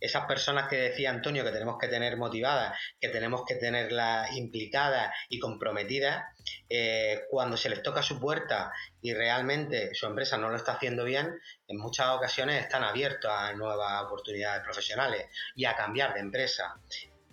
esas 0.00 0.26
personas 0.26 0.68
que 0.68 0.76
decía 0.76 1.10
Antonio 1.10 1.44
que 1.44 1.50
tenemos 1.50 1.76
que 1.78 1.88
tener 1.88 2.16
motivadas, 2.16 2.78
que 3.00 3.08
tenemos 3.08 3.44
que 3.46 3.56
tenerlas 3.56 4.32
implicadas 4.36 5.12
y 5.28 5.38
comprometidas, 5.38 6.24
eh, 6.68 7.22
cuando 7.30 7.56
se 7.56 7.68
les 7.68 7.82
toca 7.82 8.02
su 8.02 8.18
puerta 8.20 8.72
y 9.02 9.12
realmente 9.14 9.94
su 9.94 10.06
empresa 10.06 10.38
no 10.38 10.50
lo 10.50 10.56
está 10.56 10.72
haciendo 10.72 11.04
bien, 11.04 11.40
en 11.68 11.78
muchas 11.78 12.08
ocasiones 12.08 12.62
están 12.62 12.84
abiertos 12.84 13.30
a 13.30 13.52
nuevas 13.52 14.04
oportunidades 14.04 14.62
profesionales 14.62 15.26
y 15.54 15.64
a 15.64 15.76
cambiar 15.76 16.14
de 16.14 16.20
empresa. 16.20 16.74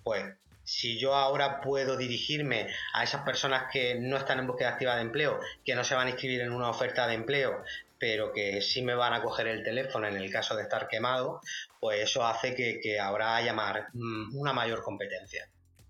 Pues 0.03 0.25
si 0.67 0.99
yo 0.99 1.15
ahora 1.15 1.61
puedo 1.61 1.95
dirigirme 1.95 2.67
a 2.93 3.03
esas 3.03 3.23
personas 3.23 3.71
que 3.71 3.95
no 3.95 4.17
están 4.17 4.39
en 4.39 4.47
búsqueda 4.47 4.69
activa 4.69 4.95
de 4.95 5.01
empleo, 5.01 5.39
que 5.63 5.75
no 5.75 5.83
se 5.85 5.95
van 5.95 6.07
a 6.07 6.09
inscribir 6.09 6.41
en 6.41 6.51
una 6.51 6.69
oferta 6.69 7.07
de 7.07 7.13
empleo, 7.13 7.63
pero 7.99 8.31
que 8.31 8.61
sí 8.61 8.81
me 8.81 8.95
van 8.95 9.13
a 9.13 9.21
coger 9.21 9.47
el 9.47 9.63
teléfono 9.63 10.07
en 10.07 10.17
el 10.17 10.31
caso 10.31 10.55
de 10.55 10.63
estar 10.63 10.87
quemado, 10.87 11.41
pues 11.79 12.01
eso 12.01 12.25
hace 12.25 12.55
que, 12.55 12.99
ahora 12.99 13.35
haya 13.35 13.53
mm, 13.53 14.35
una 14.35 14.53
mayor 14.53 14.83
competencia. 14.83 15.49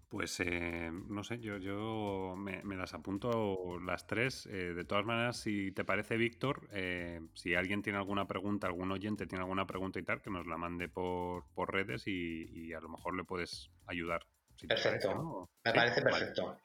Pues 0.09 0.39
eh, 0.39 0.89
no 1.09 1.21
sé, 1.25 1.39
yo, 1.39 1.57
yo 1.57 2.33
me, 2.37 2.77
las 2.77 2.93
apunto 2.93 3.77
las 3.85 4.07
tres. 4.07 4.45
Eh, 4.45 4.73
de 4.73 4.85
todas 4.85 5.05
maneras, 5.05 5.37
si 5.37 5.73
te 5.73 5.83
parece, 5.83 6.15
Víctor, 6.15 6.69
eh, 6.71 7.19
si 7.33 7.55
alguien 7.55 7.81
tiene 7.81 7.99
alguna 7.99 8.25
pregunta, 8.25 8.67
algún 8.67 8.89
oyente 8.91 9.27
tiene 9.27 9.43
alguna 9.43 9.67
pregunta 9.67 9.99
y 9.99 10.03
tal, 10.03 10.21
que 10.21 10.29
nos 10.29 10.47
la 10.47 10.57
mande 10.57 10.87
por, 10.87 11.43
redes 11.67 12.03
y, 12.07 12.71
a 12.73 12.79
lo 12.79 12.87
mejor 12.87 13.17
le 13.17 13.25
puedes 13.25 13.69
ayudar. 13.85 14.25
perfecto, 14.65 15.49
me 15.65 15.73
parece 15.73 16.01
perfecto. 16.01 16.57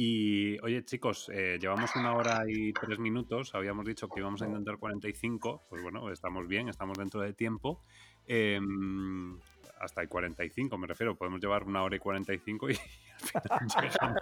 Y 0.00 0.60
oye, 0.60 0.84
chicos, 0.84 1.28
eh, 1.34 1.58
llevamos 1.60 1.96
una 1.96 2.14
hora 2.14 2.44
y 2.46 2.72
tres 2.72 3.00
minutos. 3.00 3.52
Habíamos 3.56 3.84
dicho 3.84 4.08
que 4.08 4.20
íbamos 4.20 4.40
a 4.42 4.46
intentar 4.46 4.78
45. 4.78 5.64
Pues 5.68 5.82
bueno, 5.82 6.12
estamos 6.12 6.46
bien, 6.46 6.68
estamos 6.68 6.96
dentro 6.96 7.20
de 7.20 7.32
tiempo. 7.32 7.82
Em, 8.24 9.40
hasta 9.80 10.00
el 10.00 10.08
45, 10.08 10.78
me 10.78 10.86
refiero. 10.86 11.16
Podemos 11.16 11.40
llevar 11.40 11.64
una 11.64 11.82
hora 11.82 11.96
y 11.96 11.98
45 11.98 12.70
y 12.70 12.74
al 13.50 13.70
final 13.90 14.16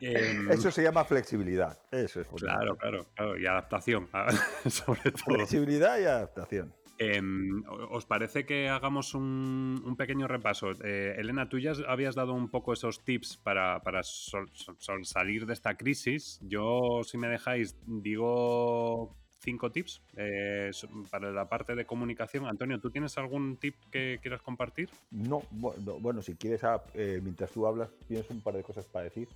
em, 0.00 0.52
Eso 0.52 0.70
se 0.70 0.84
llama 0.84 1.04
flexibilidad. 1.04 1.76
Eso 1.90 2.20
es. 2.20 2.28
Claro, 2.28 2.76
claro, 2.76 3.08
claro. 3.16 3.36
Y 3.36 3.46
adaptación, 3.46 4.08
sobre 4.70 5.10
todo. 5.10 5.34
Flexibilidad 5.34 5.98
y 5.98 6.04
adaptación. 6.04 6.72
Em, 7.00 7.64
¿Os 7.88 8.04
parece 8.04 8.44
que 8.44 8.68
hagamos 8.68 9.14
un, 9.14 9.94
pequeño 9.96 10.28
repaso? 10.28 10.72
Eh, 10.84 11.14
Elena, 11.16 11.48
tú 11.48 11.58
ya 11.58 11.72
habías 11.88 12.14
dado 12.14 12.34
un 12.34 12.50
poco 12.50 12.74
esos 12.74 13.00
tips 13.00 13.38
para, 13.38 13.80
salir 14.02 15.46
de 15.46 15.54
esta 15.54 15.78
crisis. 15.78 16.38
Yo, 16.42 17.00
si 17.02 17.16
me 17.16 17.28
dejáis, 17.28 17.74
digo 17.86 19.16
cinco 19.38 19.72
tips 19.72 20.02
eh, 20.18 20.70
para 21.10 21.32
la 21.32 21.48
parte 21.48 21.74
de 21.74 21.86
comunicación. 21.86 22.44
Antonio, 22.44 22.78
¿tú 22.80 22.90
tienes 22.90 23.16
algún 23.16 23.56
tip 23.56 23.76
que 23.90 24.18
quieras 24.20 24.42
compartir? 24.42 24.90
No, 25.10 25.42
bueno, 25.50 26.20
si 26.20 26.34
quieres, 26.34 26.62
ah, 26.64 26.84
eh, 26.92 27.20
mientras 27.22 27.50
tú 27.50 27.66
hablas, 27.66 27.88
tienes 28.08 28.28
un 28.28 28.42
par 28.42 28.52
de 28.52 28.62
cosas 28.62 28.84
para 28.84 29.04
decir. 29.04 29.26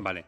Vale. 0.00 0.24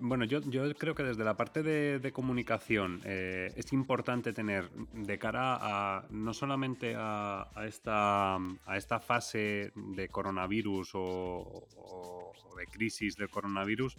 Bueno, 0.00 0.24
yo, 0.24 0.40
creo 0.78 0.94
que 0.94 1.02
desde 1.02 1.24
la 1.24 1.36
parte 1.36 1.62
de, 1.62 2.12
comunicación 2.12 3.02
es 3.04 3.72
importante 3.72 4.32
tener 4.32 4.70
de 4.70 5.18
cara 5.18 5.58
a 5.60 6.06
no 6.10 6.32
solamente 6.32 6.94
a, 6.96 7.48
esta, 7.66 8.36
a 8.36 8.76
esta 8.76 9.00
fase 9.00 9.72
de 9.74 10.08
coronavirus 10.08 10.90
o, 10.94 12.32
de 12.56 12.66
crisis 12.66 13.16
del 13.16 13.28
coronavirus, 13.28 13.98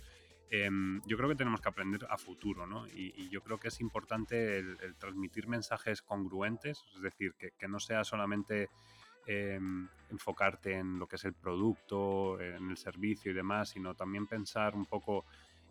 yo 0.50 1.18
creo 1.18 1.30
que 1.30 1.36
tenemos 1.36 1.62
que 1.62 1.70
aprender 1.70 2.08
a 2.10 2.18
futuro, 2.18 2.66
¿no? 2.66 2.88
Y, 2.88 3.30
yo 3.30 3.42
creo 3.44 3.60
que 3.60 3.68
es 3.68 3.80
importante 3.82 4.58
el, 4.58 4.96
transmitir 4.98 5.48
mensajes 5.48 6.02
congruentes, 6.02 6.84
es 6.96 7.02
decir, 7.02 7.36
que, 7.36 7.68
no 7.68 7.80
sea 7.80 8.04
solamente 8.04 8.70
enfocarte 9.28 10.74
en 10.74 11.00
lo 11.00 11.08
que 11.08 11.18
es 11.18 11.26
el 11.26 11.34
producto, 11.34 12.40
en 12.40 12.70
el 12.70 12.78
servicio 12.78 13.32
y 13.32 13.36
demás, 13.36 13.70
sino 13.70 13.94
también 13.94 14.26
pensar 14.26 14.76
un 14.76 14.86
poco 14.86 15.26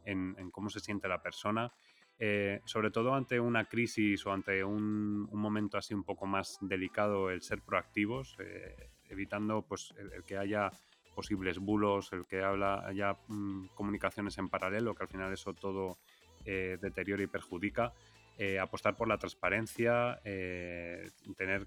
en, 0.06 0.50
cómo 0.50 0.70
se 0.70 0.80
siente 0.80 1.08
la 1.08 1.22
persona. 1.22 1.70
Eh, 2.18 2.62
sobre 2.64 2.90
todo 2.90 3.14
ante 3.14 3.38
una 3.38 3.66
crisis 3.66 4.24
o 4.24 4.32
ante 4.32 4.64
un, 4.64 5.28
momento 5.32 5.76
así 5.76 5.92
un 5.92 6.04
poco 6.04 6.26
más 6.26 6.58
delicado, 6.62 7.30
el 7.30 7.42
ser 7.42 7.60
proactivos, 7.60 8.36
eh, 8.38 8.88
evitando 9.10 9.62
pues, 9.62 9.92
el 9.98 10.24
que 10.24 10.38
haya 10.38 10.70
posibles 11.14 11.58
bulos, 11.58 12.12
el 12.12 12.24
que 12.26 12.42
habla 12.42 12.86
haya 12.86 13.16
mm, 13.28 13.68
comunicaciones 13.74 14.38
en 14.38 14.48
paralelo, 14.48 14.94
que 14.94 15.02
al 15.02 15.08
final 15.08 15.32
eso 15.32 15.52
todo 15.52 15.98
eh, 16.44 16.78
deteriora 16.80 17.22
y 17.22 17.26
perjudica. 17.26 17.92
Eh, 18.38 18.58
apostar 18.58 18.94
por 18.94 19.08
la 19.08 19.16
transparencia, 19.16 20.20
tener 20.22 21.66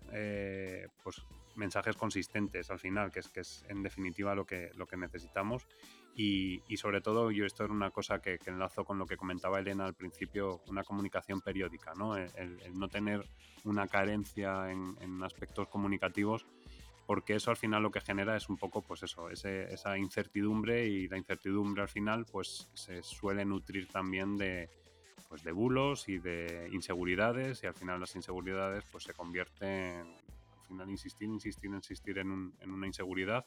pues, 1.03 1.25
mensajes 1.56 1.95
consistentes 1.95 2.70
al 2.70 2.80
final, 2.80 3.12
que 3.12 3.20
es, 3.20 3.30
que 3.30 3.41
es 3.41 3.64
en 3.68 3.84
definitiva 3.84 4.36
lo 4.36 4.45
que, 4.45 4.72
lo 4.76 4.86
que 4.88 4.97
necesitamos. 4.97 5.68
Y, 6.16 6.62
sobre 6.76 7.00
todo, 7.00 7.32
yo 7.32 7.45
esto 7.45 7.64
era 7.64 7.72
una 7.72 7.91
cosa 7.91 8.20
que, 8.20 8.39
enlazo 8.45 8.84
con 8.84 8.97
lo 8.97 9.06
que 9.06 9.16
comentaba 9.16 9.60
Elena 9.60 9.86
al 9.86 9.93
principio, 9.93 10.62
una 10.68 10.84
comunicación 10.84 11.39
periódica, 11.39 11.93
¿no? 11.93 12.18
El, 12.18 12.60
no 12.74 12.89
tener 12.89 13.24
una 13.64 13.88
carencia 13.88 14.70
en, 14.70 14.97
en 15.00 15.24
aspectos 15.24 15.70
comunicativos 15.70 16.45
porque 17.10 17.34
eso 17.34 17.50
al 17.50 17.58
final 17.58 17.82
lo 17.82 17.89
que 17.89 18.02
genera 18.02 18.38
es 18.38 18.50
un 18.50 18.58
poco, 18.58 18.84
pues 18.84 19.02
eso, 19.02 19.32
esa 19.32 19.97
incertidumbre 19.97 20.86
y 20.86 21.08
la 21.08 21.18
incertidumbre 21.18 21.82
al 21.82 21.89
final 21.89 22.28
pues 22.32 22.70
se 22.76 23.02
suele 23.02 23.43
nutrir 23.45 23.88
también 23.88 24.38
de, 24.38 24.70
pues 25.28 25.43
de 25.43 25.52
bulos 25.52 26.08
y 26.08 26.20
de 26.20 26.70
inseguridades 26.72 27.64
y 27.64 27.66
al 27.66 27.74
final 27.74 28.00
las 28.00 28.16
inseguridades 28.16 28.84
pues 28.91 29.06
se 29.06 29.14
convierten, 29.14 30.18
final 30.70 30.89
insistir, 30.89 31.28
insistir, 31.28 31.70
insistir 31.72 32.17
en, 32.20 32.53
en 32.59 32.72
una 32.72 32.88
inseguridad 32.88 33.45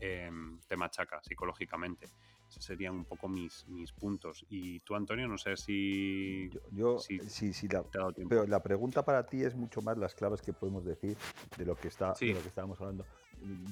eh, 0.00 0.30
te 0.66 0.76
machaca 0.76 1.22
psicológicamente. 1.22 2.08
Esos 2.48 2.64
serían 2.64 2.94
un 2.94 3.04
poco 3.04 3.28
mis, 3.28 3.66
mis 3.68 3.92
puntos. 3.92 4.44
Y 4.50 4.80
tú, 4.80 4.94
Antonio, 4.94 5.26
no 5.26 5.38
sé 5.38 5.56
si. 5.56 6.50
Yo, 6.72 6.98
sí, 6.98 7.18
sí, 7.52 7.68
la, 7.68 7.84
pero 8.28 8.46
la 8.46 8.62
pregunta 8.62 9.04
para 9.04 9.24
ti 9.26 9.42
es 9.42 9.54
mucho 9.54 9.80
más 9.82 9.96
las 9.96 10.14
claves 10.14 10.42
que 10.42 10.52
podemos 10.52 10.84
decir 10.84 11.16
de 11.56 11.64
lo 11.64 11.74
que, 11.74 11.88
está, 11.88 12.12
de 12.12 12.34
lo 12.34 12.42
que 12.42 12.48
estábamos 12.48 12.80
hablando. 12.80 13.06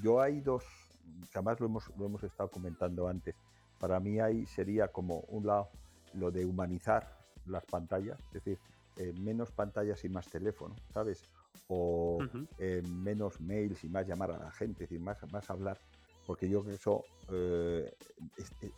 Yo 0.03 0.21
hay 0.21 0.41
dos, 0.41 0.65
además 1.35 1.61
lo 1.61 1.67
hemos, 1.67 1.91
lo 1.99 2.07
hemos 2.07 2.23
estado 2.23 2.51
comentando 2.51 3.09
antes. 3.09 3.35
Para 3.79 4.01
mí 4.01 4.21
ahí 4.21 4.47
sería 4.47 4.89
como 4.89 5.21
un 5.29 5.47
lado 5.47 5.71
lo 6.15 6.31
de 6.31 6.45
humanizar 6.45 7.19
las 7.47 7.65
pantallas, 7.67 8.19
es 8.27 8.45
decir, 8.45 8.59
eh, 8.97 9.13
menos 9.21 9.51
pantallas 9.51 10.05
y 10.05 10.09
más 10.09 10.29
teléfono, 10.29 10.77
¿sabes? 10.93 11.25
O 11.69 12.19
eh, 12.59 12.83
menos 12.89 13.41
mails 13.41 13.83
y 13.85 13.89
más 13.89 14.07
llamar 14.07 14.33
a 14.33 14.39
la 14.39 14.51
gente, 14.51 14.85
es 14.85 14.91
decir, 14.91 15.01
más, 15.01 15.19
más 15.33 15.49
hablar 15.49 15.79
porque 16.27 16.49
yo 16.49 16.61
creo 16.61 16.71
que 16.71 16.77
eso 16.77 17.05
eh, 17.33 17.95
eh, 18.63 18.71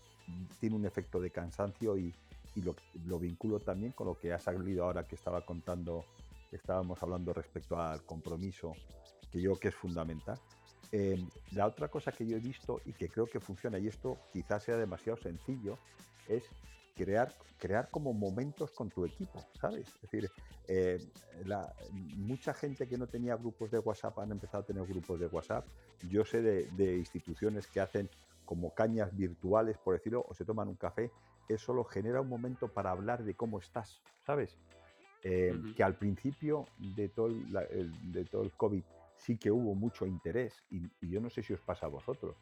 tiene 0.60 0.76
un 0.76 0.86
efecto 0.86 1.20
de 1.20 1.30
cansancio 1.30 1.96
y, 1.96 2.14
lo, 3.06 3.18
vinculo 3.18 3.58
también 3.58 3.90
con 3.92 4.06
lo 4.06 4.16
que 4.16 4.32
ha 4.32 4.38
salido 4.38 4.84
ahora 4.84 5.02
que 5.02 5.16
estaba 5.16 5.44
contando, 5.44 6.04
estábamos 6.52 7.02
hablando 7.02 7.32
respecto 7.32 7.76
al 7.76 8.04
compromiso, 8.04 8.72
que 9.32 9.40
yo 9.40 9.50
creo 9.50 9.60
que 9.60 9.68
es 9.68 9.74
fundamental. 9.74 10.38
Em, 10.92 11.28
la 11.50 11.66
otra 11.66 11.88
cosa 11.88 12.12
que 12.12 12.24
yo 12.24 12.36
he 12.36 12.40
visto 12.40 12.80
y 12.84 12.92
que 12.92 13.08
creo 13.08 13.26
que 13.26 13.40
funciona, 13.40 13.80
y 13.80 13.88
esto 13.88 14.18
quizás 14.32 14.62
sea 14.62 14.76
demasiado 14.76 15.16
sencillo, 15.20 15.78
es 16.28 16.44
crear, 16.94 17.34
crear 17.58 17.90
como 17.90 18.12
momentos 18.12 18.70
con 18.70 18.88
tu 18.88 19.04
equipo, 19.04 19.44
¿sabes? 19.60 19.88
Es 19.88 20.00
decir, 20.02 20.30
eh, 20.68 20.98
mucha 22.16 22.54
gente 22.54 22.88
que 22.88 22.96
no 22.96 23.06
tenía 23.06 23.36
grupos 23.36 23.70
de 23.70 23.78
WhatsApp 23.78 24.18
han 24.20 24.32
empezado 24.32 24.62
a 24.62 24.66
tener 24.66 24.86
grupos 24.86 25.20
de 25.20 25.26
WhatsApp. 25.26 25.66
Yo 26.08 26.24
sé 26.24 26.42
de, 26.42 26.96
instituciones 26.96 27.66
que 27.66 27.80
hacen 27.80 28.08
como 28.44 28.74
cañas 28.74 29.14
virtuales, 29.16 29.78
por 29.78 29.94
decirlo, 29.94 30.24
o 30.28 30.34
se 30.34 30.44
toman 30.44 30.68
un 30.68 30.76
café. 30.76 31.10
Eso 31.48 31.74
lo 31.74 31.84
genera 31.84 32.20
un 32.20 32.28
momento 32.28 32.68
para 32.68 32.90
hablar 32.90 33.24
de 33.24 33.34
cómo 33.34 33.58
estás, 33.58 34.02
¿sabes? 34.24 34.56
Eh, 35.22 35.54
que 35.76 35.82
al 35.82 35.96
principio 35.96 36.66
de 36.78 37.08
todo 37.08 37.28
el, 37.28 38.12
de 38.12 38.24
todo 38.24 38.42
el 38.42 38.52
COVID 38.52 38.82
sí 39.16 39.38
que 39.38 39.50
hubo 39.50 39.74
mucho 39.74 40.06
interés 40.06 40.62
y, 40.70 40.84
y, 41.00 41.08
yo 41.08 41.20
no 41.20 41.30
sé 41.30 41.42
si 41.42 41.54
os 41.54 41.60
pasa 41.60 41.86
a 41.86 41.88
vosotros 41.88 42.36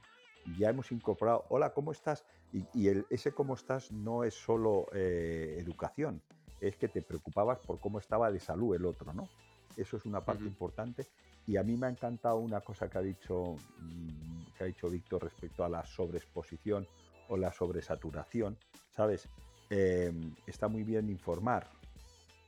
ya 0.59 0.71
hemos 0.71 0.91
incorporado, 0.93 1.45
hola, 1.49 1.73
¿cómo 1.73 1.93
estás? 1.93 2.25
Y, 2.53 2.89
el, 2.89 3.07
ese 3.11 3.33
cómo 3.33 3.55
estás 3.55 3.91
no 3.91 4.25
es 4.25 4.35
solo 4.35 4.87
eh, 4.93 5.57
educación, 5.59 6.23
es 6.61 6.77
que 6.77 6.89
te 6.89 7.03
preocupabas 7.03 7.59
por 7.61 7.81
cómo 7.81 7.99
estaba 7.99 8.31
de 8.31 8.41
salud 8.41 8.75
el 8.75 8.85
otro, 8.85 9.13
¿no? 9.13 9.29
Eso 9.77 9.97
es 9.97 10.05
una 10.05 10.21
parte 10.21 10.45
importante. 10.45 11.07
Y 11.47 11.57
a 11.57 11.63
mí 11.63 11.77
me 11.77 11.87
ha 11.87 11.91
encantado 11.91 12.37
una 12.37 12.61
cosa 12.61 12.89
que 12.89 12.99
ha 12.99 13.03
dicho, 13.03 13.57
mm, 13.79 14.43
que 14.57 14.65
ha 14.65 14.67
dicho 14.67 14.89
Víctor 14.89 15.25
respecto 15.25 15.65
a 15.65 15.69
la 15.69 15.85
sobreexposición 15.85 16.87
o 17.29 17.37
la 17.37 17.53
sobresaturación, 17.53 18.57
¿sabes? 18.95 19.29
Em, 19.71 20.35
está 20.47 20.69
muy 20.69 20.85
bien 20.85 21.09
informar. 21.09 21.67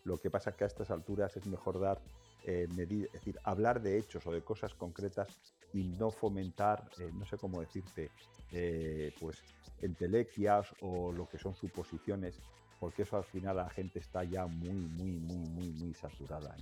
Lo 0.05 0.21
que 0.21 0.31
pasa 0.31 0.51
es 0.51 0.57
que 0.57 0.65
a 0.65 0.67
estas 0.67 0.91
alturas 0.91 1.37
es 1.37 1.47
mejor 1.47 1.81
dar 1.81 1.99
eh, 2.47 2.69
es 2.69 3.13
decir, 3.13 3.41
hablar 3.43 3.81
de 3.81 3.99
hechos 3.99 4.27
o 4.27 4.33
de 4.33 4.43
cosas 4.43 4.75
concretas 4.75 5.29
y 5.75 5.83
no 5.99 6.11
fomentar, 6.11 6.89
eh, 6.99 7.11
no 7.13 7.27
sé 7.27 7.37
cómo 7.37 7.61
decirte, 7.61 8.11
eh, 8.53 9.13
pues 9.21 9.43
entelequias 9.83 10.73
o 10.81 11.13
lo 11.13 11.29
que 11.29 11.37
son 11.37 11.55
suposiciones, 11.55 12.41
porque 12.79 13.03
eso 13.03 13.17
al 13.17 13.25
final 13.25 13.57
la 13.57 13.69
gente 13.69 13.99
está 13.99 14.23
ya 14.25 14.47
muy, 14.47 14.71
muy, 14.71 15.11
muy, 15.11 15.49
muy, 15.49 15.69
muy 15.73 15.95
saturada, 15.95 16.57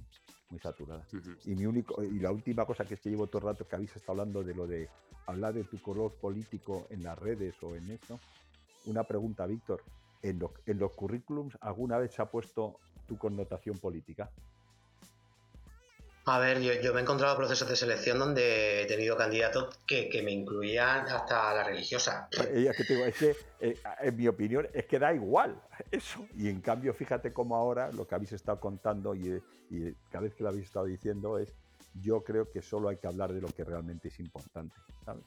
muy 0.50 0.58
saturada. 0.58 1.06
Y 1.44 1.54
mi 1.54 1.66
único, 1.66 2.02
y 2.02 2.18
la 2.18 2.32
última 2.32 2.64
cosa 2.64 2.84
que 2.86 2.94
es 2.94 3.00
que 3.00 3.10
llevo 3.10 3.26
todo 3.26 3.42
el 3.42 3.54
rato 3.54 3.68
que 3.68 3.76
habéis 3.76 3.94
estado 3.94 4.12
hablando 4.20 4.42
de 4.42 4.54
lo 4.54 4.66
de 4.66 4.88
hablar 5.26 5.54
de 5.54 5.64
tu 5.64 5.80
color 5.80 6.14
político 6.14 6.86
en 6.90 7.02
las 7.02 7.18
redes 7.18 7.54
o 7.62 7.76
en 7.76 7.90
esto, 7.90 8.18
una 8.86 9.04
pregunta, 9.04 9.46
Víctor. 9.46 9.82
¿En, 10.22 10.40
en 10.66 10.78
los 10.78 10.92
currículums 10.92 11.58
alguna 11.60 11.98
vez 11.98 12.12
se 12.12 12.22
ha 12.22 12.30
puesto 12.30 12.78
tu 13.06 13.18
connotación 13.18 13.78
política? 13.78 14.30
A 16.24 16.38
ver, 16.38 16.60
yo, 16.60 16.92
me 16.92 17.00
he 17.00 17.02
encontrado 17.02 17.36
procesos 17.36 17.68
de 17.68 17.74
selección 17.74 18.18
donde 18.18 18.82
he 18.82 18.86
tenido 18.86 19.16
candidatos 19.16 19.76
que, 19.86 20.22
me 20.24 20.30
incluían 20.30 21.08
hasta 21.08 21.52
la 21.52 21.64
religiosa. 21.64 22.28
Ella 22.52 22.72
que 22.72 22.84
te 22.84 22.94
digo, 22.94 23.06
es 23.06 23.16
que, 23.16 23.36
eh, 23.60 23.76
en 24.00 24.16
mi 24.16 24.28
opinión, 24.28 24.68
es 24.72 24.86
que 24.86 25.00
da 25.00 25.12
igual 25.12 25.60
eso. 25.90 26.24
Y 26.36 26.48
en 26.48 26.60
cambio, 26.60 26.94
fíjate 26.94 27.32
cómo 27.32 27.56
ahora 27.56 27.90
lo 27.90 28.06
que 28.06 28.14
habéis 28.14 28.32
estado 28.32 28.60
contando 28.60 29.14
y, 29.14 29.42
cada 30.10 30.24
vez 30.24 30.34
que 30.34 30.42
lo 30.44 30.50
habéis 30.50 30.66
estado 30.66 30.84
diciendo 30.84 31.38
es, 31.38 31.52
yo 31.94 32.22
creo 32.22 32.50
que 32.50 32.62
solo 32.62 32.88
hay 32.88 32.98
que 32.98 33.06
hablar 33.06 33.32
de 33.32 33.40
lo 33.40 33.48
que 33.48 33.64
realmente 33.64 34.08
es 34.08 34.20
importante, 34.20 34.76
¿sabes? 35.04 35.24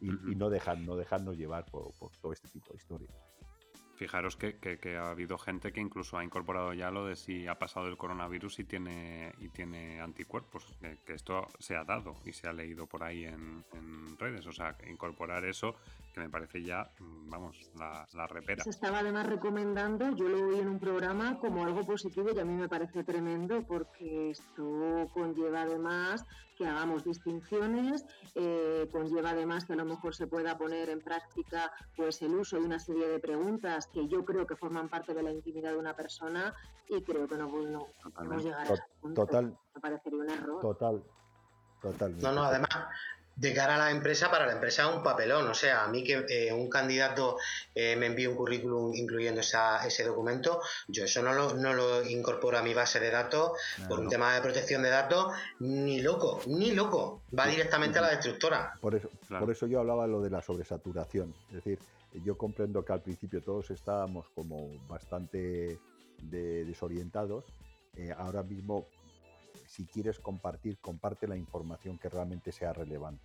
Y, 0.00 0.34
no, 0.34 0.50
dejar, 0.50 0.78
no 0.78 0.96
dejarnos 0.96 1.36
llevar 1.36 1.64
por, 1.66 1.92
por 1.92 2.10
todo 2.16 2.32
este 2.32 2.48
tipo 2.48 2.72
de 2.72 2.78
historias 2.78 3.31
fijaros 4.02 4.36
que, 4.36 4.96
ha 4.96 5.10
habido 5.10 5.38
gente 5.38 5.72
que 5.72 5.80
incluso 5.80 6.18
ha 6.18 6.24
incorporado 6.24 6.74
ya 6.74 6.90
lo 6.90 7.06
de 7.06 7.14
si 7.14 7.46
ha 7.46 7.54
pasado 7.56 7.86
el 7.86 7.96
coronavirus 7.96 8.58
y 8.58 8.64
tiene, 8.64 9.32
y 9.38 9.48
tiene 9.48 10.00
anticuerpos, 10.00 10.66
que, 11.06 11.12
esto 11.14 11.46
se 11.60 11.76
ha 11.76 11.84
dado 11.84 12.16
y 12.24 12.32
se 12.32 12.48
ha 12.48 12.52
leído 12.52 12.88
por 12.88 13.04
ahí 13.04 13.24
en, 13.24 13.62
redes. 14.18 14.44
O 14.46 14.52
sea, 14.52 14.76
incorporar 14.88 15.44
eso, 15.44 15.76
que 16.12 16.20
me 16.20 16.28
parece 16.28 16.64
ya, 16.64 16.90
mm, 16.98 17.30
vamos, 17.30 17.70
la, 17.78 18.08
la, 18.12 18.26
repera. 18.26 18.64
Se 18.64 18.70
estaba 18.70 18.98
además 18.98 19.26
recomendando, 19.26 20.16
yo 20.16 20.28
lo 20.28 20.48
oí 20.48 20.58
en 20.58 20.68
un 20.68 20.80
programa 20.80 21.38
como 21.38 21.64
algo 21.64 21.86
positivo 21.86 22.30
y 22.34 22.38
a 22.40 22.44
mí 22.44 22.54
me 22.54 22.68
parece 22.68 23.04
tremendo 23.04 23.62
porque 23.62 24.30
esto 24.30 25.08
conlleva 25.14 25.62
además 25.62 26.26
que 26.56 26.66
hagamos 26.66 27.04
distinciones, 27.04 28.04
eh, 28.34 28.88
conlleva 28.90 29.30
además 29.30 29.64
que 29.64 29.72
a 29.72 29.76
lo 29.76 29.84
mejor 29.84 30.14
se 30.14 30.26
pueda 30.26 30.56
poner 30.56 30.88
en 30.90 31.00
práctica 31.00 31.72
pues 31.96 32.22
el 32.22 32.34
uso 32.34 32.56
de 32.56 32.62
una 32.62 32.78
serie 32.78 33.08
de 33.08 33.18
preguntas 33.18 33.88
que 33.88 34.06
yo 34.08 34.24
creo 34.24 34.46
que 34.46 34.56
forman 34.56 34.88
parte 34.88 35.14
de 35.14 35.22
la 35.22 35.32
intimidad 35.32 35.72
de 35.72 35.78
una 35.78 35.94
persona 35.94 36.54
y 36.88 37.02
creo 37.02 37.26
que 37.26 37.36
no, 37.36 37.50
podemos 37.50 38.44
llegar 38.44 38.60
a 38.60 38.74
ese 38.74 38.82
punto. 39.00 39.26
Total. 39.26 39.58
Me 39.74 39.80
parecería 39.80 40.20
un 40.20 40.30
error. 40.30 40.60
Total. 40.60 41.02
Total. 41.80 42.18
No, 42.18 42.32
no, 42.32 42.42
además, 42.44 42.70
de 43.36 43.54
cara 43.54 43.76
a 43.76 43.78
la 43.78 43.90
empresa, 43.90 44.30
para 44.30 44.46
la 44.46 44.52
empresa 44.52 44.88
es 44.88 44.94
un 44.94 45.02
papelón. 45.02 45.48
O 45.48 45.54
sea, 45.54 45.84
a 45.84 45.88
mí 45.88 46.04
que 46.04 46.24
eh, 46.28 46.52
un 46.52 46.68
candidato 46.68 47.38
eh, 47.74 47.96
me 47.96 48.06
envíe 48.06 48.26
un 48.26 48.36
currículum 48.36 48.94
incluyendo 48.94 49.40
ese 49.40 50.04
documento, 50.04 50.60
yo 50.88 51.04
eso 51.04 51.22
no 51.22 51.32
lo, 51.32 51.54
no 51.54 51.72
lo 51.72 52.04
incorporo 52.04 52.58
a 52.58 52.62
mi 52.62 52.74
base 52.74 53.00
de 53.00 53.10
datos 53.10 53.52
por 53.88 54.00
un 54.00 54.08
tema 54.08 54.34
de 54.34 54.40
protección 54.40 54.82
de 54.82 54.90
datos, 54.90 55.32
ni 55.60 56.00
loco, 56.00 56.40
ni 56.46 56.72
loco. 56.72 57.22
Va 57.36 57.46
directamente 57.46 57.98
a 57.98 58.02
la 58.02 58.10
destructora. 58.10 58.74
Por 58.80 58.94
eso, 58.94 59.08
por 59.28 59.50
eso 59.50 59.66
yo 59.66 59.80
hablaba 59.80 60.06
lo 60.06 60.20
de 60.20 60.30
la 60.30 60.42
sobresaturación. 60.42 61.34
Es 61.48 61.56
decir, 61.56 61.78
yo 62.24 62.36
comprendo 62.36 62.84
que 62.84 62.92
al 62.92 63.02
principio 63.02 63.42
todos 63.42 63.70
estábamos 63.70 64.28
como 64.34 64.70
bastante 64.86 65.78
desorientados. 66.30 67.44
Eh, 67.96 68.12
ahora 68.16 68.42
mismo 68.42 68.86
si 69.72 69.86
quieres 69.86 70.18
compartir, 70.18 70.76
comparte 70.80 71.26
la 71.26 71.34
información 71.34 71.96
que 71.96 72.10
realmente 72.10 72.52
sea 72.52 72.74
relevante. 72.74 73.24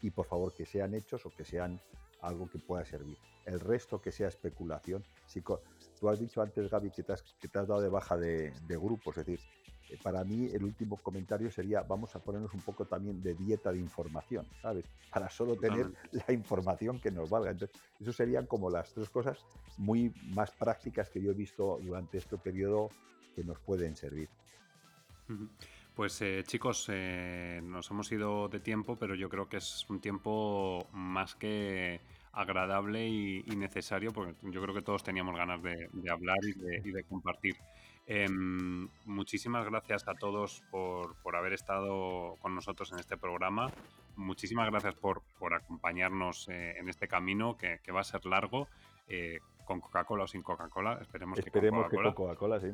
Y 0.00 0.12
por 0.12 0.26
favor, 0.26 0.54
que 0.54 0.64
sean 0.64 0.94
hechos 0.94 1.26
o 1.26 1.30
que 1.30 1.44
sean 1.44 1.80
algo 2.20 2.48
que 2.48 2.60
pueda 2.60 2.84
servir. 2.84 3.18
El 3.44 3.58
resto 3.58 4.00
que 4.00 4.12
sea 4.12 4.28
especulación. 4.28 5.02
Si 5.26 5.40
tú 5.40 6.08
has 6.08 6.20
dicho 6.20 6.40
antes, 6.40 6.70
Gaby, 6.70 6.92
que 6.92 7.02
te 7.02 7.14
has, 7.14 7.22
que 7.22 7.48
te 7.48 7.58
has 7.58 7.66
dado 7.66 7.80
de 7.80 7.88
baja 7.88 8.16
de, 8.16 8.52
grupos. 8.68 9.18
Es 9.18 9.26
decir, 9.26 9.40
eh, 9.90 9.98
para 10.00 10.22
mí 10.22 10.48
el 10.52 10.62
último 10.62 10.98
comentario 10.98 11.50
sería, 11.50 11.82
vamos 11.82 12.14
a 12.14 12.20
ponernos 12.20 12.54
un 12.54 12.60
poco 12.60 12.84
también 12.84 13.20
de 13.20 13.34
dieta 13.34 13.72
de 13.72 13.80
información, 13.80 14.46
¿sabes? 14.62 14.84
Para 15.12 15.28
solo 15.28 15.56
tener 15.56 15.92
la 16.12 16.32
información 16.32 17.00
que 17.00 17.10
nos 17.10 17.28
valga. 17.28 17.50
Entonces, 17.50 17.76
eso 17.98 18.12
serían 18.12 18.46
como 18.46 18.70
las 18.70 18.94
tres 18.94 19.10
cosas 19.10 19.36
muy 19.76 20.14
más 20.28 20.52
prácticas 20.52 21.10
que 21.10 21.20
yo 21.20 21.32
he 21.32 21.34
visto 21.34 21.80
durante 21.82 22.18
este 22.18 22.38
periodo 22.38 22.88
que 23.34 23.42
nos 23.42 23.58
pueden 23.58 23.96
servir. 23.96 24.28
Pues 25.98 26.22
eh, 26.22 26.44
chicos, 26.46 26.86
eh, 26.92 27.60
nos 27.64 27.90
hemos 27.90 28.12
ido 28.12 28.48
de 28.48 28.60
tiempo, 28.60 28.94
pero 28.94 29.16
yo 29.16 29.28
creo 29.28 29.48
que 29.48 29.56
es 29.56 29.84
un 29.90 30.00
tiempo 30.00 30.86
más 30.92 31.34
que 31.34 32.00
agradable 32.30 33.08
y, 33.08 33.42
necesario, 33.56 34.12
porque 34.12 34.36
yo 34.42 34.62
creo 34.62 34.72
que 34.72 34.82
todos 34.82 35.02
teníamos 35.02 35.34
ganas 35.34 35.60
de, 35.60 35.90
hablar 36.08 36.38
y 36.44 36.92
de, 36.92 37.02
compartir. 37.02 37.56
Em, 38.06 38.88
muchísimas 39.06 39.64
gracias 39.64 40.06
a 40.06 40.14
todos 40.14 40.62
por, 40.70 41.34
haber 41.34 41.52
estado 41.52 42.36
con 42.38 42.54
nosotros 42.54 42.92
en 42.92 43.00
este 43.00 43.16
programa. 43.16 43.68
Muchísimas 44.14 44.70
gracias 44.70 44.94
por, 44.94 45.24
acompañarnos 45.52 46.48
eh, 46.48 46.78
en 46.78 46.88
este 46.88 47.08
camino 47.08 47.56
que, 47.56 47.80
va 47.90 48.02
a 48.02 48.04
ser 48.04 48.24
largo, 48.24 48.68
con 49.64 49.80
Coca-Cola 49.80 50.22
o 50.22 50.28
sin 50.28 50.42
Coca-Cola. 50.42 51.00
Esperemos, 51.02 51.40
que 51.40 51.50
con 51.50 52.12
Coca-Cola. 52.14 52.60
sí. 52.60 52.68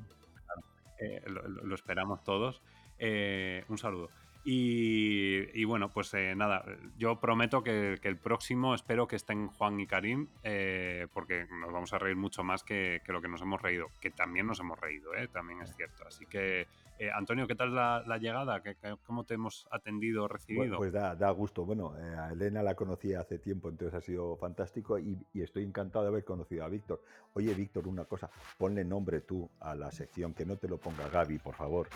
lo, 1.26 1.74
esperamos 1.74 2.22
todos. 2.22 2.60
Eh, 2.98 3.64
un 3.68 3.78
saludo. 3.78 4.10
Y, 4.46 5.64
bueno, 5.64 5.90
pues 5.90 6.12
eh, 6.12 6.34
nada, 6.36 6.66
yo 6.98 7.18
prometo 7.18 7.62
que, 7.62 7.98
el 8.02 8.18
próximo 8.18 8.74
espero 8.74 9.08
que 9.08 9.16
estén 9.16 9.48
Juan 9.48 9.80
y 9.80 9.86
Karim, 9.86 10.28
eh, 10.42 11.06
porque 11.14 11.46
nos 11.60 11.72
vamos 11.72 11.94
a 11.94 11.98
reír 11.98 12.16
mucho 12.16 12.44
más 12.44 12.62
que, 12.62 13.00
lo 13.06 13.22
que 13.22 13.28
nos 13.28 13.40
hemos 13.40 13.62
reído, 13.62 13.88
que 14.02 14.10
también 14.10 14.46
nos 14.46 14.60
hemos 14.60 14.78
reído, 14.78 15.12
también 15.32 15.62
es 15.62 15.74
cierto. 15.74 16.06
Así 16.06 16.26
que, 16.26 16.66
Antonio, 17.14 17.46
¿qué 17.46 17.54
tal 17.54 17.74
la, 17.74 18.18
llegada? 18.18 18.62
¿Cómo 19.04 19.24
te 19.24 19.34
hemos 19.34 19.66
atendido, 19.70 20.28
recibido? 20.28 20.78
Pues, 20.78 20.92
da, 20.92 21.14
da, 21.14 21.30
gusto. 21.30 21.64
Bueno, 21.64 21.92
a 21.92 22.32
Elena 22.32 22.62
la 22.62 22.74
conocí 22.74 23.14
hace 23.14 23.38
tiempo, 23.38 23.68
entonces 23.68 23.94
ha 23.94 24.00
sido 24.00 24.36
fantástico 24.36 24.98
y, 24.98 25.18
y 25.32 25.42
estoy 25.42 25.64
encantado 25.64 26.04
de 26.04 26.10
haber 26.10 26.24
conocido 26.24 26.64
a 26.64 26.68
Víctor. 26.68 27.02
Oye, 27.36 27.52
Víctor, 27.52 27.88
una 27.88 28.04
cosa, 28.04 28.30
ponle 28.56 28.84
nombre 28.84 29.22
tú 29.22 29.50
a 29.58 29.74
la 29.74 29.90
sección, 29.90 30.34
que 30.34 30.46
no 30.46 30.56
te 30.56 30.68
lo 30.68 30.78
ponga 30.78 31.08
Gaby, 31.08 31.38
por 31.38 31.56
favor. 31.56 31.88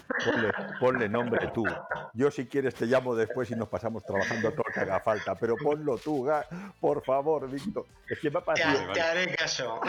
Ponle, 0.81 1.09
nombre 1.09 1.49
tú. 1.55 1.65
Yo 2.13 2.31
si 2.33 2.47
quieres 2.47 2.75
te 2.75 2.87
llamo 2.87 3.15
después 3.15 3.49
y 3.53 3.55
nos 3.55 3.69
pasamos 3.69 4.05
trabajando 4.05 4.51
todo 4.51 4.65
lo 4.67 4.75
que 4.75 4.81
haga 4.81 4.99
falta, 5.01 5.37
pero 5.37 5.57
ponlo 5.57 5.97
tú, 5.97 6.29
por 6.81 7.05
favor, 7.05 7.49
Víctor. 7.49 7.87
Es 8.09 8.19
que 8.19 8.31
me 8.31 8.41
ha 8.41 8.55
Te, 8.93 9.01
haré 9.01 9.37
caso. 9.37 9.81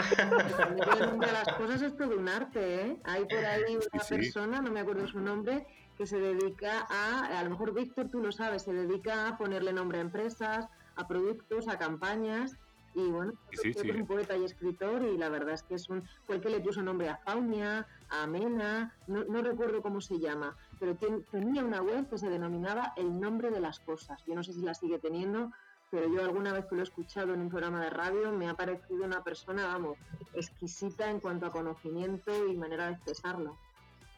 de 1.18 1.32
las 1.32 1.48
cosas 1.56 1.82
es 1.82 1.96
todo 1.96 2.16
un 2.16 2.28
arte, 2.28 2.82
¿eh? 2.82 2.96
Hay 3.04 3.24
por 3.24 3.44
ahí 3.44 3.76
una 3.76 4.04
persona, 4.08 4.62
no 4.62 4.70
me 4.70 4.80
acuerdo 4.80 4.99
su 5.08 5.20
nombre, 5.20 5.66
que 5.96 6.06
se 6.06 6.18
dedica 6.18 6.86
a, 6.88 7.38
a 7.38 7.44
lo 7.44 7.50
mejor 7.50 7.74
Víctor 7.74 8.08
tú 8.08 8.20
lo 8.20 8.32
sabes, 8.32 8.62
se 8.62 8.72
dedica 8.72 9.28
a 9.28 9.38
ponerle 9.38 9.72
nombre 9.72 9.98
a 9.98 10.02
empresas, 10.02 10.68
a 10.96 11.06
productos, 11.06 11.68
a 11.68 11.78
campañas 11.78 12.56
y 12.94 13.02
bueno, 13.08 13.34
es 13.50 13.76
un 13.76 14.06
poeta 14.06 14.36
y 14.36 14.44
escritor 14.44 15.02
y 15.02 15.16
la 15.16 15.28
verdad 15.28 15.54
es 15.54 15.62
que 15.62 15.74
es 15.74 15.88
un, 15.88 16.02
fue 16.26 16.36
el 16.36 16.40
que 16.40 16.50
le 16.50 16.60
puso 16.60 16.82
nombre 16.82 17.08
a 17.08 17.18
Faunia, 17.18 17.86
a 18.08 18.26
Mena, 18.26 18.96
no, 19.06 19.24
no 19.24 19.42
recuerdo 19.42 19.80
cómo 19.80 20.00
se 20.00 20.18
llama, 20.18 20.56
pero 20.78 20.96
tenía 21.30 21.64
una 21.64 21.82
web 21.82 22.08
que 22.08 22.18
se 22.18 22.28
denominaba 22.28 22.92
El 22.96 23.20
nombre 23.20 23.50
de 23.50 23.60
las 23.60 23.78
cosas. 23.80 24.24
Yo 24.26 24.34
no 24.34 24.42
sé 24.42 24.52
si 24.52 24.62
la 24.62 24.74
sigue 24.74 24.98
teniendo, 24.98 25.52
pero 25.90 26.12
yo 26.12 26.22
alguna 26.22 26.52
vez 26.52 26.66
que 26.66 26.74
lo 26.74 26.80
he 26.80 26.84
escuchado 26.84 27.34
en 27.34 27.40
un 27.40 27.48
programa 27.48 27.80
de 27.80 27.90
radio 27.90 28.32
me 28.32 28.48
ha 28.48 28.54
parecido 28.54 29.04
una 29.04 29.22
persona, 29.22 29.66
vamos, 29.66 29.98
exquisita 30.34 31.10
en 31.10 31.20
cuanto 31.20 31.46
a 31.46 31.52
conocimiento 31.52 32.48
y 32.48 32.56
manera 32.56 32.86
de 32.86 32.92
expresarlo. 32.92 33.56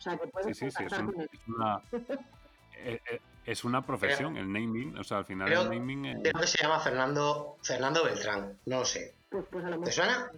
O 0.03 0.11
sea, 0.11 0.19
que 0.19 0.27
puedes 0.27 0.59
sí, 0.59 0.69
sí, 0.69 0.85
con 0.87 1.21
él. 1.21 1.31
Eh, 2.85 3.01
eh, 3.13 3.21
es 3.47 3.63
una 3.63 3.87
profesión, 3.87 4.37
el 4.37 4.53
naming. 4.53 4.99
O 4.99 5.05
sea, 5.05 5.19
al 5.19 5.25
final 5.25 5.53
el 5.53 5.69
naming. 5.69 6.05
Es... 6.07 6.21
Creo 6.23 6.41
que 6.41 6.47
se 6.49 6.61
llama 6.61 6.81
Fernando, 6.81 7.59
Fernando 7.63 8.03
Beltrán. 8.03 8.59
No 8.67 8.81
lo 8.81 8.85
sé. 8.85 9.15
Pues, 9.31 9.45
pues 9.49 9.65
a 9.65 9.69
lo 9.69 9.77
mejor. 9.77 9.85
¿Te 9.85 9.93
suena? 9.93 10.33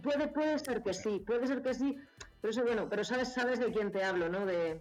Puede, 0.00 0.28
puede 0.28 0.56
ser 0.60 0.84
que 0.84 0.94
sí, 0.94 1.24
puede 1.26 1.48
ser 1.48 1.62
que 1.62 1.74
sí. 1.74 1.98
Pero 2.40 2.52
eso, 2.52 2.62
bueno, 2.62 2.88
pero 2.88 3.02
sabes, 3.02 3.32
sabes 3.32 3.58
de 3.58 3.72
quién 3.72 3.90
te 3.90 4.04
hablo, 4.04 4.28
¿no? 4.28 4.46
De, 4.46 4.80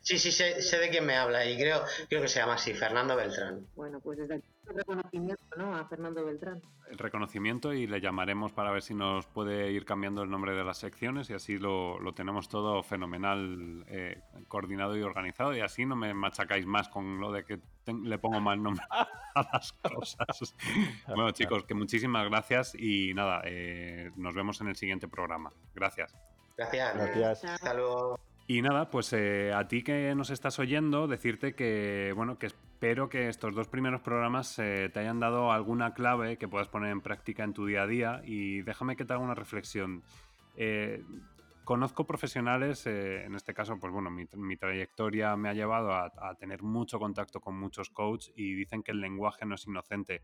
Sí, 0.00 0.18
sí, 0.18 0.32
sé, 0.32 0.60
sé, 0.62 0.78
de 0.78 0.90
quién 0.90 1.06
me 1.06 1.16
habla 1.16 1.44
y 1.46 1.56
creo, 1.56 1.82
creo 2.08 2.22
que 2.22 2.28
se 2.28 2.40
llama 2.40 2.54
así, 2.54 2.74
Fernando 2.74 3.16
Beltrán. 3.16 3.66
Bueno, 3.74 4.00
pues 4.00 4.18
desde 4.18 4.36
aquí 4.36 4.44
el 4.68 4.76
reconocimiento 4.76 5.42
¿no? 5.56 5.74
a 5.74 5.84
Fernando 5.86 6.24
Beltrán. 6.24 6.62
El 6.90 6.98
reconocimiento 6.98 7.72
y 7.72 7.86
le 7.86 8.00
llamaremos 8.00 8.52
para 8.52 8.70
ver 8.70 8.82
si 8.82 8.94
nos 8.94 9.26
puede 9.26 9.70
ir 9.72 9.84
cambiando 9.84 10.22
el 10.22 10.30
nombre 10.30 10.54
de 10.54 10.64
las 10.64 10.78
secciones 10.78 11.30
y 11.30 11.34
así 11.34 11.58
lo, 11.58 11.98
lo 11.98 12.14
tenemos 12.14 12.48
todo 12.48 12.82
fenomenal, 12.82 13.84
eh, 13.88 14.20
coordinado 14.48 14.96
y 14.96 15.02
organizado 15.02 15.56
y 15.56 15.60
así 15.60 15.86
no 15.86 15.96
me 15.96 16.12
machacáis 16.14 16.66
más 16.66 16.88
con 16.88 17.18
lo 17.18 17.32
de 17.32 17.44
que 17.44 17.60
le 17.86 18.18
pongo 18.18 18.40
mal 18.40 18.62
nombre 18.62 18.84
a 18.90 19.48
las 19.52 19.72
cosas. 19.72 20.54
bueno 21.06 21.30
chicos, 21.32 21.64
que 21.64 21.74
muchísimas 21.74 22.28
gracias 22.28 22.74
y 22.74 23.14
nada, 23.14 23.42
eh, 23.44 24.10
nos 24.16 24.34
vemos 24.34 24.60
en 24.60 24.68
el 24.68 24.76
siguiente 24.76 25.08
programa. 25.08 25.50
Gracias. 25.74 26.14
Gracias. 26.56 26.94
Gracias. 26.94 27.44
Hasta 27.44 27.74
luego. 27.74 28.31
Y 28.52 28.60
nada, 28.60 28.90
pues 28.90 29.14
eh, 29.14 29.50
a 29.54 29.66
ti 29.66 29.82
que 29.82 30.14
nos 30.14 30.28
estás 30.28 30.58
oyendo, 30.58 31.08
decirte 31.08 31.54
que, 31.54 32.12
bueno, 32.14 32.38
que 32.38 32.48
espero 32.48 33.08
que 33.08 33.28
estos 33.28 33.54
dos 33.54 33.66
primeros 33.66 34.02
programas 34.02 34.58
eh, 34.58 34.90
te 34.92 35.00
hayan 35.00 35.20
dado 35.20 35.50
alguna 35.50 35.94
clave 35.94 36.36
que 36.36 36.48
puedas 36.48 36.68
poner 36.68 36.90
en 36.90 37.00
práctica 37.00 37.44
en 37.44 37.54
tu 37.54 37.64
día 37.64 37.84
a 37.84 37.86
día. 37.86 38.20
Y 38.26 38.60
déjame 38.60 38.94
que 38.94 39.06
te 39.06 39.14
haga 39.14 39.22
una 39.22 39.34
reflexión. 39.34 40.02
Eh, 40.54 41.02
conozco 41.64 42.04
profesionales, 42.04 42.84
en 42.86 43.34
este 43.34 43.54
caso, 43.54 43.78
pues 43.80 43.90
bueno, 43.90 44.10
mi, 44.10 44.56
trayectoria 44.58 45.34
me 45.34 45.48
ha 45.48 45.54
llevado 45.54 45.94
a, 45.94 46.34
tener 46.38 46.62
mucho 46.62 46.98
contacto 46.98 47.40
con 47.40 47.58
muchos 47.58 47.88
coaches 47.88 48.34
y 48.36 48.52
dicen 48.52 48.82
que 48.82 48.92
el 48.92 49.00
lenguaje 49.00 49.46
no 49.46 49.54
es 49.54 49.66
inocente. 49.66 50.20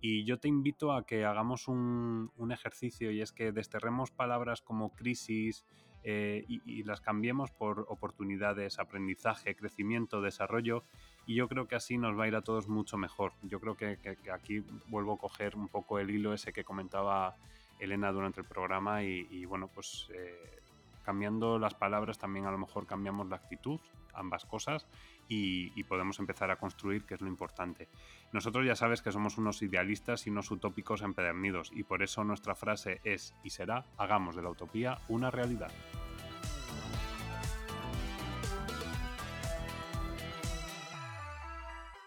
Y 0.00 0.24
yo 0.24 0.38
te 0.38 0.46
invito 0.46 0.92
a 0.92 1.04
que 1.04 1.24
hagamos 1.24 1.66
un, 1.66 2.30
un 2.36 2.52
ejercicio 2.52 3.10
y 3.10 3.22
es 3.22 3.32
que 3.32 3.50
desterremos 3.50 4.12
palabras 4.12 4.62
como 4.62 4.94
crisis, 4.94 5.64
eh, 6.04 6.44
y, 6.48 6.82
las 6.82 7.00
cambiemos 7.00 7.50
por 7.50 7.86
oportunidades, 7.88 8.78
aprendizaje, 8.78 9.54
crecimiento, 9.54 10.20
desarrollo. 10.20 10.84
Y 11.26 11.36
yo 11.36 11.48
creo 11.48 11.68
que 11.68 11.76
así 11.76 11.96
nos 11.96 12.18
va 12.18 12.24
a 12.24 12.28
ir 12.28 12.34
a 12.34 12.42
todos 12.42 12.68
mucho 12.68 12.98
mejor. 12.98 13.32
Yo 13.42 13.60
creo 13.60 13.76
que, 13.76 13.98
aquí 14.32 14.64
vuelvo 14.88 15.14
a 15.14 15.18
coger 15.18 15.56
un 15.56 15.68
poco 15.68 15.98
el 15.98 16.10
hilo 16.10 16.34
ese 16.34 16.52
que 16.52 16.64
comentaba 16.64 17.36
Elena 17.78 18.10
durante 18.10 18.40
el 18.40 18.46
programa 18.46 19.04
y, 19.04 19.44
bueno, 19.44 19.68
pues 19.68 20.08
eh, 20.12 20.60
cambiando 21.04 21.58
las 21.58 21.74
palabras 21.74 22.18
también 22.18 22.46
a 22.46 22.50
lo 22.50 22.58
mejor 22.58 22.86
cambiamos 22.86 23.28
la 23.28 23.36
actitud, 23.36 23.80
ambas 24.14 24.44
cosas, 24.44 24.86
y, 25.34 25.82
podemos 25.84 26.18
empezar 26.18 26.50
a 26.50 26.56
construir, 26.56 27.04
que 27.04 27.14
es 27.14 27.20
lo 27.20 27.28
importante. 27.28 27.88
Nosotros 28.32 28.66
ya 28.66 28.76
sabes 28.76 29.02
que 29.02 29.12
somos 29.12 29.38
unos 29.38 29.62
idealistas 29.62 30.26
y 30.26 30.30
unos 30.30 30.50
utópicos 30.50 31.02
empedernidos, 31.02 31.70
y 31.74 31.82
por 31.84 32.02
eso 32.02 32.24
nuestra 32.24 32.54
frase 32.54 33.00
es 33.04 33.34
y 33.42 33.50
será, 33.50 33.86
hagamos 33.96 34.36
de 34.36 34.42
la 34.42 34.50
utopía 34.50 34.98
una 35.08 35.30
realidad. 35.30 35.70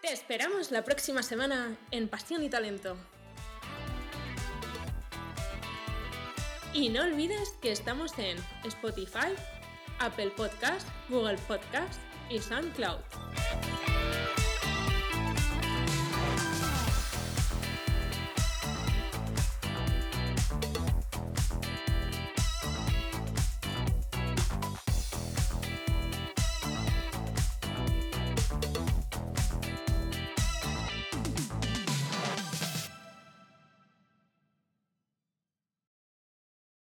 Te 0.02 0.12
esperamos 0.12 0.70
la 0.70 0.84
próxima 0.84 1.22
semana 1.22 1.76
en 1.90 2.08
Pasión 2.08 2.42
y 2.44 2.48
Talento. 2.48 2.96
Y 6.72 6.90
no 6.90 7.02
olvides 7.02 7.56
que 7.60 7.72
estamos 7.72 8.16
en 8.18 8.36
Spotify, 8.64 9.32
Apple 9.98 10.30
Podcast, 10.36 10.86
Google 11.08 11.38
Podcast 11.48 12.05
y 12.30 12.38
SoundCloud. 12.38 12.98